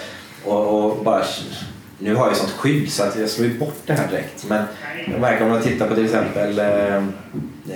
och, 0.46 0.86
och 0.86 1.04
bara, 1.04 1.24
nu 2.00 2.16
har 2.16 2.28
jag 2.28 2.38
sånt 2.38 2.52
skydd 2.52 2.92
så 2.92 3.04
att 3.04 3.20
jag 3.20 3.30
slår 3.30 3.48
ju 3.48 3.60
bort 3.60 3.82
det 3.86 3.94
här 3.94 4.08
direkt. 4.08 4.46
Men 4.48 4.64
jag 5.12 5.22
märker 5.22 5.46
om 5.46 5.52
jag 5.52 5.64
tittar 5.64 5.88
på 5.88 5.96
till 5.96 6.06
exempel 6.06 6.60
eh, 6.60 6.96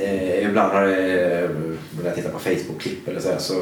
eh, 0.01 0.45
ibland 0.45 0.73
har 0.73 0.85
det, 0.85 1.49
när 2.03 2.09
jag 2.09 2.15
tittar 2.15 2.29
på 2.29 2.39
Facebook-klipp 2.39 3.07
eller 3.07 3.19
så, 3.19 3.29
här, 3.29 3.37
så 3.37 3.53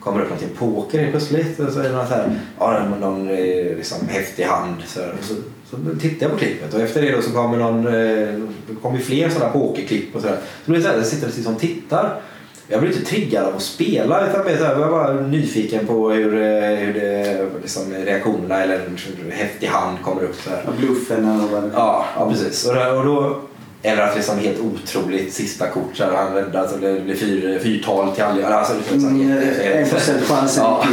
kommer 0.00 0.18
det 0.18 0.24
upp 0.24 0.30
någonting 0.30 0.56
poker 0.58 0.98
helt 0.98 1.10
plötsligt. 1.10 1.60
Och 1.60 1.72
så 1.72 1.78
är 1.78 1.82
det 1.82 1.92
någon, 1.92 2.06
så 2.06 2.14
här, 2.14 2.40
ja, 2.58 2.84
någon, 3.00 3.28
eh, 3.28 3.76
liksom, 3.76 4.08
häftig 4.08 4.44
hand. 4.44 4.82
Så, 4.86 5.00
här, 5.00 5.14
så, 5.22 5.34
så 5.70 5.76
tittar 6.00 6.26
jag 6.26 6.32
på 6.32 6.38
klippet 6.38 6.74
och 6.74 6.80
efter 6.80 7.02
det 7.02 7.12
då 7.12 7.22
så 7.22 7.30
kommer 7.30 7.58
någon, 7.58 7.86
eh, 7.86 8.80
kommer 8.82 8.98
fler 8.98 9.28
sådana 9.28 9.52
pokerklipp 9.52 10.14
och 10.16 10.20
sådär. 10.20 10.38
Så 10.64 10.70
blir 10.70 10.80
det 10.80 10.84
så 10.84 10.90
här, 10.90 10.98
jag 10.98 11.06
sitter 11.06 11.26
och 11.26 11.34
liksom 11.34 11.56
tittar. 11.56 12.20
Jag 12.68 12.80
blir 12.80 12.92
inte 12.92 13.04
triggad 13.04 13.44
av 13.44 13.56
att 13.56 13.62
spela 13.62 14.30
utan 14.30 14.46
mer 14.46 14.56
så 14.56 14.64
här, 14.64 14.72
jag 14.72 14.82
är 14.82 14.90
bara 14.90 15.20
nyfiken 15.20 15.86
på 15.86 16.10
hur, 16.10 16.34
eh, 16.34 16.76
hur 16.76 16.94
det, 16.94 17.48
liksom, 17.62 17.92
reaktionerna 17.92 18.62
eller 18.62 18.74
en 18.74 19.30
häftig 19.30 19.66
hand 19.66 19.98
kommer 20.02 20.22
upp. 20.22 20.36
Så 20.44 20.50
här. 20.50 20.64
Bluffen 20.78 21.28
eller 21.28 21.48
vad 21.48 21.62
det 21.62 21.70
Ja, 21.74 22.06
ja 22.16 22.30
precis. 22.30 22.66
Och 22.66 23.04
då, 23.04 23.40
eller 23.86 24.02
att 24.02 24.16
liksom 24.16 24.38
helt 24.38 24.58
otroligt 24.60 25.32
sista 25.32 25.68
kort 25.68 25.96
så 25.96 26.04
han 26.04 26.34
räddar 26.34 26.68
så 26.68 26.76
det 26.76 27.00
blir 27.00 27.16
fyr, 27.16 27.58
fyrtal 27.62 28.14
till 28.14 28.24
alla. 28.24 28.48
Alltså, 28.48 28.74
det 28.74 28.96
är 28.96 29.00
så 29.00 29.06
här 29.06 29.14
Mm, 29.14 29.82
en 29.84 29.88
procent 29.88 30.22
chans 30.24 30.56
Ja. 30.56 30.84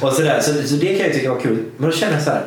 Och 0.00 0.12
så, 0.12 0.22
där, 0.22 0.40
så, 0.40 0.68
så 0.68 0.74
det 0.74 0.94
kan 0.94 1.06
jag 1.06 1.14
tycka 1.14 1.32
var 1.32 1.40
kul. 1.40 1.64
Men 1.76 1.90
då 1.90 1.96
känner 1.96 2.12
jag 2.12 2.22
så 2.22 2.30
här, 2.30 2.42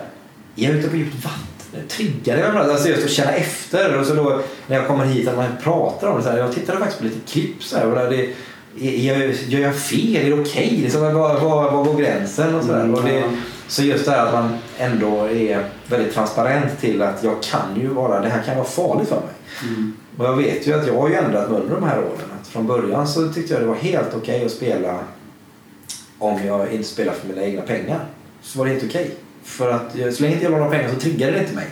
jag 0.56 0.72
är 0.72 0.76
ute 0.78 0.90
på 0.90 0.96
djupt 0.96 1.26
vatten. 1.26 1.42
Det 1.72 1.88
triggar 1.88 2.38
jag 2.38 2.50
ibland. 2.50 2.72
Alltså 2.72 2.90
just 2.90 3.04
att 3.04 3.10
känna 3.10 3.32
efter. 3.32 3.98
Och 4.00 4.06
så 4.06 4.14
då 4.14 4.42
när 4.68 4.76
jag 4.76 4.88
kommer 4.88 5.06
hit 5.06 5.28
och 5.28 5.38
man 5.38 5.48
pratar 5.64 6.08
om 6.08 6.18
det 6.18 6.24
så 6.24 6.30
här, 6.30 6.38
jag 6.38 6.54
tittade 6.54 6.80
faktiskt 6.80 7.00
på 7.00 7.06
lite 7.06 7.32
klipp 7.32 7.64
så 7.64 7.78
här, 7.78 7.86
och 7.88 7.96
där 7.96 8.10
det, 8.10 8.30
är, 9.10 9.50
gör 9.50 9.60
jag 9.60 9.76
fel? 9.76 10.26
Är 10.26 10.36
det 10.36 10.42
okej? 10.42 10.80
Liksom, 10.84 11.02
var, 11.02 11.14
var, 11.14 11.72
var 11.72 11.84
går 11.84 11.96
gränsen? 11.96 12.56
Och 12.56 12.64
så, 12.64 12.72
där. 12.72 12.80
Mm, 12.80 12.94
och 12.94 13.04
det, 13.04 13.14
ja. 13.14 13.26
så 13.68 13.84
just 13.84 14.06
det 14.06 14.12
här 14.12 14.26
att 14.26 14.34
man 14.34 14.58
ändå 14.78 15.26
är 15.26 15.66
väldigt 15.88 16.14
transparent 16.14 16.82
till 16.82 17.02
att 17.02 17.24
jag 17.24 17.44
kan 17.44 17.82
ju 17.82 17.88
vara, 17.88 18.22
det 18.22 18.30
här 18.30 18.44
kan 18.44 18.56
vara 18.56 18.68
farligt 18.68 19.10
för 19.10 19.16
mig. 19.16 19.37
Mm. 19.64 19.94
Och 20.18 20.26
jag 20.26 20.36
vet 20.36 20.68
ju 20.68 20.74
att 20.74 20.88
jag 20.88 21.02
har 21.02 21.10
ju 21.10 21.16
ändrat 21.16 21.52
mig 21.52 21.62
under 21.62 21.76
de 21.76 21.84
här 21.84 22.00
åren. 22.00 22.30
Att 22.42 22.48
från 22.48 22.68
början 22.68 23.08
så 23.08 23.34
tyckte 23.34 23.54
jag 23.54 23.62
det 23.64 23.68
var 23.68 23.76
helt 23.76 24.08
okej 24.08 24.20
okay 24.20 24.46
att 24.46 24.52
spela 24.52 25.00
om 26.20 26.40
jag 26.46 26.74
inte 26.74 26.88
spelar 26.88 27.14
för 27.14 27.28
mina 27.28 27.42
egna 27.42 27.62
pengar. 27.62 28.06
Så 28.42 28.60
var 28.60 28.66
det 28.66 28.74
inte 28.74 28.86
okej. 28.86 29.02
Okay. 29.02 29.16
För 29.44 29.72
att 29.72 30.00
eh, 30.00 30.12
så 30.12 30.22
länge 30.22 30.34
inte 30.34 30.46
jag 30.46 30.52
har 30.52 30.58
några 30.60 30.72
pengar 30.72 30.90
så 30.90 31.00
triggade 31.00 31.32
det 31.32 31.40
inte 31.40 31.56
mig. 31.56 31.68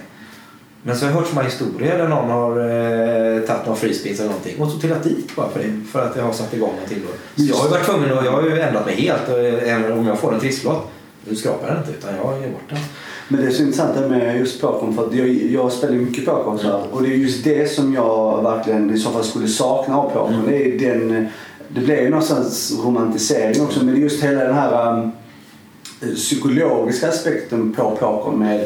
Men 0.84 0.96
så 0.96 1.06
har 1.06 1.12
jag 1.12 1.20
hört 1.20 1.28
sådana 1.28 1.44
historier 1.50 1.98
där 1.98 2.08
någon 2.08 2.30
har 2.30 2.52
eh, 2.60 3.42
tagit 3.42 3.66
någon 3.66 3.78
frispins 3.78 4.20
eller 4.20 4.30
någonting 4.30 4.62
och 4.62 4.72
så 4.72 4.80
trillat 4.80 5.04
dit 5.04 5.36
bara 5.36 5.50
för 5.50 5.60
det. 5.60 5.82
För 5.92 6.06
att 6.06 6.16
jag 6.16 6.24
har 6.24 6.34
satt 6.34 6.54
igång 6.54 6.72
någonting 6.72 7.02
då. 7.02 7.44
Så 7.44 7.50
jag 7.50 7.56
har 7.56 7.66
ju 7.66 7.72
varit 7.72 7.86
tvungen 7.86 8.18
och 8.18 8.26
jag 8.26 8.32
har 8.32 8.44
ju 8.44 8.60
ändrat 8.60 8.86
mig 8.86 8.96
helt. 8.96 9.30
Eh, 9.30 9.74
även 9.74 9.92
om 9.92 10.08
jag 10.08 10.20
får 10.20 10.34
en 10.34 10.40
trisslott, 10.40 10.92
nu 11.26 11.36
skrapar 11.36 11.68
jag 11.68 11.76
den 11.76 11.84
inte 11.84 11.98
utan 11.98 12.16
jag 12.16 12.42
ger 12.42 12.50
bort 12.50 12.70
den. 12.70 12.80
Men 13.28 13.42
det 13.42 13.48
är 13.48 13.52
så 13.52 13.62
intressant 13.62 13.96
det 13.96 14.10
med 14.10 14.40
just 14.40 14.62
pokern 14.62 14.94
för 14.94 15.08
att 15.08 15.14
jag, 15.14 15.28
jag 15.30 15.72
spelar 15.72 15.94
mycket 15.96 16.26
så 16.26 16.58
här, 16.62 16.82
och 16.92 17.04
det 17.04 17.10
är 17.10 17.16
just 17.16 17.44
det 17.44 17.72
som 17.72 17.94
jag 17.94 18.44
verkligen 18.44 18.96
i 18.96 18.98
så 18.98 19.10
fall 19.10 19.24
skulle 19.24 19.48
sakna 19.48 19.98
av 19.98 20.10
pokern. 20.10 20.34
Mm. 20.34 20.52
Det 20.52 20.66
är 20.66 20.80
den, 20.80 21.28
det 21.68 21.82
blir 21.82 22.02
ju 22.02 22.10
någonstans 22.10 22.80
romantisering 22.86 23.62
också 23.62 23.84
men 23.84 23.94
det 23.94 24.00
är 24.00 24.02
just 24.02 24.24
hela 24.24 24.44
den 24.44 24.54
här 24.54 24.94
um, 24.94 25.12
psykologiska 26.16 27.10
aspekten 27.10 27.74
på 27.74 27.98
pokern 28.00 28.40
med 28.40 28.60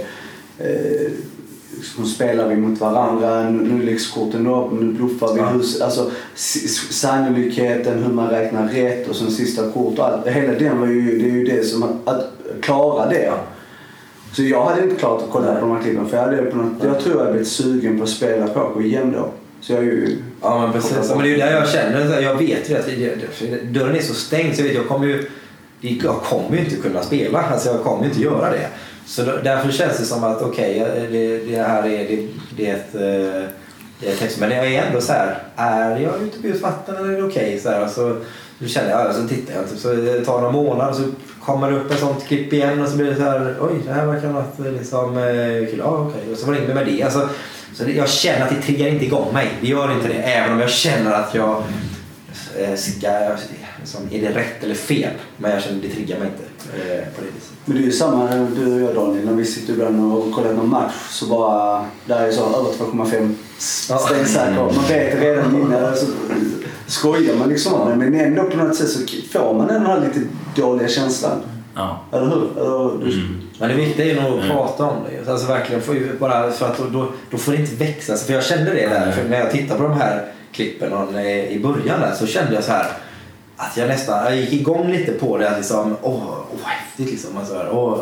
eh, 0.57 1.11
nu 1.97 2.05
spelar 2.05 2.47
vi 2.47 2.55
mot 2.55 2.79
varandra, 2.79 3.49
nu, 3.49 3.85
läggs 3.85 4.11
korten 4.11 4.47
upp, 4.47 4.71
nu 4.71 4.93
bluffar 4.93 5.33
vi. 5.33 5.39
Ja. 5.39 5.45
Hur, 5.45 5.83
alltså, 5.83 6.11
sannolikheten, 6.91 8.03
hur 8.03 8.13
man 8.13 8.29
räknar 8.29 8.67
rätt 8.67 9.09
och 9.09 9.15
sen 9.15 9.31
sista 9.31 9.71
kort 9.71 9.99
och 9.99 10.05
allt. 10.05 10.27
Hela 10.27 10.53
den 10.53 10.79
var 10.79 10.87
ju, 10.87 11.19
det 11.19 11.25
är 11.25 11.33
ju 11.33 11.43
det 11.43 11.63
som, 11.63 11.83
att 12.05 12.31
klara 12.61 13.09
det. 13.09 13.33
Så 14.33 14.43
jag 14.43 14.65
hade 14.65 14.83
inte 14.83 14.95
klarat 14.95 15.23
att 15.23 15.29
kolla 15.31 15.53
på 15.55 15.59
de 15.59 15.71
här 15.71 15.81
klippen 15.81 16.09
för 16.09 16.17
jag, 16.17 16.23
hade 16.23 16.37
på 16.37 16.57
något, 16.57 16.83
jag 16.83 16.99
tror 16.99 17.15
jag 17.15 17.19
hade 17.19 17.31
blivit 17.31 17.47
sugen 17.47 17.97
på 17.97 18.03
att 18.03 18.09
spela 18.09 18.47
poker 18.47 18.81
igen 18.81 19.11
då. 19.11 19.29
Så 19.61 19.73
jag 19.73 19.79
är 19.79 19.83
ju... 19.83 20.17
Ja 20.41 20.59
men 20.61 20.73
precis. 20.73 21.09
Men 21.09 21.17
det 21.17 21.27
är 21.27 21.29
ju 21.29 21.37
där 21.37 21.51
jag 21.51 21.69
känner, 21.69 22.21
jag 22.21 22.35
vet 22.35 22.69
ju 22.69 22.77
att 22.77 22.87
dörren 23.73 23.95
är 23.95 24.01
så 24.01 24.13
stängd 24.13 24.55
så 24.55 24.61
jag 24.61 24.67
vet 24.67 24.75
jag 24.75 24.87
kommer 24.87 25.07
ju, 25.07 25.29
jag 25.81 26.15
kommer 26.15 26.57
ju 26.57 26.63
inte 26.63 26.75
kunna 26.75 27.03
spela. 27.03 27.41
Alltså 27.41 27.69
jag 27.69 27.83
kommer 27.83 28.03
ju 28.03 28.09
inte 28.09 28.21
göra 28.21 28.51
det. 28.51 28.67
Så 29.05 29.23
därför 29.23 29.71
känns 29.71 29.97
det 29.97 30.05
som 30.05 30.23
att 30.23 30.41
okej, 30.41 30.79
det, 31.11 31.37
det 31.37 31.57
här 31.57 31.83
är, 31.83 32.07
det, 32.07 32.27
det 32.57 32.69
är 32.69 32.75
ett 32.75 32.95
eh, 32.95 33.49
det 33.99 34.07
är 34.07 34.13
ett 34.13 34.19
text. 34.19 34.39
Men 34.39 34.51
jag 34.51 34.73
är 34.73 34.83
ändå 34.83 35.01
så 35.01 35.13
här, 35.13 35.43
är 35.55 35.99
jag 35.99 36.23
ute 36.23 36.41
på 36.41 36.47
djupt 36.47 36.61
vatten 36.61 36.95
eller 36.95 37.09
är 37.09 37.17
det 37.17 37.23
okej? 37.23 37.59
Så 37.59 37.69
här, 37.69 37.87
så, 37.87 38.17
då 38.59 38.67
känner 38.67 38.89
jag, 38.89 39.15
så 39.15 39.27
tittar 39.27 39.53
jag, 39.53 39.69
typ, 39.69 39.79
så 39.79 39.93
det 39.93 40.25
tar 40.25 40.39
några 40.41 40.51
månader 40.51 40.93
så 40.93 41.03
kommer 41.45 41.71
det 41.71 41.77
upp 41.77 41.91
ett 41.91 41.99
sånt 41.99 42.25
klipp 42.27 42.53
igen 42.53 42.81
och 42.81 42.89
så 42.89 42.95
blir 42.97 43.05
det 43.05 43.15
så 43.15 43.21
här, 43.21 43.55
oj 43.61 43.81
det 43.85 43.93
här 43.93 44.05
verkar 44.05 44.29
något 44.29 44.59
liksom, 44.79 45.17
eh, 45.17 45.69
kul. 45.69 45.75
Ja 45.77 46.07
okej, 46.09 46.31
och 46.33 46.37
så 46.37 46.45
var 46.45 46.53
det 46.53 46.59
inget 46.63 46.75
med 46.75 46.85
det. 46.85 47.03
Alltså, 47.03 47.29
så 47.73 47.83
det, 47.83 47.91
jag 47.91 48.09
känner 48.09 48.41
att 48.45 48.49
det 48.49 48.61
triggar 48.61 48.87
inte 48.87 49.05
igång 49.05 49.33
mig. 49.33 49.47
Det 49.61 49.67
gör 49.67 49.91
inte 49.91 50.07
det. 50.07 50.13
Även 50.13 50.53
om 50.53 50.59
jag 50.59 50.69
känner 50.69 51.11
att 51.13 51.35
jag 51.35 51.63
eh, 52.57 52.75
ska, 52.75 53.09
liksom, 53.79 54.01
är 54.11 54.21
det 54.21 54.39
rätt 54.39 54.63
eller 54.63 54.75
fel? 54.75 55.13
Men 55.37 55.51
jag 55.51 55.61
känner 55.63 55.75
att 55.77 55.83
det 55.83 55.89
triggar 55.89 56.19
mig 56.19 56.27
inte 56.27 56.43
eh, 56.93 57.03
på 57.15 57.21
det 57.21 57.27
viset. 57.35 57.51
Men 57.65 57.77
det 57.77 57.83
är 57.83 57.85
ju 57.85 57.91
samma 57.91 58.27
du 58.55 58.73
och 58.73 58.81
jag 58.81 58.95
Daniel, 58.95 59.25
när 59.25 59.33
vi 59.33 59.45
sitter 59.45 59.73
ibland 59.73 60.13
och 60.13 60.33
kollar 60.33 60.53
någon 60.53 60.69
match 60.69 60.93
så 61.09 61.25
bara, 61.25 61.85
där 62.05 62.27
är 62.27 62.31
så 62.31 62.41
över 62.41 62.93
2,5 63.05 63.35
Ja. 63.89 63.97
stensäker. 63.97 64.55
Man 64.55 64.85
vet 64.87 65.21
redan 65.21 65.55
innan, 65.55 65.95
så 65.95 66.05
skojar 66.89 67.35
man 67.35 67.49
liksom 67.49 67.73
om 67.73 67.89
det. 67.89 67.95
Men 67.95 68.15
ändå 68.19 68.43
på 68.43 68.57
något 68.57 68.75
sätt 68.75 68.89
så 68.89 68.99
får 69.31 69.53
man 69.53 69.67
den 69.67 69.85
här 69.85 69.99
lite 69.99 70.19
dåliga 70.55 70.87
känslan. 70.87 71.41
Ja. 71.75 71.99
Eller 72.11 72.25
hur? 72.25 72.49
Eller, 72.57 73.05
du, 73.05 73.13
Mm. 73.13 73.41
Men 73.59 73.69
det 73.69 73.75
viktiga 73.75 74.05
är 74.11 74.21
nog 74.21 74.39
att 74.39 74.43
Mm. 74.45 74.55
prata 74.57 74.83
om 74.85 74.95
det. 75.25 75.31
Alltså 75.31 75.47
verkligen, 75.47 75.81
för, 75.81 76.19
bara 76.19 76.51
för 76.51 76.65
att 76.65 76.77
då, 76.77 76.83
då, 76.83 77.07
då 77.31 77.37
får 77.37 77.51
det 77.51 77.57
inte 77.57 77.75
växa. 77.75 78.11
Alltså, 78.11 78.25
För 78.27 78.33
jag 78.33 78.43
kände 78.43 78.65
det 78.73 78.87
där, 78.87 79.11
för 79.11 79.29
när 79.29 79.39
jag 79.39 79.51
tittade 79.51 79.79
på 79.79 79.87
de 79.87 79.93
här 79.97 80.25
klippen 80.51 80.93
och 80.93 81.13
när, 81.13 81.25
i 81.25 81.59
början 81.59 81.99
där 82.01 82.13
så 82.19 82.27
kände 82.27 82.53
jag 82.53 82.63
så 82.63 82.71
här 82.71 82.87
att 83.57 83.77
jag 83.77 83.87
nästan, 83.87 84.25
jag 84.25 84.35
gick 84.35 84.53
igång 84.53 84.91
lite 84.91 85.11
på 85.11 85.37
det. 85.37 85.49
Att 85.49 85.57
liksom, 85.57 85.95
åh, 86.01 86.23
åh 86.51 86.59
häftigt 86.63 87.11
liksom. 87.11 87.37
Alltså, 87.37 87.65
åh, 87.71 87.99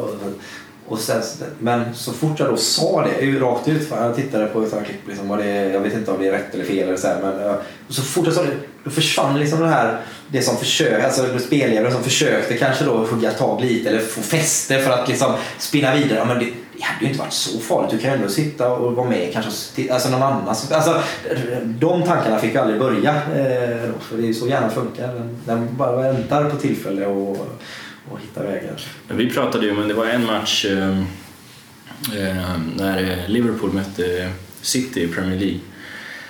och, 0.88 1.00
sen, 1.00 1.22
men 1.60 1.96
så 1.96 2.14
fort 2.14 2.40
jag 2.40 2.50
då 2.50 2.58
sa 2.58 3.06
det 3.06 3.40
rakt 3.40 3.68
ut, 3.68 3.88
jag 3.92 4.16
tittade 4.16 4.46
på 4.46 4.64
ett 4.64 4.86
klipp, 4.86 5.08
liksom, 5.08 5.32
och 5.32 5.38
det, 5.38 5.50
jag 5.50 5.80
vet 5.80 5.94
inte 5.94 6.12
om 6.12 6.20
det 6.20 6.28
är 6.28 6.32
rätt 6.32 6.54
eller 6.54 6.66
fel 6.66 6.88
eller 6.88 6.98
så 6.98 7.08
här, 7.08 7.22
men 7.22 7.48
eh, 7.48 7.56
så 7.90 8.02
fort 8.02 8.26
jag 8.26 8.34
sa 8.34 8.42
det, 8.42 8.58
då 8.84 8.90
försvann 8.90 9.40
liksom 9.40 9.60
det 9.60 9.68
här, 9.68 10.00
det 10.28 10.42
som 10.42 10.58
försökte, 10.58 11.06
alltså 11.06 11.40
spelledaren 11.40 11.92
som 11.92 12.04
försökte 12.04 12.58
kanske 12.58 12.86
då 12.86 12.98
hugga 12.98 13.32
tag 13.32 13.62
lite 13.62 13.90
eller 13.90 14.00
få 14.00 14.22
fäste 14.22 14.80
för 14.80 14.92
att 14.92 15.08
liksom 15.08 15.34
spinna 15.58 15.96
vidare. 15.96 16.20
Ja, 16.20 16.26
men 16.26 16.40
det, 16.40 16.46
det 16.46 16.84
hade 16.84 17.06
ju 17.06 17.08
inte 17.08 17.20
varit 17.20 17.34
så 17.34 17.60
farligt, 17.60 17.92
du 17.92 17.98
kan 17.98 18.12
ju 18.12 18.16
ändå 18.16 18.30
sitta 18.30 18.72
och 18.74 18.94
vara 18.94 19.10
med 19.10 19.34
kanske, 19.34 19.94
alltså 19.94 20.10
någon 20.10 20.24
annan. 20.24 20.48
Alltså, 20.48 21.02
de 21.64 22.04
tankarna 22.04 22.40
fick 22.40 22.54
ju 22.54 22.60
aldrig 22.60 22.80
börja, 22.80 23.12
eh, 23.16 23.92
för 24.02 24.18
det 24.18 24.24
är 24.24 24.28
ju 24.28 24.34
så 24.34 24.48
gärna 24.48 24.70
funkar. 24.70 25.08
Den, 25.08 25.38
den 25.46 25.68
bara 25.78 26.12
väntar 26.12 26.50
på 26.50 26.58
tillfälle 26.58 27.06
och, 27.06 27.48
och 28.12 28.20
hittar 28.20 28.44
vägar. 28.44 28.82
Men 29.08 29.18
Vi 29.18 29.30
pratade 29.30 29.66
ju, 29.66 29.74
men 29.74 29.88
det 29.88 29.94
var 29.94 30.06
en 30.06 30.26
match 30.26 30.66
eh, 30.66 31.00
eh, 32.18 32.58
när 32.76 33.28
Liverpool 33.28 33.74
mötte 33.74 34.30
City 34.62 35.04
i 35.04 35.08
Premier 35.08 35.40
League. 35.40 35.60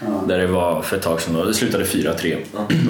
ja. 0.01 0.23
Där 0.27 0.37
det 0.37 0.47
var 0.47 0.81
för 0.81 0.97
ett 0.97 1.03
tag 1.03 1.21
sedan 1.21 1.33
då. 1.33 1.45
Det 1.45 1.53
slutade 1.53 1.83
4-3. 1.83 2.37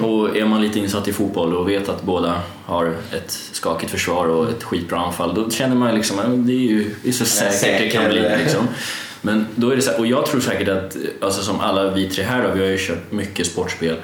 Och 0.02 0.36
är 0.36 0.44
man 0.44 0.62
lite 0.62 0.78
insatt 0.78 1.08
i 1.08 1.12
fotboll 1.12 1.54
och 1.54 1.68
vet 1.68 1.88
att 1.88 2.02
båda 2.02 2.42
har 2.64 2.94
ett 3.12 3.30
skakigt 3.52 3.92
försvar 3.92 4.26
och 4.26 4.50
ett 4.50 4.62
skitbra 4.62 4.98
anfall, 4.98 5.34
då 5.34 5.50
känner 5.50 5.76
man 5.76 5.94
liksom 5.94 6.18
att 6.18 6.46
det 6.46 6.52
är 6.52 6.56
ju 6.70 6.94
det 7.02 7.08
är 7.08 7.12
så 7.12 7.24
säkert 7.24 7.78
det 7.78 7.90
kan 7.90 8.10
bli. 8.10 8.20
Liksom. 8.38 8.68
Men 9.22 9.46
då 9.54 9.70
är 9.70 9.76
det 9.76 9.82
så 9.82 9.90
här, 9.90 9.98
och 9.98 10.06
jag 10.06 10.26
tror 10.26 10.40
säkert 10.40 10.68
att, 10.68 10.96
alltså 11.20 11.42
som 11.42 11.60
alla 11.60 11.90
vi 11.90 12.08
tre 12.10 12.24
här 12.24 12.42
då, 12.42 12.54
vi 12.54 12.60
har 12.60 12.66
ju 12.66 12.78
kört 12.78 13.12
mycket 13.12 13.46
sportspel. 13.46 13.96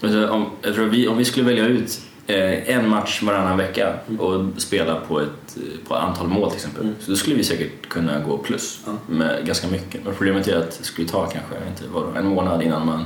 Alltså, 0.00 0.28
om, 0.28 0.50
jag 0.62 0.74
tror 0.74 0.86
vi, 0.86 1.08
om 1.08 1.18
vi 1.18 1.24
skulle 1.24 1.46
välja 1.46 1.66
ut 1.66 2.00
en 2.26 2.88
match 2.88 3.22
varannan 3.22 3.58
vecka 3.58 3.94
och 4.18 4.44
spela 4.56 5.00
på 5.08 5.20
ett 5.20 5.56
på 5.88 5.94
antal 5.94 6.28
mål 6.28 6.50
till 6.50 6.56
exempel, 6.56 6.92
så 7.00 7.10
då 7.10 7.16
skulle 7.16 7.36
vi 7.36 7.44
säkert 7.44 7.88
kunna 7.88 8.18
gå 8.20 8.38
plus 8.38 8.80
med 9.06 9.46
ganska 9.46 9.66
mycket. 9.66 10.04
Men 10.04 10.14
problemet 10.14 10.48
är 10.48 10.56
att 10.56 10.78
det 10.78 10.84
skulle 10.84 11.08
ta 11.08 11.26
kanske 11.26 11.54
jag 11.54 11.68
inte, 11.68 11.82
vadå, 11.94 12.06
en 12.18 12.26
månad 12.26 12.62
innan 12.62 12.86
man 12.86 13.04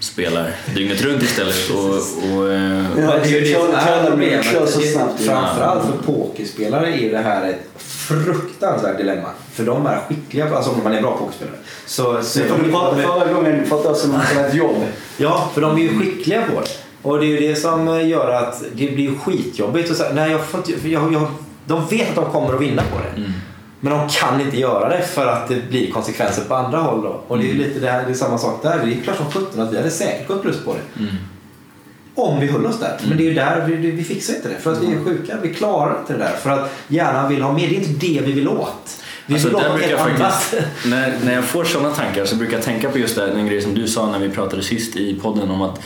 spelar 0.00 0.52
dygnet 0.74 1.02
runt 1.02 1.22
istället. 1.22 1.70
Och, 1.74 1.94
och, 2.38 2.52
eh, 2.52 2.84
Ja, 2.98 3.14
det 3.22 3.28
är 3.28 3.28
ju 3.28 3.40
det 3.40 3.54
som 3.54 4.66
så 4.66 4.80
snabbt. 4.80 5.20
Framförallt 5.20 5.84
för 5.86 6.12
pokerspelare 6.12 7.00
är 7.00 7.10
det 7.10 7.18
här 7.18 7.48
ett 7.50 7.82
fruktansvärt 7.82 8.98
dilemma. 8.98 9.28
För 9.52 9.64
de 9.64 9.86
är 9.86 10.00
skickliga, 10.08 10.56
alltså 10.56 10.70
om 10.70 10.80
man 10.84 10.92
är 10.92 11.00
bra 11.02 11.16
pokerspelare. 11.16 11.56
Så, 11.86 12.22
så 12.22 12.38
Så 12.48 12.56
du 12.64 12.70
pratade 12.70 13.02
förra 13.02 13.32
gången 13.32 13.66
för 13.66 13.80
ett 13.80 13.86
år 13.86 13.94
sedan 13.94 14.14
om 14.14 14.44
ett 14.44 14.54
jobb. 14.54 14.76
Ja, 15.16 15.50
för 15.54 15.60
de 15.60 15.76
är 15.76 15.80
ju 15.80 15.98
skickliga 15.98 16.42
på 16.42 16.60
det. 16.60 16.89
Och 17.02 17.18
det 17.18 17.26
är 17.26 17.28
ju 17.28 17.48
det 17.48 17.56
som 17.56 18.08
gör 18.08 18.30
att 18.30 18.62
det 18.74 18.94
blir 18.94 19.14
skitjobbigt. 19.18 19.90
Och 19.90 19.96
så, 19.96 20.04
nej, 20.14 20.30
jag 20.30 20.44
får 20.44 20.60
inte, 20.60 20.88
jag, 20.88 21.12
jag, 21.12 21.26
de 21.66 21.86
vet 21.86 22.08
att 22.08 22.14
de 22.14 22.24
kommer 22.32 22.54
att 22.54 22.60
vinna 22.60 22.82
på 22.82 22.98
det. 22.98 23.20
mm. 23.20 23.32
Men 23.82 23.92
de 23.98 24.08
kan 24.08 24.40
inte 24.40 24.56
göra 24.58 24.88
det 24.88 25.02
för 25.02 25.26
att 25.26 25.48
det 25.48 25.68
blir 25.70 25.90
konsekvenser 25.90 26.42
på 26.42 26.54
andra 26.54 26.78
håll. 26.78 27.02
Då. 27.02 27.20
Och 27.28 27.38
det 27.38 27.44
är 27.44 27.52
ju 27.52 27.58
lite 27.58 27.80
det, 27.80 27.90
här, 27.90 28.04
det 28.04 28.10
är 28.10 28.14
samma 28.14 28.38
sak 28.38 28.62
där. 28.62 28.80
Det 28.84 28.92
är 28.92 29.00
klart 29.00 29.16
som 29.16 29.30
sjutton 29.30 29.60
att 29.60 29.72
vi 29.72 29.76
hade 29.76 29.90
säkert 29.90 30.28
gått 30.28 30.42
plus 30.42 30.64
på 30.64 30.74
det. 30.74 31.02
Mm. 31.02 31.14
Om 32.14 32.40
vi 32.40 32.46
höll 32.46 32.66
oss 32.66 32.80
där. 32.80 33.00
Men 33.08 33.16
det 33.16 33.22
är 33.22 33.28
ju 33.28 33.34
där 33.34 33.64
vi, 33.66 33.90
vi 33.90 34.04
fixar 34.04 34.34
inte 34.34 34.48
det. 34.48 34.54
För 34.54 34.72
att 34.72 34.82
vi 34.82 34.86
är 34.92 35.04
sjuka. 35.04 35.36
Vi 35.42 35.54
klarar 35.54 35.98
inte 36.00 36.12
det 36.12 36.18
där. 36.18 36.36
För 36.42 36.50
att 36.50 36.70
hjärnan 36.88 37.28
vill 37.28 37.42
ha 37.42 37.52
mer. 37.52 37.68
Det 37.68 37.76
är 37.76 37.80
inte 37.80 38.06
det 38.06 38.20
vi 38.24 38.32
vill 38.32 38.48
åt. 38.48 39.00
Vi 39.26 39.34
Alltså, 39.34 39.48
vill 39.48 39.56
åt 39.56 39.74
brukar 39.74 39.90
jag 39.90 39.98
faktiskt, 39.98 40.54
när, 40.86 41.14
när 41.24 41.34
jag 41.34 41.44
får 41.44 41.64
sådana 41.64 41.94
tankar 41.94 42.24
så 42.24 42.36
brukar 42.36 42.56
jag 42.56 42.64
tänka 42.64 42.90
på 42.90 42.98
just 42.98 43.16
det, 43.16 43.26
den 43.26 43.46
grej 43.46 43.62
som 43.62 43.74
du 43.74 43.88
sa 43.88 44.10
när 44.10 44.18
vi 44.18 44.28
pratade 44.28 44.62
sist 44.62 44.96
i 44.96 45.14
podden 45.14 45.50
om 45.50 45.62
att 45.62 45.80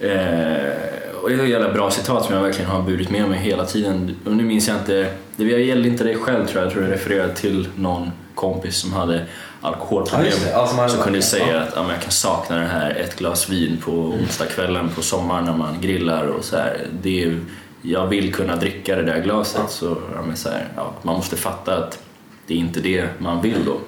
eh, 0.00 1.16
och 1.22 1.28
det 1.28 1.34
är 1.34 1.42
ett 1.44 1.48
jävla 1.48 1.72
bra 1.72 1.90
citat 1.90 2.24
som 2.24 2.34
jag 2.34 2.42
verkligen 2.42 2.70
har 2.70 2.82
burit 2.82 3.10
med 3.10 3.28
mig 3.28 3.38
hela 3.38 3.64
tiden. 3.66 4.16
Och 4.24 4.32
nu 4.32 4.44
minns 4.44 4.68
jag 4.68 4.76
inte, 4.76 5.10
det 5.36 5.44
gäller 5.44 5.88
inte 5.88 6.04
dig 6.04 6.16
själv 6.16 6.46
tror 6.46 6.56
jag, 6.56 6.64
jag 6.64 6.72
tror 6.72 6.84
jag 6.84 6.92
refererade 6.92 7.34
till 7.34 7.68
någon 7.76 8.10
kompis 8.34 8.76
som 8.76 8.92
hade 8.92 9.24
alkoholproblem. 9.60 10.32
det. 10.44 10.50
Ja, 10.50 10.72
man- 10.76 10.90
som 10.90 11.02
kunde 11.02 11.18
ja. 11.18 11.22
säga 11.22 11.60
att 11.60 11.72
ja, 11.76 11.86
jag 11.92 12.00
kan 12.02 12.10
sakna 12.10 12.56
det 12.56 12.66
här, 12.66 12.90
ett 12.90 13.16
glas 13.16 13.48
vin 13.48 13.78
på 13.84 13.92
onsdagskvällen 13.92 14.88
på 14.94 15.02
sommaren 15.02 15.44
när 15.44 15.56
man 15.56 15.80
grillar 15.80 16.26
och 16.26 16.44
så 16.44 16.56
här. 16.56 16.86
Det 17.02 17.24
är, 17.24 17.40
jag 17.82 18.06
vill 18.06 18.34
kunna 18.34 18.56
dricka 18.56 18.96
det 18.96 19.02
där 19.02 19.20
glaset. 19.20 19.70
Så, 19.70 19.96
så 20.34 20.48
här, 20.48 20.64
man 21.02 21.14
måste 21.14 21.36
fatta 21.36 21.76
att 21.76 21.98
det 22.46 22.54
är 22.54 22.58
inte 22.58 22.80
det 22.80 23.08
man 23.18 23.42
vill 23.42 23.64
då. 23.66 23.78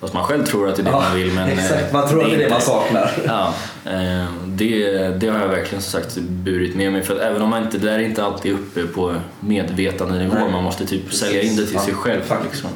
Fast 0.00 0.14
man 0.14 0.24
själv 0.24 0.44
tror 0.46 0.68
att 0.68 0.76
det 0.76 0.82
är 0.82 0.84
det 0.84 0.90
man 0.92 1.14
vill 1.16 1.32
men 1.32 1.48
exakt. 1.48 1.72
eh, 1.88 1.92
Man 1.92 2.08
tror 2.08 2.22
att 2.24 2.30
det 2.30 2.36
är 2.36 2.38
det 2.38 2.50
man 2.50 2.60
saknar. 2.60 3.10
Ja, 3.26 3.54
eh, 3.84 4.26
det, 4.46 5.08
det 5.08 5.28
har 5.28 5.38
jag 5.40 5.48
verkligen 5.48 5.82
som 5.82 6.00
sagt 6.00 6.16
burit 6.16 6.76
med 6.76 6.92
mig. 6.92 7.02
För 7.02 7.14
att 7.16 7.20
även 7.20 7.42
om 7.42 7.48
man 7.50 7.62
inte, 7.62 7.78
det 7.78 7.86
där 7.90 7.94
är 7.98 8.02
inte 8.02 8.24
alltid 8.24 8.52
uppe 8.54 8.86
på 8.86 9.14
medvetandenivå, 9.40 10.34
Nej. 10.34 10.52
man 10.52 10.64
måste 10.64 10.86
typ 10.86 11.04
Precis. 11.04 11.20
sälja 11.20 11.42
in 11.42 11.56
det 11.56 11.64
till 11.66 11.74
Ja, 11.74 11.80
sig 11.80 11.94
själv. 11.94 12.22
faktiskt. 12.22 12.52
Liksom. 12.52 12.70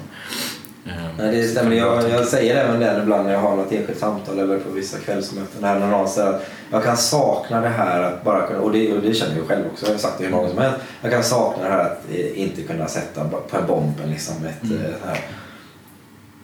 Eh, 0.86 0.92
Nej, 1.18 1.36
det 1.36 1.48
stämmer. 1.48 1.76
Jag, 1.76 2.10
jag 2.10 2.24
säger 2.26 2.56
även 2.64 2.80
det 2.80 3.00
ibland 3.02 3.24
när 3.26 3.32
jag 3.32 3.40
har 3.40 3.56
något 3.56 3.72
enskilt 3.72 3.98
samtal 3.98 4.38
eller 4.38 4.58
på 4.58 4.70
vissa 4.70 4.98
kvällsmöten. 4.98 5.64
Här 5.64 5.78
när 5.78 5.86
någon 5.86 6.08
säger 6.08 6.28
att 6.28 6.46
jag 6.70 6.84
kan 6.84 6.96
sakna 6.96 7.60
det 7.60 7.68
här 7.68 8.02
att 8.02 8.24
bara 8.24 8.46
kunna, 8.46 8.60
och 8.60 8.72
det, 8.72 8.92
och 8.92 9.02
det 9.02 9.14
känner 9.14 9.36
jag 9.36 9.46
själv 9.48 9.64
också, 9.72 9.86
jag 9.86 9.92
har 9.92 9.98
sagt 9.98 10.18
det 10.18 10.24
hur 10.24 10.30
många 10.30 10.48
som 10.48 10.58
helst. 10.58 10.76
Jag 11.02 11.10
kan 11.12 11.22
sakna 11.24 11.64
det 11.64 11.70
här 11.70 11.84
att 11.84 12.10
inte 12.34 12.62
kunna 12.62 12.86
sätta 12.88 13.24
på 13.24 13.56
en 13.56 13.66
bomben 13.66 14.10
liksom 14.10 14.34
ett, 14.44 14.62
Mm. 14.70 14.78
här. 15.06 15.20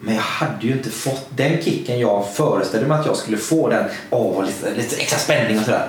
Men 0.00 0.14
jag 0.14 0.22
hade 0.22 0.66
ju 0.66 0.72
inte 0.72 0.90
fått 0.90 1.26
den 1.36 1.62
kicken 1.62 1.98
jag 2.00 2.24
föreställde 2.34 2.88
mig 2.88 2.98
att 3.00 3.06
jag 3.06 3.16
skulle 3.16 3.36
få. 3.36 3.68
Den, 3.68 3.84
åh, 4.10 4.44
lite, 4.46 4.74
lite 4.76 4.96
extra 4.96 5.18
spänning 5.18 5.58
och 5.58 5.64
sådär. 5.64 5.86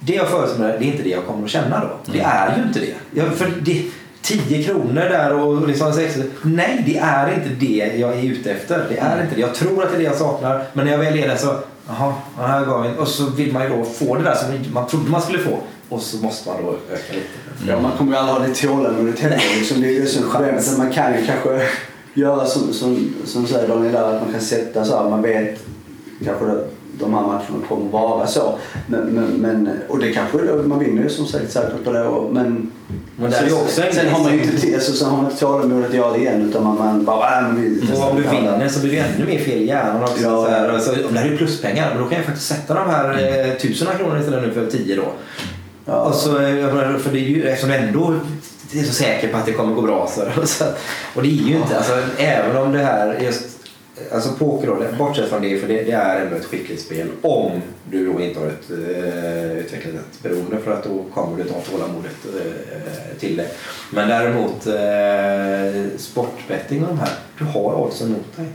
Det 0.00 0.14
jag 0.14 0.28
föreställer 0.28 0.68
mig, 0.68 0.76
det 0.78 0.84
är 0.84 0.86
inte 0.86 1.02
det 1.02 1.08
jag 1.10 1.26
kommer 1.26 1.44
att 1.44 1.50
känna 1.50 1.80
då. 1.80 2.12
Det 2.12 2.18
Mm. 2.20 2.30
är 2.32 2.56
ju 2.56 2.62
inte 2.62 2.80
det. 2.80 2.94
Jag, 3.20 3.34
för 3.34 3.52
det 3.62 3.84
10 4.22 4.64
kronor 4.64 4.94
där 5.00 5.32
och 5.34 5.68
liksom 5.68 5.92
sex, 5.92 6.16
Nej, 6.42 6.82
det 6.86 6.96
är 6.98 7.34
inte 7.34 7.48
det 7.66 7.92
jag 7.98 8.12
är 8.18 8.22
ute 8.22 8.50
efter. 8.50 8.86
Det 8.88 8.98
är 8.98 9.22
inte 9.22 9.34
det. 9.34 9.40
Jag 9.40 9.54
tror 9.54 9.82
att 9.84 9.90
det 9.90 9.96
är 9.96 9.98
det 9.98 10.04
jag 10.04 10.16
saknar. 10.16 10.64
Men 10.72 10.84
när 10.84 10.92
jag 10.92 10.98
väl 10.98 11.18
är 11.18 11.28
där 11.28 11.36
så, 11.36 11.46
jaha, 11.88 12.14
ja, 12.38 12.46
här 12.46 12.64
gav. 12.64 12.86
Och 12.98 13.08
så 13.08 13.26
vill 13.26 13.52
man 13.52 13.62
ju 13.62 13.68
då 13.68 13.84
få 13.84 14.14
det 14.16 14.22
där 14.22 14.34
som 14.34 14.72
man 14.72 14.86
trodde 14.86 15.10
man 15.10 15.22
skulle 15.22 15.38
få. 15.38 15.58
Och 15.88 16.02
så 16.02 16.16
måste 16.16 16.48
man 16.48 16.62
då 16.62 16.70
öka 16.94 17.12
lite. 17.12 17.26
Ja, 17.68 17.80
man 17.80 17.92
kommer 17.98 18.12
ju 18.12 18.18
aldrig 18.18 18.36
ha 18.38 18.46
det 18.46 18.54
tålamodet 18.54 19.20
heller. 19.20 19.40
Liksom. 19.58 19.80
Det 19.80 19.86
är 19.86 19.90
ju 19.90 20.00
det 20.00 20.06
som 20.06 20.22
är 20.44 20.78
Man 20.78 20.92
kan 20.92 21.14
ju 21.20 21.26
kanske 21.26 21.68
göra 22.14 22.46
som, 22.46 22.72
som, 22.72 23.14
som 23.24 23.46
säger 23.46 23.68
Daniel 23.68 23.92
där, 23.92 24.14
att 24.16 24.22
man 24.22 24.32
kan 24.32 24.40
sätta 24.40 24.84
så 24.84 24.96
här, 24.96 25.10
man 25.10 25.22
vet 25.22 25.64
kanske 26.24 26.44
det, 26.46 26.64
de 26.98 27.14
här 27.14 27.22
matcherna 27.22 27.66
kommer 27.68 27.90
vara 27.90 28.26
så. 28.26 28.54
Men, 28.86 29.00
men, 29.00 29.24
men, 29.24 29.70
och 29.88 29.98
det 29.98 30.12
kanske 30.12 30.38
man 30.38 30.78
vinner 30.78 31.02
ju 31.02 31.08
som 31.08 31.26
sagt 31.26 31.52
säkert 31.52 31.84
på 31.84 31.92
det. 31.92 32.04
och- 32.06 32.32
Men, 32.34 32.70
Men 33.16 33.30
där 33.30 33.42
är 33.42 33.46
ju 33.46 33.52
också 33.54 33.82
en 33.82 33.92
sen 33.94 34.08
har 34.08 34.22
man 34.22 34.32
ju 34.32 34.42
inte, 34.42 34.74
alltså, 34.74 34.92
sen 34.92 35.08
har 35.08 35.16
man 35.16 35.24
inte 35.26 35.40
tålamod 35.40 35.84
att 35.84 35.94
göra 35.94 36.12
det 36.12 36.18
igen 36.18 36.48
utan 36.48 36.64
man, 36.64 36.78
man 36.78 37.04
bara 37.04 37.38
äh, 37.40 37.44
Och 37.46 38.10
om 38.10 38.16
du 38.16 38.22
det 38.22 38.30
vinner 38.30 38.68
så 38.68 38.80
blir 38.80 38.90
det 38.92 38.98
ännu 38.98 39.26
mer 39.26 39.38
fel 39.38 39.58
i 39.58 39.66
hjärnan 39.66 40.02
också. 40.02 40.22
Ja. 40.22 40.44
Så 40.44 40.50
här, 40.50 40.68
alltså, 40.68 40.90
om 40.90 41.14
det 41.14 41.18
här 41.20 41.32
är 41.32 41.36
pluspengar, 41.36 41.90
men 41.94 42.02
då 42.02 42.08
kan 42.08 42.16
jag 42.18 42.26
faktiskt 42.26 42.48
sätta 42.48 42.74
de 42.74 42.90
här 42.90 43.10
eh, 43.48 43.54
tusen 43.58 43.86
kronor 43.98 44.18
istället 44.20 44.42
nu 44.42 44.52
för 44.54 44.66
tio 44.66 44.96
då. 44.96 45.04
Ja. 45.84 46.00
Och 46.00 46.14
så, 46.14 46.30
eh, 46.30 46.98
för 46.98 47.12
det 47.12 47.18
är 47.18 47.28
ju, 47.28 47.42
eftersom 47.48 47.70
du 47.70 47.76
ändå 47.76 48.14
är 48.80 48.84
så 48.84 48.92
säker 48.92 49.28
på 49.28 49.36
att 49.36 49.46
det 49.46 49.52
kommer 49.52 49.74
gå 49.74 49.82
bra. 49.82 50.06
Så, 50.44 50.64
och, 51.14 51.22
det 51.22 51.28
är 51.28 51.48
ju 51.48 51.56
inte, 51.56 51.76
alltså, 51.76 51.98
även 52.18 52.56
om 52.56 52.72
det 52.72 52.78
här 52.78 53.18
just 53.20 53.42
alltså 54.12 54.32
poker 54.32 54.66
då, 54.66 54.96
bortsett 54.98 55.28
från 55.28 55.42
det, 55.42 55.58
för 55.58 55.68
det, 55.68 55.82
det 55.82 55.92
är 55.92 56.20
ändå 56.20 56.36
ett 56.36 56.44
skickligt 56.44 56.82
spel 56.82 57.08
om 57.22 57.50
du 57.90 58.12
då 58.12 58.20
inte 58.20 58.40
har 58.40 58.46
ett, 58.46 58.70
eh, 58.70 59.58
utvecklat 59.58 59.94
ett 59.94 60.22
beroende 60.22 60.58
för 60.64 60.72
att 60.72 60.84
då 60.84 61.04
kommer 61.14 61.36
du 61.36 61.42
inte 61.42 61.54
ha 61.54 61.60
tålamodet 61.60 62.16
eh, 62.24 63.18
till 63.18 63.36
det. 63.36 63.46
Men 63.90 64.08
däremot 64.08 64.66
eh, 64.66 65.98
sportbetting 65.98 66.82
och 66.82 66.88
de 66.88 66.98
här, 66.98 67.10
du 67.38 67.44
har 67.44 67.74
oddsen 67.74 68.08
mot 68.08 68.36
dig. 68.36 68.46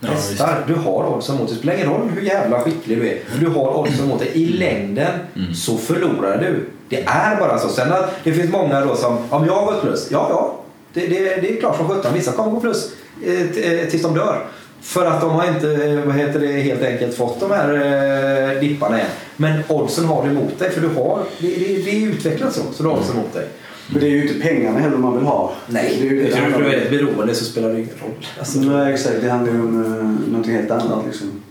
Ja, 0.00 0.08
Hästar, 0.08 0.64
du 0.66 0.74
har 0.74 1.16
oddsen 1.16 1.36
mot 1.36 1.46
dig. 1.46 1.54
Det 1.54 1.58
spelar 1.60 1.74
ingen 1.74 1.88
roll 1.90 2.08
hur 2.14 2.22
jävla 2.22 2.60
skicklig 2.60 2.98
du 2.98 3.08
är. 3.08 3.18
Du 3.40 3.46
har 3.46 3.78
oddsen 3.78 4.08
mot 4.08 4.18
dig. 4.18 4.30
I 4.34 4.46
längden 4.46 5.12
Mm. 5.36 5.54
så 5.54 5.76
förlorar 5.76 6.38
du. 6.38 6.64
Det 6.90 7.02
är 7.06 7.36
bara 7.36 7.58
så. 7.58 7.68
Sen 7.68 7.92
att 7.92 8.10
det 8.24 8.32
finns 8.32 8.50
många 8.50 8.80
då 8.80 8.96
som, 8.96 9.18
om 9.30 9.46
jag 9.46 9.52
har 9.52 9.72
gått 9.72 9.82
plus, 9.82 10.08
ja 10.10 10.26
ja. 10.30 10.56
Det, 10.92 11.06
det, 11.06 11.40
det 11.40 11.56
är 11.56 11.60
klart 11.60 11.76
som 11.76 11.88
sjutton. 11.88 12.14
Vissa 12.14 12.32
kommer 12.32 12.50
gå 12.50 12.60
plus 12.60 12.92
eh, 13.24 13.40
eh, 13.40 13.88
tills 13.88 14.02
de 14.02 14.14
dör. 14.14 14.46
För 14.80 15.06
att 15.06 15.20
de 15.20 15.30
har 15.30 15.48
inte 15.48 15.84
eh, 15.84 16.04
vad 16.04 16.14
heter 16.14 16.40
det, 16.40 16.46
helt 16.46 16.82
enkelt 16.82 17.16
fått 17.16 17.40
de 17.40 17.50
här 17.50 17.74
eh, 17.74 18.60
dipparna 18.60 19.00
än. 19.00 19.06
Men 19.36 19.62
oddsen 19.68 20.04
har 20.04 20.24
du 20.24 20.30
emot 20.30 20.58
dig 20.58 20.70
för 20.70 20.80
du 20.80 20.88
har, 20.88 21.22
det, 21.38 21.46
det, 21.46 21.82
det 21.84 21.90
är 21.90 22.06
utvecklat 22.06 22.54
så. 22.54 22.60
Så 22.72 22.82
du 22.82 22.88
har 22.88 22.96
oddsen 22.96 23.16
emot 23.16 23.32
dig. 23.32 23.48
Men 23.92 24.00
det 24.00 24.06
är 24.06 24.10
ju 24.10 24.28
inte 24.28 24.40
pengarna 24.40 24.78
heller 24.78 24.96
man 24.96 25.16
vill 25.16 25.26
ha. 25.26 25.52
Nej, 25.66 25.98
det 26.00 26.08
är 26.08 26.10
ju 26.10 26.22
det 26.22 26.58
du 26.58 26.66
är 26.66 26.76
ett 26.76 26.90
beroende 26.90 27.34
så 27.34 27.44
spelar 27.44 27.68
det 27.68 27.74
ingen 27.74 27.90
roll. 28.02 28.26
Alltså, 28.38 28.58
Nej, 28.58 28.94
exakt. 28.94 29.16
Det 29.20 29.30
handlar 29.30 29.52
ju 29.52 29.60
om 29.60 29.84
uh, 29.84 30.30
någonting 30.30 30.54
helt 30.54 30.70
annat. 30.70 31.04
Liksom. 31.06 31.42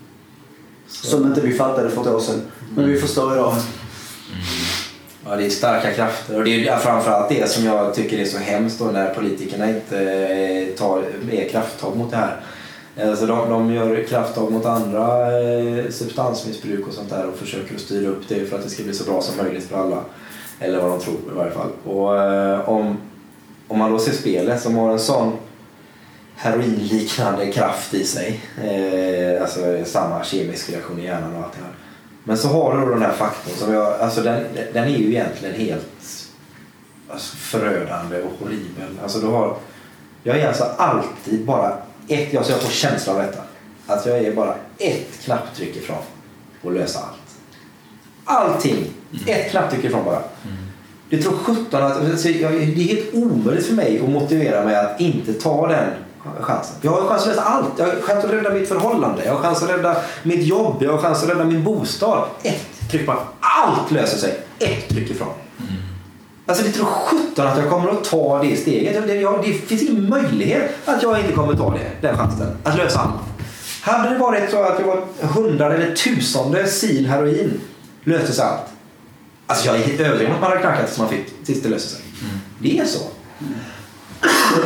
Som 0.87 1.25
inte 1.25 1.41
vi 1.41 1.53
fattade 1.53 1.89
för 1.89 2.01
ett 2.01 2.07
år 2.07 2.19
sedan. 2.19 2.41
Men 2.75 2.87
vi 2.87 2.99
förstår 2.99 3.33
idag. 3.33 3.53
Ja, 5.25 5.35
det 5.35 5.45
är 5.45 5.49
starka 5.49 5.93
krafter 5.93 6.37
och 6.37 6.43
det 6.43 6.67
är 6.67 6.77
framförallt 6.77 7.29
det 7.29 7.49
som 7.49 7.65
jag 7.65 7.93
tycker 7.93 8.19
är 8.19 8.25
så 8.25 8.37
hemskt 8.37 8.79
då 8.79 8.85
när 8.85 9.13
politikerna 9.13 9.69
inte 9.69 9.99
eh, 10.01 10.77
tar 10.77 11.03
mer 11.21 11.49
krafttag 11.49 11.97
mot 11.97 12.11
det 12.11 12.17
här. 12.17 12.35
Alltså 13.09 13.25
de, 13.25 13.49
de 13.49 13.73
gör 13.73 14.03
krafttag 14.03 14.51
mot 14.51 14.65
andra 14.65 15.39
eh, 15.41 15.89
substansmissbruk 15.89 16.87
och 16.87 16.93
sånt 16.93 17.09
där 17.09 17.27
och 17.27 17.37
försöker 17.37 17.75
att 17.75 17.81
styra 17.81 18.09
upp 18.09 18.27
det 18.27 18.45
för 18.45 18.57
att 18.57 18.63
det 18.63 18.69
ska 18.69 18.83
bli 18.83 18.93
så 18.93 19.03
bra 19.03 19.21
som 19.21 19.37
möjligt 19.37 19.69
för 19.69 19.77
alla. 19.77 20.03
Eller 20.59 20.81
vad 20.81 20.91
de 20.91 20.99
tror 20.99 21.15
i 21.15 21.35
varje 21.35 21.51
fall. 21.51 21.69
Och 21.85 22.21
eh, 22.21 22.69
om, 22.69 22.97
om 23.67 23.79
man 23.79 23.91
då 23.91 23.99
ser 23.99 24.11
spelet 24.11 24.61
som 24.61 24.75
har 24.75 24.91
en 24.91 24.99
sån 24.99 25.33
heroinliknande 26.35 27.51
kraft 27.51 27.93
i 27.93 28.03
sig. 28.03 28.41
Alltså 29.41 29.59
samma 29.85 30.23
kemisk 30.23 30.69
reaktion 30.69 30.99
i 30.99 31.03
hjärnan 31.03 31.35
och 31.35 31.43
allt 31.43 31.53
det 31.53 31.59
här. 31.63 31.73
Men 32.29 32.37
så 32.37 32.47
har 32.47 32.77
du 32.77 32.85
då 32.85 32.91
den 32.91 33.01
här 33.01 33.13
faktorn 33.13 33.53
som 33.55 33.73
jag, 33.73 33.99
alltså 33.99 34.21
den, 34.21 34.43
den 34.73 34.83
är 34.83 34.97
ju 34.97 35.09
egentligen 35.09 35.55
helt 35.55 36.27
alltså 37.09 37.35
förödande 37.35 38.21
och 38.21 38.31
horribel. 38.39 38.99
Alltså 39.03 39.19
du 39.19 39.27
har, 39.27 39.57
jag 40.23 40.39
är 40.39 40.47
alltså 40.47 40.63
alltid 40.63 41.45
bara 41.45 41.77
ett, 42.07 42.37
alltså 42.37 42.51
jag 42.51 42.61
får 42.61 42.71
känsla 42.71 43.13
av 43.13 43.19
detta. 43.19 43.41
Att 43.87 44.05
jag 44.05 44.17
är 44.17 44.35
bara 44.35 44.55
ett 44.77 45.19
knapptryck 45.23 45.75
ifrån 45.75 45.97
att 46.65 46.73
lösa 46.73 46.99
allt. 46.99 47.37
Allting, 48.25 48.85
ett 49.27 49.51
knapptryck 49.51 49.83
ifrån 49.83 50.05
bara. 50.05 50.21
Det 51.09 51.21
tror 51.21 51.37
sjutton 51.37 51.83
att, 51.83 51.97
alltså, 51.97 52.29
jag, 52.29 52.51
det 52.51 52.57
är 52.57 52.95
helt 52.95 53.13
omöjligt 53.13 53.65
för 53.65 53.73
mig 53.73 53.99
att 53.99 54.09
motivera 54.09 54.65
mig 54.65 54.75
att 54.75 55.01
inte 55.01 55.33
ta 55.33 55.67
den 55.67 55.89
chansen. 56.39 56.75
Jag 56.81 56.91
har 56.91 57.07
chans 57.07 57.21
att 57.21 57.27
lösa 57.27 57.41
allt. 57.41 57.69
Jag 57.77 57.85
har 57.85 58.01
chans 58.01 58.25
att 58.25 58.31
rädda 58.31 58.49
mitt 58.49 58.67
förhållande. 58.67 59.25
Jag 59.25 59.33
har 59.33 59.41
chans 59.41 59.63
att 59.63 59.69
rädda 59.69 59.95
mitt 60.23 60.45
jobb. 60.45 60.83
Jag 60.83 60.91
har 60.91 60.97
chans 60.97 61.23
att 61.23 61.29
rädda 61.29 61.45
min 61.45 61.63
bostad. 61.63 62.27
Ett 62.43 62.89
tryck 62.91 63.05
bara. 63.05 63.17
Allt 63.39 63.91
löser 63.91 64.17
sig. 64.17 64.39
Ett 64.59 64.89
tryck 64.89 65.09
ifrån. 65.09 65.27
Alltså 66.45 66.63
det 66.63 66.71
tror 66.71 66.85
sjutton 66.85 67.47
att 67.47 67.57
jag 67.57 67.69
kommer 67.69 67.91
att 67.91 68.03
ta 68.03 68.43
det 68.43 68.55
steget. 68.55 69.07
Det, 69.07 69.15
jag, 69.15 69.41
det 69.45 69.53
finns 69.53 69.81
ingen 69.81 70.09
möjlighet 70.09 70.71
att 70.85 71.03
jag 71.03 71.19
inte 71.19 71.33
kommer 71.33 71.53
att 71.53 71.59
ta 71.59 71.73
det, 71.73 72.07
den 72.07 72.17
chansen. 72.17 72.57
Att 72.63 72.77
lösa 72.77 72.99
allt. 72.99 73.21
Hade 73.81 74.09
det 74.09 74.17
varit 74.17 74.51
så 74.51 74.63
att 74.63 74.79
jag 74.79 74.87
var 74.87 75.03
hundrade 75.21 75.75
eller 75.75 75.95
tusende 75.95 76.67
sil 76.79 77.03
heroin 77.07 77.61
löste 78.03 78.33
sig 78.33 78.45
allt. 78.45 78.61
Alltså 79.47 79.67
jag 79.67 79.75
är 79.75 79.79
helt 79.79 79.99
övertygad 79.99 80.31
om 80.31 80.35
att 80.35 80.41
man 80.41 80.49
hade 80.49 80.61
knackat 80.61 80.85
tills 80.85 80.99
man 80.99 81.09
fick, 81.09 81.45
tills 81.45 81.61
det 81.61 81.69
löser 81.69 81.89
sig. 81.95 82.05
Det 82.59 82.79
är 82.79 82.85
så. 82.85 82.99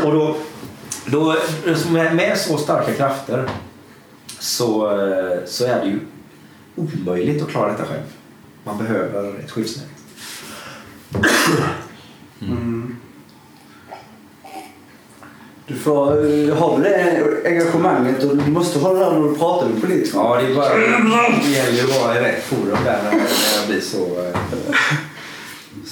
Och 0.06 0.14
då, 0.14 0.38
då 1.06 1.36
med, 1.92 2.38
så 2.38 2.58
starka 2.58 2.94
krafter 2.94 3.50
så, 4.40 4.90
så 5.46 5.66
är 5.66 5.80
det 5.82 5.86
ju 5.86 6.00
omöjligt 6.76 7.44
att 7.44 7.50
klara 7.50 7.72
detta 7.72 7.86
själv. 7.86 8.04
Man 8.64 8.78
behöver 8.78 9.40
ett 9.40 9.52
skyddsnät. 9.52 9.88
Mm. 12.42 12.98
Du 15.68 15.76
får, 15.76 16.26
eh, 16.26 16.78
du 16.78 16.84
det 16.84 17.42
engagemanget 17.46 18.24
och 18.24 18.38
du 18.38 18.52
måste 18.52 18.80
ha 18.80 18.94
det 18.94 19.00
där 19.00 19.12
när 19.12 19.30
du 19.30 19.36
pratar 19.36 19.68
med 19.68 19.82
politiker. 19.82 20.18
Ja, 20.18 20.42
det, 20.42 20.52
är 20.52 20.56
bara, 20.56 20.70
det 21.44 21.50
gäller 21.50 21.72
ju 21.72 21.84
att 21.84 22.02
vara 22.02 22.18
i 22.18 22.22
rätt 22.22 22.44
forum 22.44 22.78
där 22.86 23.04
när, 23.04 23.12
när 23.12 23.60
jag 23.60 23.68
blir 23.68 23.82
så, 23.82 23.98
eh, 23.98 24.40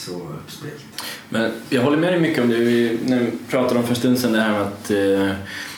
så 0.05 0.11
uppspelt. 0.11 0.83
Men 1.29 1.51
jag 1.69 1.81
håller 1.81 1.97
med 1.97 2.13
dig 2.13 2.19
mycket 2.19 2.43
om 2.43 2.49
det 2.49 2.55
vi 2.55 2.99
pratade 3.49 3.79
om 3.79 3.83
för 3.83 3.89
en 3.89 3.99
stund 3.99 4.19
sedan, 4.19 4.31
det 4.31 4.39
här 4.39 4.51
med 4.51 4.61
att 4.61 4.91
eh, 4.91 5.35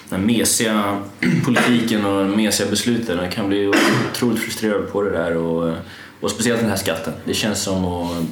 den 0.09 0.25
mesiga 0.25 1.01
politiken 1.45 2.05
och 2.05 2.27
de 2.27 2.35
mesiga 2.35 2.69
besluten, 2.69 3.17
jag 3.17 3.31
kan 3.31 3.47
bli 3.47 3.71
otroligt 4.11 4.39
frustrerad 4.39 4.91
på 4.91 5.01
det 5.01 5.09
där 5.09 5.37
och, 5.37 5.75
och 6.21 6.31
speciellt 6.31 6.61
den 6.61 6.69
här 6.69 6.77
skatten. 6.77 7.13
Det 7.25 7.33
känns 7.33 7.61
som 7.61 7.85
att, 7.85 8.25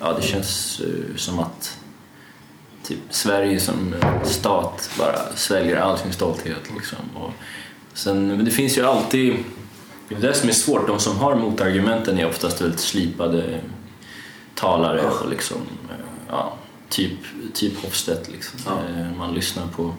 ja, 0.00 0.12
det 0.20 0.22
känns 0.22 0.80
eh, 0.80 1.16
som 1.16 1.38
att 1.38 1.78
typ 2.82 2.98
Sverige 3.10 3.60
som 3.60 3.94
stat 4.24 4.90
bara 4.98 5.18
sväljer 5.34 5.76
all 5.76 5.98
sin 5.98 6.12
stolthet 6.12 6.62
liksom. 6.76 6.98
Och 7.14 7.32
sen, 7.94 8.26
men 8.26 8.44
det 8.44 8.50
finns 8.50 8.78
ju 8.78 8.86
alltid, 8.86 9.36
det 10.08 10.14
är 10.14 10.20
det 10.20 10.34
som 10.34 10.48
är 10.48 10.52
svårt, 10.52 10.86
de 10.86 11.00
som 11.00 11.16
har 11.16 11.34
motargumenten 11.34 12.18
är 12.18 12.26
oftast 12.26 12.60
väldigt 12.60 12.80
slipade 12.80 13.60
talare 14.60 15.00
och 15.02 15.30
liksom, 15.30 15.56
eh, 15.90 15.94
ja, 16.28 16.52
typ, 16.88 17.12
typ 17.54 17.82
Hofstedt 17.84 18.28
liksom. 18.32 18.60
Ja. 18.66 18.72
Eh, 19.00 19.18
Man 19.18 19.34
lyssnar 19.34 19.66
på 19.76 19.92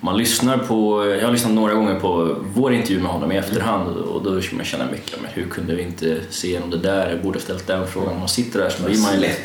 man 0.00 0.16
lyssnar 0.18 0.58
på, 0.58 1.06
jag 1.06 1.24
har 1.24 1.32
lyssnat 1.32 1.52
några 1.52 1.74
gånger 1.74 2.00
på 2.00 2.36
vår 2.54 2.72
intervju 2.72 3.00
med 3.02 3.10
honom 3.10 3.32
i 3.32 3.36
efterhand 3.36 3.96
och 3.96 4.22
då 4.22 4.40
kan 4.40 4.56
man 4.56 4.64
känna 4.64 4.84
mycket, 4.92 5.22
men 5.22 5.30
hur 5.34 5.44
kunde 5.50 5.74
vi 5.74 5.82
inte 5.82 6.20
se 6.30 6.48
igenom 6.48 6.70
det 6.70 6.76
där? 6.78 7.10
Jag 7.10 7.22
borde 7.22 7.36
ha 7.38 7.42
ställt 7.42 7.66
den 7.66 7.86
frågan. 7.86 8.18
Man 8.18 8.28
sitter 8.28 8.58
där 8.60 8.70
så 8.70 8.82
blir 8.82 8.98
man 9.02 9.14
ju 9.14 9.20
lätt 9.20 9.44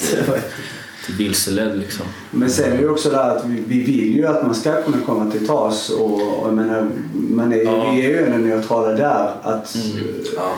till 1.05 1.15
vilseledd 1.15 1.79
liksom. 1.79 2.05
Men 2.31 2.49
sen 2.49 2.71
är 2.71 2.77
det 2.77 2.81
ju 2.83 2.89
också 2.89 3.09
det 3.09 3.21
att 3.23 3.45
vi, 3.45 3.63
vi 3.67 3.79
vill 3.83 4.15
ju 4.15 4.27
att 4.27 4.45
man 4.45 4.55
ska 4.55 4.81
kunna 4.81 4.97
komma 5.05 5.31
till 5.31 5.47
tals 5.47 5.89
och, 5.89 6.13
och 6.13 6.47
jag 6.47 6.53
menar, 6.53 6.87
man 7.13 7.53
är, 7.53 7.63
Ja. 7.63 7.91
vi 7.91 8.01
är 8.05 8.09
ju 8.09 8.25
ändå 8.25 8.37
neutrala 8.37 8.87
där. 8.93 9.31
Att, 9.43 9.75
Mm. 9.75 10.05
Ja. 10.35 10.51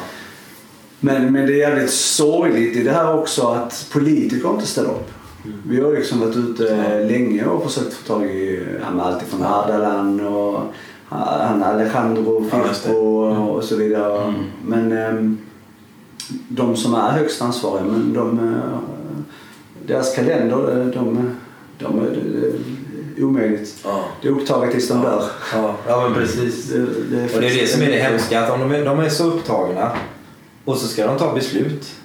Men, 1.04 1.34
men 1.34 1.46
det 1.46 1.54
är 1.54 1.58
jävligt 1.58 1.92
sorgligt 1.92 2.76
i 2.78 2.84
det 2.84 2.92
här 2.92 3.14
också 3.14 3.48
att 3.48 3.88
politiker 3.92 4.50
inte 4.50 4.68
ställer 4.68 4.90
upp. 4.90 5.12
Vi 5.68 5.82
har 5.82 5.92
liksom 5.92 6.20
varit 6.20 6.36
ute 6.36 7.00
länge 7.04 7.46
och 7.46 7.64
försökt 7.64 7.94
få 7.94 8.08
tag 8.08 8.26
i 8.26 8.64
ja, 8.82 8.92
men 8.92 9.00
allt 9.00 9.24
ifrån 9.24 9.44
Ardalan 9.44 10.28
och 10.28 10.62
han 11.10 11.64
Alejandro 11.64 12.40
det. 12.40 12.50
Firpo 12.50 12.94
och, 12.94 13.56
och 13.56 13.64
så 13.64 13.76
vidare. 13.76 14.24
Mm. 14.24 14.44
Men 14.66 14.92
ehm, 14.92 15.38
de 16.48 16.76
som 16.76 16.94
är 16.94 17.12
högst 17.12 17.42
ansvariga, 17.42 17.86
men 17.86 18.14
de, 18.14 18.40
eh, 18.40 18.80
deras 19.88 20.16
kalender, 20.16 20.80
eh, 20.80 20.86
de, 20.86 20.92
de, 21.78 21.86
de 21.86 22.00
det 23.16 23.22
är 23.22 23.26
omöjligt. 23.26 23.76
Ja. 23.84 24.04
Det 24.22 24.28
är 24.28 24.32
upptaget 24.32 24.72
tills 24.72 24.88
de 24.88 25.02
dör. 25.02 25.24
Ja, 25.54 25.76
ja 25.88 26.02
men 26.02 26.14
precis. 26.14 26.70
Det, 26.70 26.78
det 26.80 27.36
Och 27.36 27.42
det 27.42 27.48
är 27.48 27.62
det 27.62 27.68
som 27.68 27.82
är 27.82 27.88
det 27.88 27.98
hemska, 27.98 28.44
att 28.44 28.52
om 28.52 28.70
de 28.70 28.84
de 28.84 29.00
är 29.00 29.10
så 29.10 29.24
upptagna 29.24 29.92
och 30.66 30.78
så 30.78 30.88
ska 30.88 31.08
de 31.08 31.18
ta 31.18 31.34
beslut 31.34 31.96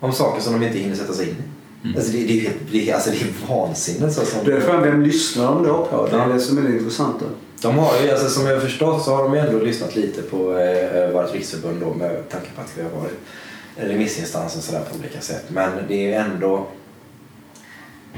om 0.00 0.12
saker 0.12 0.42
som 0.42 0.60
de 0.60 0.66
inte 0.66 0.78
hinner 0.78 0.96
sätta 0.96 1.12
sig 1.12 1.28
in 1.28 1.36
i. 1.36 1.52
Mm. 1.84 1.96
Alltså 1.96 2.12
det, 2.12 2.24
det, 2.24 2.46
är 2.46 2.52
det, 2.72 2.92
alltså 2.92 3.10
det 3.10 3.16
är 3.16 3.48
vansinnigt. 3.48 4.14
Så 4.14 4.24
som, 4.24 4.44
Det 4.44 4.52
är 4.52 4.60
frågan 4.60 4.82
vem 4.82 5.02
lyssnar 5.02 5.44
de 5.44 5.62
då 5.62 5.86
på? 5.86 6.06
Det 6.06 6.16
är 6.16 6.28
det 6.28 6.40
som 6.40 6.58
är 6.58 6.62
det 6.62 6.78
intressanta. 6.78 7.24
de 7.62 7.78
har 7.78 7.92
ju, 8.02 8.10
alltså, 8.10 8.28
som 8.28 8.46
jag 8.46 8.54
har 8.54 8.60
förstått 8.60 9.04
så 9.04 9.14
har 9.14 9.22
de 9.22 9.34
ändå 9.34 9.58
lyssnat 9.58 9.96
lite 9.96 10.22
på 10.22 10.58
eh, 10.58 11.10
vårt 11.10 11.34
riksförbund 11.34 11.80
då, 11.80 11.94
med 11.94 12.28
tanke 12.28 12.46
på 12.56 12.60
att 12.60 12.72
vi 12.76 12.82
har 12.82 12.90
varit 12.90 13.18
remissinstanser 13.76 14.60
sådär 14.60 14.82
på 14.90 14.98
olika 14.98 15.20
sätt. 15.20 15.44
Men 15.48 15.70
det 15.88 16.12
är 16.12 16.20
ändå 16.24 16.66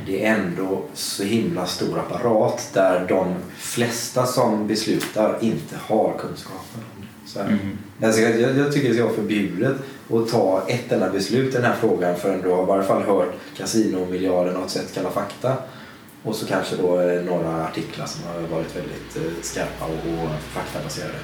det 0.07 0.25
är 0.27 0.35
ändå 0.35 0.83
så 0.95 1.23
himla 1.23 1.67
stor 1.67 1.99
apparat 1.99 2.71
där 2.73 3.07
de 3.09 3.35
flesta 3.57 4.27
som 4.27 4.67
beslutar 4.67 5.39
inte 5.41 5.77
har 5.81 6.15
kunskapen. 6.19 6.81
Så. 7.27 7.41
Mm. 7.41 7.59
Alltså, 8.03 8.21
jag, 8.21 8.57
jag 8.57 8.73
tycker 8.73 8.89
det 8.89 8.95
ska 8.95 9.05
vara 9.05 9.15
förbjudet 9.15 9.77
att 10.13 10.29
ta 10.29 10.63
ett 10.69 10.93
enda 10.93 11.11
beslut 11.11 11.49
i 11.49 11.57
den 11.57 11.65
här 11.65 11.77
frågan 11.81 12.17
förrän 12.17 12.43
du 12.43 12.49
har 12.51 12.63
i 12.63 12.67
varje 12.67 12.85
fall 12.85 13.03
hört 13.03 13.33
Casinomiljarden 13.57 14.57
och 14.57 14.65
ett 14.65 14.71
sätt 14.71 14.95
Kalla 14.95 15.11
fakta. 15.11 15.57
Och 16.23 16.35
så 16.35 16.47
kanske 16.47 16.77
då 16.77 17.01
eh, 17.01 17.23
några 17.25 17.65
artiklar 17.65 18.07
som 18.07 18.21
har 18.25 18.57
varit 18.57 18.77
väldigt 18.77 19.17
eh, 19.17 19.43
skarpa 19.43 19.85
och, 19.85 20.25
och 20.25 20.29
faktabaserade. 20.53 21.15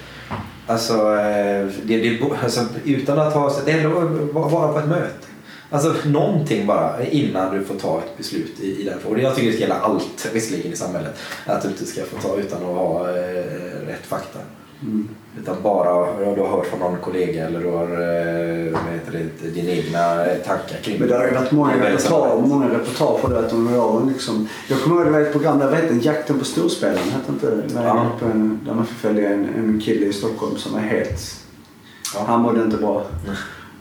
Alltså, 0.66 0.94
eh, 0.94 1.66
det, 1.84 1.96
det, 1.96 2.20
alltså, 2.42 2.66
utan 2.84 3.18
att 3.18 3.34
ha 3.34 3.50
sett, 3.54 3.68
eller 3.68 3.88
va- 3.88 4.48
vara 4.48 4.72
på 4.72 4.78
ett 4.78 4.88
möte. 4.88 5.26
Alltså 5.70 5.94
någonting 6.04 6.66
bara 6.66 7.04
innan 7.06 7.54
du 7.58 7.64
får 7.64 7.74
ta 7.74 7.98
ett 7.98 8.16
beslut 8.16 8.60
i, 8.60 8.80
i 8.82 8.84
den 8.84 8.98
frågan. 9.00 9.20
Jag 9.20 9.34
tycker 9.34 9.46
det 9.48 9.52
ska 9.52 9.62
gälla 9.62 9.80
allt 9.80 10.30
visserligen 10.32 10.72
i 10.72 10.76
samhället. 10.76 11.18
Att 11.46 11.62
du 11.62 11.68
inte 11.68 11.86
ska 11.86 12.02
få 12.04 12.28
ta 12.28 12.36
utan 12.36 12.58
att 12.58 12.76
ha 12.76 13.08
eh, 13.10 13.86
rätt 13.86 14.06
fakta. 14.06 14.38
Mm. 14.82 15.08
Utan 15.40 15.56
bara, 15.62 15.88
ja, 16.24 16.34
du 16.34 16.40
har 16.40 16.48
hört 16.48 16.66
från 16.66 16.80
någon 16.80 16.98
kollega 16.98 17.46
eller 17.46 17.60
du 17.60 17.66
har 17.66 17.84
eh, 17.84 18.72
vad 18.72 18.92
heter 18.92 19.30
det, 19.42 19.48
din 19.48 19.68
egna 19.68 20.24
tankar 20.46 20.76
kring 20.82 21.00
Men 21.00 21.08
det 21.08 21.16
har 21.16 21.26
ju 21.26 21.34
varit 21.34 21.52
många 21.52 21.76
Det 21.76 21.90
reportage, 21.90 22.48
många 22.48 22.68
reportage 22.68 23.20
på 23.22 23.28
det 23.28 23.38
att 23.38 23.52
åren 23.52 24.08
liksom. 24.12 24.48
Jag 24.68 24.80
kommer 24.80 24.96
ihåg 24.96 25.06
det 25.06 25.12
var 25.12 25.20
ett 25.20 25.32
program 25.32 25.58
där 25.58 25.72
hette 25.72 25.94
Jakten 25.94 26.38
på 26.38 26.44
storspelaren, 26.44 26.98
hette 26.98 27.32
inte 27.32 27.50
det? 27.50 27.62
Ja. 27.74 28.10
där 28.64 28.74
man 28.74 28.86
följa 28.86 29.30
en, 29.30 29.48
en 29.56 29.80
kille 29.80 30.06
i 30.06 30.12
Stockholm 30.12 30.56
som 30.56 30.74
är 30.74 30.80
helt... 30.80 31.44
Ja. 32.14 32.24
Han 32.26 32.40
mådde 32.40 32.64
inte 32.64 32.76
bra. 32.76 33.04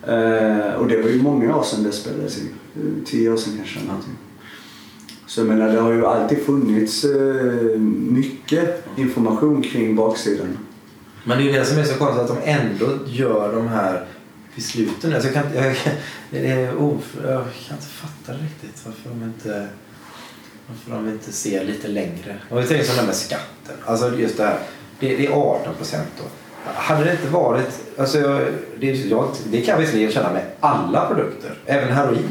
Eh, 0.07 0.73
och 0.73 0.87
det 0.87 1.01
var 1.01 1.09
ju 1.09 1.21
många 1.21 1.57
år 1.57 1.63
sedan 1.63 1.83
det 1.83 1.91
spelades 1.91 2.37
in. 2.37 2.49
Eh, 2.75 3.05
Tio 3.05 3.31
år 3.31 3.37
sedan 3.37 3.53
kanske. 3.57 3.79
någonting. 3.87 4.13
Så 5.27 5.39
jag 5.39 5.47
menar, 5.47 5.73
det 5.73 5.79
har 5.79 5.91
ju 5.91 6.05
alltid 6.05 6.45
funnits 6.45 7.03
eh, 7.03 7.79
mycket 8.09 8.87
information 8.95 9.61
kring 9.61 9.95
baksidan. 9.95 10.57
Men 11.29 11.37
det 11.37 11.49
är 11.49 11.59
det 11.59 11.65
som 11.65 11.77
är 11.77 11.83
så 11.83 11.95
konstigt 11.95 12.21
att 12.21 12.43
de 12.43 12.51
ändå 12.51 12.85
gör 13.07 13.55
de 13.55 13.67
här 13.67 14.05
besluten. 14.55 15.13
Alltså 15.13 15.29
jag, 15.29 15.33
kan, 15.33 15.43
jag, 15.55 16.43
är, 16.43 16.71
oh, 16.73 16.97
jag 17.23 17.43
kan 17.67 17.77
inte 17.77 17.87
fatta 17.87 18.33
riktigt 18.33 18.85
varför 18.85 19.09
de 19.09 19.23
inte 19.23 19.67
varför 20.67 20.91
de 20.91 21.09
inte 21.09 21.31
ser 21.31 21.63
lite 21.63 21.87
längre. 21.87 22.35
Och 22.49 22.59
vi 22.59 22.67
tänker 22.67 22.83
som 22.83 22.97
det 22.97 23.03
med 23.03 23.15
skatten. 23.15 23.75
Alltså 23.85 24.15
just 24.15 24.37
det 24.37 24.43
här. 24.43 24.59
Det, 24.99 25.15
det 25.15 25.25
är 25.25 25.31
18 25.31 25.75
procent 25.75 26.07
då. 26.17 26.23
Hade 26.73 27.03
det 27.03 27.11
inte 27.11 27.27
varit... 27.27 27.79
Alltså 27.97 28.19
jag, 28.19 28.41
det, 28.79 28.91
jag, 28.91 29.27
det 29.51 29.61
kan 29.61 29.71
jag 29.71 29.79
visserligen 29.79 30.11
känna 30.11 30.33
med 30.33 30.45
alla 30.59 31.07
produkter. 31.07 31.57
Även 31.65 31.93
heroin. 31.93 32.29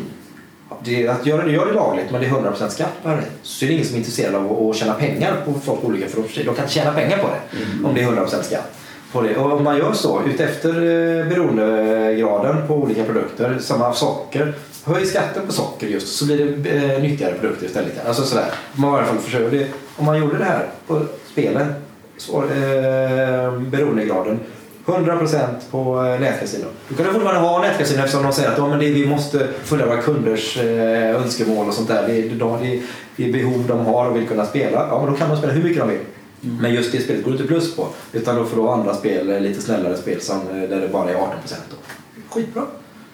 Det, 0.84 1.08
att 1.08 1.26
göra 1.26 1.44
det, 1.44 1.52
gör 1.52 1.66
det 1.66 1.72
lagligt 1.72 2.10
men 2.10 2.20
det 2.20 2.26
är 2.26 2.30
100% 2.30 2.68
skatt 2.68 3.02
på 3.02 3.08
heroin. 3.08 3.26
Så 3.42 3.64
är 3.64 3.68
det 3.68 3.74
ingen 3.74 3.86
som 3.86 3.94
är 3.94 3.98
intresserad 3.98 4.34
av 4.34 4.52
att, 4.52 4.70
att 4.70 4.76
tjäna 4.76 4.94
pengar 4.94 5.42
på 5.44 5.54
folk 5.54 5.84
olika 5.84 6.08
för 6.08 6.44
de 6.44 6.54
kan 6.54 6.68
tjäna 6.68 6.92
pengar 6.92 7.18
på 7.18 7.28
det. 7.28 7.86
Om 7.88 7.94
det 7.94 8.02
är 8.02 8.06
100% 8.06 8.42
skatt. 8.42 8.74
På 9.12 9.20
det. 9.20 9.36
Och 9.36 9.52
om 9.52 9.64
man 9.64 9.78
gör 9.78 9.92
så 9.92 10.22
utefter 10.26 10.68
eh, 10.68 11.28
beroendegraden 11.28 12.66
på 12.66 12.74
olika 12.74 13.04
produkter, 13.04 13.58
samma 13.60 13.92
socker, 13.92 14.54
höj 14.84 15.06
skatten 15.06 15.46
på 15.46 15.52
socker 15.52 15.86
just 15.86 16.16
så 16.16 16.24
blir 16.24 16.56
det 16.56 16.94
eh, 16.94 17.02
nyttigare 17.02 17.34
produkter 17.34 17.66
istället. 17.66 18.06
Alltså 18.06 18.22
sådär. 18.22 18.50
Man 18.72 18.94
i 18.94 18.96
alla 18.96 19.06
fall 19.06 19.18
försöker 19.18 19.58
det. 19.58 19.66
Om 19.96 20.04
man 20.04 20.18
gjorde 20.18 20.38
det 20.38 20.44
här 20.44 20.66
på 20.86 21.02
spelen, 21.32 21.74
så, 22.16 22.42
eh, 22.42 23.60
beroendegraden, 23.60 24.40
100% 24.86 25.70
på 25.70 26.04
eh, 26.06 26.20
nätkasino. 26.20 26.66
Då 26.88 26.94
kan 26.94 27.06
du 27.06 27.12
fortfarande 27.12 27.40
ha 27.40 27.62
nätkasino 27.62 28.00
eftersom 28.00 28.22
de 28.22 28.32
säger 28.32 28.50
att 28.50 28.58
ja, 28.58 28.68
men 28.68 28.78
det, 28.78 28.90
vi 28.90 29.06
måste 29.06 29.48
följa 29.64 29.86
våra 29.86 30.02
kunders 30.02 30.58
eh, 30.58 31.14
önskemål 31.14 31.68
och 31.68 31.74
sånt 31.74 31.88
där. 31.88 32.06
Det 32.06 32.18
är, 32.18 32.30
de, 32.30 32.62
det, 32.62 32.82
det 33.16 33.28
är 33.28 33.32
behov 33.32 33.64
de 33.68 33.86
har 33.86 34.08
och 34.08 34.16
vill 34.16 34.28
kunna 34.28 34.46
spela. 34.46 34.86
Ja, 34.90 35.02
men 35.02 35.12
då 35.12 35.18
kan 35.18 35.28
de 35.28 35.38
spela 35.38 35.52
hur 35.52 35.62
mycket 35.62 35.78
de 35.78 35.88
vill. 35.88 36.00
Men 36.40 36.74
just 36.74 36.92
det 36.92 37.00
spelet 37.00 37.24
går 37.24 37.30
du 37.30 37.36
inte 37.36 37.48
plus 37.48 37.76
på. 37.76 37.88
Utan 38.12 38.36
då 38.36 38.44
får 38.44 38.56
du 38.62 38.68
andra 38.68 38.94
spel, 38.94 39.30
eh, 39.30 39.40
lite 39.40 39.62
snällare 39.62 39.96
spel 39.96 40.20
som, 40.20 40.40
eh, 40.48 40.68
där 40.68 40.80
det 40.80 40.88
bara 40.88 41.10
är 41.10 41.14
18% 41.14 41.56
då. 41.70 41.76
Skitbra. 42.30 42.62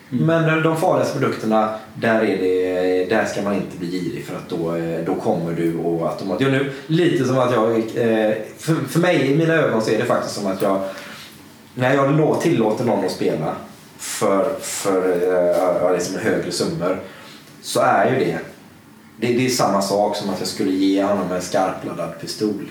Men 0.09 0.45
eh, 0.49 0.57
de 0.63 0.77
farligaste 0.77 1.19
produkterna, 1.19 1.75
där, 1.95 2.23
är 2.23 2.39
det, 2.39 3.05
där 3.05 3.25
ska 3.25 3.43
man 3.43 3.55
inte 3.55 3.77
bli 3.79 3.91
girig 3.91 4.25
för 4.27 4.37
att 4.37 4.49
då, 4.49 4.75
eh, 4.77 5.05
då 5.07 5.15
kommer 5.15 5.53
du 5.53 5.77
och 5.79 6.09
automatiskt... 6.09 6.51
Ja, 6.51 6.59
nu, 6.59 6.73
lite 6.87 7.25
som 7.25 7.39
att 7.39 7.53
jag... 7.53 7.77
eh, 7.77 8.35
För, 8.59 8.75
för 8.75 9.01
mig, 9.01 9.33
i 9.33 9.37
mina 9.37 9.55
ögon, 9.55 9.83
så 9.83 9.91
är 9.91 9.99
det 9.99 10.05
faktiskt 10.05 10.35
som 10.35 10.47
att 10.47 10.63
jag... 10.63 10.81
När 11.75 11.95
jag 11.95 12.11
lå- 12.21 12.41
tillåter 12.41 12.85
någon 12.85 13.05
att 13.05 13.11
spela 13.13 13.55
för, 13.99 14.55
för 14.61 15.11
eh, 15.13 15.59
ja, 15.83 15.91
liksom 15.93 16.17
högre 16.19 16.53
summor 16.53 17.01
så 17.63 17.81
är 17.81 18.11
ju 18.11 18.25
det, 18.25 18.39
det... 19.21 19.33
Det 19.39 19.47
är 19.47 19.51
samma 19.51 19.83
sak 19.83 20.17
som 20.17 20.31
att 20.31 20.39
jag 20.39 20.49
skulle 20.49 20.71
ge 20.71 21.03
honom 21.03 21.33
en 21.33 21.43
skarpladdad 21.43 22.21
pistol. 22.21 22.69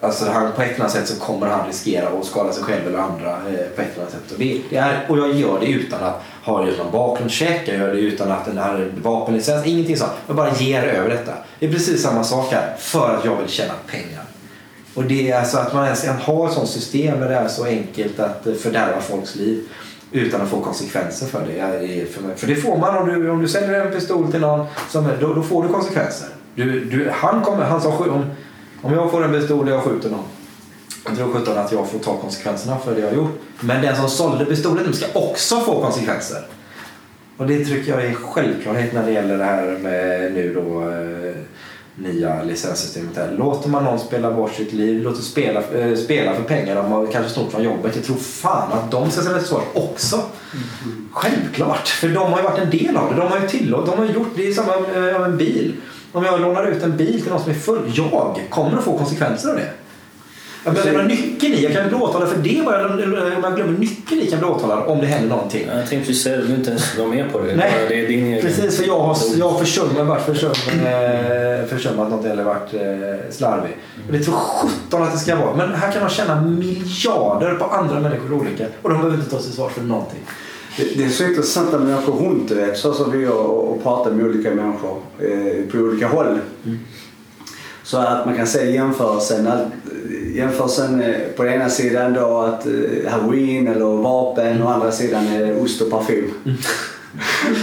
Alltså 0.00 0.30
han, 0.30 0.52
på 0.52 0.62
ett 0.62 0.70
eller 0.70 0.80
annat 0.80 0.92
sätt 0.92 1.08
så 1.08 1.20
kommer 1.20 1.46
han 1.46 1.66
riskera 1.66 2.08
att 2.08 2.24
skada 2.24 2.52
sig 2.52 2.64
själv 2.64 2.86
eller 2.86 2.98
andra 2.98 3.30
eh, 3.30 3.66
på 3.76 3.82
ett 3.82 3.92
eller 3.92 4.00
annat 4.00 4.12
sätt. 4.12 4.32
Och, 4.32 4.38
det, 4.38 4.60
det 4.70 4.76
är, 4.76 5.06
och 5.08 5.18
jag 5.18 5.34
gör 5.34 5.60
det 5.60 5.66
utan 5.66 6.04
att 6.04 6.22
ha 6.44 6.66
just 6.66 6.78
någon 6.78 6.92
bakgrundscheck, 6.92 7.68
jag 7.68 7.76
gör 7.76 7.94
det 7.94 8.00
utan 8.00 8.32
att 8.32 8.44
den 8.44 8.58
här 8.58 8.92
vapenlicens, 9.02 9.66
ingenting 9.66 9.96
sånt. 9.96 10.12
Jag 10.26 10.36
bara 10.36 10.54
ger 10.54 10.82
över 10.82 11.10
detta. 11.10 11.32
Det 11.58 11.66
är 11.66 11.72
precis 11.72 12.02
samma 12.02 12.24
sak 12.24 12.52
här, 12.52 12.74
för 12.78 13.14
att 13.14 13.24
jag 13.24 13.36
vill 13.36 13.48
tjäna 13.48 13.74
pengar. 13.86 14.24
Och 14.94 15.04
det 15.04 15.30
är 15.30 15.38
alltså 15.38 15.58
att 15.58 15.74
man 15.74 15.84
ens 15.84 16.02
kan 16.02 16.16
ha 16.16 16.48
ett 16.48 16.54
sånt 16.54 16.68
system 16.68 17.20
där 17.20 17.28
det 17.28 17.34
är 17.34 17.48
så 17.48 17.64
enkelt 17.64 18.20
att 18.20 18.46
eh, 18.46 18.54
fördärva 18.54 19.00
folks 19.00 19.36
liv 19.36 19.68
utan 20.12 20.40
att 20.40 20.48
få 20.48 20.60
konsekvenser 20.60 21.26
för 21.26 21.46
det. 21.46 22.06
För, 22.36 22.46
det 22.46 22.56
får 22.56 22.76
man 22.76 22.96
om 22.96 23.08
du, 23.08 23.30
om 23.30 23.42
du 23.42 23.48
säljer 23.48 23.86
en 23.86 23.92
pistol 23.92 24.30
till 24.30 24.40
någon, 24.40 24.66
som, 24.90 25.08
då, 25.20 25.34
då 25.34 25.42
får 25.42 25.62
du 25.62 25.68
konsekvenser. 25.68 26.28
Du, 26.54 26.84
du, 26.84 27.10
han, 27.10 27.42
kommer, 27.42 27.64
han 27.64 27.80
sa 27.80 27.88
om, 27.88 28.24
om 28.82 28.92
jag 28.92 29.10
får 29.10 29.24
en 29.24 29.32
pistol 29.32 29.68
och 29.68 29.74
jag 29.74 29.82
skjuter 29.82 30.10
någon 30.10 30.24
jag 31.08 31.16
tror 31.16 31.32
sjutton 31.32 31.58
att 31.58 31.72
jag 31.72 31.90
får 31.90 31.98
ta 31.98 32.16
konsekvenserna 32.16 32.78
för 32.78 32.94
det 32.94 33.00
jag 33.00 33.08
har 33.08 33.16
gjort. 33.16 33.38
Men 33.60 33.82
den 33.82 33.96
som 33.96 34.08
sålde 34.08 34.44
pistolen 34.44 34.94
ska 34.94 35.06
också 35.14 35.60
få 35.60 35.80
konsekvenser. 35.80 36.46
Och 37.36 37.46
det 37.46 37.64
tycker 37.64 37.90
jag 37.90 38.06
är 38.06 38.14
självklarhet 38.14 38.94
när 38.94 39.06
det 39.06 39.12
gäller 39.12 39.38
det 39.38 39.44
här 39.44 39.78
med 39.78 40.32
nu 40.32 40.54
då 40.54 40.90
eh, 40.90 41.36
nya 41.94 42.42
licenssystemet. 42.42 43.16
Här. 43.16 43.32
Låter 43.38 43.68
man 43.68 43.84
någon 43.84 43.98
spela 43.98 44.30
bort 44.32 44.52
sitt 44.52 44.72
liv, 44.72 45.02
låter 45.02 45.22
spela, 45.22 45.60
eh, 45.60 45.96
spela 45.96 46.34
för 46.34 46.42
pengar 46.42 46.76
de 46.76 46.92
har 46.92 47.06
kanske 47.06 47.32
snott 47.32 47.52
från 47.52 47.62
jobbet. 47.62 47.96
Jag 47.96 48.04
tror 48.04 48.16
fan 48.16 48.72
att 48.72 48.90
de 48.90 49.10
ska 49.10 49.20
ställas 49.20 49.40
till 49.40 49.48
svars 49.48 49.64
också. 49.74 50.22
Självklart, 51.12 51.88
för 51.88 52.08
de 52.08 52.32
har 52.32 52.38
ju 52.38 52.44
varit 52.44 52.58
en 52.58 52.70
del 52.70 52.96
av 52.96 53.14
det. 53.14 53.20
De 53.20 53.30
har 53.30 53.40
ju 53.40 53.48
tillåtit, 53.48 53.86
de 53.86 53.98
har 53.98 54.06
gjort, 54.06 54.32
det 54.36 54.48
är 54.48 54.52
samma 54.52 54.80
med 54.80 55.14
en 55.14 55.36
bil. 55.36 55.74
Om 56.16 56.24
jag 56.24 56.40
lånar 56.40 56.66
ut 56.66 56.82
en 56.82 56.96
bil 56.96 57.22
till 57.22 57.30
någon 57.30 57.40
som 57.40 57.50
är 57.50 57.54
full, 57.54 57.92
jag 57.94 58.40
kommer 58.50 58.78
att 58.78 58.84
få 58.84 58.98
konsekvenser 58.98 59.48
av 59.48 59.56
det. 59.56 59.68
Jag 60.64 60.74
behöver 60.74 60.92
lämna 60.92 61.08
nyckeln 61.08 61.54
i, 61.54 61.62
jag 61.62 61.72
kan 61.72 61.88
bli 61.88 61.96
åtalad 61.96 62.28
för 62.28 62.38
det 62.38 62.64
bara. 62.64 62.86
Om 62.86 63.42
jag 63.42 63.56
glömmer 63.56 63.78
nyckeln 63.78 64.20
i 64.20 64.26
kan 64.26 64.30
jag 64.30 64.38
bli 64.38 64.48
åtalad 64.48 64.86
om 64.86 65.00
det 65.00 65.06
händer 65.06 65.28
någonting. 65.28 65.66
Jag 65.66 65.88
tänkte 65.88 65.96
precis 65.96 66.22
säga 66.22 66.36
det, 66.36 66.46
du 66.46 66.54
inte 66.54 66.70
ens 66.70 66.98
vara 66.98 67.08
med 67.08 67.32
på 67.32 67.40
det. 67.40 67.56
Nej, 67.56 67.72
det 67.88 68.04
är 68.04 68.08
din. 68.08 68.40
Precis, 68.40 68.76
för 68.76 68.86
jag 68.86 68.98
har, 68.98 69.16
jag 69.38 69.48
har 69.48 69.58
försummat, 69.58 70.06
varit 70.06 70.22
försummat, 70.22 70.68
eh, 70.68 71.68
försummat 71.68 72.10
något 72.10 72.24
eller 72.24 72.44
varit 72.44 72.74
eh, 72.74 73.30
slarvig. 73.30 73.76
Och 74.06 74.12
det 74.12 74.18
tror 74.18 74.34
sjutton 74.34 75.02
att 75.02 75.12
det 75.12 75.18
ska 75.18 75.36
vara. 75.36 75.56
Men 75.56 75.74
här 75.74 75.92
kan 75.92 76.00
man 76.00 76.10
tjäna 76.10 76.40
miljarder 76.40 77.54
på 77.54 77.64
andra 77.64 78.00
människor 78.00 78.32
olika 78.32 78.66
och 78.82 78.90
de 78.90 78.98
behöver 78.98 79.18
inte 79.18 79.30
ta 79.30 79.38
sig 79.38 79.52
svars 79.52 79.72
för 79.72 79.82
någonting. 79.82 80.20
Det, 80.76 80.96
det 80.96 81.04
är 81.04 81.08
så 81.08 81.24
intressant 81.24 81.72
när 81.72 81.78
man 81.78 81.94
åker 81.94 82.12
runt, 82.12 82.50
vet, 82.50 82.78
så 82.78 82.94
som 82.94 83.12
vi 83.12 83.18
gör 83.18 83.38
och, 83.38 83.72
och 83.72 83.82
pratar 83.82 84.10
med 84.10 84.26
olika 84.26 84.50
människor 84.54 85.02
eh, 85.18 85.70
på 85.70 85.78
olika 85.78 86.08
håll. 86.08 86.38
Så 87.82 87.98
att 87.98 88.26
man 88.26 88.36
kan 88.36 88.46
se 88.46 88.70
jämförelsen. 88.70 89.48
Jämförelsen 90.34 91.02
eh, 91.02 91.16
på 91.36 91.46
ena 91.46 91.68
sidan 91.68 92.12
då 92.12 92.40
att 92.40 92.66
eh, 92.66 93.10
heroin 93.10 93.68
eller 93.68 93.84
vapen 93.84 94.62
och 94.62 94.72
andra 94.72 94.92
sidan 94.92 95.26
är 95.26 95.62
ost 95.62 95.82
och 95.82 95.90
parfym. 95.90 96.30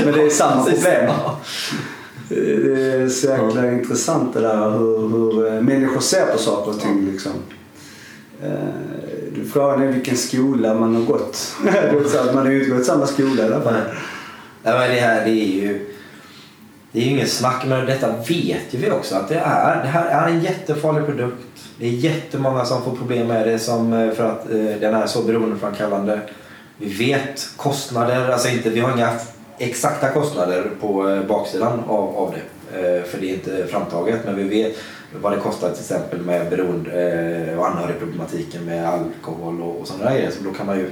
Men 0.06 0.14
det 0.14 0.22
är 0.22 0.30
samma 0.30 0.64
problem. 0.64 1.12
Det 2.30 2.94
är 2.94 3.10
så 3.10 3.28
jäkla 3.28 3.72
intressant 3.72 4.34
det 4.34 4.40
där 4.40 4.70
hur, 4.70 5.10
hur 5.10 5.48
eh, 5.48 5.62
människor 5.62 6.00
ser 6.00 6.26
på 6.26 6.38
saker 6.38 6.72
och 6.72 6.80
ting. 6.80 7.12
Liksom. 7.12 7.32
Frågan 9.54 9.84
är 9.84 9.88
vilken 9.88 10.18
skola 10.18 10.74
man 10.74 10.96
har 10.96 11.02
gått. 11.02 11.36
Så 12.12 12.18
att 12.18 12.36
man 12.36 12.46
har 12.46 12.52
ju 12.52 12.60
inte 12.64 12.76
gått 12.76 12.86
samma 12.86 13.08
skola 13.08 13.44
i 13.44 13.46
alla 13.46 13.62
fall. 13.62 13.74
Nej, 14.64 14.74
men 14.80 14.90
det 14.90 15.00
här 15.00 15.26
det 15.26 15.32
är 15.32 15.62
ju 15.62 15.90
det 16.92 17.00
är 17.00 17.04
ju 17.04 17.10
inget 17.10 17.32
snack, 17.32 17.66
men 17.66 17.86
detta 17.86 18.08
vet 18.08 18.74
ju 18.74 18.78
vi 18.78 18.92
också 18.92 19.16
att 19.16 19.28
det 19.28 19.36
är. 19.36 19.84
Det 19.84 19.90
här 19.90 20.06
är 20.06 20.30
en 20.30 20.42
jättefarlig 20.42 21.06
produkt. 21.06 21.70
Det 21.80 21.86
är 21.86 21.92
jättemånga 21.92 22.66
som 22.66 22.84
får 22.84 22.96
problem 22.96 23.28
med 23.28 23.48
det 23.48 23.60
som, 23.60 23.94
eh, 23.94 24.12
för 24.12 24.26
att 24.26 24.52
eh, 24.52 24.80
den 24.80 24.94
är 24.94 25.08
så 25.08 25.22
beroendeframkallande. 25.22 26.20
Vi 26.78 27.06
vet 27.06 27.50
kostnader, 27.58 28.30
alltså 28.30 28.50
inte, 28.50 28.70
vi 28.70 28.80
har 28.80 28.98
inga 28.98 29.10
exakta 29.58 30.10
kostnader 30.10 30.70
på 30.82 31.10
eh, 31.10 31.24
baksidan 31.24 31.80
av, 31.88 32.18
av 32.18 32.34
det. 32.34 32.78
Eh, 32.78 33.04
för 33.04 33.18
det 33.18 33.30
är 33.30 33.34
inte 33.34 33.68
framtaget, 33.68 34.20
men 34.26 34.36
vi 34.36 34.44
vet 34.44 34.78
vad 35.22 35.32
det 35.32 35.40
kostar 35.40 35.70
till 35.70 35.80
exempel 35.80 36.22
med 36.22 36.50
beroende 36.50 37.52
eh, 37.52 37.60
och 37.60 37.68
anhörigproblematiken 37.68 38.66
med 38.66 38.90
alkohol 38.90 39.62
och, 39.62 39.80
och 39.80 39.88
sådana 39.88 40.12
grejer. 40.12 40.32
Så 40.32 40.44
då 40.44 40.54
kan 40.54 40.66
man 40.66 40.78
ju 40.78 40.90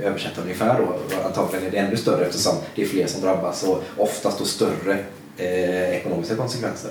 översätta 0.00 0.42
ungefär 0.42 0.80
då. 0.80 1.16
Antagligen 1.24 1.66
är 1.66 1.70
det 1.70 1.76
ännu 1.76 1.96
större 1.96 2.26
eftersom 2.26 2.56
det 2.74 2.82
är 2.82 2.86
fler 2.86 3.06
som 3.06 3.20
drabbas 3.20 3.62
och 3.62 3.82
oftast 3.96 4.38
då 4.38 4.44
större 4.44 4.98
eh, 5.36 5.96
ekonomiska 5.96 6.36
konsekvenser. 6.36 6.90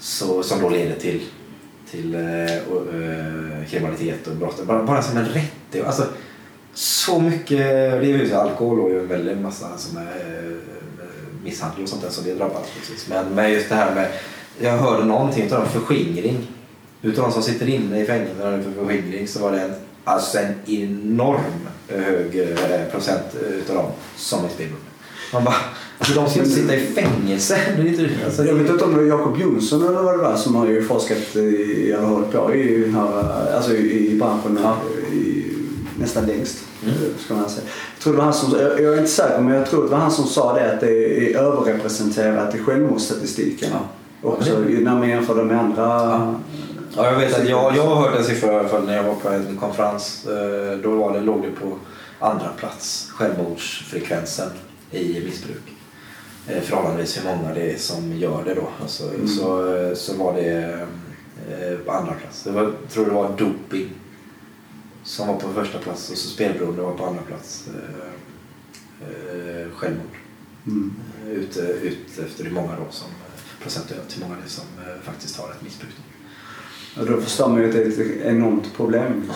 Så, 0.00 0.42
som 0.42 0.60
då 0.60 0.68
leder 0.68 0.96
till, 0.96 1.22
till 1.90 2.14
eh, 2.14 2.72
och, 2.72 2.94
eh, 2.94 3.66
kriminalitet 3.68 4.26
och 4.26 4.36
brott. 4.36 4.64
Bara, 4.64 4.82
bara 4.82 5.02
som 5.02 5.16
en 5.16 5.24
rätt. 5.24 5.86
Alltså, 5.86 6.06
så 6.74 7.20
mycket, 7.20 7.58
det 7.58 7.66
är 7.66 8.02
ju 8.02 8.34
alkohol 8.34 8.80
och 8.80 8.90
en 8.90 9.08
väldig 9.08 9.36
massa 9.36 9.78
som 9.78 9.96
är 9.96 10.02
eh, 10.02 10.56
misshandel 11.44 11.82
och 11.82 11.88
sånt 11.88 12.02
där 12.02 12.10
så 12.10 12.22
det 12.22 12.34
drabbas 12.34 12.70
precis. 12.78 13.08
Men, 13.08 13.34
men 13.34 13.52
just 13.52 13.68
det 13.68 13.74
här 13.74 13.94
med, 13.94 14.08
jag 14.58 14.76
hörde 14.76 15.04
någonting 15.04 15.52
av 15.52 15.64
förskingring. 15.64 16.46
Utav 17.02 17.24
de 17.24 17.32
som 17.32 17.42
sitter 17.42 17.68
inne 17.68 18.00
i 18.00 18.04
fängelse 18.04 18.34
för 18.64 18.84
förskingring 18.84 19.28
så 19.28 19.40
var 19.40 19.52
det 19.52 19.60
en, 19.60 19.72
alltså 20.04 20.38
en 20.38 20.54
enorm 20.66 21.68
hög 21.88 22.40
eh, 22.40 22.90
procent 22.90 23.22
utav 23.50 23.76
dem 23.76 23.86
som 24.16 24.44
är 24.44 24.48
spelberoende. 24.48 24.86
Man 25.32 25.44
bara, 25.44 25.54
alltså 25.98 26.14
de 26.14 26.30
ska 26.30 26.38
inte 26.38 26.50
sitta 26.50 26.74
i 26.74 26.80
fängelse. 26.80 27.58
Alltså, 28.24 28.44
Jag 28.44 28.54
vet 28.54 28.70
inte 28.70 28.84
om 28.84 28.90
det 28.94 28.96
var 28.96 29.06
Jakob 29.06 29.40
Jonsson 29.40 29.86
eller 29.86 30.02
vad 30.02 30.14
det 30.14 30.22
var 30.22 30.36
som 30.36 30.54
har 30.54 30.66
ju 30.66 30.82
forskat 30.82 31.36
i, 31.36 31.92
eller 31.92 32.06
hållit 32.06 32.32
på 32.32 32.54
i, 32.54 32.78
den 32.80 32.94
här, 32.94 33.52
alltså 33.56 33.74
i, 33.74 34.12
i 34.12 34.18
branschen 34.18 34.58
Ja. 34.62 34.76
i 35.12 35.44
nästan 35.98 36.26
längst. 36.26 36.56
Mm. 36.82 36.94
Ska 37.18 37.34
man 37.34 37.50
säga. 37.50 37.66
Jag, 37.94 38.02
tror 38.02 38.12
det 38.12 38.16
var 38.18 38.24
han 38.24 38.34
som, 38.34 38.58
jag, 38.60 38.80
jag 38.80 38.94
är 38.94 38.98
inte 38.98 39.10
säker 39.10 39.40
men 39.40 39.54
jag 39.54 39.66
tror 39.70 39.82
det 39.84 39.90
var 39.90 39.98
han 39.98 40.10
som 40.10 40.26
sa 40.26 40.54
det 40.54 40.72
att 40.72 40.80
det 40.80 41.32
är 41.32 41.38
överrepresenterat 41.38 42.54
i 42.54 42.58
självmordsstatistiken. 42.58 43.68
Ja. 43.72 43.88
Också 44.26 44.58
när 44.58 44.94
man 44.94 45.08
jämför 45.08 45.34
det 45.34 45.44
med 45.44 45.58
andra 45.58 45.82
ja. 45.82 46.34
Ja, 46.96 47.10
jag 47.10 47.18
vet 47.18 47.38
att 47.38 47.48
jag, 47.48 47.76
jag 47.76 47.86
har 47.86 47.96
hört 47.96 48.16
en 48.16 48.24
siffra 48.24 48.52
i 48.52 48.56
alla 48.56 48.68
fall 48.68 48.86
när 48.86 48.96
jag 48.96 49.02
var 49.02 49.14
på 49.14 49.28
en 49.28 49.56
konferens. 49.56 50.26
Eh, 50.26 50.78
då 50.78 50.94
var 50.94 51.12
det, 51.12 51.20
låg 51.20 51.42
det 51.42 51.50
på 51.50 51.78
andra 52.18 52.48
plats, 52.48 53.10
självmordsfrekvensen 53.10 54.48
i 54.90 55.24
missbruk. 55.24 55.72
Eh, 56.48 56.60
förhållandevis 56.60 57.18
hur 57.18 57.36
många 57.36 57.54
det 57.54 57.72
är 57.72 57.78
som 57.78 58.12
gör 58.12 58.44
det 58.44 58.54
då. 58.54 58.68
Alltså, 58.82 59.04
mm. 59.04 59.28
så, 59.28 59.92
så 59.96 60.16
var 60.16 60.34
det 60.34 60.86
eh, 61.50 61.78
på 61.84 61.92
andra 61.92 62.14
plats. 62.14 62.42
Det 62.42 62.50
var, 62.50 62.62
jag 62.62 62.72
tror 62.90 63.04
det 63.04 63.12
var 63.12 63.28
doping 63.28 63.90
som 65.04 65.28
var 65.28 65.34
på 65.34 65.48
första 65.48 65.78
plats 65.78 66.10
och 66.10 66.16
så 66.16 66.28
spelberoende 66.28 66.82
var 66.82 66.94
på 66.94 67.06
andra 67.06 67.22
plats. 67.22 67.68
självmord. 69.72 70.16
Mm. 70.66 70.94
Ut, 71.30 71.56
ut 71.82 72.18
efter 72.26 72.44
hur 72.44 72.50
många 72.50 72.72
då 72.76 72.90
som 72.90 73.08
procentuellt 73.66 74.16
hur 74.16 74.22
många 74.22 74.36
det 74.36 74.46
är 74.46 74.48
som 74.48 74.64
faktiskt 75.02 75.36
har 75.36 75.50
ett 75.50 75.62
missbruk. 75.62 75.94
Och 76.98 77.06
då 77.06 77.20
förstår 77.20 77.48
man 77.48 77.60
ju 77.60 77.66
att 77.66 77.72
det 77.72 77.82
är 77.82 77.88
ett 77.88 78.26
enormt 78.26 78.76
problem. 78.76 79.32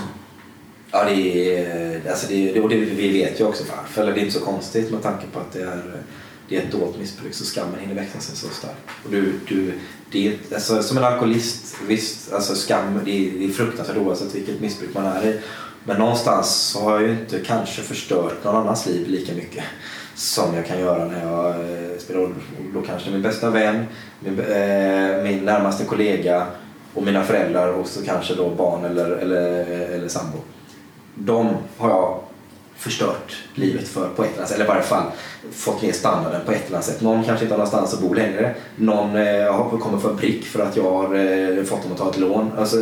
Ja, 0.90 1.04
det 1.04 1.56
är, 1.56 2.10
alltså 2.10 2.26
det, 2.28 2.60
och 2.60 2.68
det, 2.68 2.76
vi 2.76 3.08
vet 3.08 3.40
ju 3.40 3.44
också 3.44 3.64
varför. 3.76 4.02
Eller 4.02 4.12
det 4.12 4.20
är 4.20 4.24
inte 4.24 4.38
så 4.38 4.44
konstigt 4.44 4.90
med 4.90 5.02
tanke 5.02 5.26
på 5.32 5.40
att 5.40 5.52
det 5.52 5.62
är, 5.62 6.02
det 6.48 6.56
är 6.56 6.62
ett 6.62 6.72
dolt 6.72 6.98
missbruk 6.98 7.34
så 7.34 7.44
skammen 7.44 7.80
hinner 7.80 7.94
växa 7.94 8.20
sig 8.20 8.36
så 8.36 8.48
stark. 8.48 8.76
Och 9.04 9.10
du, 9.10 9.32
du, 9.48 9.72
det 10.12 10.28
är, 10.28 10.38
alltså, 10.54 10.82
som 10.82 10.96
en 10.96 11.04
alkoholist, 11.04 11.76
visst, 11.88 12.32
alltså 12.32 12.54
skam 12.54 13.00
det 13.04 13.10
är, 13.10 13.38
det 13.38 13.44
är 13.44 13.48
fruktansvärt 13.48 13.96
oavsett 13.96 14.34
vilket 14.34 14.60
missbruk 14.60 14.94
man 14.94 15.06
är 15.06 15.26
i. 15.26 15.40
Men 15.84 15.98
någonstans 15.98 16.50
så 16.50 16.80
har 16.80 16.92
jag 16.92 17.02
ju 17.02 17.10
inte 17.10 17.38
kanske 17.38 17.82
förstört 17.82 18.44
någon 18.44 18.56
annans 18.56 18.86
liv 18.86 19.08
lika 19.08 19.34
mycket 19.34 19.64
som 20.20 20.54
jag 20.54 20.66
kan 20.66 20.80
göra 20.80 21.04
när 21.04 21.26
jag 21.26 21.48
eh, 21.48 21.98
spelar. 21.98 22.28
Då 22.74 22.82
kanske 22.82 23.10
min 23.10 23.22
bästa 23.22 23.50
vän, 23.50 23.86
min, 24.20 24.40
eh, 24.40 25.22
min 25.22 25.44
närmaste 25.44 25.84
kollega 25.84 26.46
och 26.94 27.02
mina 27.02 27.24
föräldrar 27.24 27.72
och 27.72 27.86
så 27.86 28.04
kanske 28.04 28.34
då 28.34 28.50
barn 28.50 28.84
eller, 28.84 29.10
eller, 29.10 29.64
eller 29.66 30.08
sambo. 30.08 30.38
De 31.14 31.48
har 31.78 31.90
jag 31.90 32.20
förstört 32.76 33.36
livet 33.54 33.88
för 33.88 34.08
på 34.08 34.24
ett 34.24 34.28
eller 34.28 34.38
annat 34.38 34.48
sätt. 34.48 34.56
Eller 34.56 34.64
i 34.64 34.68
varje 34.68 34.82
fall 34.82 35.04
fått 35.52 35.82
ner 35.82 35.92
standarden 35.92 36.40
på 36.46 36.52
ett 36.52 36.66
eller 36.66 36.76
annat 36.76 36.86
sätt. 36.86 37.00
Någon 37.00 37.24
kanske 37.24 37.44
inte 37.44 37.54
har 37.54 37.58
någonstans 37.58 37.94
att 37.94 38.00
bo 38.00 38.14
längre. 38.14 38.54
Någon 38.76 39.16
eh, 39.16 39.54
har 39.54 39.78
kommit 39.78 40.02
för 40.02 40.10
en 40.10 40.16
prick 40.16 40.44
för 40.44 40.62
att 40.62 40.76
jag 40.76 40.90
har 40.90 41.14
eh, 41.14 41.64
fått 41.64 41.82
dem 41.82 41.92
att 41.92 41.98
ta 41.98 42.10
ett 42.10 42.18
lån. 42.18 42.50
Alltså, 42.58 42.76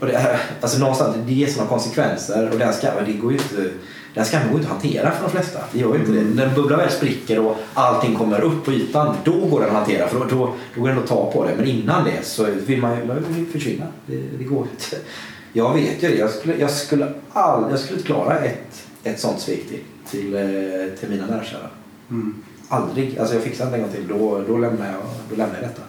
och 0.00 0.06
det, 0.06 0.38
alltså 0.60 0.78
någonstans, 0.78 1.16
det 1.26 1.32
ger 1.32 1.46
sådana 1.46 1.70
konsekvenser 1.70 2.50
och 2.52 2.58
den 2.58 2.72
skammen, 2.72 3.04
det 3.06 3.12
går 3.12 3.32
ju 3.32 3.38
inte, 3.38 3.70
den 4.14 4.24
skammen 4.24 4.48
går 4.50 4.60
inte 4.60 4.72
hantera 4.72 5.10
för 5.10 5.22
de 5.22 5.30
flesta. 5.30 5.58
Det 5.72 5.78
gör 5.78 5.94
ju 5.94 6.00
inte 6.00 6.12
det. 6.12 6.22
När 6.22 6.54
bubblan 6.54 6.78
väl 6.78 6.90
spricker 6.90 7.38
och 7.38 7.56
allting 7.74 8.16
kommer 8.16 8.40
upp 8.40 8.64
på 8.64 8.72
ytan, 8.72 9.16
då 9.24 9.46
går 9.46 9.60
den 9.60 9.68
att 9.68 9.74
hantera 9.74 10.08
för 10.08 10.18
då, 10.18 10.24
då, 10.24 10.54
då 10.74 10.80
går 10.80 10.88
den 10.88 10.98
att 10.98 11.06
ta 11.06 11.32
på 11.32 11.44
det. 11.44 11.54
Men 11.56 11.66
innan 11.66 12.04
det 12.04 12.22
så 12.22 12.46
vill 12.66 12.80
man 12.80 12.96
ju 12.96 13.46
försvinna. 13.52 13.86
Det, 14.06 14.16
det 14.38 14.44
går 14.44 14.66
inte. 14.72 14.96
Jag 15.52 15.74
vet 15.74 16.02
ju 16.02 16.08
det. 16.08 16.16
Jag 16.16 16.30
skulle, 16.30 16.56
jag 16.56 16.70
skulle, 16.70 17.12
all, 17.32 17.70
jag 17.70 17.78
skulle 17.78 17.98
inte 17.98 18.06
klara 18.06 18.38
ett, 18.38 18.86
ett 19.04 19.20
sånt 19.20 19.40
svek 19.40 19.68
till, 19.68 19.80
till, 20.10 20.34
eh, 20.34 20.98
till 21.00 21.08
mina 21.08 21.26
närkära. 21.26 21.70
Mm. 22.10 22.42
Aldrig. 22.68 23.18
Alltså 23.18 23.34
jag 23.34 23.42
fixar 23.44 23.64
inte 23.64 23.76
en 23.76 23.82
gång 23.82 23.92
till. 23.92 24.08
Då, 24.08 24.44
då, 24.48 24.56
lämnar 24.56 24.86
jag, 24.86 25.02
då 25.30 25.36
lämnar 25.36 25.54
jag 25.54 25.64
detta. 25.64 25.82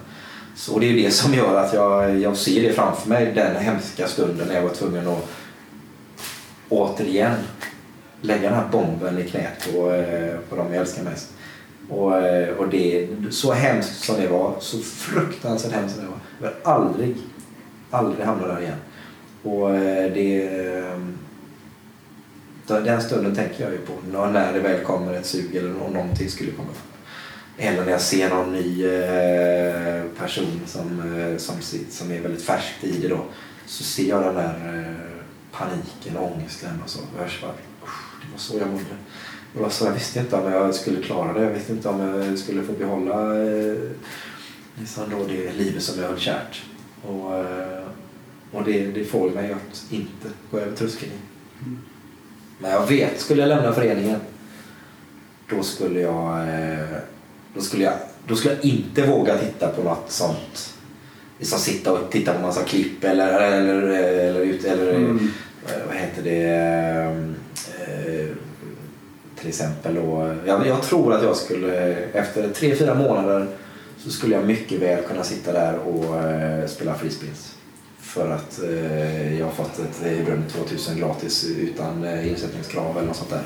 Så 0.56 0.80
det 0.80 0.90
är 0.90 0.94
det 0.94 1.12
som 1.12 1.34
gör 1.34 1.56
att 1.56 1.74
jag, 1.74 2.20
jag 2.20 2.38
ser 2.38 2.62
det 2.62 2.74
framför 2.74 3.10
mig, 3.10 3.32
den 3.36 3.56
hemska 3.56 4.08
stunden 4.08 4.48
när 4.48 4.56
jag 4.56 4.62
var 4.62 4.70
tvungen 4.70 5.08
att 5.08 5.28
återigen 6.70 7.36
lägga 8.22 8.50
den 8.50 8.54
här 8.54 8.68
bomben 8.72 9.20
i 9.20 9.24
knät 9.24 9.72
på, 9.72 9.92
eh, 9.92 10.38
på 10.50 10.56
dem 10.56 10.74
jag 10.74 10.82
älskar 10.82 11.04
mest. 11.04 11.30
Och, 11.90 12.18
eh, 12.18 12.56
och 12.56 12.70
det, 12.70 13.08
så 13.32 13.52
hemskt 13.52 14.04
som 14.04 14.16
det 14.16 14.28
var, 14.28 14.56
så 14.60 14.78
fruktansvärt 14.80 15.74
hemskt 15.74 15.96
som 15.96 16.06
det 16.06 16.10
var. 16.10 16.20
Jag 16.42 16.48
vill 16.48 16.58
aldrig, 16.64 17.16
aldrig 17.92 18.26
hamna 18.26 18.48
där 18.48 18.62
igen. 18.62 18.78
Och 19.44 19.76
eh, 19.76 20.14
det, 20.14 20.50
den 22.68 23.02
stunden 23.02 23.36
tänker 23.36 23.64
jag 23.64 23.72
ju 23.72 23.78
på 23.78 23.94
när 24.12 24.54
det 24.54 24.60
väl 24.60 24.84
kommer 24.84 25.14
ett 25.14 25.26
sug 25.26 25.56
eller 25.56 25.84
om 25.84 25.94
någonting 25.94 26.30
skulle 26.30 26.52
komma 26.52 26.70
fram. 26.74 26.88
Eller 27.58 27.86
när 27.86 27.92
jag 27.92 28.02
ser 28.02 28.30
någon 28.30 28.54
ny 28.54 28.86
person 30.20 30.62
som, 30.66 31.02
som, 31.38 31.56
som 31.90 32.12
är 32.12 32.22
väldigt 32.22 32.44
färskt 32.44 32.84
i 32.84 33.02
det 33.02 33.08
då. 33.08 33.20
Så 33.66 33.84
ser 33.84 34.10
jag 34.10 34.24
den 34.24 34.36
där 34.36 34.96
paniken, 35.52 36.18
ångesten 36.18 36.82
och 36.84 36.90
så. 36.90 37.00
Och 37.00 37.20
jag 37.20 37.30
bara, 37.42 37.54
det 38.22 38.32
var 38.32 38.38
så 38.38 38.58
jag 38.60 38.68
mådde. 38.68 38.96
Det 39.54 39.62
var 39.62 39.70
så, 39.70 39.86
jag 39.86 39.92
visste 39.92 40.20
inte 40.20 40.36
om 40.36 40.52
jag 40.52 40.76
skulle 40.76 41.04
klara 41.04 41.34
det. 41.34 41.44
Jag 41.44 41.52
visste 41.52 41.72
inte 41.72 41.90
om 41.90 42.00
jag 42.00 42.38
skulle 42.40 42.64
få 42.64 42.74
behålla 42.74 43.34
liksom 44.80 45.04
då 45.10 45.26
det 45.28 45.54
livet 45.54 45.84
som 45.84 46.02
jag 46.02 46.10
höll 46.10 46.20
kärt. 46.20 46.64
Och, 47.02 47.36
och 48.52 48.64
det, 48.66 48.88
det 48.88 49.06
får 49.06 49.30
mig 49.30 49.52
att 49.52 49.86
inte 49.90 50.28
gå 50.52 50.60
över 50.60 50.76
tröskeln. 50.76 51.12
Mm. 51.62 51.80
Men 52.60 52.72
jag 52.72 52.88
vet, 52.88 53.20
skulle 53.20 53.42
jag 53.42 53.50
lämna 53.50 53.74
föreningen 53.74 54.20
då 55.50 55.64
skulle 55.64 56.00
jag 56.00 56.48
då 57.54 57.62
skulle 57.62 57.84
jag, 57.84 57.94
då 58.28 58.36
skulle 58.36 58.54
jag 58.56 58.66
inte 58.66 59.08
våga 59.08 59.38
titta 59.38 59.68
på 59.68 59.84
något 59.84 60.12
sånt. 60.12 60.74
Liksom 61.40 61.60
sitta 61.60 61.92
och 61.92 62.12
titta 62.12 62.34
på 62.34 62.42
massa 62.42 62.64
klipp 62.64 63.04
eller, 63.04 63.42
eller, 63.52 63.76
eller, 63.76 64.66
eller 64.66 64.94
mm. 64.94 65.32
Eh, 65.68 65.88
vad 65.88 65.96
heter 65.96 66.24
det, 66.24 66.44
eh, 66.44 67.31
Eh, 67.88 68.36
till 69.40 69.50
exempel 69.50 69.96
då. 69.96 70.36
Jag, 70.46 70.68
jag, 70.68 70.82
tror 70.82 71.14
att 71.14 71.24
jag 71.24 71.36
skulle, 71.36 71.96
efter 72.14 72.50
tre, 72.50 72.76
fyra 72.76 72.96
månader 72.96 73.48
så 73.98 74.10
skulle 74.10 74.36
jag 74.36 74.46
mycket 74.46 74.82
väl 74.82 75.04
kunna 75.04 75.24
sitta 75.24 75.52
där 75.52 75.78
och 75.78 76.18
eh, 76.18 76.68
spela 76.68 76.96
frispins. 76.96 77.56
För 78.00 78.32
att 78.32 78.64
eh, 78.64 79.40
jag 79.40 79.46
har 79.46 79.54
fått 79.54 79.80
ett 79.80 80.26
Brunn 80.26 80.44
2000 80.52 80.98
gratis 80.98 81.46
utan 81.60 82.04
eh, 82.04 82.28
insättningskrav 82.28 82.98
eller 82.98 83.08
något 83.08 83.18
sånt 83.18 83.30
där. 83.30 83.44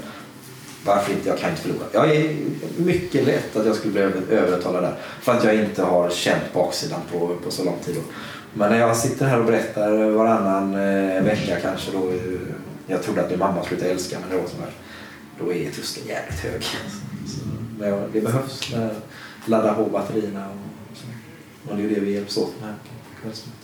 Varför 0.86 1.13
inte? 1.13 1.29
Jag 1.29 1.38
kan 1.38 1.49
inte 1.49 1.61
förlora. 1.61 1.86
Jag 1.91 2.15
är 2.15 2.36
mycket 2.77 3.25
lätt 3.25 3.55
att 3.55 3.65
jag 3.65 3.75
skulle 3.75 3.93
bli 3.93 4.36
övertalad 4.36 4.83
där. 4.83 4.93
För 5.21 5.31
att 5.31 5.43
jag 5.43 5.55
inte 5.55 5.83
har 5.83 6.09
känt 6.09 6.53
baksidan 6.53 6.99
på, 7.11 7.36
på 7.43 7.51
så 7.51 7.63
lång 7.63 7.79
tid. 7.86 7.95
Då. 7.95 8.01
Men 8.53 8.71
när 8.71 8.79
jag 8.79 8.97
sitter 8.97 9.25
här 9.25 9.39
och 9.39 9.45
berättar 9.45 10.09
varannan 10.09 10.73
eh, 10.73 11.23
vecka 11.23 11.55
kanske 11.61 11.91
då. 11.91 12.11
Jag 12.88 13.03
trodde 13.03 13.21
att 13.21 13.29
min 13.29 13.39
mamma 13.39 13.63
skulle 13.63 13.86
älska 13.86 14.19
mig 14.19 14.29
då. 14.31 14.45
Då 15.39 15.53
är 15.53 15.71
tröskeln 15.71 16.07
jävligt 16.07 16.39
hög. 16.39 16.63
Så, 16.63 17.45
men 17.79 18.11
det 18.13 18.21
behövs. 18.21 18.73
Ladda 19.45 19.73
på 19.73 19.86
batterierna 19.86 20.47
och 20.49 20.97
så. 20.97 21.05
Och 21.71 21.77
det 21.77 21.83
är 21.83 21.89
det 21.89 21.99
vi 21.99 22.13
hjälps 22.13 22.38
åt 22.38 22.61
med 22.61 22.73
på 22.83 23.21
kvällsmötet. 23.21 23.61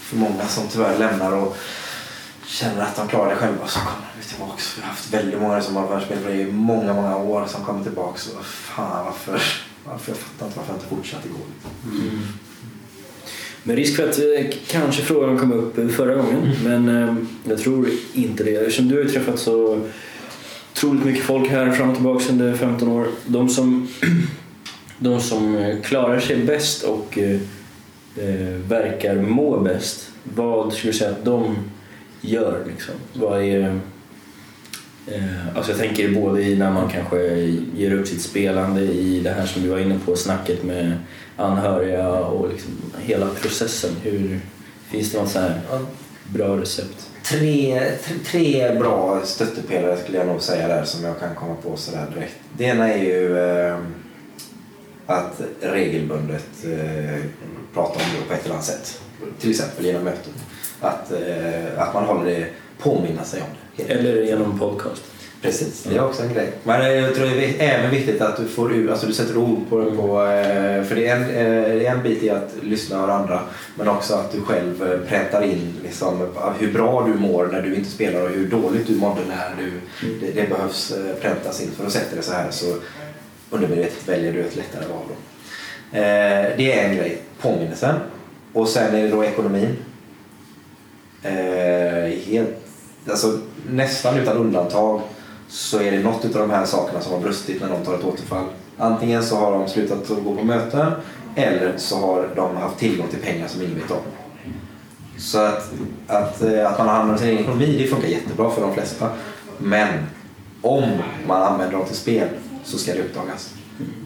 För 0.00 0.16
många 0.16 0.48
som 0.48 0.68
tyvärr 0.68 0.98
lämnar 0.98 1.32
och 1.32 1.56
känner 2.46 2.82
att 2.82 2.96
de 2.96 3.08
klarar 3.08 3.30
det 3.30 3.36
själva 3.36 3.66
så 3.66 3.80
kommer 3.80 4.08
vi 4.18 4.24
tillbaka. 4.24 4.62
Vi 4.76 4.82
har 4.82 4.88
haft 4.88 5.14
väldigt 5.14 5.40
många 5.40 5.60
som 5.60 5.76
har 5.76 5.86
varit 5.86 6.04
spelare 6.04 6.34
i 6.34 6.52
många, 6.52 6.94
många 6.94 7.16
år 7.16 7.46
som 7.46 7.64
kommer 7.64 7.82
tillbaka. 7.82 8.20
Och 8.38 8.44
fan 8.44 9.04
varför, 9.04 9.42
varför? 9.84 10.12
Jag 10.12 10.18
fattar 10.18 10.46
inte 10.46 10.58
varför 10.58 10.72
jag 10.72 10.76
inte 10.76 10.88
fortsatt 10.88 11.26
igår. 11.26 11.46
Mm. 11.84 12.22
Med 13.62 13.76
risk 13.76 13.96
för 13.96 14.08
att 14.08 14.18
eh, 14.18 14.46
kanske 14.66 15.02
frågan 15.02 15.38
kom 15.38 15.52
upp 15.52 15.92
förra 15.92 16.14
gången, 16.14 16.42
mm. 16.42 16.84
men 16.84 17.02
eh, 17.02 17.14
jag 17.48 17.58
tror 17.58 17.88
inte 18.12 18.44
det. 18.44 18.54
Eftersom 18.54 18.88
du 18.88 19.02
har 19.02 19.04
träffat 19.04 19.38
så 19.38 19.80
otroligt 20.78 21.04
mycket 21.04 21.24
folk 21.24 21.50
här 21.50 21.70
fram 21.70 21.88
och 21.88 21.94
tillbaka 21.94 22.24
under 22.30 22.54
15 22.54 22.88
år. 22.88 23.06
De 23.26 23.48
som, 23.48 23.88
de 24.98 25.20
som 25.20 25.56
eh, 25.56 25.80
klarar 25.80 26.20
sig 26.20 26.36
bäst 26.36 26.82
och 26.82 27.18
eh, 27.18 27.40
verkar 28.68 29.14
må 29.14 29.60
bäst, 29.60 30.10
vad 30.24 30.72
skulle 30.72 30.92
du 30.92 30.98
säga 30.98 31.10
att 31.10 31.24
de 31.24 31.56
gör? 32.20 32.64
Liksom? 32.68 32.94
Vad 33.12 33.42
är, 33.42 33.80
eh, 35.06 35.56
alltså 35.56 35.72
jag 35.72 35.80
tänker 35.80 36.14
både 36.14 36.42
i 36.42 36.56
när 36.56 36.70
man 36.70 36.90
kanske 36.90 37.18
ger 37.76 37.92
upp 37.92 38.06
sitt 38.06 38.22
spelande 38.22 38.80
i 38.82 39.20
det 39.20 39.30
här 39.30 39.46
som 39.46 39.62
du 39.62 39.68
var 39.68 39.78
inne 39.78 39.98
på, 40.04 40.16
snacket 40.16 40.64
med 40.64 40.92
anhöriga 41.38 42.08
och 42.08 42.48
liksom 42.48 42.72
hela 42.98 43.28
processen. 43.28 43.90
Hur, 44.02 44.40
finns 44.88 45.12
det 45.12 45.20
något 45.20 45.30
så 45.30 45.38
här 45.38 45.60
bra 46.32 46.56
recept? 46.56 47.10
Tre, 47.24 47.80
tre, 48.04 48.16
tre, 48.26 48.78
bra 48.78 49.20
stöttepelare 49.24 49.96
skulle 49.96 50.18
jag 50.18 50.26
nog 50.26 50.42
säga 50.42 50.68
där 50.68 50.84
som 50.84 51.04
jag 51.04 51.20
kan 51.20 51.34
komma 51.34 51.54
på 51.54 51.76
sådär 51.76 52.06
direkt. 52.14 52.34
Det 52.56 52.64
ena 52.64 52.92
är 52.92 53.04
ju 53.04 53.38
eh, 53.38 53.78
att 55.06 55.40
regelbundet 55.60 56.64
eh, 56.64 57.22
prata 57.74 57.92
om 57.92 58.10
det 58.20 58.28
på 58.28 58.34
ett 58.34 58.44
eller 58.44 58.54
annat 58.54 58.64
sätt. 58.64 59.00
Till 59.40 59.50
exempel 59.50 59.86
genom 59.86 60.04
möten. 60.04 60.32
Att, 60.80 61.12
eh, 61.12 61.82
att 61.82 61.94
man 61.94 62.04
håller 62.04 62.24
det, 62.24 62.46
påminna 62.78 63.24
sig 63.24 63.42
om 63.42 63.48
det. 63.76 63.92
Eller 63.92 64.22
genom 64.22 64.58
podcast. 64.58 65.02
Precis, 65.42 65.82
det 65.82 65.96
är 65.96 66.04
också 66.04 66.22
en 66.22 66.34
grej. 66.34 66.52
Men 66.64 66.96
jag 66.96 67.14
tror 67.14 67.26
det 67.26 67.62
är 67.62 67.78
även 67.78 67.90
viktigt 67.90 68.20
att 68.20 68.36
du 68.36 68.44
får 68.44 68.72
ur, 68.72 68.90
alltså 68.90 69.06
du 69.06 69.12
sätter 69.12 69.36
ord 69.36 69.68
på, 69.68 69.84
på 69.84 70.26
eh, 70.26 70.84
för 70.84 70.94
det 70.94 71.08
är, 71.08 71.16
en, 71.16 71.82
eh, 71.82 71.92
en 71.92 72.02
bit 72.02 72.22
i 72.22 72.30
att 72.30 72.54
lyssna 72.62 73.06
på 73.06 73.12
andra 73.12 73.40
men 73.74 73.88
också 73.88 74.14
att 74.14 74.32
du 74.32 74.40
själv 74.40 74.92
eh, 74.92 75.08
präntar 75.08 75.42
in 75.42 75.74
liksom, 75.82 76.28
hur 76.58 76.72
bra 76.72 77.06
du 77.06 77.14
mår 77.14 77.46
när 77.46 77.62
du 77.62 77.74
inte 77.74 77.90
spelar 77.90 78.22
och 78.22 78.28
hur 78.28 78.46
dåligt 78.46 78.86
du 78.86 78.96
mådde 78.96 79.20
när 79.28 79.64
du, 79.64 79.72
Mm. 80.02 80.20
det, 80.20 80.40
det 80.40 80.48
behövs 80.48 80.94
präntas 81.20 81.62
in 81.62 81.70
för 81.76 81.86
att 81.86 81.92
sätta 81.92 82.16
det 82.16 82.22
så 82.22 82.32
här 82.32 82.50
så 82.50 82.76
undermedvetet 83.50 84.08
väljer 84.08 84.32
du 84.32 84.40
ett 84.40 84.56
lättare 84.56 84.88
val. 84.88 85.02
Då. 85.08 85.14
Det 86.56 86.72
är 86.72 86.88
en 86.88 86.96
grej, 86.96 87.22
påminnelsen. 87.40 87.94
Och 88.52 88.68
sen 88.68 88.94
är 88.94 89.02
det 89.02 89.08
då 89.08 89.24
ekonomin. 89.24 89.76
Helt, 92.26 92.56
alltså, 93.10 93.38
nästan 93.70 94.18
utan 94.18 94.36
undantag 94.36 95.00
så 95.48 95.80
är 95.80 95.90
det 95.92 95.98
något 95.98 96.24
av 96.24 96.30
de 96.30 96.50
här 96.50 96.64
sakerna 96.64 97.00
som 97.00 97.12
har 97.12 97.20
brustit 97.20 97.60
när 97.60 97.68
de 97.68 97.84
tar 97.84 97.94
ett 97.94 98.04
återfall. 98.04 98.44
Antingen 98.78 99.22
så 99.22 99.36
har 99.36 99.52
de 99.52 99.68
slutat 99.68 100.10
att 100.10 100.24
gå 100.24 100.34
på 100.34 100.44
möten 100.44 100.92
eller 101.34 101.72
så 101.76 101.96
har 101.96 102.28
de 102.36 102.56
haft 102.56 102.78
tillgång 102.78 103.08
till 103.08 103.18
pengar 103.18 103.48
som 103.48 103.62
ingen 103.62 103.74
vet 103.74 103.90
om. 103.90 103.98
Så 105.18 105.38
att, 105.38 105.70
att, 106.06 106.42
eh, 106.42 106.72
att 106.72 106.78
man 106.78 106.88
använder 106.88 107.18
sin 107.18 107.28
egen 107.28 107.40
ekonomi 107.40 107.76
det 107.78 107.86
funkar 107.86 108.08
jättebra 108.08 108.50
för 108.50 108.60
de 108.60 108.74
flesta. 108.74 109.10
Men 109.58 109.88
om 110.62 110.84
man 111.26 111.42
använder 111.42 111.76
dem 111.76 111.86
till 111.86 111.96
spel 111.96 112.28
så 112.64 112.78
ska 112.78 112.92
det 112.92 113.00
uppdagas. 113.00 113.54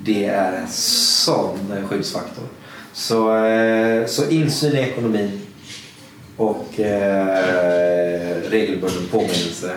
Det 0.05 0.25
är 0.25 0.53
en 0.53 0.69
sån 0.69 1.59
eh, 1.77 1.89
skyddsfaktor. 1.89 2.45
Så, 2.93 3.37
eh, 3.37 4.07
så 4.07 4.29
insyn 4.31 4.77
i 4.77 4.79
ekonomin 4.79 5.41
och 6.37 6.81
eh, 6.81 8.37
regelbunden 8.51 9.07
påminnelse 9.11 9.73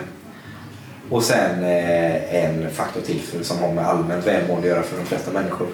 och 1.10 1.22
sen 1.22 1.64
eh, 1.64 2.44
en 2.44 2.70
faktor 2.70 3.00
till 3.00 3.44
som 3.44 3.58
har 3.58 3.72
med 3.72 3.86
allmänt 3.86 4.26
välmående 4.26 4.68
att 4.68 4.74
göra 4.74 4.82
för 4.82 4.96
de 4.96 5.04
flesta 5.04 5.30
människor. 5.30 5.68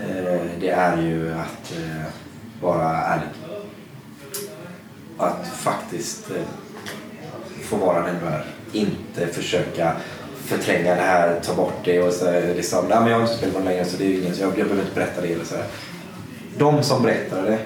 Eh, 0.00 0.40
det 0.60 0.70
är 0.70 1.02
ju 1.02 1.32
att 1.32 1.72
eh, 1.76 2.02
vara 2.60 2.90
ärlig. 2.90 3.28
Att 5.18 5.46
faktiskt 5.46 6.30
få 7.62 7.76
vara 7.76 8.06
den 8.06 8.16
du 8.20 8.26
är. 8.26 8.44
Inte 8.72 9.26
försöka 9.26 9.92
förtränga 10.44 10.94
det 10.94 11.00
här, 11.00 11.40
ta 11.40 11.54
bort 11.54 11.78
det 11.84 12.02
och 12.02 12.12
så 12.12 12.40
liksom, 12.56 12.86
nej 12.88 13.00
men 13.00 13.08
jag 13.08 13.16
har 13.16 13.22
inte 13.22 13.36
spelat 13.36 13.64
längre 13.64 13.84
så 13.84 13.96
det 13.96 14.04
är 14.04 14.20
ingen 14.20 14.34
så 14.34 14.42
jag, 14.42 14.48
jag 14.48 14.66
behöver 14.66 14.82
inte 14.82 14.94
berätta 14.94 15.20
det 15.20 15.32
eller 15.32 15.44
så 15.44 15.54
här. 15.54 15.64
De 16.58 16.82
som 16.82 17.02
berättar 17.02 17.42
det, 17.42 17.58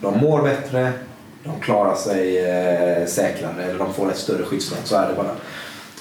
de 0.00 0.18
mår 0.18 0.42
bättre, 0.42 0.92
de 1.44 1.60
klarar 1.60 1.94
sig 1.94 2.38
eh, 2.38 3.06
säkrare 3.06 3.64
eller 3.64 3.78
de 3.78 3.94
får 3.94 4.10
ett 4.10 4.18
större 4.18 4.44
skyddsnät, 4.44 4.86
så 4.86 4.96
är 4.96 5.08
det 5.08 5.14
bara. 5.14 5.30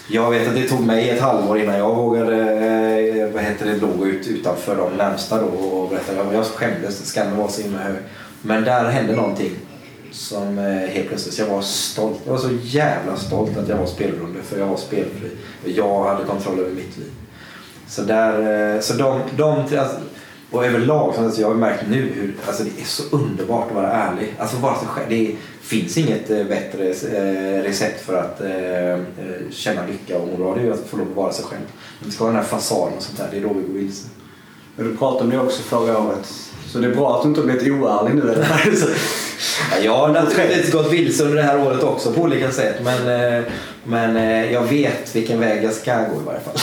Jag 0.08 0.32
vet 0.32 0.48
att 0.48 0.56
det 0.56 0.68
tog 0.68 0.82
mig 0.82 1.10
ett 1.10 1.22
halvår 1.22 1.60
innan 1.60 1.78
jag 1.78 1.96
vågade 1.96 2.36
eh, 2.36 3.34
vad 3.34 3.44
heter 3.44 3.66
det, 3.66 3.80
gå 3.98 4.08
ut 4.08 4.28
utanför 4.28 4.76
de 4.76 4.98
närmsta 4.98 5.42
då 5.42 5.48
och 5.48 5.90
berätta. 5.90 6.34
Jag 6.34 6.46
skämdes, 6.46 7.14
skammen 7.14 7.38
var 7.38 7.48
så 7.48 7.62
himla 7.62 7.80
hög. 7.80 7.96
Men 8.42 8.64
där 8.64 8.90
hände 8.90 9.16
någonting 9.16 9.52
som 10.12 10.60
eh, 10.60 10.66
helt 10.66 11.08
plötsligt, 11.08 11.40
jag 11.40 11.48
var 11.48 11.62
stolt. 11.62 12.20
Jag 12.26 12.32
var 12.32 12.40
så 12.40 12.50
jävla 12.64 13.16
stolt 13.16 13.58
att 13.58 13.70
jag 13.70 13.78
var 13.78 13.86
spelberoende 13.86 14.42
för 14.42 14.60
jag 14.60 14.68
var 14.68 14.78
spelfri. 14.78 15.30
Jag 15.66 16.04
hade 16.04 16.24
kontroll 16.24 16.60
över 16.60 16.72
mitt 16.72 16.98
liv. 16.98 17.12
Så, 17.88 18.02
där, 18.02 18.74
eh, 18.76 18.82
så 18.82 18.94
de, 18.94 19.22
de 19.38 19.60
alltså, 19.60 19.98
och 20.56 20.66
överlag, 20.66 21.14
så 21.34 21.42
jag 21.42 21.48
har 21.48 21.56
märkt 21.56 21.84
nu 21.90 22.12
hur 22.16 22.36
alltså 22.48 22.64
det 22.64 22.82
är 22.82 22.86
så 22.86 23.04
underbart 23.12 23.68
att 23.70 23.76
vara 23.76 23.92
ärlig. 23.92 24.36
Alltså 24.40 24.58
vara 24.58 24.80
sig 24.80 24.88
själv. 24.88 25.10
Det 25.10 25.36
finns 25.62 25.98
inget 25.98 26.30
eh, 26.30 26.44
bättre 26.44 26.88
eh, 26.88 27.64
recept 27.64 28.06
för 28.06 28.18
att 28.18 28.42
eh, 28.42 29.04
känna 29.52 29.88
lycka 29.88 30.18
och 30.18 30.28
må 30.28 30.38
bra. 30.38 30.56
Det 30.56 30.62
är 30.62 30.66
ju 30.66 30.74
att 30.74 30.88
få 30.88 30.98
lov 30.98 31.10
att 31.10 31.16
vara 31.16 31.32
sig 31.32 31.46
själv. 31.46 31.64
Vi 32.06 32.12
ska 32.12 32.24
ha 32.24 32.32
den 32.32 32.40
här 32.40 32.48
fasaden 32.48 32.94
och 32.98 33.04
sånt 33.04 33.18
där. 33.18 33.28
Det 33.32 33.38
är 33.38 33.42
då 33.42 33.54
vi 33.54 33.62
går 33.62 33.74
vilse. 33.74 34.08
Du 34.78 34.98
pratade 34.98 35.24
om 35.24 35.30
det 35.30 35.40
också 35.40 35.64
förra 35.64 36.00
året. 36.00 36.34
Så 36.68 36.80
det 36.80 36.88
är 36.88 36.96
bra 36.96 37.16
att 37.16 37.24
du 37.24 37.30
inte 37.30 37.42
har 37.42 37.46
blivit 37.46 37.82
oärlig 37.82 38.16
nu 38.16 38.22
eller? 38.22 38.48
ja, 39.72 39.78
jag 39.84 39.98
har 39.98 40.10
naturligtvis 40.10 40.72
gått 40.72 40.92
vilse 40.92 41.24
under 41.24 41.36
det 41.36 41.44
här 41.44 41.68
året 41.68 41.84
också 41.84 42.12
på 42.12 42.22
olika 42.22 42.52
sätt. 42.52 42.76
Men, 42.84 43.44
men 43.84 44.16
jag 44.52 44.64
vet 44.64 45.16
vilken 45.16 45.40
väg 45.40 45.64
jag 45.64 45.74
ska 45.74 45.96
gå 45.96 46.22
i 46.22 46.26
varje 46.26 46.40
fall. 46.40 46.58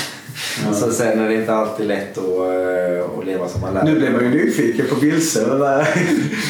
Mm. 0.61 0.75
Så 0.75 0.91
sen 0.91 1.21
är 1.21 1.29
det 1.29 1.35
inte 1.35 1.55
alltid 1.55 1.87
lätt 1.87 2.19
att, 2.19 2.25
eh, 2.25 3.19
att 3.19 3.27
leva 3.27 3.49
som 3.49 3.61
man 3.61 3.75
lär. 3.75 3.83
Nu 3.83 3.99
blev 3.99 4.13
man 4.13 4.23
ju 4.25 4.31
nyfiken 4.31 4.87
på 4.89 4.95
vilse. 4.95 5.47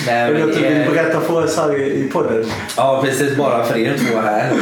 Nej, 0.07 0.32
men 0.32 0.34
du 0.34 0.46
vill 0.46 0.90
berätta 0.90 1.20
för 1.20 1.44
oss 1.44 1.57
här 1.57 1.80
i, 1.80 2.09
podden. 2.12 2.44
Ja, 2.76 3.03
precis. 3.05 3.36
Bara 3.36 3.64
för 3.64 3.78
er 3.78 3.98
två 3.98 4.20
här. 4.20 4.53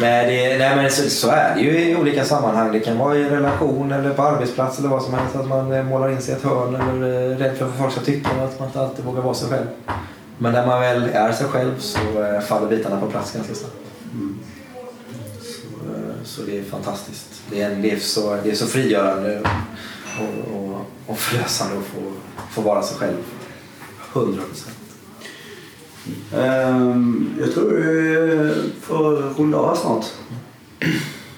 nej, 0.00 0.26
det, 0.26 0.58
nej, 0.58 0.76
men 0.76 0.90
så, 0.90 1.10
så, 1.10 1.28
är 1.30 1.54
det 1.54 1.60
ju 1.60 1.90
i 1.90 1.96
olika 1.96 2.24
sammanhang. 2.24 2.72
Det 2.72 2.80
kan 2.80 2.98
vara 2.98 3.16
i 3.16 3.24
relation 3.24 3.92
eller 3.92 4.10
på 4.10 4.22
arbetsplats 4.22 4.78
eller 4.78 4.88
vad 4.88 5.02
som 5.02 5.14
helst. 5.14 5.36
Att 5.36 5.48
man 5.48 5.72
eh, 5.72 5.84
målar 5.84 6.10
in 6.10 6.20
sig 6.20 6.34
i 6.34 6.36
ett 6.36 6.44
hörn 6.44 6.74
eller 6.74 7.08
är 7.08 7.36
rädd 7.36 7.56
för 7.56 7.64
vad 7.64 7.74
folk 7.78 7.92
ska 7.92 8.00
tycka 8.00 8.28
att 8.28 8.58
man 8.58 8.68
inte 8.68 8.80
alltid 8.80 9.04
vågar 9.04 9.22
vara 9.22 9.34
sig 9.34 9.48
själv. 9.48 9.66
Men 10.38 10.52
när 10.52 10.66
man 10.66 10.80
väl 10.80 11.10
är 11.12 11.32
sig 11.32 11.46
själv 11.46 11.78
så 11.78 11.98
eh, 11.98 12.40
faller 12.40 12.68
bitarna 12.68 13.00
på 13.00 13.06
plats 13.06 13.32
ganska 13.32 13.54
snabbt. 13.54 13.74
Mm. 14.12 14.38
Så, 15.42 15.68
så 16.24 16.42
det 16.42 16.58
är 16.58 16.62
fantastiskt 16.62 17.39
det 17.50 17.62
är, 17.62 17.76
det 17.76 17.90
är, 17.90 17.98
så, 17.98 18.36
det 18.42 18.50
är 18.50 18.54
så 18.54 18.66
frigörande 18.66 19.42
och, 20.20 20.54
och, 20.54 20.86
och 21.06 21.18
förlösande 21.18 21.78
att 21.78 21.84
få, 21.84 22.12
få 22.50 22.60
vara 22.60 22.82
sig 22.82 22.96
själv. 22.96 23.16
100 24.12 24.42
procent. 24.42 24.76
Um, 26.34 27.34
jag 27.40 27.52
tror 27.54 27.70
vi 27.70 28.70
får 28.80 29.16
runda 29.38 29.58
av 29.58 29.76
snart. 29.76 30.06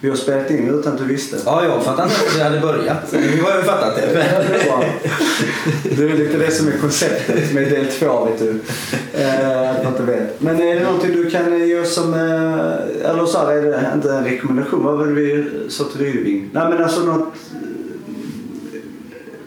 Vi 0.03 0.09
har 0.09 0.17
spelat 0.17 0.51
in 0.51 0.69
utan 0.69 0.93
att 0.93 0.99
du 0.99 1.05
visste. 1.05 1.37
Ja, 1.45 1.65
jag 1.65 1.85
fattade 1.85 2.09
inte 2.09 2.27
att 2.27 2.37
vi 2.37 2.43
hade 2.43 2.61
börjat. 2.61 3.13
Nu 3.13 3.43
har 3.43 3.57
vi 3.57 3.63
fattat 3.63 3.97
det. 3.97 4.03
det 5.97 6.05
är 6.05 6.17
lite 6.17 6.39
det 6.39 6.51
som 6.51 6.69
är 6.69 6.79
konceptet 6.81 7.55
med 7.55 7.71
del 7.71 7.87
två, 7.87 8.25
vet 8.25 8.39
du. 8.39 8.61
Eh, 9.13 9.71
att 9.71 9.87
inte 9.87 10.03
vet. 10.03 10.41
Men 10.41 10.61
är 10.61 10.75
det 10.75 10.83
någonting 10.83 11.13
du 11.13 11.31
kan 11.31 11.69
ge 11.69 11.81
oss 11.81 11.95
som, 11.95 12.15
eh, 12.15 13.11
eller 13.11 13.27
så 13.27 13.39
här, 13.39 13.53
är 13.53 13.63
det 13.63 13.91
inte 13.95 14.13
en 14.13 14.25
rekommendation, 14.25 14.85
vad 14.85 15.07
vill 15.07 15.15
vi 15.15 15.51
sa 15.71 15.85
till 15.85 16.01
Rydving? 16.01 16.51
Nej 16.53 16.69
men 16.71 16.85
alltså 16.85 17.01
något, 17.01 17.35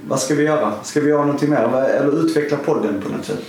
vad 0.07 0.19
ska 0.19 0.35
vi 0.35 0.43
göra? 0.43 0.73
Ska 0.83 1.01
vi 1.01 1.09
göra 1.09 1.25
någonting 1.25 1.49
mer? 1.49 1.85
Eller 1.99 2.25
utveckla 2.25 2.57
podden 2.57 3.01
på 3.01 3.09
något 3.09 3.25
sätt? 3.25 3.43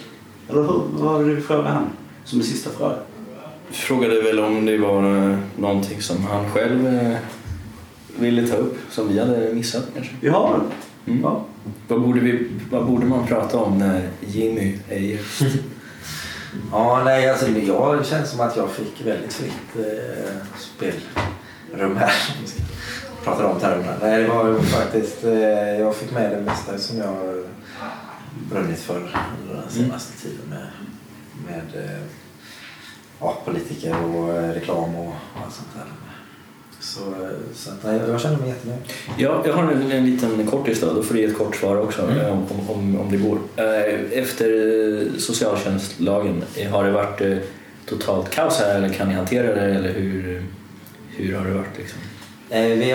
Eller 0.49 0.63
hur? 0.63 0.83
Vad 0.93 1.25
vill 1.25 1.37
du 1.37 1.43
fråga 1.43 1.69
han? 1.69 1.87
Som 2.25 2.39
en 2.39 2.45
sista 2.45 2.71
fråga 2.71 2.95
frågade 3.71 4.23
väl 4.23 4.41
om 4.41 4.67
det 4.67 4.79
var 4.79 5.31
eh, 5.31 5.39
någonting 5.57 6.03
som 6.03 6.25
han 6.25 6.51
själv 6.51 6.87
eh, 6.87 7.17
ville 8.19 8.49
ta 8.49 8.57
upp 8.57 8.79
som 8.91 9.09
vi 9.09 9.19
hade 9.19 9.55
missat 9.55 9.85
kanske. 9.95 10.13
Ja. 10.21 10.61
Mm. 11.07 11.21
ja. 11.23 11.45
Vad, 11.89 12.01
borde 12.01 12.21
vi, 12.21 12.49
vad 12.71 12.87
borde 12.87 13.07
man 13.07 13.27
prata 13.27 13.59
om 13.59 13.79
när 13.79 14.09
Jimmy 14.27 14.79
är 14.89 14.99
gäst? 14.99 15.43
ja, 16.73 17.03
nej, 17.05 17.31
alltså, 17.31 17.49
jag 17.51 18.07
känns 18.07 18.31
som 18.31 18.41
att 18.41 18.57
jag 18.57 18.71
fick 18.71 19.07
väldigt 19.07 19.33
fritt 19.33 19.77
eh, 19.87 20.33
spelrum 20.59 21.97
här. 21.97 22.13
pratar 23.25 23.45
om 23.45 23.61
termerna. 23.61 23.97
Nej, 24.03 24.23
det 24.23 24.29
var 24.29 24.59
faktiskt, 24.59 25.25
eh, 25.25 25.81
jag 25.81 25.97
fick 25.97 26.13
med 26.13 26.33
det 26.33 26.41
mesta 26.41 26.79
som 26.79 26.99
jag 26.99 27.45
brunnit 28.51 28.79
för 28.79 28.97
under 28.97 29.13
den 29.49 29.57
mm. 29.57 29.71
senaste 29.71 30.23
tiden 30.23 30.49
med, 30.49 30.67
med 31.47 31.85
eh, 31.85 32.01
ja, 33.21 33.39
politiker 33.45 33.95
och 34.05 34.35
eh, 34.35 34.51
reklam 34.51 34.97
och 34.97 35.13
allt 35.45 35.55
sånt 35.55 35.69
där. 35.75 35.85
Så, 36.81 37.01
så 37.55 37.71
att, 37.71 38.09
jag 38.09 38.21
känner 38.21 38.37
mig 38.39 38.49
jättenöjd. 38.49 38.81
Ja, 39.19 39.43
jag 39.47 39.53
har 39.53 39.63
en, 39.63 39.93
en 39.93 40.07
liten 40.07 40.47
kortis 40.47 40.81
då, 40.81 40.93
då 40.95 41.03
får 41.03 41.15
du 41.15 41.21
ge 41.21 41.27
ett 41.27 41.39
kort 41.39 41.57
svar 41.57 41.77
också 41.77 42.03
mm. 42.03 42.33
om, 42.33 42.47
om, 42.69 43.01
om 43.01 43.11
det 43.11 43.17
går. 43.17 43.39
Eh, 43.57 44.19
efter 44.19 45.19
socialtjänstlagen, 45.19 46.45
har 46.71 46.85
det 46.85 46.91
varit 46.91 47.21
eh, 47.21 47.37
totalt 47.87 48.31
kaos 48.31 48.59
här 48.59 48.77
eller 48.77 48.89
kan 48.89 49.09
ni 49.09 49.15
hantera 49.15 49.55
det 49.55 49.61
eller 49.61 49.93
hur, 49.93 50.43
hur 51.11 51.35
har 51.37 51.45
det 51.45 51.55
varit? 51.55 51.79
Liksom? 51.79 51.99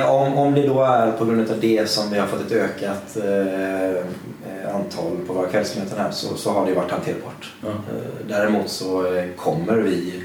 Om, 0.08 0.38
om 0.38 0.56
det 0.56 0.68
då 0.68 0.84
är 0.84 1.12
på 1.12 1.26
grund 1.26 1.52
av 1.52 1.60
det 1.60 1.90
som 1.90 2.12
vi 2.12 2.20
har 2.20 2.28
fått 2.28 2.42
ett 2.42 2.52
ökat 2.52 3.18
eh, 3.18 4.04
antal 4.76 5.18
på 5.28 5.34
våra 5.34 5.48
kvällsmöten 5.48 5.98
här 5.98 6.12
så, 6.12 6.36
så 6.36 6.52
har 6.52 6.66
det 6.66 6.74
varit 6.74 6.92
hanterbart. 6.92 7.54
Mm. 7.64 7.76
Eh, 7.76 8.28
däremot 8.28 8.70
så 8.70 9.16
eh, 9.16 9.30
kommer 9.36 9.78
vi 9.78 10.24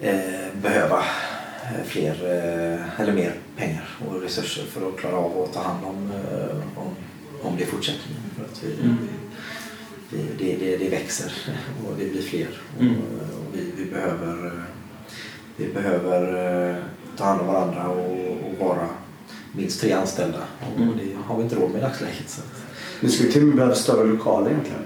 eh, 0.00 0.60
behöva 0.62 0.98
eh, 1.62 1.84
fler, 1.84 2.10
eh, 2.10 3.00
eller 3.00 3.12
mer 3.12 3.34
pengar 3.56 3.88
och 4.08 4.22
resurser 4.22 4.62
för 4.62 4.88
att 4.88 4.96
klara 4.96 5.16
av 5.16 5.42
att 5.42 5.52
ta 5.52 5.60
hand 5.60 5.84
om, 5.84 6.12
om, 6.76 6.96
om 7.42 7.56
det 7.58 7.66
fortsättningen. 7.66 8.22
För 8.36 8.44
att 8.44 8.62
vi, 8.64 8.82
mm. 8.82 8.96
vi, 10.10 10.18
det, 10.38 10.56
det, 10.56 10.76
det, 10.76 10.90
växer 10.90 11.32
och 11.86 11.92
det 11.98 12.10
blir 12.10 12.22
fler. 12.22 12.48
Mm. 12.80 12.94
Och, 12.96 13.38
och 13.38 13.54
vi, 13.54 13.72
vi, 13.76 13.90
behöver, 13.90 14.62
vi 15.56 15.72
behöver 15.72 16.84
ta 17.16 17.24
hand 17.24 17.40
om 17.40 17.46
varandra 17.46 17.88
och, 17.88 18.10
och 18.10 18.66
vara 18.66 18.88
minst 19.52 19.80
tre 19.80 19.92
anställda. 19.92 20.38
Och 20.74 20.80
mm. 20.80 20.96
det 20.96 21.16
har 21.26 21.36
vi 21.36 21.42
inte 21.42 21.56
råd 21.56 21.70
med 21.70 21.78
i 21.78 21.82
dagsläget. 21.82 22.28
Så. 22.30 22.42
Nu 23.00 23.10
skulle 23.10 23.32
till 23.32 23.42
och 23.42 23.48
med 23.48 23.56
behöva 23.56 23.74
större 23.74 24.06
lokaler 24.06 24.50
egentligen. 24.50 24.82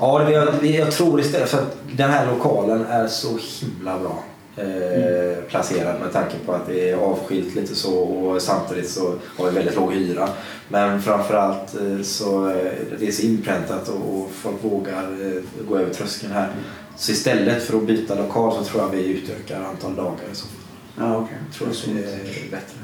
Ja, 0.00 0.30
jag, 0.30 0.64
jag 0.66 0.90
tror 0.92 1.20
istället 1.20 1.48
för 1.48 1.58
att 1.58 1.76
den 1.96 2.10
här 2.10 2.26
lokalen 2.26 2.86
är 2.86 3.06
så 3.06 3.38
himla 3.60 3.98
bra. 3.98 4.24
eh, 4.56 5.44
placerad 5.48 6.00
med 6.00 6.12
tanke 6.12 6.36
på 6.46 6.52
att 6.52 6.66
det 6.66 6.90
är 6.90 6.96
avskilt 6.96 7.54
lite 7.54 7.74
så 7.74 7.98
och 7.98 8.42
samtidigt 8.42 8.90
så 8.90 9.14
har 9.36 9.48
vi 9.48 9.54
väldigt 9.54 9.76
låg 9.76 9.92
hyra. 9.92 10.28
Men 10.68 11.02
framförallt 11.02 11.74
eh, 11.74 12.02
så 12.02 12.50
eh, 12.50 12.72
det 12.98 13.08
är 13.08 13.12
så 13.12 13.22
inpräntat 13.22 13.88
och, 13.88 14.20
och 14.20 14.30
folk 14.32 14.64
vågar 14.64 15.02
eh, 15.02 15.66
gå 15.68 15.78
över 15.78 15.94
tröskeln 15.94 16.32
här. 16.32 16.48
Så 16.96 17.12
istället 17.12 17.62
för 17.62 17.76
att 17.76 17.86
byta 17.86 18.14
lokal 18.14 18.54
så 18.54 18.64
tror 18.64 18.82
jag 18.82 18.88
vi 18.88 19.08
utökar 19.08 19.60
antal 19.60 19.94
dagar 19.94 20.24
i 20.32 20.36
så 20.36 20.46
fall. 20.46 20.57
Ja, 20.98 21.16
okej. 21.16 21.36
Jag 21.48 21.54
tror 21.58 21.68
att 21.68 21.84
det 21.86 22.00
är 22.46 22.50
bättre. 22.50 22.78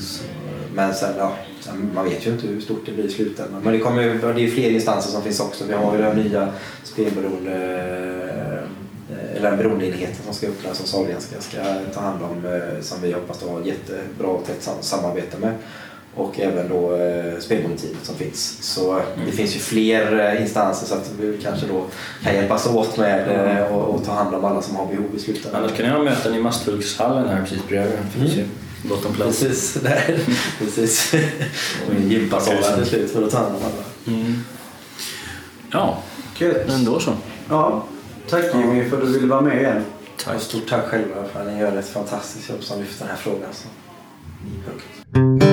Så, 0.00 0.24
men 0.74 0.94
sen, 0.94 1.14
ja, 1.18 1.32
sen, 1.60 1.90
man 1.94 2.04
vet 2.04 2.26
ju 2.26 2.30
inte 2.32 2.46
hur 2.46 2.60
stort 2.60 2.86
det 2.86 2.92
blir 2.92 3.04
i 3.04 3.10
slutändan. 3.10 3.62
Men 3.62 3.72
det, 3.72 3.78
kommer, 3.78 4.02
det 4.02 4.26
är 4.26 4.38
ju 4.38 4.50
fler 4.50 4.70
instanser 4.70 5.10
som 5.10 5.22
finns 5.22 5.40
också. 5.40 5.64
Vi 5.64 5.72
har 5.74 5.96
ju 5.96 6.02
den 6.02 6.16
nya 6.16 6.52
spelberoende 6.84 7.52
eh, 9.10 9.36
eller 9.36 9.50
den 9.50 9.58
beroendeenheten 9.58 10.24
som 10.24 10.34
ska 10.34 10.46
öppnas 10.46 10.76
som 10.78 10.86
Sahlgrenska 10.86 11.40
ska 11.40 11.58
ta 11.94 12.00
hand 12.00 12.22
om 12.22 12.46
eh, 12.46 12.80
som 12.82 13.02
vi 13.02 13.12
hoppas 13.12 13.42
ha 13.42 13.60
jättebra 13.64 14.26
och 14.28 14.46
tätt 14.46 14.62
sam- 14.62 14.82
samarbete 14.82 15.38
med. 15.38 15.54
Och 16.16 16.40
även 16.40 16.68
då 16.68 16.96
eh, 16.96 17.38
som 18.02 18.16
finns. 18.16 18.58
Så 18.60 19.00
det 19.26 19.32
finns 19.32 19.56
ju 19.56 19.58
fler 19.58 20.34
eh, 20.34 20.42
instanser 20.42 20.86
så 20.86 20.94
att 20.94 21.10
vi 21.20 21.38
kanske 21.42 21.66
då 21.66 21.84
kan 22.22 22.34
hjälpas 22.34 22.66
åt 22.66 22.96
med 22.96 23.56
eh, 23.58 23.72
och, 23.72 23.94
och 23.94 24.04
ta 24.04 24.12
hand 24.12 24.34
om 24.34 24.44
alla 24.44 24.62
som 24.62 24.76
har 24.76 24.86
behov 24.86 25.06
i 25.16 25.18
slutändan. 25.18 25.62
Annars 25.62 25.76
kan 25.76 25.86
ni 25.86 25.92
ha 25.92 26.02
möten 26.02 26.34
i 26.34 26.38
Masthuggshallen 26.38 27.28
här 27.28 27.40
precis 27.40 27.68
bredvid. 27.68 27.98
Ju 28.16 28.44
gott 28.88 29.06
om 29.06 29.14
plats. 29.14 29.40
Precis, 29.40 29.74
där. 29.82 30.18
Precis. 30.58 31.14
Och 31.88 31.94
en 31.94 32.10
gympasal 32.10 32.62
till 32.76 32.86
slut 32.86 33.10
för 33.10 33.22
att 33.22 33.30
ta 33.30 33.38
hand 33.38 33.54
om 33.56 33.62
alla. 33.62 34.16
Mm. 34.18 34.44
Ja, 35.70 35.98
Gött. 36.38 36.68
men 36.68 36.84
då 36.84 37.00
så. 37.00 37.12
Ja, 37.48 37.84
tack 38.28 38.44
Jimmy 38.54 38.88
för 38.88 38.96
att 38.96 39.06
du 39.06 39.12
ville 39.12 39.26
vara 39.26 39.40
med 39.40 39.60
igen. 39.60 39.84
Och 40.34 40.40
stort 40.40 40.68
tack 40.68 40.84
själva 40.84 41.24
för 41.32 41.40
att 41.40 41.46
ni 41.46 41.60
gör 41.60 41.76
ett 41.76 41.88
fantastiskt 41.88 42.50
jobb 42.50 42.64
som 42.64 42.80
lyfter 42.80 43.04
den 43.04 43.08
här 43.08 43.22
frågan 43.22 43.48
så 43.52 43.68
högt. 44.66 45.43